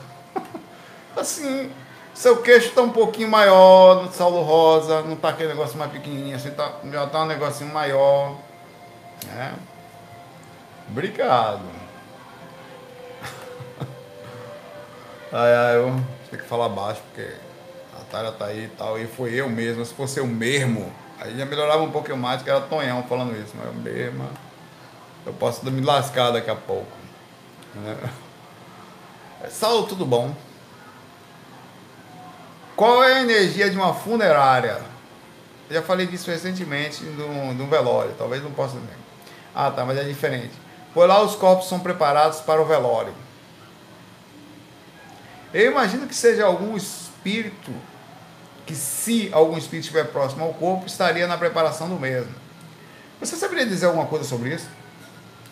Assim, 1.17 1.73
seu 2.13 2.43
queixo 2.43 2.73
tá 2.73 2.83
um 2.83 2.91
pouquinho 2.91 3.31
maior 3.31 4.03
no 4.03 4.13
Saulo 4.13 4.43
Rosa, 4.43 5.01
não 5.01 5.17
tá 5.17 5.31
aquele 5.31 5.49
negócio 5.49 5.79
mais 5.79 5.91
pequenininho 5.91 6.37
assim, 6.37 6.51
tá, 6.51 6.71
já 6.93 7.07
tá 7.07 7.23
um 7.23 7.27
negocinho 7.27 7.73
maior. 7.73 8.37
É. 9.29 9.53
Obrigado. 10.89 11.63
ai, 15.33 15.55
ai, 15.55 15.77
eu 15.77 16.01
tenho 16.31 16.43
que 16.43 16.49
falar 16.49 16.69
baixo 16.69 17.01
porque 17.09 17.33
a 17.99 18.05
Tária 18.11 18.33
tá 18.33 18.47
aí 18.47 18.65
e 18.65 18.69
tal. 18.69 18.99
E 18.99 19.07
foi 19.07 19.35
eu 19.35 19.49
mesmo. 19.49 19.85
Se 19.85 19.95
fosse 19.95 20.21
eu 20.21 20.27
mesmo, 20.27 20.93
aí 21.19 21.37
já 21.37 21.45
melhorava 21.45 21.83
um 21.83 21.91
pouquinho 21.91 22.17
mais, 22.17 22.43
que 22.43 22.51
era 22.51 22.61
Tonhão 22.61 23.03
falando 23.05 23.37
isso. 23.37 23.55
Mas 23.57 23.67
eu 23.67 23.75
mesmo, 23.75 24.29
eu 25.27 25.33
posso 25.33 25.65
me 25.71 25.81
lascar 25.81 26.31
daqui 26.31 26.51
a 26.51 26.57
pouco. 26.57 26.93
Né? 27.75 27.97
Saulo, 29.51 29.87
tudo 29.87 30.07
bom? 30.07 30.35
Qual 32.77 33.05
é 33.05 33.15
a 33.15 33.21
energia 33.21 33.71
de 33.71 33.77
uma 33.77 33.95
funerária? 33.95 34.81
Eu 35.69 35.77
já 35.77 35.83
falei 35.83 36.07
disso 36.07 36.31
recentemente 36.31 37.05
de 37.05 37.23
um 37.23 37.69
velório, 37.69 38.15
talvez 38.19 38.43
não 38.43 38.51
possa 38.51 38.75
lembrar. 38.75 39.04
Ah, 39.55 39.71
tá, 39.71 39.85
mas 39.85 39.97
é 39.99 40.05
diferente. 40.05 40.53
Por 40.93 41.09
lá 41.09 41.23
os 41.23 41.37
corpos 41.37 41.69
são 41.69 41.81
preparados 41.81 42.41
para 42.41 42.61
o 42.61 42.65
velório. 42.65 43.15
Eu 45.53 45.71
imagino 45.71 46.07
que 46.07 46.15
seja 46.15 46.45
algum 46.45 46.77
espírito 46.77 47.73
que, 48.67 48.75
se 48.75 49.29
algum 49.33 49.57
espírito 49.57 49.85
estiver 49.85 50.05
próximo 50.05 50.45
ao 50.45 50.55
corpo, 50.55 50.87
estaria 50.87 51.27
na 51.27 51.39
preparação 51.39 51.89
do 51.89 51.97
mesmo. 51.97 52.33
Você 53.21 53.37
saberia 53.37 53.67
dizer 53.67 53.87
alguma 53.87 54.07
coisa 54.07 54.25
sobre 54.25 54.55
isso? 54.55 54.69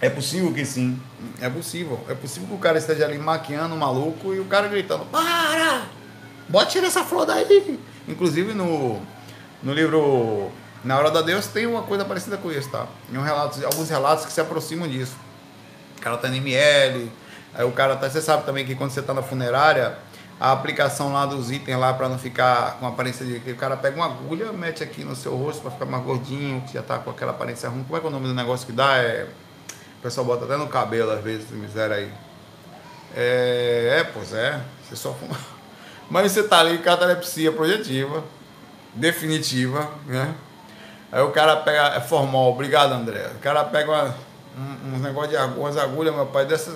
É 0.01 0.11
possível 0.11 0.53
que 0.53 0.65
sim. 0.65 1.01
É 1.41 1.49
possível. 1.49 2.01
É 2.09 2.15
possível 2.15 2.49
que 2.49 2.55
o 2.55 2.59
cara 2.59 2.79
esteja 2.79 3.05
ali 3.05 3.19
maquiando 3.19 3.75
o 3.75 3.79
maluco 3.79 4.35
e 4.35 4.41
o 4.41 4.45
cara 4.47 4.67
gritando: 4.67 5.05
Para! 5.07 5.87
Tirar 6.69 6.89
essa 6.89 7.05
flor 7.05 7.25
daí! 7.25 7.79
Inclusive 8.09 8.53
no, 8.53 9.01
no 9.63 9.73
livro 9.73 10.51
na 10.85 10.99
hora 10.99 11.11
da 11.11 11.23
Deus 11.23 11.47
tem 11.47 11.67
uma 11.67 11.83
coisa 11.83 12.05
parecida 12.05 12.37
com 12.37 12.51
isso, 12.51 12.69
tá? 12.69 12.87
Em 13.13 13.17
um 13.17 13.23
relato, 13.23 13.65
alguns 13.65 13.89
relatos 13.89 14.27
que 14.27 14.33
se 14.33 14.41
aproximam 14.41 14.89
disso. 14.89 15.17
O 15.99 16.01
cara 16.01 16.17
tá 16.17 16.29
no 16.29 16.35
ML, 16.35 17.11
aí 17.55 17.65
o 17.65 17.71
cara 17.73 17.95
tá. 17.97 18.11
Você 18.11 18.21
sabe 18.21 18.45
também 18.45 18.67
que 18.67 18.75
quando 18.75 18.91
você 18.91 19.01
tá 19.01 19.15
na 19.15 19.23
funerária, 19.23 19.97
a 20.41 20.51
aplicação 20.51 21.13
lá 21.13 21.25
dos 21.25 21.53
itens 21.53 21.79
lá 21.79 21.95
para 21.95 22.09
não 22.09 22.19
ficar 22.19 22.79
com 22.81 22.87
aparência 22.87 23.25
de. 23.25 23.53
O 23.53 23.57
cara 23.57 23.77
pega 23.77 23.95
uma 23.95 24.07
agulha, 24.07 24.53
mete 24.53 24.83
aqui 24.83 25.05
no 25.05 25.15
seu 25.15 25.37
rosto 25.37 25.63
para 25.63 25.71
ficar 25.71 25.87
mais 25.87 26.03
gordinho, 26.03 26.61
que 26.63 26.75
já 26.75 26.83
tá 26.83 26.99
com 26.99 27.11
aquela 27.11 27.31
aparência 27.31 27.69
ruim. 27.69 27.85
Como 27.85 27.97
é 27.97 28.01
que 28.01 28.07
é 28.07 28.09
o 28.09 28.13
nome 28.13 28.27
do 28.27 28.35
negócio 28.35 28.67
que 28.67 28.73
dá? 28.73 28.97
É. 28.97 29.29
O 30.01 30.03
pessoal 30.03 30.27
bota 30.27 30.45
até 30.47 30.57
no 30.57 30.67
cabelo 30.67 31.13
às 31.13 31.23
vezes, 31.23 31.49
miséria 31.51 31.95
aí. 31.95 32.11
É, 33.15 33.99
é 34.01 34.05
pois 34.05 34.33
é. 34.33 34.61
Você 34.83 34.97
só 34.97 35.15
fuma. 35.15 35.39
Mas 36.11 36.33
você 36.33 36.43
tá 36.43 36.59
ali 36.59 36.77
com 36.79 36.83
catalepsia 36.83 37.53
projetiva, 37.53 38.25
definitiva, 38.97 39.89
né? 40.07 40.35
Aí 41.13 41.21
o 41.21 41.31
cara 41.31 41.59
pega, 41.59 41.95
é 41.95 42.01
formal, 42.01 42.51
obrigado 42.51 42.93
André. 42.93 43.31
O 43.35 43.39
cara 43.39 43.63
pega 43.65 43.91
uma, 43.91 44.15
um, 44.57 44.95
uns 44.95 45.03
negócios 45.03 45.31
de 45.31 45.37
agulhas, 45.37 46.15
meu 46.15 46.25
pai, 46.25 46.47
dessas, 46.47 46.75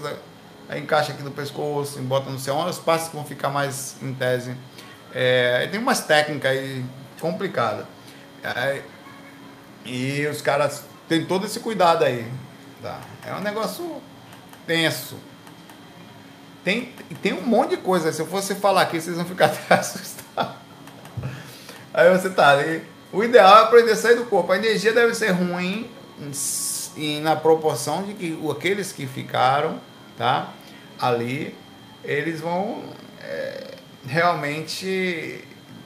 aí 0.69 0.79
encaixa 0.79 1.13
aqui 1.13 1.23
no 1.23 1.31
pescoço, 1.31 1.99
bota 2.03 2.29
no 2.29 2.39
céu, 2.39 2.59
os 2.59 2.79
passos 2.79 3.11
vão 3.15 3.25
ficar 3.25 3.49
mais 3.49 3.97
em 4.03 4.13
tese. 4.13 4.55
É, 5.15 5.67
tem 5.69 5.81
umas 5.81 6.01
técnicas 6.01 6.51
aí 6.51 6.85
complicadas. 7.19 7.87
É, 8.45 8.83
e 9.87 10.27
os 10.27 10.43
caras 10.43 10.85
têm 11.09 11.25
todo 11.25 11.47
esse 11.47 11.59
cuidado 11.61 12.05
aí. 12.05 12.31
Tá? 12.83 13.01
É 13.27 13.33
um 13.33 13.41
negócio 13.41 14.03
tenso. 14.67 15.17
Tem, 16.63 16.93
tem 17.23 17.33
um 17.33 17.41
monte 17.41 17.71
de 17.71 17.77
coisa. 17.79 18.13
Se 18.13 18.21
eu 18.21 18.27
fosse 18.27 18.55
falar 18.57 18.83
aqui, 18.83 19.01
vocês 19.01 19.17
vão 19.17 19.25
ficar 19.25 19.47
até 19.65 19.77
assustados. 19.77 20.57
Aí 21.95 22.11
você 22.11 22.29
tá 22.29 22.51
ali. 22.51 22.96
O 23.17 23.25
ideal 23.25 23.61
é 23.61 23.63
aprender 23.63 23.93
a 23.93 23.97
sair 23.97 24.15
do 24.15 24.27
corpo. 24.27 24.53
A 24.53 24.59
energia 24.59 24.93
deve 24.93 25.15
ser 25.15 25.31
ruim 25.31 25.91
em, 26.95 27.19
na 27.23 27.35
proporção 27.35 28.03
de 28.03 28.13
que 28.13 28.39
aqueles 28.51 28.93
que 28.93 29.07
ficaram 29.07 29.81
tá, 30.19 30.53
ali, 31.01 31.57
eles 32.05 32.43
vão 32.43 32.85
é, 33.23 33.69
realmente 34.07 35.43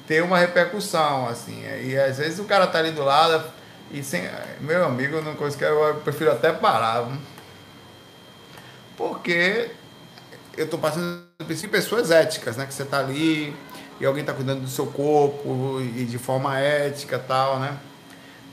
ter 0.09 0.25
uma 0.25 0.39
repercussão. 0.39 1.29
assim 1.29 1.63
E 1.85 1.97
às 1.97 2.19
vezes 2.19 2.41
o 2.41 2.47
cara 2.47 2.67
tá 2.67 2.81
ali 2.81 2.91
do 2.91 3.05
lado 3.05 3.45
e 3.93 4.03
sem. 4.03 4.29
Meu 4.61 4.85
amigo, 4.85 5.21
não 5.21 5.37
coisa 5.37 5.57
que 5.57 5.63
eu 5.63 6.01
prefiro 6.03 6.33
até 6.33 6.53
parar. 6.53 7.07
Porque 8.97 9.71
eu 10.57 10.65
estou 10.65 10.81
passando 10.81 11.25
por 11.39 11.69
pessoas 11.69 12.11
éticas, 12.11 12.57
né? 12.57 12.67
Que 12.67 12.75
você 12.75 12.83
está 12.83 12.99
ali 12.99 13.55
e 14.01 14.07
alguém 14.07 14.23
está 14.23 14.33
cuidando 14.33 14.63
do 14.63 14.69
seu 14.69 14.87
corpo 14.87 15.79
e 15.81 16.05
de 16.05 16.17
forma 16.17 16.59
ética 16.59 17.19
tal, 17.19 17.59
né? 17.59 17.77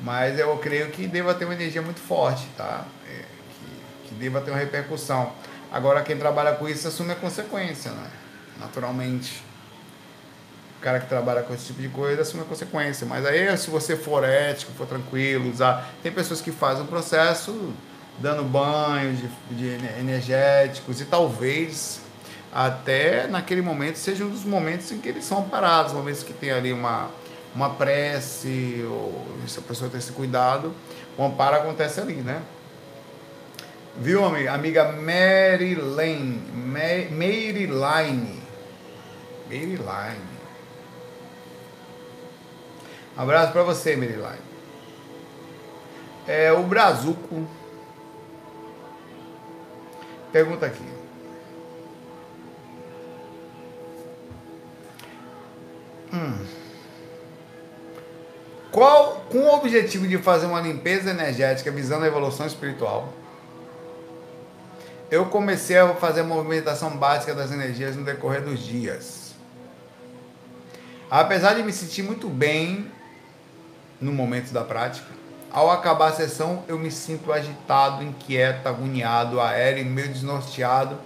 Mas 0.02 0.38
eu 0.38 0.56
creio 0.58 0.91
que 0.91 1.08
deva 1.08 1.34
ter 1.34 1.45
uma 1.45 1.54
energia 1.54 1.82
muito 1.82 2.02
forte, 2.02 2.45
tá? 2.58 2.86
É, 3.08 3.24
que, 4.04 4.10
que 4.10 4.16
deva 4.16 4.41
ter 4.41 4.52
uma 4.52 4.60
repercussão. 4.60 5.32
Agora, 5.72 6.04
quem 6.04 6.18
trabalha 6.18 6.54
com 6.54 6.68
isso 6.68 6.88
assume 6.88 7.14
a 7.14 7.16
consequência, 7.16 7.91
né? 7.91 8.10
Naturalmente. 8.60 9.41
O 10.78 10.82
cara 10.82 11.00
que 11.00 11.08
trabalha 11.08 11.41
com 11.41 11.54
esse 11.54 11.66
tipo 11.68 11.82
de 11.82 11.89
coisa 11.89 12.22
assume 12.22 12.43
a 12.43 12.45
consequência. 12.45 13.08
Mas 13.08 13.26
aí, 13.26 13.58
se 13.58 13.70
você 13.70 13.95
for 13.95 14.24
ético, 14.24 14.72
for 14.74 14.86
tranquilo, 14.86 15.50
usar. 15.50 15.89
Tem 16.04 16.12
pessoas 16.12 16.41
que 16.41 16.52
fazem 16.52 16.84
o 16.84 16.88
processo 16.88 17.74
dando 18.20 18.43
banhos 18.43 19.20
de, 19.20 19.28
de 19.52 19.68
energéticos 20.00 21.00
e 21.02 21.06
talvez 21.06 22.02
até 22.54 23.28
naquele 23.28 23.62
momento 23.62 23.98
seja 23.98 24.24
um 24.26 24.30
dos 24.30 24.43
momentos 24.43 24.91
em 24.91 25.00
que 25.00 25.10
eles 25.10 25.26
são 25.26 25.43
parados, 25.50 25.93
momentos 25.93 26.24
que 26.24 26.34
tem 26.34 26.52
ali 26.52 26.72
uma, 26.72 27.10
uma 27.54 27.72
prece, 27.72 28.84
ou 28.89 29.26
se 29.48 29.60
a 29.60 29.62
pessoa 29.62 29.89
tem 29.89 30.00
esse 30.00 30.12
cuidado, 30.12 30.74
o 31.18 31.24
amparo 31.24 31.58
acontece 31.58 32.00
ali, 32.00 32.16
né? 32.16 32.41
Viu, 34.00 34.24
amiga? 34.24 34.54
Amiga 34.54 34.91
Mary 34.91 35.76
Lane. 35.76 36.41
Mary 36.54 37.66
Line. 37.66 38.43
Mary 39.50 39.76
Line. 39.76 40.38
Abraço 43.16 43.52
para 43.52 43.64
você, 43.64 43.95
Mary 43.95 44.14
Line. 44.14 44.48
É, 46.28 46.52
o 46.52 46.62
Brazuco 46.64 47.48
Pergunta 50.32 50.66
aqui. 50.66 50.97
Hum. 56.14 56.45
Qual, 58.72 59.26
com 59.30 59.39
o 59.39 59.55
objetivo 59.55 60.08
de 60.08 60.18
fazer 60.18 60.45
uma 60.45 60.62
limpeza 60.62 61.10
energética 61.10 61.72
visando 61.72 62.05
a 62.05 62.08
evolução 62.08 62.45
espiritual, 62.45 63.12
eu 65.10 65.26
comecei 65.28 65.78
a 65.78 65.93
fazer 65.95 66.22
a 66.22 66.24
movimentação 66.24 66.91
básica 66.97 67.34
das 67.34 67.51
energias 67.51 67.95
no 67.95 68.03
decorrer 68.03 68.43
dos 68.43 68.60
dias. 68.60 69.34
Apesar 71.10 71.53
de 71.53 71.64
me 71.64 71.72
sentir 71.72 72.03
muito 72.03 72.28
bem 72.28 72.91
no 74.01 74.12
momento 74.12 74.51
da 74.51 74.64
prática, 74.64 75.08
ao 75.49 75.72
acabar 75.72 76.10
a 76.10 76.14
sessão, 76.14 76.64
eu 76.68 76.78
me 76.78 76.91
sinto 76.91 77.32
agitado, 77.32 78.03
inquieto, 78.03 78.68
agoniado, 78.68 79.39
aéreo, 79.39 79.86
meio 79.86 80.10
desnorteado. 80.10 80.97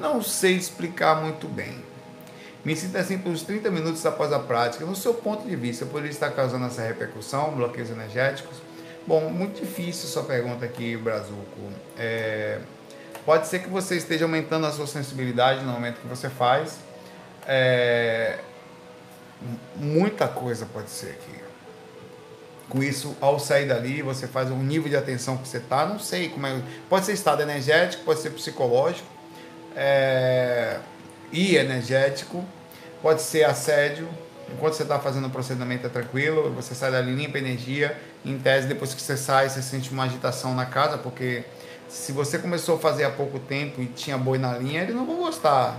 Não 0.00 0.22
sei 0.22 0.54
explicar 0.54 1.20
muito 1.20 1.48
bem. 1.48 1.82
Me 2.64 2.74
sinto 2.74 2.96
assim 2.96 3.18
por 3.18 3.30
uns 3.30 3.42
30 3.42 3.70
minutos 3.70 4.04
após 4.06 4.32
a 4.32 4.38
prática. 4.38 4.86
No 4.86 4.96
seu 4.96 5.12
ponto 5.12 5.46
de 5.46 5.54
vista, 5.54 5.84
poderia 5.84 6.10
estar 6.10 6.30
causando 6.30 6.64
essa 6.64 6.82
repercussão, 6.82 7.54
bloqueios 7.54 7.90
energéticos? 7.90 8.56
Bom, 9.06 9.28
muito 9.28 9.60
difícil 9.60 10.08
sua 10.08 10.22
pergunta 10.22 10.64
aqui, 10.64 10.96
Brazuco. 10.96 11.44
É, 11.98 12.58
pode 13.26 13.48
ser 13.48 13.58
que 13.58 13.68
você 13.68 13.96
esteja 13.96 14.24
aumentando 14.24 14.66
a 14.66 14.72
sua 14.72 14.86
sensibilidade 14.86 15.62
no 15.62 15.72
momento 15.72 16.00
que 16.00 16.06
você 16.06 16.30
faz. 16.30 16.78
É, 17.46 18.38
muita 19.76 20.26
coisa 20.26 20.66
pode 20.72 20.88
ser 20.88 21.10
aqui. 21.10 21.44
Com 22.70 22.82
isso, 22.82 23.14
ao 23.20 23.38
sair 23.38 23.68
dali, 23.68 24.00
você 24.00 24.26
faz 24.26 24.50
um 24.50 24.62
nível 24.62 24.88
de 24.88 24.96
atenção 24.96 25.36
que 25.36 25.46
você 25.46 25.58
está, 25.58 25.84
não 25.84 25.98
sei 25.98 26.30
como 26.30 26.46
é. 26.46 26.62
Pode 26.88 27.04
ser 27.04 27.12
estado 27.12 27.42
energético, 27.42 28.04
pode 28.04 28.20
ser 28.20 28.30
psicológico 28.30 29.06
é, 29.76 30.78
e 31.34 31.56
energético, 31.56 32.44
pode 33.02 33.20
ser 33.20 33.44
assédio. 33.44 34.08
Enquanto 34.52 34.74
você 34.74 34.84
está 34.84 35.00
fazendo 35.00 35.26
o 35.26 35.30
procedimento 35.30 35.86
é 35.86 35.90
tranquilo, 35.90 36.50
você 36.52 36.74
sai 36.74 36.92
dali, 36.92 37.12
limpa 37.12 37.38
energia. 37.38 37.98
Em 38.24 38.38
tese, 38.38 38.68
depois 38.68 38.94
que 38.94 39.02
você 39.02 39.16
sai, 39.16 39.48
você 39.48 39.60
sente 39.60 39.90
uma 39.90 40.04
agitação 40.04 40.54
na 40.54 40.64
casa, 40.64 40.96
porque 40.96 41.44
se 41.88 42.12
você 42.12 42.38
começou 42.38 42.76
a 42.76 42.78
fazer 42.78 43.04
há 43.04 43.10
pouco 43.10 43.38
tempo 43.40 43.82
e 43.82 43.86
tinha 43.86 44.16
boi 44.16 44.38
na 44.38 44.56
linha, 44.56 44.82
eles 44.82 44.94
não 44.94 45.04
vão 45.04 45.16
gostar. 45.16 45.76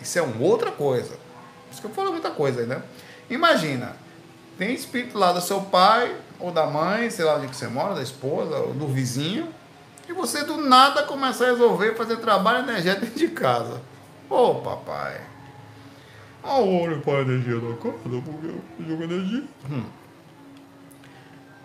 Isso 0.00 0.18
é 0.18 0.22
uma 0.22 0.40
outra 0.40 0.70
coisa. 0.70 1.10
Por 1.10 1.72
isso 1.72 1.80
que 1.80 1.86
eu 1.86 1.90
falo 1.90 2.12
muita 2.12 2.30
coisa 2.30 2.64
né? 2.64 2.82
Imagina, 3.28 3.96
tem 4.56 4.72
espírito 4.72 5.18
lá 5.18 5.32
do 5.32 5.40
seu 5.40 5.60
pai 5.62 6.14
ou 6.38 6.52
da 6.52 6.66
mãe, 6.66 7.10
sei 7.10 7.24
lá 7.24 7.36
onde 7.36 7.48
que 7.48 7.56
você 7.56 7.66
mora, 7.66 7.94
da 7.94 8.02
esposa 8.02 8.56
ou 8.56 8.72
do 8.72 8.86
vizinho, 8.86 9.52
e 10.10 10.12
você 10.12 10.42
do 10.44 10.56
nada 10.56 11.04
começa 11.04 11.44
a 11.44 11.50
resolver 11.50 11.94
fazer 11.94 12.16
trabalho 12.16 12.68
energético 12.68 13.06
dentro 13.06 13.18
de 13.18 13.28
casa. 13.28 13.80
Ô 14.28 14.50
oh, 14.50 14.54
papai, 14.56 15.20
aonde 16.42 17.00
para 17.00 17.18
a 17.18 17.22
energia 17.22 17.60
da 17.60 17.76
casa? 17.76 17.98
Porque 18.02 18.46
eu 18.46 18.86
jogo 18.86 19.04
energia. 19.04 19.44
Hum. 19.70 19.84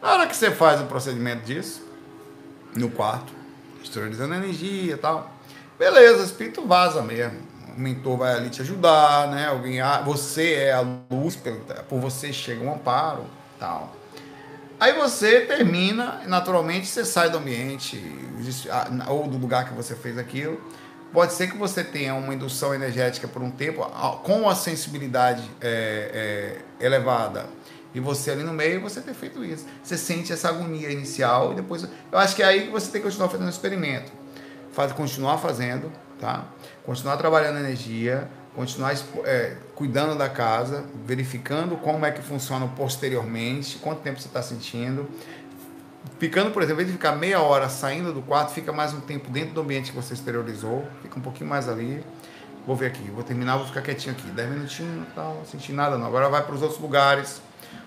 Na 0.01 0.13
hora 0.13 0.27
que 0.27 0.35
você 0.35 0.51
faz 0.51 0.79
o 0.79 0.85
procedimento 0.85 1.43
disso, 1.43 1.83
no 2.75 2.91
quarto, 2.91 3.33
esterilizando 3.83 4.35
energia 4.35 4.93
e 4.93 4.97
tal, 4.97 5.31
beleza, 5.79 6.21
o 6.21 6.25
espírito 6.25 6.65
vaza 6.65 7.01
mesmo 7.01 7.55
o 7.75 7.79
mentor 7.79 8.17
vai 8.17 8.33
ali 8.33 8.49
te 8.49 8.61
ajudar, 8.61 9.27
né? 9.27 9.47
Alguém, 9.47 9.81
ah, 9.81 10.01
você 10.01 10.53
é 10.53 10.71
a 10.71 10.81
luz, 11.11 11.37
por 11.89 11.99
você 11.99 12.31
chega 12.31 12.63
um 12.63 12.73
amparo, 12.73 13.25
tal. 13.59 13.93
Aí 14.85 14.93
você 14.93 15.41
termina, 15.41 16.21
naturalmente 16.27 16.85
você 16.85 17.03
sai 17.03 17.27
do 17.31 17.39
ambiente 17.39 17.99
ah, 18.69 19.11
ou 19.11 19.27
do 19.27 19.35
lugar 19.35 19.67
que 19.67 19.73
você 19.73 19.95
fez 19.95 20.15
aquilo. 20.15 20.61
Pode 21.11 21.33
ser 21.33 21.49
que 21.49 21.57
você 21.57 21.83
tenha 21.83 22.13
uma 22.13 22.31
indução 22.31 22.71
energética 22.71 23.27
por 23.27 23.41
um 23.41 23.49
tempo, 23.49 23.83
com 24.21 24.47
a 24.47 24.53
sensibilidade 24.53 25.41
é, 25.59 26.61
é, 26.79 26.85
elevada, 26.85 27.47
e 27.95 27.99
você 27.99 28.29
ali 28.29 28.43
no 28.43 28.53
meio, 28.53 28.79
você 28.79 29.01
ter 29.01 29.15
feito 29.15 29.43
isso. 29.43 29.65
Você 29.81 29.97
sente 29.97 30.31
essa 30.31 30.49
agonia 30.49 30.91
inicial 30.91 31.53
e 31.53 31.55
depois. 31.55 31.87
Eu 32.11 32.19
acho 32.19 32.35
que 32.35 32.43
é 32.43 32.45
aí 32.45 32.65
que 32.67 32.71
você 32.71 32.91
tem 32.91 33.01
que 33.01 33.07
continuar 33.07 33.29
fazendo 33.29 33.47
o 33.47 33.49
experimento. 33.49 34.11
Faz, 34.71 34.91
continuar 34.91 35.39
fazendo, 35.39 35.91
tá? 36.19 36.45
continuar 36.85 37.17
trabalhando 37.17 37.57
energia, 37.57 38.29
continuar 38.55 38.95
é, 39.25 39.57
cuidando 39.75 40.17
da 40.17 40.29
casa, 40.29 40.85
verificando 41.05 41.75
como 41.77 42.05
é 42.05 42.11
que 42.11 42.21
funciona 42.21 42.67
posteriormente, 42.67 43.77
quanto 43.77 44.01
tempo 44.01 44.19
você 44.19 44.27
está 44.27 44.41
sentindo. 44.41 45.07
Ficando, 46.17 46.51
por 46.51 46.63
exemplo, 46.63 46.81
em 46.81 46.85
vez 46.85 46.87
de 46.87 46.93
ficar 46.93 47.15
meia 47.15 47.41
hora 47.41 47.67
saindo 47.67 48.13
do 48.13 48.21
quarto, 48.21 48.53
fica 48.53 48.71
mais 48.71 48.93
um 48.93 49.01
tempo 49.01 49.29
dentro 49.29 49.53
do 49.53 49.61
ambiente 49.61 49.91
que 49.91 49.95
você 49.95 50.13
esterilizou, 50.13 50.85
fica 51.01 51.19
um 51.19 51.21
pouquinho 51.21 51.49
mais 51.49 51.67
ali. 51.67 52.03
Vou 52.65 52.75
ver 52.75 52.87
aqui, 52.87 53.03
vou 53.11 53.23
terminar, 53.23 53.57
vou 53.57 53.67
ficar 53.67 53.81
quietinho 53.81 54.15
aqui, 54.15 54.27
10 54.27 54.49
minutinhos, 54.49 55.05
não 55.15 55.45
senti 55.45 55.71
nada 55.71 55.97
não. 55.97 56.07
Agora 56.07 56.29
vai 56.29 56.43
para 56.43 56.55
os 56.55 56.61
outros 56.61 56.79
lugares, 56.79 57.41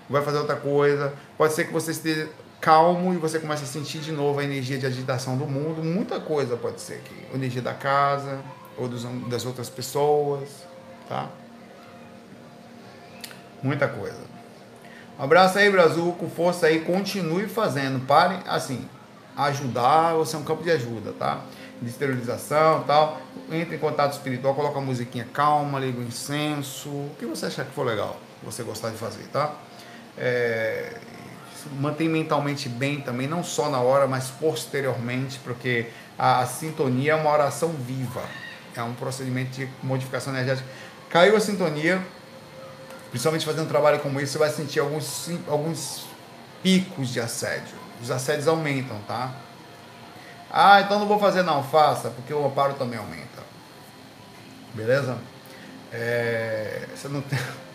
vai 0.09 0.23
fazer 0.23 0.39
outra 0.39 0.57
coisa. 0.57 1.13
Pode 1.37 1.55
ser 1.55 1.67
que 1.67 1.73
você 1.73 1.91
esteja 1.91 2.29
calmo 2.61 3.15
e 3.15 3.17
você 3.17 3.39
começa 3.39 3.65
a 3.65 3.67
sentir 3.67 3.99
de 3.99 4.13
novo 4.13 4.39
a 4.39 4.45
energia 4.45 4.79
de 4.79 4.87
agitação 4.87 5.37
do 5.37 5.47
mundo. 5.47 5.83
Muita 5.83 6.21
coisa 6.21 6.57
pode 6.57 6.81
ser 6.81 6.95
aqui. 6.95 7.27
A 7.33 7.37
energia 7.37 7.63
da 7.63 7.75
casa, 7.75 8.41
ou 8.79 8.89
dos, 8.89 9.05
das 9.29 9.45
outras 9.45 9.69
pessoas, 9.69 10.49
tá? 11.09 11.29
Muita 13.63 13.89
coisa. 13.89 14.21
Um 15.19 15.25
abraço 15.25 15.59
aí, 15.59 15.71
Brasil, 15.71 16.15
com 16.19 16.31
força 16.31 16.67
aí, 16.67 16.81
continue 16.81 17.49
fazendo. 17.49 18.07
Pare, 18.07 18.39
assim, 18.47 18.89
ajudar, 19.37 20.15
você 20.15 20.37
é 20.37 20.39
um 20.39 20.45
campo 20.45 20.63
de 20.63 20.71
ajuda, 20.71 21.13
tá? 21.13 21.43
de 21.81 21.89
esterilização 21.89 22.83
tal. 22.85 23.21
Entra 23.51 23.75
em 23.75 23.79
contato 23.79 24.13
espiritual, 24.13 24.55
coloca 24.55 24.79
a 24.79 24.83
musiquinha 24.83 25.27
calma, 25.33 25.79
liga 25.79 25.99
o 26.01 26.03
incenso, 26.03 26.89
o 26.89 27.11
que 27.19 27.25
você 27.25 27.47
achar 27.47 27.65
que 27.65 27.73
for 27.73 27.87
legal, 27.87 28.19
você 28.43 28.63
gostar 28.63 28.91
de 28.91 28.97
fazer, 28.97 29.27
tá? 29.29 29.55
É, 30.17 30.97
mantém 31.81 32.09
mentalmente 32.09 32.69
bem 32.69 33.01
também, 33.01 33.27
não 33.27 33.43
só 33.43 33.71
na 33.71 33.81
hora, 33.81 34.07
mas 34.07 34.29
posteriormente, 34.29 35.39
porque 35.43 35.87
a, 36.19 36.41
a 36.41 36.47
sintonia 36.47 37.13
é 37.13 37.15
uma 37.15 37.31
oração 37.31 37.71
viva, 37.71 38.23
é 38.81 38.85
um 38.85 38.95
procedimento 38.95 39.51
de 39.51 39.69
modificação 39.83 40.33
energética. 40.33 40.69
Caiu 41.11 41.37
a 41.37 41.41
sintonia, 41.41 42.03
principalmente 43.11 43.45
fazendo 43.45 43.65
um 43.65 43.69
trabalho 43.69 44.01
como 44.01 44.21
esse, 44.21 44.33
você 44.33 44.39
vai 44.39 44.51
sentir 44.51 44.81
alguns, 44.81 45.31
alguns 45.49 46.07
picos 46.63 47.09
de 47.09 47.21
assédio. 47.21 47.77
Os 48.03 48.11
assédios 48.11 48.47
aumentam, 48.47 48.99
tá? 49.07 49.35
Ah, 50.51 50.81
então 50.81 50.99
não 50.99 51.07
vou 51.07 51.19
fazer 51.19 51.43
não, 51.43 51.63
faça, 51.63 52.11
porque 52.11 52.33
o 52.33 52.47
amparo 52.47 52.75
também 52.75 52.99
aumenta. 52.99 53.43
Beleza? 54.75 55.19
É, 55.93 56.87
você 56.95 57.09
não 57.09 57.21
tem. 57.21 57.39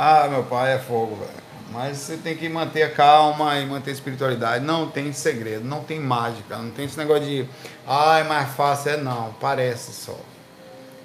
Ah, 0.00 0.28
meu 0.28 0.44
pai 0.44 0.74
é 0.74 0.78
fogo, 0.78 1.16
velho. 1.16 1.47
Mas 1.70 1.98
você 1.98 2.16
tem 2.16 2.36
que 2.36 2.48
manter 2.48 2.82
a 2.82 2.90
calma 2.90 3.58
e 3.58 3.66
manter 3.66 3.90
a 3.90 3.94
espiritualidade. 3.94 4.64
Não 4.64 4.90
tem 4.90 5.12
segredo, 5.12 5.64
não 5.64 5.84
tem 5.84 6.00
mágica, 6.00 6.56
não 6.56 6.70
tem 6.70 6.86
esse 6.86 6.96
negócio 6.96 7.24
de, 7.24 7.46
ah, 7.86 8.18
é 8.18 8.24
mais 8.24 8.50
fácil. 8.50 8.92
É 8.92 8.96
não, 8.96 9.34
parece 9.40 9.92
só. 9.92 10.18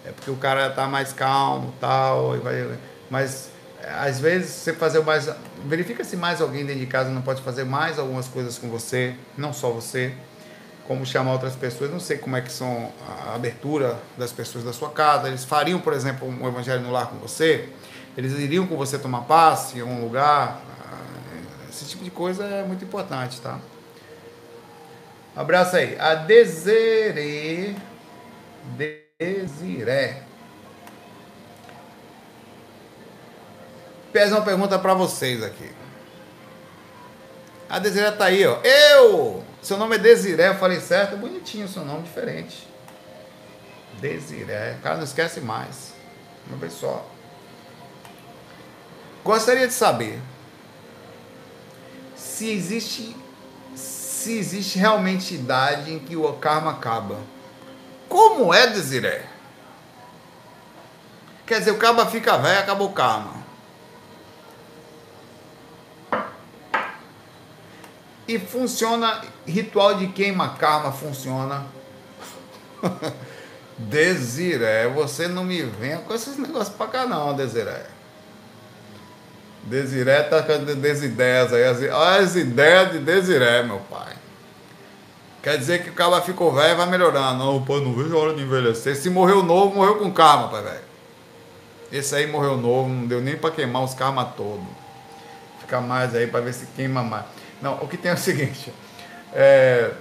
É 0.06 0.12
porque 0.12 0.32
o 0.32 0.36
cara 0.36 0.70
tá 0.70 0.88
mais 0.88 1.12
calmo 1.14 1.74
tal, 1.80 2.36
e 2.36 2.40
vai. 2.40 2.78
Mas 3.10 3.50
às 4.00 4.20
vezes 4.20 4.50
você 4.52 4.74
fazer 4.74 5.02
mais. 5.02 5.30
Verifica 5.66 6.04
se 6.04 6.16
mais 6.16 6.42
alguém 6.42 6.66
dentro 6.66 6.82
de 6.82 6.88
casa 6.88 7.10
não 7.10 7.22
pode 7.22 7.42
fazer 7.42 7.64
mais 7.64 8.00
algumas 8.00 8.28
coisas 8.28 8.58
com 8.58 8.70
você, 8.70 9.16
não 9.38 9.54
só 9.54 9.70
você, 9.70 10.14
como 10.88 11.06
chamar 11.06 11.34
outras 11.34 11.56
pessoas. 11.56 11.92
Não 11.92 12.00
sei 12.00 12.18
como 12.18 12.36
é 12.36 12.42
que 12.42 12.52
são 12.52 12.92
a 13.08 13.36
abertura 13.36 13.98
das 14.18 14.32
pessoas 14.32 14.64
da 14.64 14.74
sua 14.74 14.90
casa. 14.90 15.28
Eles 15.28 15.44
fariam, 15.44 15.80
por 15.80 15.94
exemplo, 15.94 16.28
um 16.28 16.48
evangelho 16.48 16.82
no 16.82 16.92
lar 16.92 17.08
com 17.08 17.18
você. 17.18 17.70
Eles 18.18 18.34
iriam 18.34 18.68
com 18.68 18.78
você 18.78 19.00
tomar 19.00 19.22
passe 19.22 19.78
em 19.78 19.82
algum 19.82 20.02
lugar. 20.02 20.62
Esse 21.70 21.86
tipo 21.86 22.04
de 22.04 22.12
coisa 22.12 22.46
é 22.46 22.64
muito 22.64 22.86
importante, 22.86 23.42
tá? 23.42 23.60
Abraço 25.36 25.76
aí. 25.76 26.00
A 26.00 26.14
Desiree. 26.14 27.76
Desiré. 29.20 30.22
Fiz 34.12 34.32
uma 34.32 34.44
pergunta 34.44 34.78
para 34.78 34.94
vocês 34.94 35.42
aqui. 35.42 35.72
A 37.68 37.80
Desiré 37.80 38.12
tá 38.12 38.26
aí, 38.26 38.46
ó. 38.46 38.60
Eu! 38.62 39.44
Seu 39.60 39.78
nome 39.78 39.96
é 39.96 40.00
Desiré, 40.00 40.50
eu 40.50 40.56
falei 40.56 40.80
certo. 40.80 41.18
Bonitinho 41.18 41.66
o 41.66 41.70
seu 41.70 41.84
nome, 41.84 42.04
diferente. 42.04 42.68
Desiré. 44.00 44.78
Cara, 44.84 44.98
não 44.98 45.04
esquece 45.04 45.42
mais. 45.42 45.94
Uma 46.48 46.58
vez 46.58 46.74
só. 46.74 47.04
Gostaria 49.24 49.68
de 49.68 49.74
saber 49.74 50.20
se 52.16 52.50
existe 52.50 53.16
se 53.76 54.38
existe 54.38 54.80
realmente 54.80 55.36
idade 55.36 55.92
em 55.92 56.00
que 56.00 56.16
o 56.16 56.32
karma 56.34 56.72
acaba. 56.72 57.18
Como 58.08 58.54
é, 58.54 58.68
Desiré? 58.68 59.26
Quer 61.46 61.60
dizer, 61.60 61.72
o 61.72 61.78
karma 61.78 62.06
fica 62.06 62.38
velho, 62.38 62.60
acabou 62.60 62.88
o 62.88 62.94
karma. 62.94 63.44
E 68.26 68.40
funciona, 68.40 69.22
ritual 69.46 69.96
de 69.96 70.08
queima 70.08 70.56
karma 70.56 70.94
funciona. 70.94 71.66
Desiré, 73.78 74.88
você 74.88 75.28
não 75.28 75.44
me 75.44 75.64
venha 75.64 75.98
com 75.98 76.14
esses 76.14 76.38
negócios 76.38 76.76
pra 76.76 76.88
cá 76.88 77.06
não, 77.06 77.36
Desiré. 77.36 77.93
Desiré 79.64 80.24
tá 80.24 80.42
com 80.44 80.64
desideias 80.76 81.54
aí. 81.54 81.64
As, 81.64 81.82
as 81.82 82.36
ideias 82.36 82.92
de 82.92 83.00
Desiré, 83.00 83.64
meu 83.64 83.80
pai. 83.80 84.14
Quer 85.42 85.58
dizer 85.58 85.84
que 85.84 85.90
o 85.90 85.94
cara 85.94 86.22
ficou 86.22 86.54
velho 86.54 86.74
e 86.74 86.76
vai 86.76 86.90
melhorando. 86.90 87.44
Não, 87.44 87.64
pô, 87.64 87.80
não 87.80 87.94
vejo 87.94 88.16
a 88.16 88.20
hora 88.20 88.34
de 88.34 88.42
envelhecer. 88.42 88.96
Se 88.96 89.10
morreu 89.10 89.44
novo, 89.44 89.76
morreu 89.76 89.96
com 89.96 90.12
karma, 90.12 90.48
pai, 90.48 90.64
velho. 90.64 90.94
Esse 91.92 92.16
aí 92.16 92.28
morreu 92.28 92.58
novo, 92.58 92.90
não 92.90 93.06
deu 93.06 93.22
nem 93.22 93.36
para 93.36 93.52
queimar 93.52 93.84
os 93.84 93.94
karma 93.94 94.26
todo. 94.26 94.66
Fica 95.60 95.80
mais 95.80 96.16
aí 96.16 96.28
para 96.28 96.42
ver 96.42 96.54
se 96.54 96.66
queima 96.68 97.04
mais. 97.04 97.26
Não, 97.62 97.76
o 97.76 97.88
que 97.88 97.98
tem 97.98 98.12
é 98.12 98.14
o 98.16 98.18
seguinte. 98.18 98.74
É, 99.34 99.92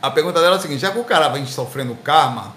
a 0.00 0.10
pergunta 0.10 0.40
dela 0.40 0.56
é 0.56 0.58
a 0.58 0.60
seguinte: 0.60 0.80
já 0.80 0.90
que 0.90 0.98
o 0.98 1.04
cara 1.04 1.28
vem 1.28 1.46
sofrendo 1.46 1.94
karma, 1.96 2.54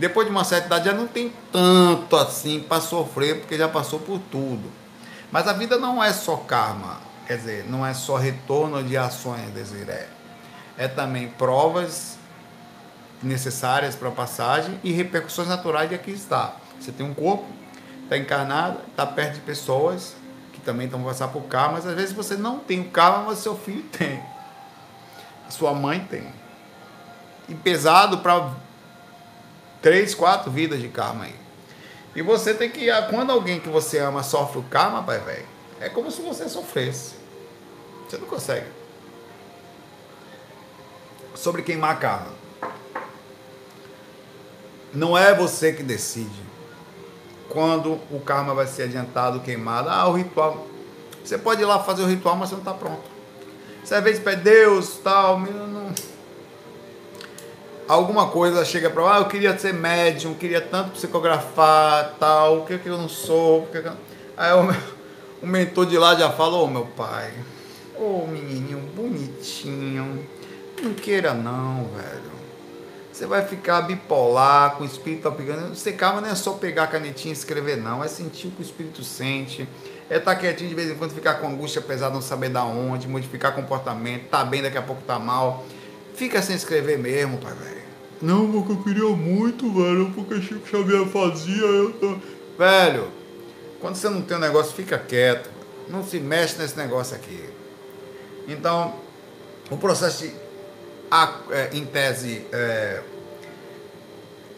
depois 0.00 0.26
de 0.26 0.32
uma 0.32 0.44
certa 0.44 0.66
idade 0.66 0.86
já 0.86 0.94
não 0.94 1.06
tem 1.06 1.30
tanto 1.52 2.16
assim 2.16 2.60
para 2.60 2.80
sofrer, 2.80 3.40
porque 3.40 3.58
já 3.58 3.68
passou 3.68 4.00
por 4.00 4.18
tudo. 4.18 4.72
Mas 5.30 5.46
a 5.46 5.52
vida 5.52 5.78
não 5.78 6.02
é 6.02 6.10
só 6.10 6.36
karma, 6.36 6.98
quer 7.26 7.36
dizer, 7.36 7.66
não 7.68 7.86
é 7.86 7.92
só 7.92 8.16
retorno 8.16 8.82
de 8.82 8.96
ações, 8.96 9.50
Desiré. 9.50 10.08
É 10.78 10.88
também 10.88 11.28
provas 11.28 12.16
necessárias 13.22 13.94
para 13.94 14.08
a 14.08 14.12
passagem 14.12 14.80
e 14.82 14.90
repercussões 14.90 15.48
naturais 15.48 15.90
de 15.90 15.94
aqui 15.94 16.12
está. 16.12 16.56
Você 16.80 16.90
tem 16.90 17.04
um 17.04 17.12
corpo, 17.12 17.44
está 18.04 18.16
encarnado, 18.16 18.78
está 18.88 19.04
perto 19.04 19.34
de 19.34 19.40
pessoas 19.40 20.16
que 20.54 20.62
também 20.62 20.86
estão 20.86 21.02
passar 21.04 21.28
por 21.28 21.42
karma, 21.42 21.74
mas 21.74 21.86
às 21.86 21.94
vezes 21.94 22.14
você 22.14 22.36
não 22.36 22.58
tem 22.58 22.80
o 22.80 22.88
karma, 22.88 23.24
mas 23.26 23.40
seu 23.40 23.54
filho 23.54 23.82
tem. 23.92 24.22
Sua 25.50 25.74
mãe 25.74 26.00
tem. 26.10 26.26
E 27.50 27.54
pesado 27.54 28.18
para 28.18 28.50
três, 29.80 30.14
quatro 30.14 30.50
vidas 30.50 30.80
de 30.80 30.88
karma 30.88 31.24
aí. 31.24 31.34
E 32.14 32.22
você 32.22 32.52
tem 32.52 32.68
que, 32.68 32.88
quando 33.08 33.30
alguém 33.30 33.60
que 33.60 33.68
você 33.68 33.98
ama 33.98 34.22
sofre 34.22 34.58
o 34.58 34.62
karma, 34.64 35.02
pai 35.02 35.18
velho, 35.20 35.46
é 35.80 35.88
como 35.88 36.10
se 36.10 36.20
você 36.22 36.48
sofresse. 36.48 37.14
Você 38.08 38.18
não 38.18 38.26
consegue. 38.26 38.66
Sobre 41.34 41.62
queimar 41.62 41.98
karma. 41.98 42.40
Não 44.92 45.16
é 45.16 45.32
você 45.32 45.72
que 45.72 45.82
decide 45.82 46.50
quando 47.48 48.00
o 48.10 48.20
karma 48.20 48.54
vai 48.54 48.66
ser 48.66 48.84
adiantado, 48.84 49.40
queimado. 49.40 49.88
Ah, 49.88 50.08
o 50.08 50.12
ritual. 50.12 50.66
Você 51.24 51.38
pode 51.38 51.62
ir 51.62 51.64
lá 51.64 51.78
fazer 51.82 52.02
o 52.02 52.06
ritual, 52.06 52.36
mas 52.36 52.48
você 52.48 52.56
não 52.56 52.62
está 52.62 52.74
pronto. 52.74 53.02
Você 53.84 53.94
às 53.94 54.02
vezes 54.02 54.22
pede 54.22 54.42
Deus, 54.42 54.98
tal, 55.02 55.38
não, 55.38 55.92
alguma 57.90 58.28
coisa 58.28 58.64
chega 58.64 58.88
para 58.88 59.16
ah, 59.16 59.18
eu 59.18 59.24
queria 59.26 59.58
ser 59.58 59.74
médium, 59.74 60.34
queria 60.34 60.60
tanto 60.60 60.92
psicografar, 60.92 62.14
tal, 62.20 62.60
o 62.60 62.64
que 62.64 62.78
que 62.78 62.88
eu 62.88 62.96
não 62.96 63.08
sou? 63.08 63.66
Que 63.66 63.82
que... 63.82 63.90
Aí 64.36 64.52
o, 65.42 65.46
mentor 65.46 65.86
de 65.86 65.98
lá 65.98 66.14
já 66.14 66.30
falou, 66.30 66.64
oh, 66.64 66.66
meu 66.68 66.86
pai, 66.86 67.32
ô 67.98 68.22
oh, 68.22 68.26
menininho 68.28 68.78
bonitinho, 68.94 70.24
não 70.80 70.94
queira 70.94 71.34
não, 71.34 71.88
velho. 71.96 72.30
Você 73.12 73.26
vai 73.26 73.44
ficar 73.44 73.82
bipolar, 73.82 74.76
com 74.76 74.84
o 74.84 74.86
espírito 74.86 75.28
aplicando. 75.28 75.74
Você 75.74 75.92
calma, 75.92 76.22
não 76.22 76.30
é 76.30 76.34
só 76.34 76.52
pegar 76.52 76.84
a 76.84 76.86
canetinha 76.86 77.34
e 77.34 77.36
escrever, 77.36 77.76
não. 77.76 78.02
É 78.02 78.08
sentir 78.08 78.46
o 78.46 78.50
que 78.50 78.62
o 78.62 78.64
espírito 78.64 79.04
sente. 79.04 79.68
É 80.08 80.16
estar 80.16 80.34
tá 80.34 80.40
quietinho 80.40 80.70
de 80.70 80.74
vez 80.74 80.90
em 80.90 80.94
quando, 80.94 81.12
ficar 81.12 81.34
com 81.34 81.48
angústia, 81.48 81.80
apesar 81.80 82.08
de 82.08 82.14
não 82.14 82.22
saber 82.22 82.48
da 82.48 82.64
onde, 82.64 83.06
modificar 83.06 83.54
comportamento, 83.54 84.28
tá 84.30 84.42
bem, 84.42 84.62
daqui 84.62 84.78
a 84.78 84.82
pouco 84.82 85.02
tá 85.02 85.18
mal. 85.18 85.66
Fica 86.14 86.40
sem 86.40 86.56
escrever 86.56 86.98
mesmo, 86.98 87.36
pai, 87.36 87.52
velho. 87.52 87.79
Não, 88.20 88.50
porque 88.52 88.72
eu 88.72 88.82
queria 88.82 89.16
muito, 89.16 89.72
velho, 89.72 90.12
porque 90.14 90.42
Chico 90.42 90.66
Xavier 90.68 91.06
fazia, 91.06 91.64
eu 91.64 91.92
tô... 91.94 92.18
Velho, 92.58 93.08
quando 93.80 93.94
você 93.94 94.10
não 94.10 94.20
tem 94.20 94.36
um 94.36 94.40
negócio, 94.40 94.74
fica 94.74 94.98
quieto. 94.98 95.48
Não 95.88 96.04
se 96.04 96.20
mexe 96.20 96.58
nesse 96.58 96.76
negócio 96.76 97.16
aqui. 97.16 97.42
Então, 98.46 98.94
o 99.70 99.76
processo 99.76 100.24
de, 100.24 100.34
é, 101.50 101.70
em 101.72 101.86
tese, 101.86 102.44
é, 102.52 103.00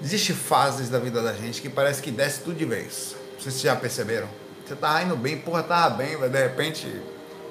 existe 0.02 0.32
fases 0.32 0.88
da 0.88 0.98
vida 0.98 1.22
da 1.22 1.32
gente 1.32 1.62
que 1.62 1.68
parece 1.68 2.02
que 2.02 2.10
desce 2.10 2.40
tudo 2.40 2.56
de 2.56 2.64
vez. 2.64 3.14
Vocês 3.38 3.60
já 3.60 3.76
perceberam? 3.76 4.28
Você 4.66 4.74
tá 4.74 5.02
indo 5.02 5.16
bem, 5.16 5.38
porra, 5.38 5.62
tava 5.62 5.96
bem, 5.96 6.16
mas 6.18 6.30
de 6.30 6.38
repente 6.38 7.02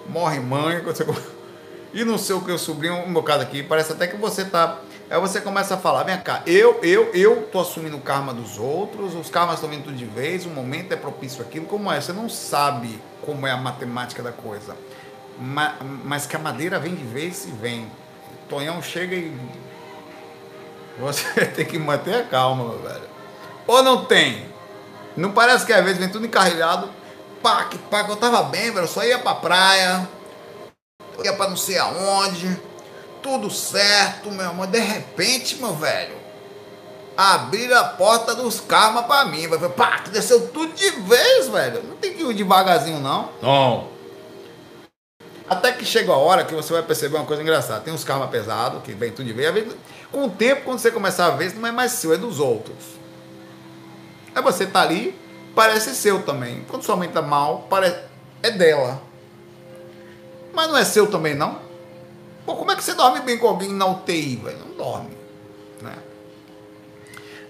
morre 0.09 0.39
mãe, 0.39 0.81
você... 0.81 1.05
e 1.93 2.03
não 2.03 2.17
sei 2.17 2.35
o 2.35 2.41
que, 2.41 2.51
o 2.51 2.59
sobrinho, 2.59 2.95
um 2.95 3.13
bocado 3.13 3.43
aqui, 3.43 3.63
parece 3.63 3.93
até 3.93 4.07
que 4.07 4.17
você 4.17 4.43
tá 4.43 4.81
Aí 5.11 5.19
você 5.19 5.41
começa 5.41 5.75
a 5.75 5.77
falar, 5.77 6.03
vem 6.03 6.17
cá, 6.21 6.41
eu, 6.45 6.79
eu, 6.81 7.13
eu 7.13 7.45
tô 7.47 7.59
assumindo 7.59 7.97
o 7.97 7.99
karma 7.99 8.33
dos 8.33 8.57
outros, 8.57 9.13
os 9.13 9.29
karmas 9.29 9.55
estão 9.55 9.69
vindo 9.69 9.83
tudo 9.83 9.97
de 9.97 10.05
vez, 10.05 10.45
o 10.45 10.49
momento 10.49 10.93
é 10.93 10.95
propício 10.95 11.41
aquilo, 11.41 11.65
como 11.65 11.91
é? 11.91 11.99
Você 11.99 12.13
não 12.13 12.29
sabe 12.29 12.97
como 13.25 13.45
é 13.45 13.51
a 13.51 13.57
matemática 13.57 14.23
da 14.23 14.31
coisa. 14.31 14.73
Mas, 15.37 15.73
mas 16.05 16.25
que 16.25 16.33
a 16.37 16.39
madeira 16.39 16.79
vem 16.79 16.95
de 16.95 17.03
vez 17.03 17.43
e 17.43 17.51
vem. 17.51 17.91
Tonhão 18.47 18.81
chega 18.81 19.13
e. 19.13 19.37
Você 20.97 21.25
tem 21.57 21.65
que 21.65 21.77
manter 21.77 22.15
a 22.15 22.23
calma, 22.23 22.69
meu 22.69 22.79
velho. 22.79 23.09
Ou 23.67 23.83
não 23.83 24.05
tem? 24.05 24.45
Não 25.17 25.33
parece 25.33 25.65
que 25.65 25.73
às 25.73 25.83
vezes 25.83 25.99
vem 25.99 26.07
tudo 26.07 26.25
encarrilhado. 26.25 26.89
Pá, 27.43 27.65
que 27.65 27.77
pá, 27.77 28.05
que 28.05 28.11
eu 28.11 28.15
tava 28.15 28.43
bem, 28.43 28.71
velho. 28.71 28.85
Eu 28.85 28.87
só 28.87 29.03
ia 29.03 29.19
pra 29.19 29.35
praia. 29.35 30.07
ia 31.21 31.33
pra 31.33 31.49
não 31.49 31.57
sei 31.57 31.77
aonde, 31.77 32.57
tudo 33.21 33.49
certo, 33.49 34.31
meu 34.31 34.45
irmão. 34.45 34.65
De 34.67 34.79
repente, 34.79 35.57
meu 35.57 35.73
velho, 35.73 36.15
abriram 37.15 37.77
a 37.77 37.83
porta 37.83 38.35
dos 38.35 38.59
karma 38.59 39.03
pra 39.03 39.25
mim. 39.25 39.47
Vai 39.47 39.69
pá, 39.69 40.03
desceu 40.11 40.47
tudo 40.49 40.73
de 40.73 40.89
vez, 40.91 41.47
velho. 41.47 41.83
Não 41.83 41.95
tem 41.95 42.13
que 42.13 42.23
ir 42.23 42.33
devagarzinho, 42.33 42.99
não. 42.99 43.29
Não. 43.41 43.87
Até 45.49 45.73
que 45.73 45.83
chega 45.83 46.13
a 46.13 46.17
hora 46.17 46.45
que 46.45 46.55
você 46.55 46.71
vai 46.71 46.81
perceber 46.81 47.17
uma 47.17 47.25
coisa 47.25 47.41
engraçada. 47.41 47.81
Tem 47.81 47.93
uns 47.93 48.03
karma 48.03 48.27
pesados, 48.27 48.83
que 48.83 48.93
vem 48.93 49.11
tudo 49.11 49.25
de 49.25 49.33
vez. 49.33 49.75
Com 50.11 50.25
o 50.25 50.29
tempo, 50.29 50.63
quando 50.63 50.79
você 50.79 50.89
começar 50.89 51.25
a 51.27 51.31
ver, 51.31 51.53
não 51.55 51.67
é 51.67 51.71
mais 51.71 51.91
seu, 51.91 52.13
é 52.13 52.17
dos 52.17 52.39
outros. 52.39 52.77
Aí 54.33 54.41
você 54.41 54.65
tá 54.65 54.81
ali, 54.81 55.17
parece 55.53 55.93
seu 55.93 56.23
também. 56.23 56.65
Quando 56.69 56.83
sua 56.83 56.95
mãe 56.95 57.09
tá 57.09 57.21
mal, 57.21 57.67
parece, 57.69 57.97
é 58.41 58.49
dela. 58.49 59.01
Mas 60.53 60.67
não 60.69 60.77
é 60.77 60.85
seu 60.85 61.07
também, 61.07 61.35
não? 61.35 61.70
Pô, 62.45 62.55
como 62.55 62.71
é 62.71 62.75
que 62.75 62.83
você 62.83 62.93
dorme 62.93 63.21
bem 63.21 63.37
com 63.37 63.47
alguém 63.47 63.73
na 63.73 63.85
UTI, 63.85 64.37
velho? 64.37 64.59
Não 64.59 64.75
dorme. 64.75 65.17
Né? 65.81 65.95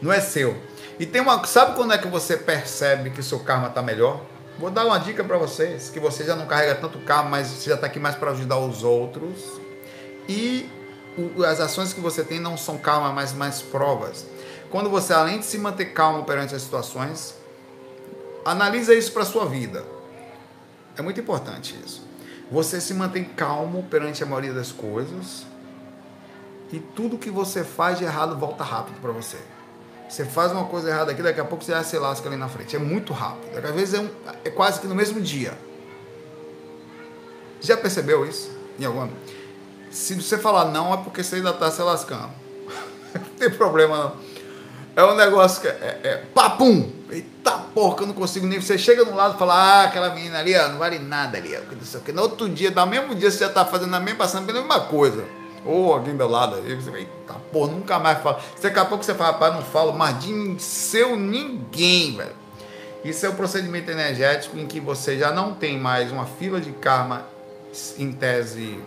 Não 0.01 0.11
é 0.11 0.19
seu. 0.19 0.55
E 0.99 1.05
tem 1.05 1.21
uma. 1.21 1.43
Sabe 1.45 1.75
quando 1.75 1.93
é 1.93 1.97
que 1.97 2.07
você 2.07 2.37
percebe 2.37 3.09
que 3.09 3.23
seu 3.23 3.39
karma 3.39 3.69
tá 3.69 3.81
melhor? 3.81 4.21
Vou 4.59 4.69
dar 4.69 4.85
uma 4.85 4.99
dica 4.99 5.23
para 5.23 5.37
vocês, 5.37 5.89
que 5.89 5.99
você 5.99 6.23
já 6.23 6.35
não 6.35 6.45
carrega 6.45 6.75
tanto 6.75 6.99
karma, 6.99 7.29
mas 7.29 7.47
você 7.47 7.69
já 7.69 7.75
está 7.75 7.87
aqui 7.87 7.99
mais 7.99 8.15
para 8.15 8.31
ajudar 8.31 8.59
os 8.59 8.83
outros. 8.83 9.59
E 10.27 10.69
as 11.47 11.59
ações 11.59 11.93
que 11.93 11.99
você 11.99 12.23
tem 12.23 12.39
não 12.39 12.57
são 12.57 12.77
karma, 12.77 13.11
mas 13.11 13.33
mais 13.33 13.61
provas. 13.61 14.25
Quando 14.69 14.89
você, 14.89 15.13
além 15.13 15.39
de 15.39 15.45
se 15.45 15.57
manter 15.57 15.85
calmo 15.85 16.23
perante 16.23 16.53
as 16.53 16.61
situações, 16.61 17.35
analisa 18.45 18.93
isso 18.93 19.11
para 19.11 19.25
sua 19.25 19.45
vida. 19.45 19.83
É 20.97 21.01
muito 21.01 21.19
importante 21.19 21.75
isso. 21.85 22.07
Você 22.51 22.81
se 22.81 22.93
mantém 22.93 23.23
calmo 23.23 23.83
perante 23.83 24.21
a 24.21 24.25
maioria 24.25 24.51
das 24.51 24.73
coisas 24.73 25.45
e 26.71 26.79
tudo 26.79 27.17
que 27.17 27.31
você 27.31 27.63
faz 27.63 27.97
de 27.97 28.03
errado 28.03 28.37
volta 28.37 28.61
rápido 28.61 28.99
para 28.99 29.11
você. 29.11 29.37
Você 30.09 30.25
faz 30.25 30.51
uma 30.51 30.65
coisa 30.65 30.89
errada 30.89 31.13
aqui, 31.13 31.23
daqui 31.23 31.39
a 31.39 31.45
pouco 31.45 31.63
você 31.63 31.71
já 31.71 31.81
se 31.81 31.97
lasca 31.97 32.27
ali 32.27 32.35
na 32.35 32.49
frente. 32.49 32.75
É 32.75 32.79
muito 32.79 33.13
rápido. 33.13 33.57
Às 33.65 33.73
vezes 33.73 33.93
é, 33.93 33.99
um, 33.99 34.09
é 34.43 34.49
quase 34.49 34.81
que 34.81 34.87
no 34.87 34.93
mesmo 34.93 35.21
dia. 35.21 35.57
Já 37.61 37.77
percebeu 37.77 38.25
isso? 38.25 38.51
Em 38.77 38.83
alguma? 38.83 39.09
Se 39.89 40.15
você 40.15 40.37
falar 40.37 40.65
não, 40.65 40.93
é 40.93 40.97
porque 40.97 41.23
você 41.23 41.37
ainda 41.37 41.51
está 41.51 41.71
se 41.71 41.81
lascando. 41.81 42.31
não 43.15 43.35
tem 43.37 43.49
problema 43.49 43.97
não. 43.97 44.15
É 44.93 45.05
um 45.05 45.15
negócio 45.15 45.61
que 45.61 45.67
é, 45.69 45.99
é, 46.03 46.07
é 46.07 46.17
papum! 46.33 46.91
Eita 47.09 47.60
porra, 47.73 48.01
eu 48.01 48.07
não 48.07 48.13
consigo 48.13 48.47
nem. 48.47 48.59
Você 48.59 48.77
chega 48.77 49.03
no 49.03 49.15
lado 49.15 49.35
e 49.35 49.39
fala, 49.39 49.53
ah, 49.53 49.83
aquela 49.83 50.13
menina 50.13 50.39
ali, 50.39 50.55
ó, 50.55 50.69
não 50.69 50.77
vale 50.77 50.99
nada 50.99 51.37
ali. 51.37 51.55
Ó, 51.55 52.11
no 52.11 52.21
outro 52.21 52.49
dia, 52.49 52.71
no 52.71 52.85
mesmo 52.85 53.15
dia, 53.15 53.31
você 53.31 53.39
já 53.39 53.47
está 53.47 53.65
fazendo 53.65 53.95
a 53.95 53.99
mesma, 53.99 54.19
passando 54.19 54.45
pela 54.45 54.59
mesma 54.59 54.81
coisa. 54.81 55.25
Ou 55.65 55.93
alguém 55.93 56.15
do 56.15 56.27
lado 56.27 56.55
aí, 56.55 56.75
você 56.75 56.89
vai, 56.89 57.01
eita 57.01 57.33
porra, 57.51 57.71
nunca 57.71 57.99
mais 57.99 58.19
fala. 58.19 58.41
Daqui 58.61 58.79
a 58.79 58.85
pouco 58.85 59.03
você 59.03 59.13
fala, 59.13 59.33
rapaz, 59.33 59.53
não 59.53 59.61
falo 59.61 59.93
mais 59.93 60.19
de 60.19 60.55
seu 60.59 61.15
ninguém, 61.15 62.17
velho. 62.17 62.41
Isso 63.03 63.25
é 63.25 63.29
o 63.29 63.31
um 63.31 63.35
procedimento 63.35 63.89
energético 63.89 64.57
em 64.57 64.67
que 64.67 64.79
você 64.79 65.17
já 65.17 65.31
não 65.31 65.53
tem 65.53 65.79
mais 65.79 66.11
uma 66.11 66.25
fila 66.25 66.59
de 66.59 66.71
karma 66.71 67.25
em 67.97 68.11
tese. 68.11 68.79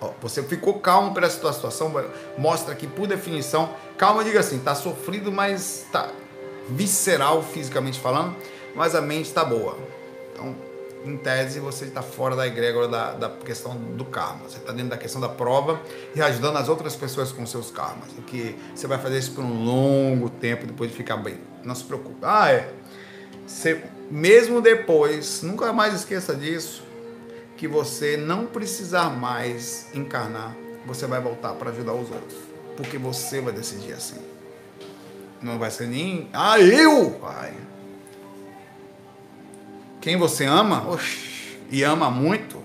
Ó, 0.00 0.10
você 0.20 0.42
ficou 0.42 0.78
calmo 0.78 1.12
pela 1.12 1.28
situação, 1.28 1.92
mostra 2.36 2.74
que, 2.74 2.86
por 2.86 3.08
definição, 3.08 3.70
calma, 3.96 4.22
diga 4.22 4.40
assim, 4.40 4.58
tá 4.60 4.74
sofrido, 4.74 5.32
mas 5.32 5.86
tá 5.90 6.08
visceral, 6.68 7.42
fisicamente 7.42 7.98
falando, 7.98 8.36
mas 8.74 8.94
a 8.94 9.00
mente 9.00 9.32
tá 9.32 9.44
boa. 9.44 9.76
Então, 10.32 10.54
em 11.04 11.16
tese, 11.16 11.60
você 11.60 11.84
está 11.84 12.02
fora 12.02 12.34
da 12.34 12.46
egrégora 12.46 12.88
da, 12.88 13.12
da 13.12 13.30
questão 13.30 13.74
do 13.76 14.04
karma. 14.04 14.48
Você 14.48 14.58
está 14.58 14.72
dentro 14.72 14.90
da 14.90 14.96
questão 14.96 15.20
da 15.20 15.28
prova 15.28 15.80
e 16.14 16.20
ajudando 16.20 16.56
as 16.56 16.68
outras 16.68 16.96
pessoas 16.96 17.32
com 17.32 17.46
seus 17.46 17.70
karmas. 17.70 18.08
E 18.18 18.22
que 18.22 18.56
você 18.74 18.86
vai 18.86 18.98
fazer 18.98 19.18
isso 19.18 19.32
por 19.32 19.44
um 19.44 19.64
longo 19.64 20.28
tempo 20.28 20.66
depois 20.66 20.90
de 20.90 20.96
ficar 20.96 21.16
bem. 21.16 21.38
Não 21.64 21.74
se 21.74 21.84
preocupe. 21.84 22.18
Ah, 22.22 22.50
é. 22.50 22.72
Você, 23.46 23.82
mesmo 24.10 24.60
depois, 24.60 25.42
nunca 25.42 25.72
mais 25.72 25.94
esqueça 25.94 26.34
disso, 26.34 26.82
que 27.56 27.66
você 27.66 28.16
não 28.16 28.46
precisar 28.46 29.10
mais 29.10 29.88
encarnar, 29.94 30.54
você 30.86 31.06
vai 31.06 31.20
voltar 31.20 31.54
para 31.54 31.70
ajudar 31.70 31.94
os 31.94 32.10
outros. 32.10 32.38
Porque 32.76 32.98
você 32.98 33.40
vai 33.40 33.52
decidir 33.52 33.92
assim. 33.92 34.27
Não 35.40 35.58
vai 35.58 35.70
ser 35.70 35.86
nem. 35.86 36.28
Ah, 36.32 36.60
eu! 36.60 37.12
Pai 37.20 37.54
quem 40.00 40.16
você 40.16 40.46
ama, 40.46 40.88
oxe, 40.88 41.58
e 41.70 41.82
ama 41.82 42.10
muito, 42.10 42.62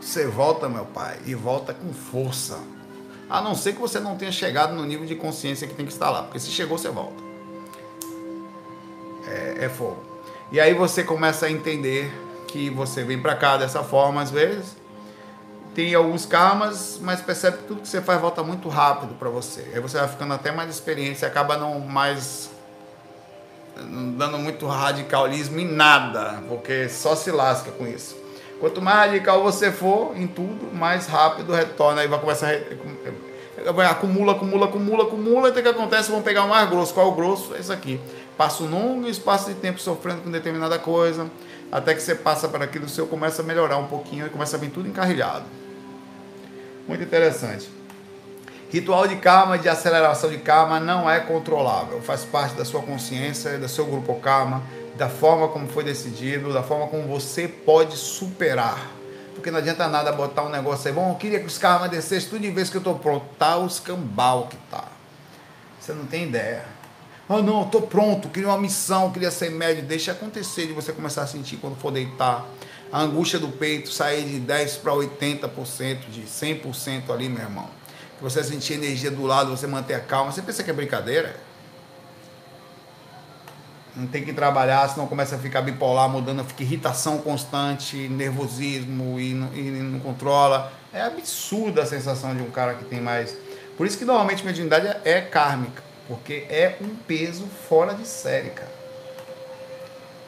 você 0.00 0.26
volta, 0.26 0.68
meu 0.68 0.84
pai, 0.84 1.18
e 1.26 1.34
volta 1.34 1.74
com 1.74 1.92
força. 1.92 2.58
A 3.28 3.40
não 3.40 3.54
ser 3.54 3.74
que 3.74 3.80
você 3.80 4.00
não 4.00 4.16
tenha 4.16 4.32
chegado 4.32 4.74
no 4.74 4.84
nível 4.84 5.06
de 5.06 5.14
consciência 5.14 5.66
que 5.66 5.74
tem 5.74 5.84
que 5.84 5.92
estar 5.92 6.10
lá, 6.10 6.22
porque 6.22 6.38
se 6.38 6.50
chegou, 6.50 6.78
você 6.78 6.88
volta. 6.88 7.22
É, 9.28 9.66
é 9.66 9.68
fogo. 9.68 10.02
E 10.50 10.58
aí 10.58 10.72
você 10.74 11.04
começa 11.04 11.46
a 11.46 11.50
entender 11.50 12.10
que 12.48 12.70
você 12.70 13.04
vem 13.04 13.20
para 13.20 13.34
cá 13.34 13.56
dessa 13.56 13.82
forma 13.82 14.22
às 14.22 14.30
vezes, 14.30 14.76
tem 15.76 15.94
alguns 15.94 16.24
karmas, 16.24 16.98
mas 17.02 17.20
percebe 17.20 17.58
que 17.58 17.64
tudo 17.64 17.82
que 17.82 17.88
você 17.88 18.00
faz 18.00 18.18
volta 18.18 18.42
muito 18.42 18.66
rápido 18.66 19.12
para 19.18 19.28
você. 19.28 19.72
Aí 19.74 19.78
você 19.78 19.98
vai 19.98 20.08
ficando 20.08 20.32
até 20.32 20.50
mais 20.50 20.70
experiência, 20.70 21.28
acaba 21.28 21.58
não 21.58 21.78
mais 21.80 22.48
dando 24.16 24.38
muito 24.38 24.66
radicalismo 24.66 25.60
em 25.60 25.70
nada, 25.70 26.42
porque 26.48 26.88
só 26.88 27.14
se 27.14 27.30
lasca 27.30 27.70
com 27.72 27.86
isso. 27.86 28.16
Quanto 28.58 28.80
mais 28.80 29.10
radical 29.10 29.42
você 29.42 29.70
for 29.70 30.16
em 30.16 30.26
tudo, 30.26 30.74
mais 30.74 31.06
rápido 31.06 31.52
retorna. 31.52 32.00
Aí 32.00 32.08
vai 32.08 32.18
começar 32.18 32.48
a. 32.48 33.90
Acumula, 33.90 34.32
acumula, 34.32 34.66
acumula, 34.66 35.04
acumula. 35.04 35.48
Até 35.50 35.60
que 35.60 35.68
acontece, 35.68 36.10
vão 36.10 36.22
pegar 36.22 36.44
o 36.44 36.48
mais 36.48 36.70
grosso. 36.70 36.94
Qual 36.94 37.06
é 37.06 37.10
o 37.10 37.14
grosso? 37.14 37.54
É 37.54 37.58
isso 37.58 37.72
aqui. 37.72 38.00
Passa 38.34 38.62
um 38.62 38.70
longo 38.70 39.06
espaço 39.08 39.50
de 39.50 39.56
tempo 39.56 39.78
sofrendo 39.78 40.22
com 40.22 40.30
determinada 40.30 40.78
coisa. 40.78 41.30
Até 41.70 41.92
que 41.92 42.00
você 42.00 42.14
passa 42.14 42.48
para 42.48 42.64
aquilo, 42.64 42.86
o 42.86 42.88
seu 42.88 43.06
começa 43.06 43.42
a 43.42 43.44
melhorar 43.44 43.76
um 43.76 43.88
pouquinho 43.88 44.26
e 44.26 44.30
começa 44.30 44.56
a 44.56 44.58
vir 44.58 44.70
tudo 44.70 44.88
encarrilhado. 44.88 45.44
Muito 46.86 47.02
interessante. 47.02 47.68
Ritual 48.70 49.06
de 49.06 49.16
karma, 49.16 49.58
de 49.58 49.68
aceleração 49.68 50.28
de 50.28 50.38
karma, 50.38 50.80
não 50.80 51.08
é 51.08 51.20
controlável. 51.20 52.00
Faz 52.02 52.24
parte 52.24 52.54
da 52.54 52.64
sua 52.64 52.82
consciência, 52.82 53.58
do 53.58 53.68
seu 53.68 53.86
grupo 53.86 54.14
karma, 54.16 54.62
da 54.96 55.08
forma 55.08 55.48
como 55.48 55.68
foi 55.68 55.84
decidido, 55.84 56.52
da 56.52 56.62
forma 56.62 56.88
como 56.88 57.06
você 57.06 57.46
pode 57.46 57.96
superar. 57.96 58.90
Porque 59.34 59.50
não 59.50 59.58
adianta 59.58 59.86
nada 59.86 60.12
botar 60.12 60.42
um 60.44 60.48
negócio 60.48 60.88
aí, 60.88 60.94
bom, 60.94 61.10
eu 61.10 61.14
queria 61.14 61.38
que 61.38 61.46
os 61.46 61.58
karmas 61.58 61.90
descessem 61.90 62.28
tudo 62.28 62.40
de 62.40 62.50
vez 62.50 62.70
que 62.70 62.76
eu 62.76 62.80
estou 62.80 62.98
pronto. 62.98 63.26
Tá 63.38 63.56
os 63.56 63.78
cambal 63.78 64.46
que 64.48 64.56
tá. 64.70 64.84
Você 65.78 65.92
não 65.92 66.06
tem 66.06 66.24
ideia. 66.24 66.64
Ah, 67.28 67.42
não, 67.42 67.62
estou 67.62 67.82
pronto, 67.82 68.28
queria 68.28 68.48
uma 68.48 68.58
missão, 68.58 69.10
queria 69.10 69.30
ser 69.30 69.50
médio. 69.50 69.84
Deixa 69.84 70.12
acontecer 70.12 70.66
de 70.66 70.72
você 70.72 70.92
começar 70.92 71.22
a 71.22 71.26
sentir 71.26 71.56
quando 71.56 71.76
for 71.76 71.90
deitar. 71.90 72.44
A 72.92 73.00
angústia 73.00 73.38
do 73.38 73.48
peito 73.48 73.90
sair 73.90 74.24
de 74.24 74.38
10 74.40 74.76
para 74.78 74.92
80%, 74.92 76.08
de 76.10 76.22
100% 76.22 77.10
ali, 77.10 77.28
meu 77.28 77.42
irmão 77.42 77.68
você 78.20 78.42
sentir 78.42 78.74
energia 78.74 79.10
do 79.10 79.24
lado, 79.24 79.50
você 79.50 79.66
manter 79.66 79.94
a 79.94 80.00
calma. 80.00 80.32
Você 80.32 80.42
pensa 80.42 80.62
que 80.62 80.70
é 80.70 80.72
brincadeira? 80.72 81.36
Não 83.94 84.06
tem 84.06 84.24
que 84.24 84.32
trabalhar, 84.32 84.88
senão 84.88 85.06
começa 85.06 85.36
a 85.36 85.38
ficar 85.38 85.62
bipolar, 85.62 86.08
mudando, 86.08 86.44
fica 86.44 86.62
irritação 86.62 87.18
constante, 87.18 87.96
nervosismo 88.08 89.18
e 89.18 89.32
não, 89.32 89.54
e 89.54 89.70
não 89.70 90.00
controla. 90.00 90.70
É 90.92 91.02
absurda 91.02 91.82
a 91.82 91.86
sensação 91.86 92.34
de 92.34 92.42
um 92.42 92.50
cara 92.50 92.74
que 92.74 92.84
tem 92.84 93.00
mais. 93.00 93.34
Por 93.76 93.86
isso 93.86 93.96
que 93.96 94.04
normalmente 94.04 94.44
mediunidade 94.44 94.98
é 95.04 95.20
kármica, 95.20 95.82
porque 96.08 96.46
é 96.50 96.76
um 96.80 96.94
peso 96.94 97.46
fora 97.68 97.94
de 97.94 98.06
série, 98.06 98.50
cara. 98.50 98.75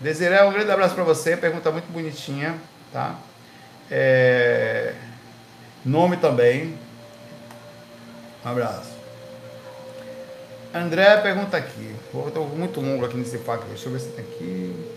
Desiré, 0.01 0.45
um 0.45 0.53
grande 0.53 0.71
abraço 0.71 0.95
para 0.95 1.05
você, 1.05 1.37
pergunta 1.37 1.71
muito 1.71 1.91
bonitinha, 1.93 2.55
tá? 2.93 3.19
É... 3.91 4.95
Nome 5.85 6.17
também, 6.17 6.79
um 8.45 8.49
abraço. 8.49 8.99
André 10.73 11.17
pergunta 11.19 11.57
aqui. 11.57 11.95
Estou 12.27 12.47
muito 12.49 12.81
longo 12.81 13.05
aqui 13.05 13.17
nesse 13.17 13.39
fac. 13.39 13.65
Deixa 13.65 13.89
eu 13.89 13.93
ver 13.93 14.01
se 14.01 14.09
tem 14.09 14.25
aqui. 14.25 14.95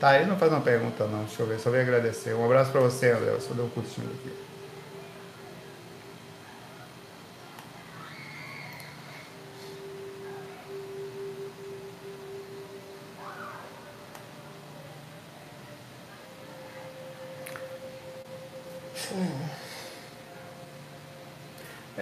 Tá, 0.00 0.16
ele 0.16 0.28
não 0.28 0.36
faz 0.36 0.50
uma 0.50 0.60
pergunta 0.60 1.06
não. 1.06 1.24
Deixa 1.24 1.42
eu 1.42 1.46
ver, 1.46 1.60
só 1.60 1.70
vim 1.70 1.78
agradecer. 1.78 2.34
Um 2.34 2.44
abraço 2.44 2.72
para 2.72 2.80
você, 2.80 3.10
André. 3.10 3.30
Eu 3.30 3.40
só 3.40 3.54
dei 3.54 3.64
um 3.64 3.68
curtinho 3.68 4.08
aqui. 4.08 4.51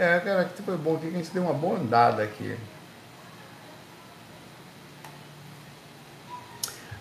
É, 0.01 0.19
cara, 0.19 0.47
que 0.47 0.55
tipo, 0.55 0.73
é 0.73 0.77
bom 0.77 0.97
que 0.97 1.09
a 1.09 1.11
gente 1.11 1.29
deu 1.31 1.43
uma 1.43 1.53
boa 1.53 1.79
andada 1.79 2.23
aqui. 2.23 2.57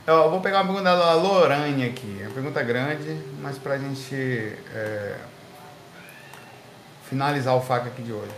Eu 0.06 0.30
vou 0.30 0.42
pegar 0.42 0.58
uma 0.64 0.66
pergunta 0.66 0.98
da 0.98 1.14
Lorane 1.14 1.86
aqui. 1.86 2.20
É 2.22 2.26
uma 2.26 2.34
pergunta 2.34 2.62
grande, 2.62 3.18
mas 3.40 3.58
pra 3.58 3.78
gente 3.78 4.14
é, 4.74 5.16
finalizar 7.10 7.56
o 7.56 7.62
faca 7.62 7.88
aqui 7.88 8.02
de 8.02 8.12
hoje. 8.12 8.34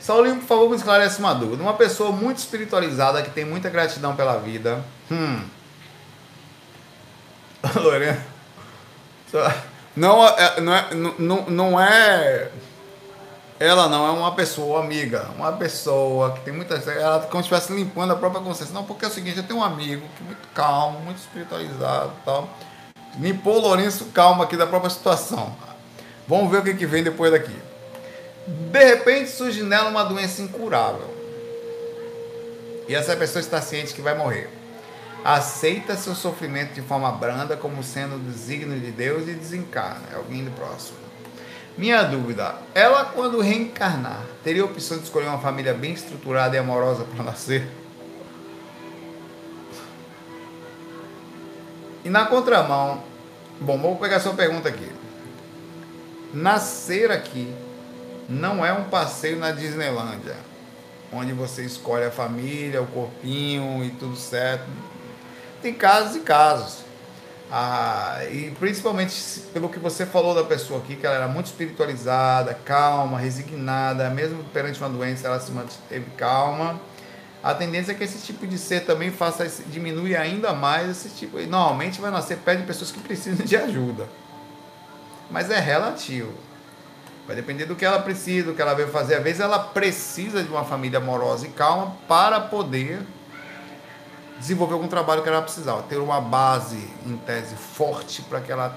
Saulinho, 0.00 0.40
por 0.40 0.48
favor, 0.48 0.70
me 0.70 0.74
esclarece 0.74 1.20
uma 1.20 1.32
dúvida. 1.32 1.62
Uma 1.62 1.74
pessoa 1.74 2.10
muito 2.10 2.38
espiritualizada, 2.38 3.22
que 3.22 3.30
tem 3.30 3.44
muita 3.44 3.70
gratidão 3.70 4.16
pela 4.16 4.36
vida. 4.38 4.82
Hum. 5.12 5.44
Lorena. 7.80 8.20
Não, 9.98 10.24
é, 10.24 10.60
não, 10.60 10.74
é, 10.74 10.94
não, 10.94 11.42
não 11.48 11.80
é. 11.80 12.50
Ela 13.58 13.88
não 13.88 14.06
é 14.06 14.10
uma 14.12 14.32
pessoa 14.32 14.80
amiga. 14.80 15.28
Uma 15.36 15.52
pessoa 15.52 16.32
que 16.34 16.40
tem 16.42 16.54
muitas. 16.54 16.86
Ela 16.86 17.20
como 17.22 17.42
se 17.42 17.52
estivesse 17.52 17.72
limpando 17.72 18.12
a 18.12 18.16
própria 18.16 18.40
consciência. 18.40 18.72
Não, 18.72 18.84
porque 18.84 19.04
é 19.04 19.08
o 19.08 19.10
seguinte: 19.10 19.38
eu 19.38 19.42
tenho 19.42 19.58
um 19.58 19.64
amigo 19.64 20.06
que 20.16 20.22
é 20.22 20.26
muito 20.26 20.48
calmo, 20.54 21.00
muito 21.00 21.18
espiritualizado 21.18 22.12
e 22.22 22.24
tal. 22.24 22.48
Limpou 23.18 23.56
o 23.56 23.60
Lourenço 23.60 24.04
calmo 24.14 24.40
aqui 24.40 24.56
da 24.56 24.68
própria 24.68 24.90
situação. 24.90 25.52
Vamos 26.28 26.48
ver 26.48 26.58
o 26.58 26.62
que, 26.62 26.74
que 26.74 26.86
vem 26.86 27.02
depois 27.02 27.32
daqui. 27.32 27.56
De 28.46 28.84
repente 28.84 29.30
surge 29.30 29.64
nela 29.64 29.90
uma 29.90 30.04
doença 30.04 30.40
incurável. 30.40 31.12
E 32.86 32.94
essa 32.94 33.16
pessoa 33.16 33.40
está 33.40 33.60
ciente 33.60 33.92
que 33.92 34.00
vai 34.00 34.16
morrer. 34.16 34.48
Aceita 35.28 35.94
seu 35.94 36.14
sofrimento 36.14 36.72
de 36.72 36.80
forma 36.80 37.12
branda 37.12 37.54
como 37.54 37.82
sendo 37.82 38.18
desígnio 38.18 38.80
de 38.80 38.90
Deus 38.90 39.28
e 39.28 39.34
desencarna. 39.34 40.00
É 40.10 40.14
alguém 40.14 40.42
do 40.42 40.50
próximo. 40.52 40.96
Minha 41.76 42.02
dúvida: 42.02 42.54
ela, 42.74 43.04
quando 43.04 43.38
reencarnar, 43.38 44.22
teria 44.42 44.62
a 44.62 44.64
opção 44.64 44.96
de 44.96 45.04
escolher 45.04 45.26
uma 45.26 45.36
família 45.36 45.74
bem 45.74 45.92
estruturada 45.92 46.56
e 46.56 46.58
amorosa 46.58 47.04
para 47.04 47.22
nascer? 47.22 47.68
E 52.02 52.08
na 52.08 52.24
contramão, 52.24 53.02
bom, 53.60 53.78
vou 53.78 53.96
pegar 53.96 54.20
sua 54.20 54.32
pergunta 54.32 54.70
aqui. 54.70 54.90
Nascer 56.32 57.10
aqui 57.10 57.54
não 58.26 58.64
é 58.64 58.72
um 58.72 58.84
passeio 58.84 59.38
na 59.38 59.50
Disneylândia, 59.50 60.36
onde 61.12 61.34
você 61.34 61.66
escolhe 61.66 62.06
a 62.06 62.10
família, 62.10 62.80
o 62.80 62.86
corpinho 62.86 63.84
e 63.84 63.90
tudo 63.90 64.16
certo. 64.16 64.64
Tem 65.62 65.74
casos 65.74 66.16
e 66.16 66.20
casos. 66.20 66.84
Ah, 67.50 68.20
e 68.30 68.50
principalmente 68.58 69.14
pelo 69.52 69.68
que 69.68 69.78
você 69.78 70.04
falou 70.04 70.34
da 70.34 70.44
pessoa 70.44 70.80
aqui, 70.80 70.96
que 70.96 71.06
ela 71.06 71.16
era 71.16 71.28
muito 71.28 71.46
espiritualizada, 71.46 72.52
calma, 72.64 73.18
resignada, 73.18 74.10
mesmo 74.10 74.44
perante 74.52 74.78
uma 74.80 74.90
doença 74.90 75.26
ela 75.26 75.40
se 75.40 75.50
manteve 75.50 76.10
calma. 76.16 76.78
A 77.42 77.54
tendência 77.54 77.92
é 77.92 77.94
que 77.94 78.04
esse 78.04 78.24
tipo 78.24 78.46
de 78.46 78.58
ser 78.58 78.84
também 78.84 79.10
faça 79.10 79.46
diminui 79.68 80.14
ainda 80.14 80.52
mais 80.52 80.90
esse 80.90 81.08
tipo. 81.10 81.38
Normalmente 81.38 82.00
vai 82.00 82.10
nascer 82.10 82.36
perto 82.38 82.60
de 82.60 82.66
pessoas 82.66 82.92
que 82.92 83.00
precisam 83.06 83.46
de 83.46 83.56
ajuda 83.56 84.06
mas 85.30 85.50
é 85.50 85.58
relativo. 85.58 86.32
Vai 87.26 87.36
depender 87.36 87.66
do 87.66 87.76
que 87.76 87.84
ela 87.84 88.00
precisa, 88.00 88.46
do 88.46 88.54
que 88.54 88.62
ela 88.62 88.74
veio 88.74 88.88
fazer. 88.88 89.16
Às 89.16 89.22
vezes 89.22 89.40
ela 89.40 89.58
precisa 89.58 90.42
de 90.42 90.48
uma 90.48 90.64
família 90.64 90.98
amorosa 90.98 91.46
e 91.46 91.50
calma 91.50 91.94
para 92.08 92.40
poder 92.40 93.00
desenvolver 94.38 94.74
algum 94.74 94.88
trabalho 94.88 95.22
que 95.22 95.28
ela 95.28 95.42
precisava. 95.42 95.82
Ter 95.82 95.98
uma 95.98 96.20
base, 96.20 96.88
em 97.06 97.16
tese, 97.16 97.54
forte 97.54 98.22
para 98.22 98.40
que 98.40 98.52
ela, 98.52 98.76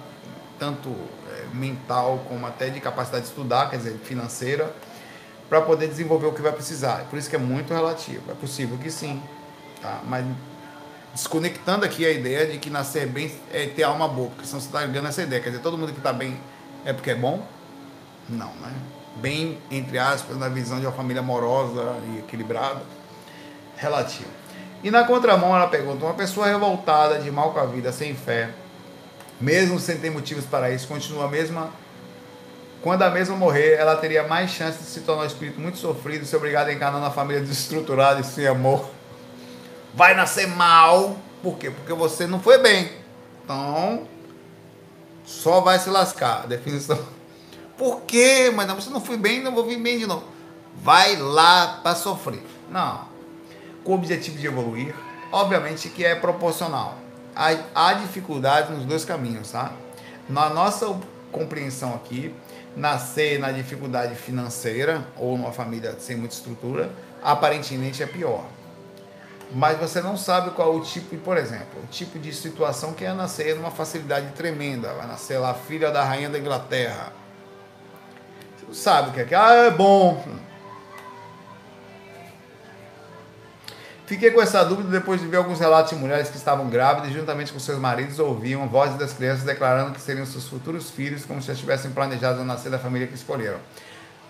tanto 0.60 0.90
é, 0.90 1.56
mental 1.56 2.24
como 2.28 2.46
até 2.46 2.70
de 2.70 2.80
capacidade 2.80 3.24
de 3.24 3.30
estudar, 3.30 3.70
quer 3.70 3.78
dizer, 3.78 4.00
financeira, 4.04 4.74
para 5.50 5.62
poder 5.62 5.88
desenvolver 5.88 6.28
o 6.28 6.34
que 6.34 6.42
vai 6.42 6.52
precisar. 6.52 7.06
Por 7.10 7.20
isso 7.20 7.30
que 7.30 7.36
é 7.36 7.40
muito 7.40 7.74
relativo. 7.74 8.32
É 8.32 8.34
possível 8.34 8.78
que 8.78 8.90
sim, 8.90 9.22
tá? 9.82 10.02
mas 10.06 10.26
desconectando 11.14 11.86
aqui 11.86 12.06
a 12.06 12.12
ideia 12.12 12.48
de 12.48 12.58
que 12.58 12.70
nascer 12.70 13.06
bem 13.06 13.34
é 13.52 13.68
ter 13.68 13.84
alma 13.84 14.08
boa, 14.08 14.30
porque 14.30 14.46
senão 14.46 14.62
você 14.62 14.68
está 14.68 14.86
ligando 14.86 15.08
essa 15.08 15.22
ideia. 15.22 15.42
Quer 15.42 15.50
dizer, 15.50 15.62
todo 15.62 15.78
mundo 15.78 15.92
que 15.92 16.00
está 16.00 16.14
bem 16.14 16.40
é 16.86 16.94
porque 16.94 17.12
é 17.12 17.16
bom? 17.16 17.46
Não, 18.30 18.54
né? 18.56 18.74
Bem, 19.18 19.58
entre 19.70 20.00
aspas, 20.00 20.38
na 20.38 20.48
visão 20.48 20.80
de 20.80 20.86
uma 20.86 20.94
família 20.94 21.20
amorosa 21.20 21.98
e 22.08 22.20
equilibrada, 22.20 22.82
relativo. 23.76 24.30
E 24.84 24.90
na 24.90 25.04
contramão 25.04 25.56
ela 25.56 25.68
pergunta, 25.68 26.06
uma 26.06 26.14
pessoa 26.14 26.48
revoltada, 26.48 27.20
de 27.20 27.30
mal 27.30 27.52
com 27.52 27.60
a 27.60 27.66
vida, 27.66 27.92
sem 27.92 28.16
fé, 28.16 28.50
mesmo 29.40 29.80
sem 29.80 29.98
ter 29.98 30.10
motivos 30.10 30.46
para 30.46 30.72
isso, 30.72 30.88
continua 30.88 31.26
a 31.26 31.28
mesma... 31.28 31.70
Quando 32.82 33.04
a 33.04 33.12
mesma 33.12 33.36
morrer, 33.36 33.74
ela 33.74 33.96
teria 33.96 34.24
mais 34.28 34.50
chance 34.50 34.80
de 34.80 34.86
se 34.86 35.02
tornar 35.02 35.24
um 35.24 35.28
espírito 35.28 35.62
muito 35.62 35.78
sofrido, 35.78 36.26
ser 36.26 36.38
obrigada 36.38 36.72
a 36.72 36.74
encarnar 36.74 37.00
na 37.00 37.12
família 37.12 37.40
desestruturada 37.40 38.20
e 38.20 38.24
sem 38.24 38.48
amor 38.48 38.90
vai 39.94 40.14
nascer 40.14 40.48
mal. 40.48 41.18
Por 41.42 41.58
quê? 41.58 41.70
Porque 41.70 41.94
você 41.94 42.28
não 42.28 42.40
foi 42.40 42.58
bem. 42.60 42.92
Então, 43.44 44.08
só 45.26 45.62
vai 45.62 45.80
se 45.80 45.90
lascar. 45.90 46.48
Definição. 46.48 47.00
Por 47.78 48.02
quê? 48.02 48.52
Mas 48.54 48.68
não, 48.68 48.76
você 48.76 48.90
não 48.90 49.02
foi 49.02 49.18
bem, 49.18 49.42
não 49.42 49.54
vou 49.54 49.66
vir 49.66 49.80
bem 49.80 50.00
de 50.00 50.06
novo. 50.06 50.24
Vai 50.76 51.16
lá 51.18 51.80
para 51.84 51.96
sofrer. 51.96 52.44
Não. 52.70 53.11
Com 53.84 53.94
o 53.94 53.96
objetivo 53.96 54.38
de 54.38 54.48
evoluir, 54.48 54.94
obviamente 55.32 55.90
que 55.90 56.06
é 56.06 56.16
proporcional. 56.16 56.98
Há, 57.36 57.56
há 57.74 57.94
dificuldade 57.94 58.72
nos 58.74 58.86
dois 58.86 59.06
caminhos, 59.06 59.52
tá? 59.52 59.72
Na 60.30 60.50
nossa 60.50 61.00
compreensão 61.32 61.96
aqui, 61.96 62.34
nascer 62.76 63.40
na 63.40 63.52
dificuldade 63.52 64.16
financeira 64.16 65.06
ou 65.18 65.38
numa 65.38 65.52
família 65.52 65.96
sem 66.00 66.16
muita 66.16 66.36
estrutura, 66.36 66.92
aparentemente 67.24 68.04
é 68.04 68.06
pior 68.06 68.46
mas 69.54 69.78
você 69.78 70.02
não 70.02 70.16
sabe 70.16 70.52
qual 70.52 70.76
o 70.76 70.82
tipo, 70.82 71.18
por 71.18 71.38
exemplo, 71.38 71.82
o 71.84 71.88
tipo 71.88 72.18
de 72.18 72.34
situação 72.34 72.94
que 72.94 73.04
é 73.04 73.14
nascer 73.14 73.56
numa 73.56 73.72
facilidade 73.72 74.28
tremenda, 74.32 74.94
vai 74.94 75.06
nascer 75.06 75.38
lá 75.38 75.54
filha 75.54 75.92
da 75.92 76.04
rainha 76.04 76.30
da 76.30 76.40
Inglaterra. 76.40 77.12
Você 78.58 78.82
sabe 78.82 79.10
o 79.10 79.14
que 79.14 79.20
é 79.20 79.26
que 79.26 79.36
ah, 79.36 79.54
é 79.54 79.72
bom. 79.72 80.24
Fiquei 84.12 84.30
com 84.30 84.42
essa 84.42 84.62
dúvida 84.66 84.90
depois 84.90 85.22
de 85.22 85.28
ver 85.28 85.38
alguns 85.38 85.58
relatos 85.58 85.94
de 85.94 85.96
mulheres 85.98 86.28
que 86.28 86.36
estavam 86.36 86.70
grávidas 86.70 87.12
e 87.12 87.14
juntamente 87.14 87.54
com 87.54 87.60
seus 87.60 87.80
maridos 87.80 88.20
ouviam 88.20 88.68
vozes 88.68 88.98
das 88.98 89.14
crianças 89.14 89.46
declarando 89.46 89.94
que 89.94 90.02
seriam 90.02 90.26
seus 90.26 90.50
futuros 90.50 90.90
filhos 90.90 91.24
como 91.24 91.42
se 91.42 91.48
já 91.48 91.56
tivessem 91.56 91.92
planejado 91.92 92.44
nascer 92.44 92.70
da 92.70 92.78
família 92.78 93.08
que 93.08 93.16
escolheram. 93.16 93.58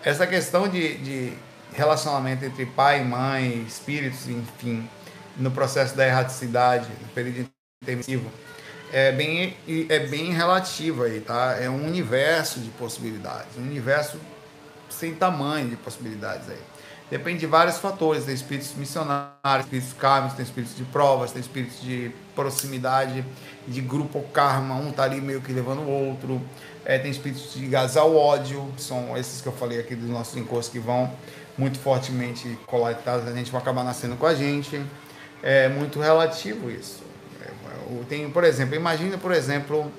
Essa 0.03 0.27
questão 0.27 0.67
de, 0.67 0.97
de 0.99 1.33
relacionamento 1.73 2.45
entre 2.45 2.63
pai 2.67 3.03
mãe, 3.03 3.65
espíritos, 3.67 4.29
enfim, 4.29 4.87
no 5.35 5.49
processo 5.49 5.97
da 5.97 6.05
erraticidade, 6.05 6.87
no 7.01 7.07
período 7.07 7.49
intermissivo, 7.81 8.31
é 8.93 9.11
bem, 9.11 9.57
é 9.89 9.99
bem 10.01 10.31
relativo 10.31 11.01
aí, 11.01 11.21
tá? 11.21 11.57
É 11.59 11.67
um 11.67 11.87
universo 11.87 12.59
de 12.59 12.69
possibilidades, 12.69 13.57
um 13.57 13.63
universo 13.63 14.19
sem 14.91 15.15
tamanho 15.15 15.69
de 15.69 15.75
possibilidades 15.75 16.47
aí. 16.51 16.70
Depende 17.11 17.41
de 17.41 17.45
vários 17.45 17.77
fatores, 17.77 18.25
tem 18.25 18.33
espíritos 18.33 18.73
missionários, 18.75 19.65
espíritos 19.65 19.93
kármicos, 19.93 20.38
tem 20.38 20.45
espíritos 20.45 20.75
de 20.75 20.83
provas, 20.85 21.31
tem 21.31 21.41
espíritos 21.41 21.79
de 21.81 22.11
proximidade, 22.33 23.23
de 23.67 23.81
grupo 23.81 24.23
karma, 24.33 24.75
um 24.75 24.91
tá 24.91 25.03
ali 25.03 25.21
meio 25.21 25.41
que 25.41 25.51
levando 25.51 25.81
o 25.81 25.89
outro, 25.89 26.41
é, 26.85 26.97
tem 26.97 27.11
espíritos 27.11 27.55
ligados 27.55 27.97
ao 27.97 28.15
ódio, 28.15 28.65
são 28.77 29.15
esses 29.15 29.41
que 29.41 29.47
eu 29.47 29.53
falei 29.53 29.79
aqui 29.79 29.93
dos 29.93 30.09
nossos 30.09 30.35
encostos 30.38 30.69
que 30.69 30.79
vão 30.79 31.13
muito 31.57 31.77
fortemente 31.77 32.57
coletados, 32.65 33.27
a 33.27 33.33
gente 33.33 33.51
vai 33.51 33.61
acabar 33.61 33.83
nascendo 33.83 34.15
com 34.15 34.25
a 34.25 34.33
gente 34.33 34.81
é 35.43 35.67
muito 35.67 35.99
relativo 35.99 36.69
isso. 36.69 37.03
É, 37.41 38.03
tem, 38.07 38.29
por 38.29 38.43
exemplo, 38.43 38.75
imagina, 38.75 39.17
por 39.17 39.31
exemplo, 39.31 39.91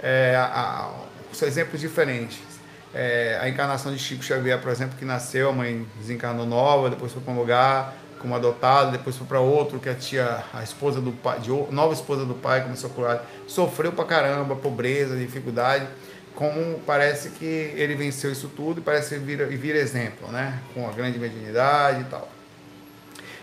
é, 0.00 0.34
a, 0.36 0.44
a, 0.44 0.90
os 1.32 1.42
exemplos 1.42 1.80
diferentes. 1.80 2.53
É, 2.94 3.38
a 3.40 3.48
encarnação 3.48 3.92
de 3.92 3.98
Chico 3.98 4.22
Xavier, 4.22 4.60
por 4.60 4.70
exemplo, 4.70 4.96
que 4.96 5.04
nasceu, 5.04 5.48
a 5.48 5.52
mãe 5.52 5.86
desencarnou 5.98 6.46
nova, 6.46 6.88
depois 6.88 7.12
foi 7.12 7.20
para 7.20 7.32
um 7.32 7.38
lugar 7.38 7.94
como 8.20 8.34
adotado, 8.34 8.90
depois 8.90 9.16
foi 9.16 9.26
para 9.26 9.38
outro, 9.38 9.78
que 9.78 9.86
a 9.86 9.94
tia, 9.94 10.42
a 10.54 10.62
esposa 10.62 10.98
do 10.98 11.12
pai, 11.12 11.40
de, 11.40 11.50
nova 11.50 11.92
esposa 11.92 12.24
do 12.24 12.32
pai, 12.32 12.62
começou 12.62 12.88
a 12.88 12.92
curar, 12.94 13.30
sofreu 13.46 13.92
pra 13.92 14.06
caramba, 14.06 14.56
pobreza, 14.56 15.14
dificuldade, 15.14 15.86
como 16.34 16.78
parece 16.86 17.30
que 17.30 17.44
ele 17.44 17.94
venceu 17.94 18.32
isso 18.32 18.48
tudo 18.48 18.80
e 18.80 18.82
parece 18.82 19.18
vir, 19.18 19.46
vir 19.48 19.76
exemplo, 19.76 20.32
né? 20.32 20.58
Com 20.72 20.88
a 20.88 20.92
grande 20.92 21.18
mediunidade 21.18 22.00
e 22.00 22.04
tal. 22.04 22.28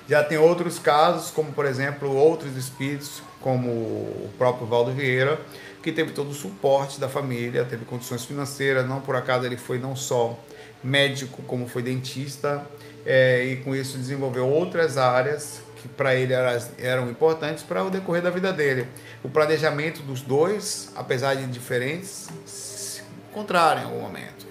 Já 0.09 0.23
tem 0.23 0.39
outros 0.39 0.79
casos, 0.79 1.29
como 1.29 1.53
por 1.53 1.65
exemplo, 1.65 2.13
outros 2.15 2.57
espíritos, 2.57 3.21
como 3.39 3.69
o 3.69 4.31
próprio 4.37 4.65
Valdo 4.65 4.91
Vieira, 4.91 5.39
que 5.81 5.91
teve 5.91 6.11
todo 6.11 6.29
o 6.29 6.33
suporte 6.33 6.99
da 6.99 7.09
família, 7.09 7.65
teve 7.65 7.85
condições 7.85 8.25
financeiras, 8.25 8.87
não 8.87 9.01
por 9.01 9.15
acaso 9.15 9.45
ele 9.45 9.57
foi 9.57 9.79
não 9.79 9.95
só 9.95 10.37
médico, 10.83 11.41
como 11.43 11.67
foi 11.67 11.81
dentista, 11.81 12.65
é, 13.05 13.43
e 13.45 13.57
com 13.57 13.75
isso 13.75 13.97
desenvolveu 13.97 14.47
outras 14.47 14.97
áreas 14.97 15.61
que 15.77 15.87
para 15.87 16.13
ele 16.13 16.33
eram, 16.33 16.61
eram 16.77 17.09
importantes 17.09 17.63
para 17.63 17.83
o 17.83 17.89
decorrer 17.89 18.21
da 18.21 18.29
vida 18.29 18.53
dele. 18.53 18.87
O 19.23 19.29
planejamento 19.29 20.01
dos 20.03 20.21
dois, 20.21 20.91
apesar 20.95 21.35
de 21.35 21.47
diferentes, 21.47 22.29
se 22.45 23.01
encontraram 23.31 23.81
em 23.81 23.85
algum 23.85 24.01
momento. 24.01 24.45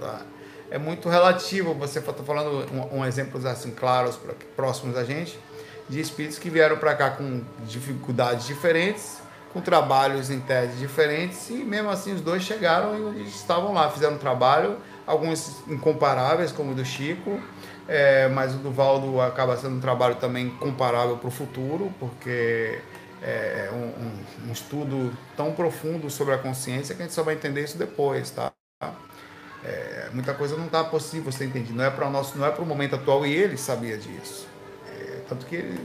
Tá? 0.00 0.22
é 0.70 0.78
muito 0.78 1.08
relativo. 1.08 1.74
Você 1.74 1.98
está 1.98 2.12
falando 2.12 2.66
um, 2.72 2.98
um 2.98 3.04
exemplos 3.04 3.44
assim 3.44 3.70
claros, 3.70 4.18
próximos 4.54 4.94
da 4.94 5.04
gente. 5.04 5.38
de 5.88 6.00
espíritos 6.00 6.38
que 6.38 6.50
vieram 6.50 6.76
para 6.76 6.94
cá 6.96 7.10
com 7.10 7.42
dificuldades 7.64 8.46
diferentes, 8.46 9.18
com 9.56 9.62
trabalhos 9.62 10.28
em 10.28 10.38
tese 10.38 10.76
diferentes, 10.76 11.48
e 11.48 11.54
mesmo 11.54 11.88
assim 11.88 12.12
os 12.12 12.20
dois 12.20 12.42
chegaram 12.42 13.14
e 13.16 13.22
estavam 13.22 13.72
lá, 13.72 13.90
fizeram 13.90 14.16
um 14.16 14.18
trabalho, 14.18 14.76
alguns 15.06 15.66
incomparáveis, 15.66 16.52
como 16.52 16.72
o 16.72 16.74
do 16.74 16.84
Chico, 16.84 17.40
é, 17.88 18.28
mas 18.28 18.54
o 18.54 18.58
do 18.58 18.70
Valdo 18.70 19.18
acaba 19.18 19.56
sendo 19.56 19.76
um 19.76 19.80
trabalho 19.80 20.16
também 20.16 20.50
comparável 20.50 21.16
para 21.16 21.28
o 21.28 21.30
futuro, 21.30 21.90
porque 21.98 22.78
é 23.22 23.70
um, 23.72 24.46
um, 24.46 24.48
um, 24.48 24.52
estudo 24.52 25.10
tão 25.34 25.52
profundo 25.52 26.10
sobre 26.10 26.34
a 26.34 26.38
consciência 26.38 26.94
que 26.94 27.00
a 27.00 27.06
gente 27.06 27.14
só 27.14 27.22
vai 27.22 27.34
entender 27.34 27.64
isso 27.64 27.78
depois, 27.78 28.30
tá? 28.30 28.52
É, 29.64 30.10
muita 30.12 30.34
coisa 30.34 30.54
não 30.54 30.66
está 30.66 30.84
possível 30.84 31.32
você 31.32 31.46
entender, 31.46 31.72
não 31.72 31.84
é 31.84 31.90
para 31.90 32.06
o 32.06 32.10
nosso, 32.10 32.36
não 32.36 32.44
é 32.44 32.50
para 32.50 32.62
o 32.62 32.66
momento 32.66 32.96
atual 32.96 33.24
e 33.24 33.34
ele 33.34 33.56
sabia 33.56 33.96
disso, 33.96 34.46
é, 34.86 35.20
tanto 35.26 35.46
que 35.46 35.56
ele, 35.56 35.80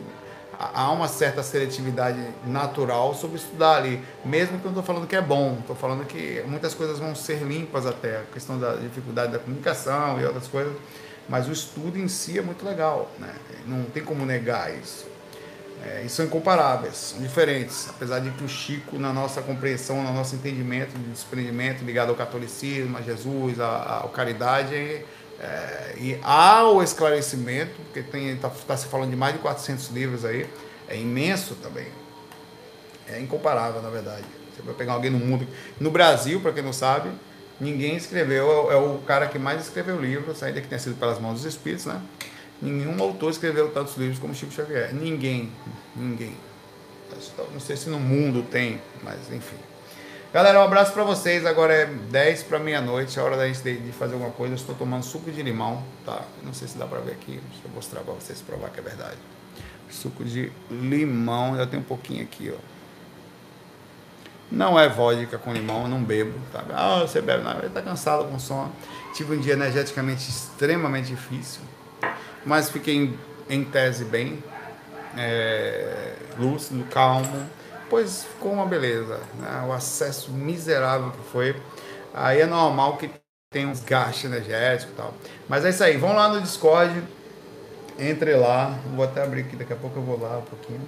há 0.73 0.91
uma 0.91 1.07
certa 1.07 1.41
seletividade 1.41 2.19
natural 2.45 3.15
sobre 3.15 3.37
estudar 3.37 3.77
ali, 3.77 4.01
mesmo 4.23 4.59
que 4.59 4.65
eu 4.65 4.71
não 4.71 4.79
estou 4.79 4.83
falando 4.83 5.07
que 5.07 5.15
é 5.15 5.21
bom, 5.21 5.57
estou 5.59 5.75
falando 5.75 6.05
que 6.05 6.43
muitas 6.45 6.73
coisas 6.73 6.99
vão 6.99 7.15
ser 7.15 7.43
limpas 7.43 7.85
até, 7.85 8.17
a 8.17 8.23
questão 8.33 8.59
da 8.59 8.75
dificuldade 8.75 9.31
da 9.31 9.39
comunicação 9.39 10.19
e 10.19 10.25
outras 10.25 10.47
coisas, 10.47 10.73
mas 11.27 11.47
o 11.47 11.51
estudo 11.51 11.97
em 11.97 12.07
si 12.07 12.37
é 12.37 12.41
muito 12.41 12.65
legal, 12.65 13.09
né? 13.17 13.33
não 13.65 13.83
tem 13.85 14.03
como 14.03 14.25
negar 14.25 14.73
isso. 14.73 15.09
É, 15.83 16.03
e 16.05 16.09
são 16.09 16.25
incomparáveis, 16.25 16.95
são 16.95 17.19
diferentes. 17.19 17.89
Apesar 17.89 18.19
de 18.19 18.29
que 18.31 18.43
o 18.43 18.47
Chico, 18.47 18.99
na 18.99 19.11
nossa 19.11 19.41
compreensão, 19.41 20.03
no 20.03 20.13
nosso 20.13 20.35
entendimento 20.35 20.95
de 20.95 21.09
desprendimento 21.09 21.83
ligado 21.83 22.09
ao 22.09 22.15
catolicismo, 22.15 22.97
a 22.97 23.01
Jesus, 23.01 23.59
à, 23.59 24.07
caridade, 24.13 24.75
é, 24.75 25.05
e 25.97 26.19
ao 26.21 26.81
esclarecimento, 26.83 27.79
porque 27.83 27.99
está 28.17 28.49
tá 28.49 28.77
se 28.77 28.87
falando 28.87 29.09
de 29.09 29.15
mais 29.15 29.33
de 29.33 29.39
400 29.39 29.89
livros 29.89 30.25
aí, 30.25 30.47
é 30.87 30.97
imenso 30.97 31.55
também. 31.55 31.87
É 33.07 33.19
incomparável, 33.19 33.81
na 33.81 33.89
verdade. 33.89 34.25
Você 34.55 34.61
vai 34.61 34.73
pegar 34.73 34.93
alguém 34.93 35.09
no 35.09 35.19
mundo. 35.19 35.47
No 35.79 35.89
Brasil, 35.89 36.39
para 36.41 36.51
quem 36.51 36.63
não 36.63 36.73
sabe, 36.73 37.09
ninguém 37.59 37.95
escreveu, 37.95 38.71
é, 38.71 38.73
é 38.73 38.77
o 38.77 38.99
cara 38.99 39.27
que 39.27 39.39
mais 39.39 39.61
escreveu 39.61 39.99
livros, 39.99 40.41
ainda 40.43 40.61
que 40.61 40.67
tenha 40.67 40.79
sido 40.79 40.99
pelas 40.99 41.19
mãos 41.19 41.35
dos 41.35 41.45
espíritos, 41.45 41.85
né? 41.85 42.01
Nenhum 42.61 43.01
autor 43.01 43.31
escreveu 43.31 43.69
tantos 43.71 43.97
livros 43.97 44.19
como 44.19 44.35
Chico 44.35 44.51
Xavier. 44.51 44.93
Ninguém. 44.93 45.51
Ninguém. 45.95 46.35
Não 47.51 47.59
sei 47.59 47.75
se 47.75 47.89
no 47.89 47.99
mundo 47.99 48.43
tem, 48.43 48.79
mas 49.03 49.31
enfim. 49.31 49.57
Galera, 50.33 50.59
um 50.59 50.63
abraço 50.63 50.93
para 50.93 51.03
vocês. 51.03 51.45
Agora 51.45 51.73
é 51.73 51.85
10 51.85 52.43
para 52.43 52.59
meia-noite, 52.59 53.19
é 53.19 53.21
hora 53.21 53.35
da 53.35 53.47
gente 53.47 53.61
de 53.61 53.91
fazer 53.91 54.13
alguma 54.13 54.31
coisa. 54.31 54.53
Eu 54.53 54.57
estou 54.57 54.75
tomando 54.75 55.03
suco 55.03 55.29
de 55.29 55.41
limão, 55.41 55.83
tá? 56.05 56.21
Não 56.43 56.53
sei 56.53 56.67
se 56.67 56.77
dá 56.77 56.85
para 56.85 56.99
ver 56.99 57.13
aqui. 57.13 57.41
Deixa 57.49 57.65
eu 57.65 57.71
mostrar 57.73 58.01
para 58.01 58.13
vocês 58.13 58.39
provar 58.41 58.69
que 58.69 58.79
é 58.79 58.83
verdade. 58.83 59.17
Suco 59.89 60.23
de 60.23 60.51
limão, 60.69 61.57
já 61.57 61.67
tem 61.67 61.79
um 61.79 61.83
pouquinho 61.83 62.23
aqui, 62.23 62.53
ó. 62.53 62.59
Não 64.49 64.79
é 64.79 64.87
vodka 64.87 65.37
com 65.37 65.53
limão, 65.53 65.83
eu 65.83 65.89
não 65.89 66.03
bebo, 66.03 66.37
tá? 66.51 66.63
Ah, 66.73 66.99
você 67.01 67.21
bebe, 67.21 67.43
não, 67.43 67.69
tá 67.69 67.81
cansado 67.81 68.25
com 68.25 68.37
sono. 68.39 68.71
Tive 69.13 69.35
um 69.35 69.39
dia 69.39 69.53
energeticamente 69.53 70.29
extremamente 70.29 71.07
difícil 71.07 71.61
mas 72.45 72.69
fiquei 72.69 72.95
em, 72.95 73.19
em 73.49 73.63
tese 73.63 74.05
bem, 74.05 74.43
é, 75.17 76.15
lúcido, 76.37 76.83
calmo, 76.85 77.49
pois 77.91 78.23
ficou 78.23 78.53
uma 78.53 78.65
beleza. 78.65 79.19
Né? 79.37 79.65
O 79.67 79.73
acesso 79.73 80.31
miserável 80.31 81.11
que 81.11 81.29
foi, 81.31 81.55
aí 82.13 82.39
é 82.39 82.45
normal 82.45 82.97
que 82.97 83.09
tem 83.51 83.65
um 83.67 83.71
desgaste 83.73 84.25
energético 84.25 84.93
e 84.93 84.95
tal. 84.95 85.13
Mas 85.47 85.65
é 85.65 85.69
isso 85.69 85.83
aí, 85.83 85.97
vão 85.97 86.15
lá 86.15 86.29
no 86.29 86.41
Discord, 86.41 87.03
entre 87.99 88.33
lá, 88.35 88.79
vou 88.95 89.03
até 89.03 89.21
abrir 89.21 89.41
aqui, 89.41 89.57
daqui 89.57 89.73
a 89.73 89.75
pouco 89.75 89.99
eu 89.99 90.03
vou 90.03 90.19
lá 90.19 90.37
um 90.37 90.43
pouquinho. 90.43 90.81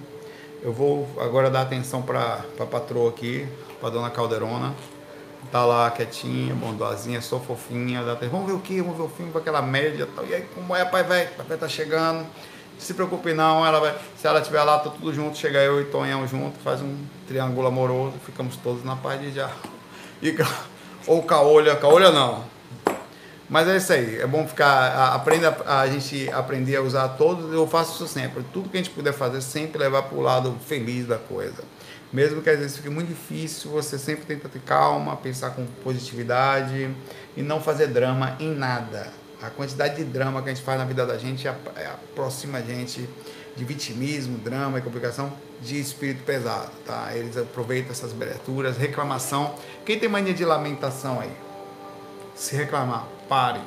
Eu 0.62 0.72
vou 0.72 1.06
agora 1.20 1.50
dar 1.50 1.60
atenção 1.60 2.00
para 2.00 2.42
a 2.58 2.64
patroa 2.64 3.10
aqui, 3.10 3.46
para 3.78 3.90
dona 3.90 4.10
Calderona 4.10 4.74
tá 5.50 5.64
lá 5.64 5.90
quietinha, 5.90 6.54
bondosinha, 6.54 7.20
sou 7.20 7.38
fofinha, 7.38 8.02
vamos 8.30 8.46
ver 8.46 8.54
o 8.54 8.60
que, 8.60 8.80
vamos 8.80 8.96
ver 8.96 9.02
o 9.04 9.08
filme 9.08 9.30
com 9.30 9.38
aquela 9.38 9.62
média 9.62 10.08
tal. 10.14 10.26
E 10.26 10.34
aí, 10.34 10.42
como 10.54 10.74
é, 10.74 10.84
pai 10.84 11.04
velho, 11.04 11.30
papai 11.36 11.56
tá 11.56 11.68
chegando, 11.68 12.26
se 12.78 12.94
preocupe 12.94 13.32
não, 13.32 13.64
ela 13.64 13.80
vai, 13.80 13.94
se 14.16 14.26
ela 14.26 14.40
estiver 14.40 14.62
lá, 14.62 14.78
tá 14.78 14.90
tudo 14.90 15.12
junto, 15.12 15.38
chega 15.38 15.58
eu 15.60 15.80
e 15.80 15.84
Tonhão 15.84 16.26
junto, 16.26 16.58
faz 16.60 16.80
um 16.82 16.96
triângulo 17.26 17.66
amoroso, 17.66 18.14
ficamos 18.24 18.56
todos 18.56 18.84
na 18.84 18.96
paz 18.96 19.20
de 19.20 19.30
já. 19.32 19.50
E, 20.22 20.34
ou 21.06 21.22
caolha, 21.22 21.76
caolha 21.76 22.10
não. 22.10 22.44
Mas 23.48 23.68
é 23.68 23.76
isso 23.76 23.92
aí, 23.92 24.20
é 24.20 24.26
bom 24.26 24.48
ficar, 24.48 25.12
aprenda 25.12 25.54
a 25.66 25.86
gente 25.86 26.30
aprender 26.30 26.76
a 26.76 26.82
usar 26.82 27.08
todos, 27.10 27.52
eu 27.52 27.66
faço 27.66 27.94
isso 27.94 28.08
sempre, 28.10 28.42
tudo 28.52 28.70
que 28.70 28.76
a 28.78 28.80
gente 28.82 28.94
puder 28.94 29.12
fazer, 29.12 29.42
sempre 29.42 29.78
levar 29.78 30.04
para 30.04 30.16
o 30.16 30.22
lado 30.22 30.56
feliz 30.66 31.06
da 31.06 31.18
coisa. 31.18 31.62
Mesmo 32.10 32.40
que 32.40 32.48
às 32.48 32.58
vezes 32.58 32.76
fique 32.76 32.88
muito 32.88 33.08
difícil, 33.08 33.70
você 33.70 33.98
sempre 33.98 34.24
tenta 34.24 34.48
ter 34.48 34.60
calma, 34.60 35.16
pensar 35.16 35.50
com 35.50 35.66
positividade 35.82 36.88
e 37.36 37.42
não 37.42 37.60
fazer 37.60 37.88
drama 37.88 38.36
em 38.40 38.54
nada. 38.54 39.12
A 39.44 39.50
quantidade 39.50 39.96
de 39.96 40.04
drama 40.04 40.40
que 40.40 40.48
a 40.48 40.54
gente 40.54 40.64
faz 40.64 40.78
na 40.78 40.86
vida 40.86 41.04
da 41.04 41.18
gente 41.18 41.46
é, 41.46 41.50
aproxima 41.86 42.58
a 42.58 42.62
gente 42.62 43.06
de 43.54 43.62
vitimismo, 43.62 44.38
drama 44.38 44.78
e 44.78 44.82
complicação 44.82 45.30
de 45.60 45.78
espírito 45.78 46.24
pesado, 46.24 46.70
tá? 46.86 47.10
Eles 47.14 47.36
aproveitam 47.36 47.92
essas 47.92 48.12
aberturas, 48.12 48.78
reclamação. 48.78 49.54
Quem 49.84 49.98
tem 49.98 50.08
mania 50.08 50.32
de 50.32 50.46
lamentação 50.46 51.20
aí? 51.20 51.30
Se 52.34 52.56
reclamar, 52.56 53.06
pare. 53.28 53.60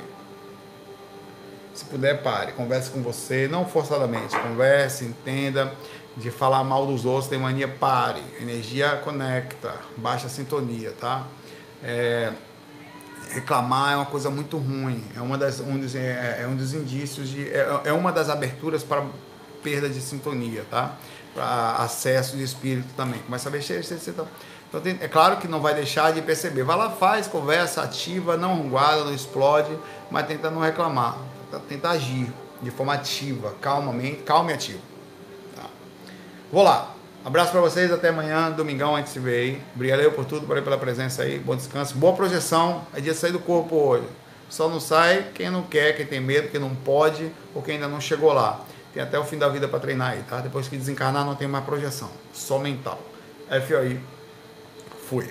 Se 1.75 1.85
puder, 1.85 2.23
pare. 2.23 2.53
Converse 2.53 2.89
com 2.89 3.03
você, 3.03 3.47
não 3.47 3.63
forçadamente. 3.63 4.35
Converse, 4.35 5.05
entenda 5.05 5.71
de 6.17 6.31
falar 6.31 6.63
mal 6.63 6.87
dos 6.87 7.05
outros, 7.05 7.29
tem 7.29 7.37
mania, 7.37 7.67
pare. 7.67 8.23
Energia 8.41 8.99
conecta, 9.03 9.75
baixa 9.95 10.27
sintonia, 10.27 10.91
tá? 10.99 11.27
É, 11.83 12.33
reclamar 13.31 13.93
é 13.93 13.95
uma 13.95 14.05
coisa 14.05 14.29
muito 14.29 14.57
ruim, 14.57 15.03
é, 15.15 15.21
uma 15.21 15.37
das, 15.37 15.59
um, 15.59 15.79
dos, 15.79 15.95
é, 15.95 16.41
é 16.43 16.47
um 16.47 16.55
dos 16.55 16.73
indícios, 16.73 17.29
de, 17.29 17.49
é, 17.49 17.81
é 17.85 17.93
uma 17.93 18.11
das 18.11 18.29
aberturas 18.29 18.83
para 18.83 19.05
perda 19.63 19.89
de 19.89 20.01
sintonia, 20.01 20.65
tá? 20.69 20.93
Para 21.33 21.75
acesso 21.77 22.37
de 22.37 22.43
espírito 22.43 22.87
também. 22.95 23.19
Começa 23.19 23.49
a 23.49 23.51
mexer, 23.51 23.81
então, 24.07 24.27
então 24.69 24.81
tem, 24.81 24.97
é 25.01 25.07
claro 25.07 25.37
que 25.37 25.47
não 25.47 25.61
vai 25.61 25.73
deixar 25.73 26.11
de 26.13 26.21
perceber. 26.21 26.63
Vai 26.63 26.77
lá, 26.77 26.89
faz, 26.89 27.27
conversa, 27.27 27.81
ativa, 27.81 28.37
não 28.37 28.69
guarda, 28.69 29.03
não 29.03 29.13
explode, 29.13 29.77
mas 30.09 30.25
tenta 30.25 30.49
não 30.49 30.61
reclamar, 30.61 31.17
tenta, 31.67 31.89
agir 31.89 32.31
de 32.61 32.71
forma 32.71 32.93
ativa, 32.93 33.53
calmamente, 33.61 34.23
calma 34.23 34.51
e 34.51 34.53
ativo. 34.53 34.79
Vou 36.51 36.63
lá. 36.63 36.96
Abraço 37.27 37.51
para 37.51 37.59
vocês, 37.59 37.91
até 37.91 38.07
amanhã, 38.07 38.49
domingão, 38.49 38.95
a 38.95 38.99
gente 38.99 39.09
se 39.09 39.19
vê 39.19 39.35
aí. 39.35 39.61
Obrigado 39.75 40.09
por 40.13 40.23
tudo, 40.23 40.47
valeu 40.47 40.63
pela 40.63 40.77
presença 40.77 41.23
aí, 41.23 41.37
bom 41.37 41.57
descanso, 41.57 41.93
boa 41.97 42.13
projeção. 42.13 42.87
É 42.93 43.01
dia 43.01 43.11
de 43.11 43.19
sair 43.19 43.33
do 43.33 43.39
corpo 43.39 43.75
hoje. 43.75 44.07
Só 44.49 44.69
não 44.69 44.79
sai 44.79 45.31
quem 45.35 45.49
não 45.49 45.63
quer, 45.63 45.93
quem 45.97 46.05
tem 46.05 46.21
medo, 46.21 46.47
quem 46.47 46.57
não 46.57 46.73
pode 46.73 47.29
ou 47.53 47.61
quem 47.61 47.73
ainda 47.75 47.89
não 47.89 47.99
chegou 47.99 48.31
lá. 48.31 48.61
Tem 48.93 49.03
até 49.03 49.19
o 49.19 49.25
fim 49.25 49.37
da 49.37 49.49
vida 49.49 49.67
para 49.67 49.77
treinar 49.77 50.11
aí, 50.11 50.23
tá? 50.23 50.39
Depois 50.39 50.69
que 50.69 50.77
desencarnar 50.77 51.25
não 51.25 51.35
tem 51.35 51.49
mais 51.49 51.65
projeção, 51.65 52.09
só 52.31 52.57
mental. 52.59 52.97
FOI, 53.49 53.99
fui. 55.09 55.27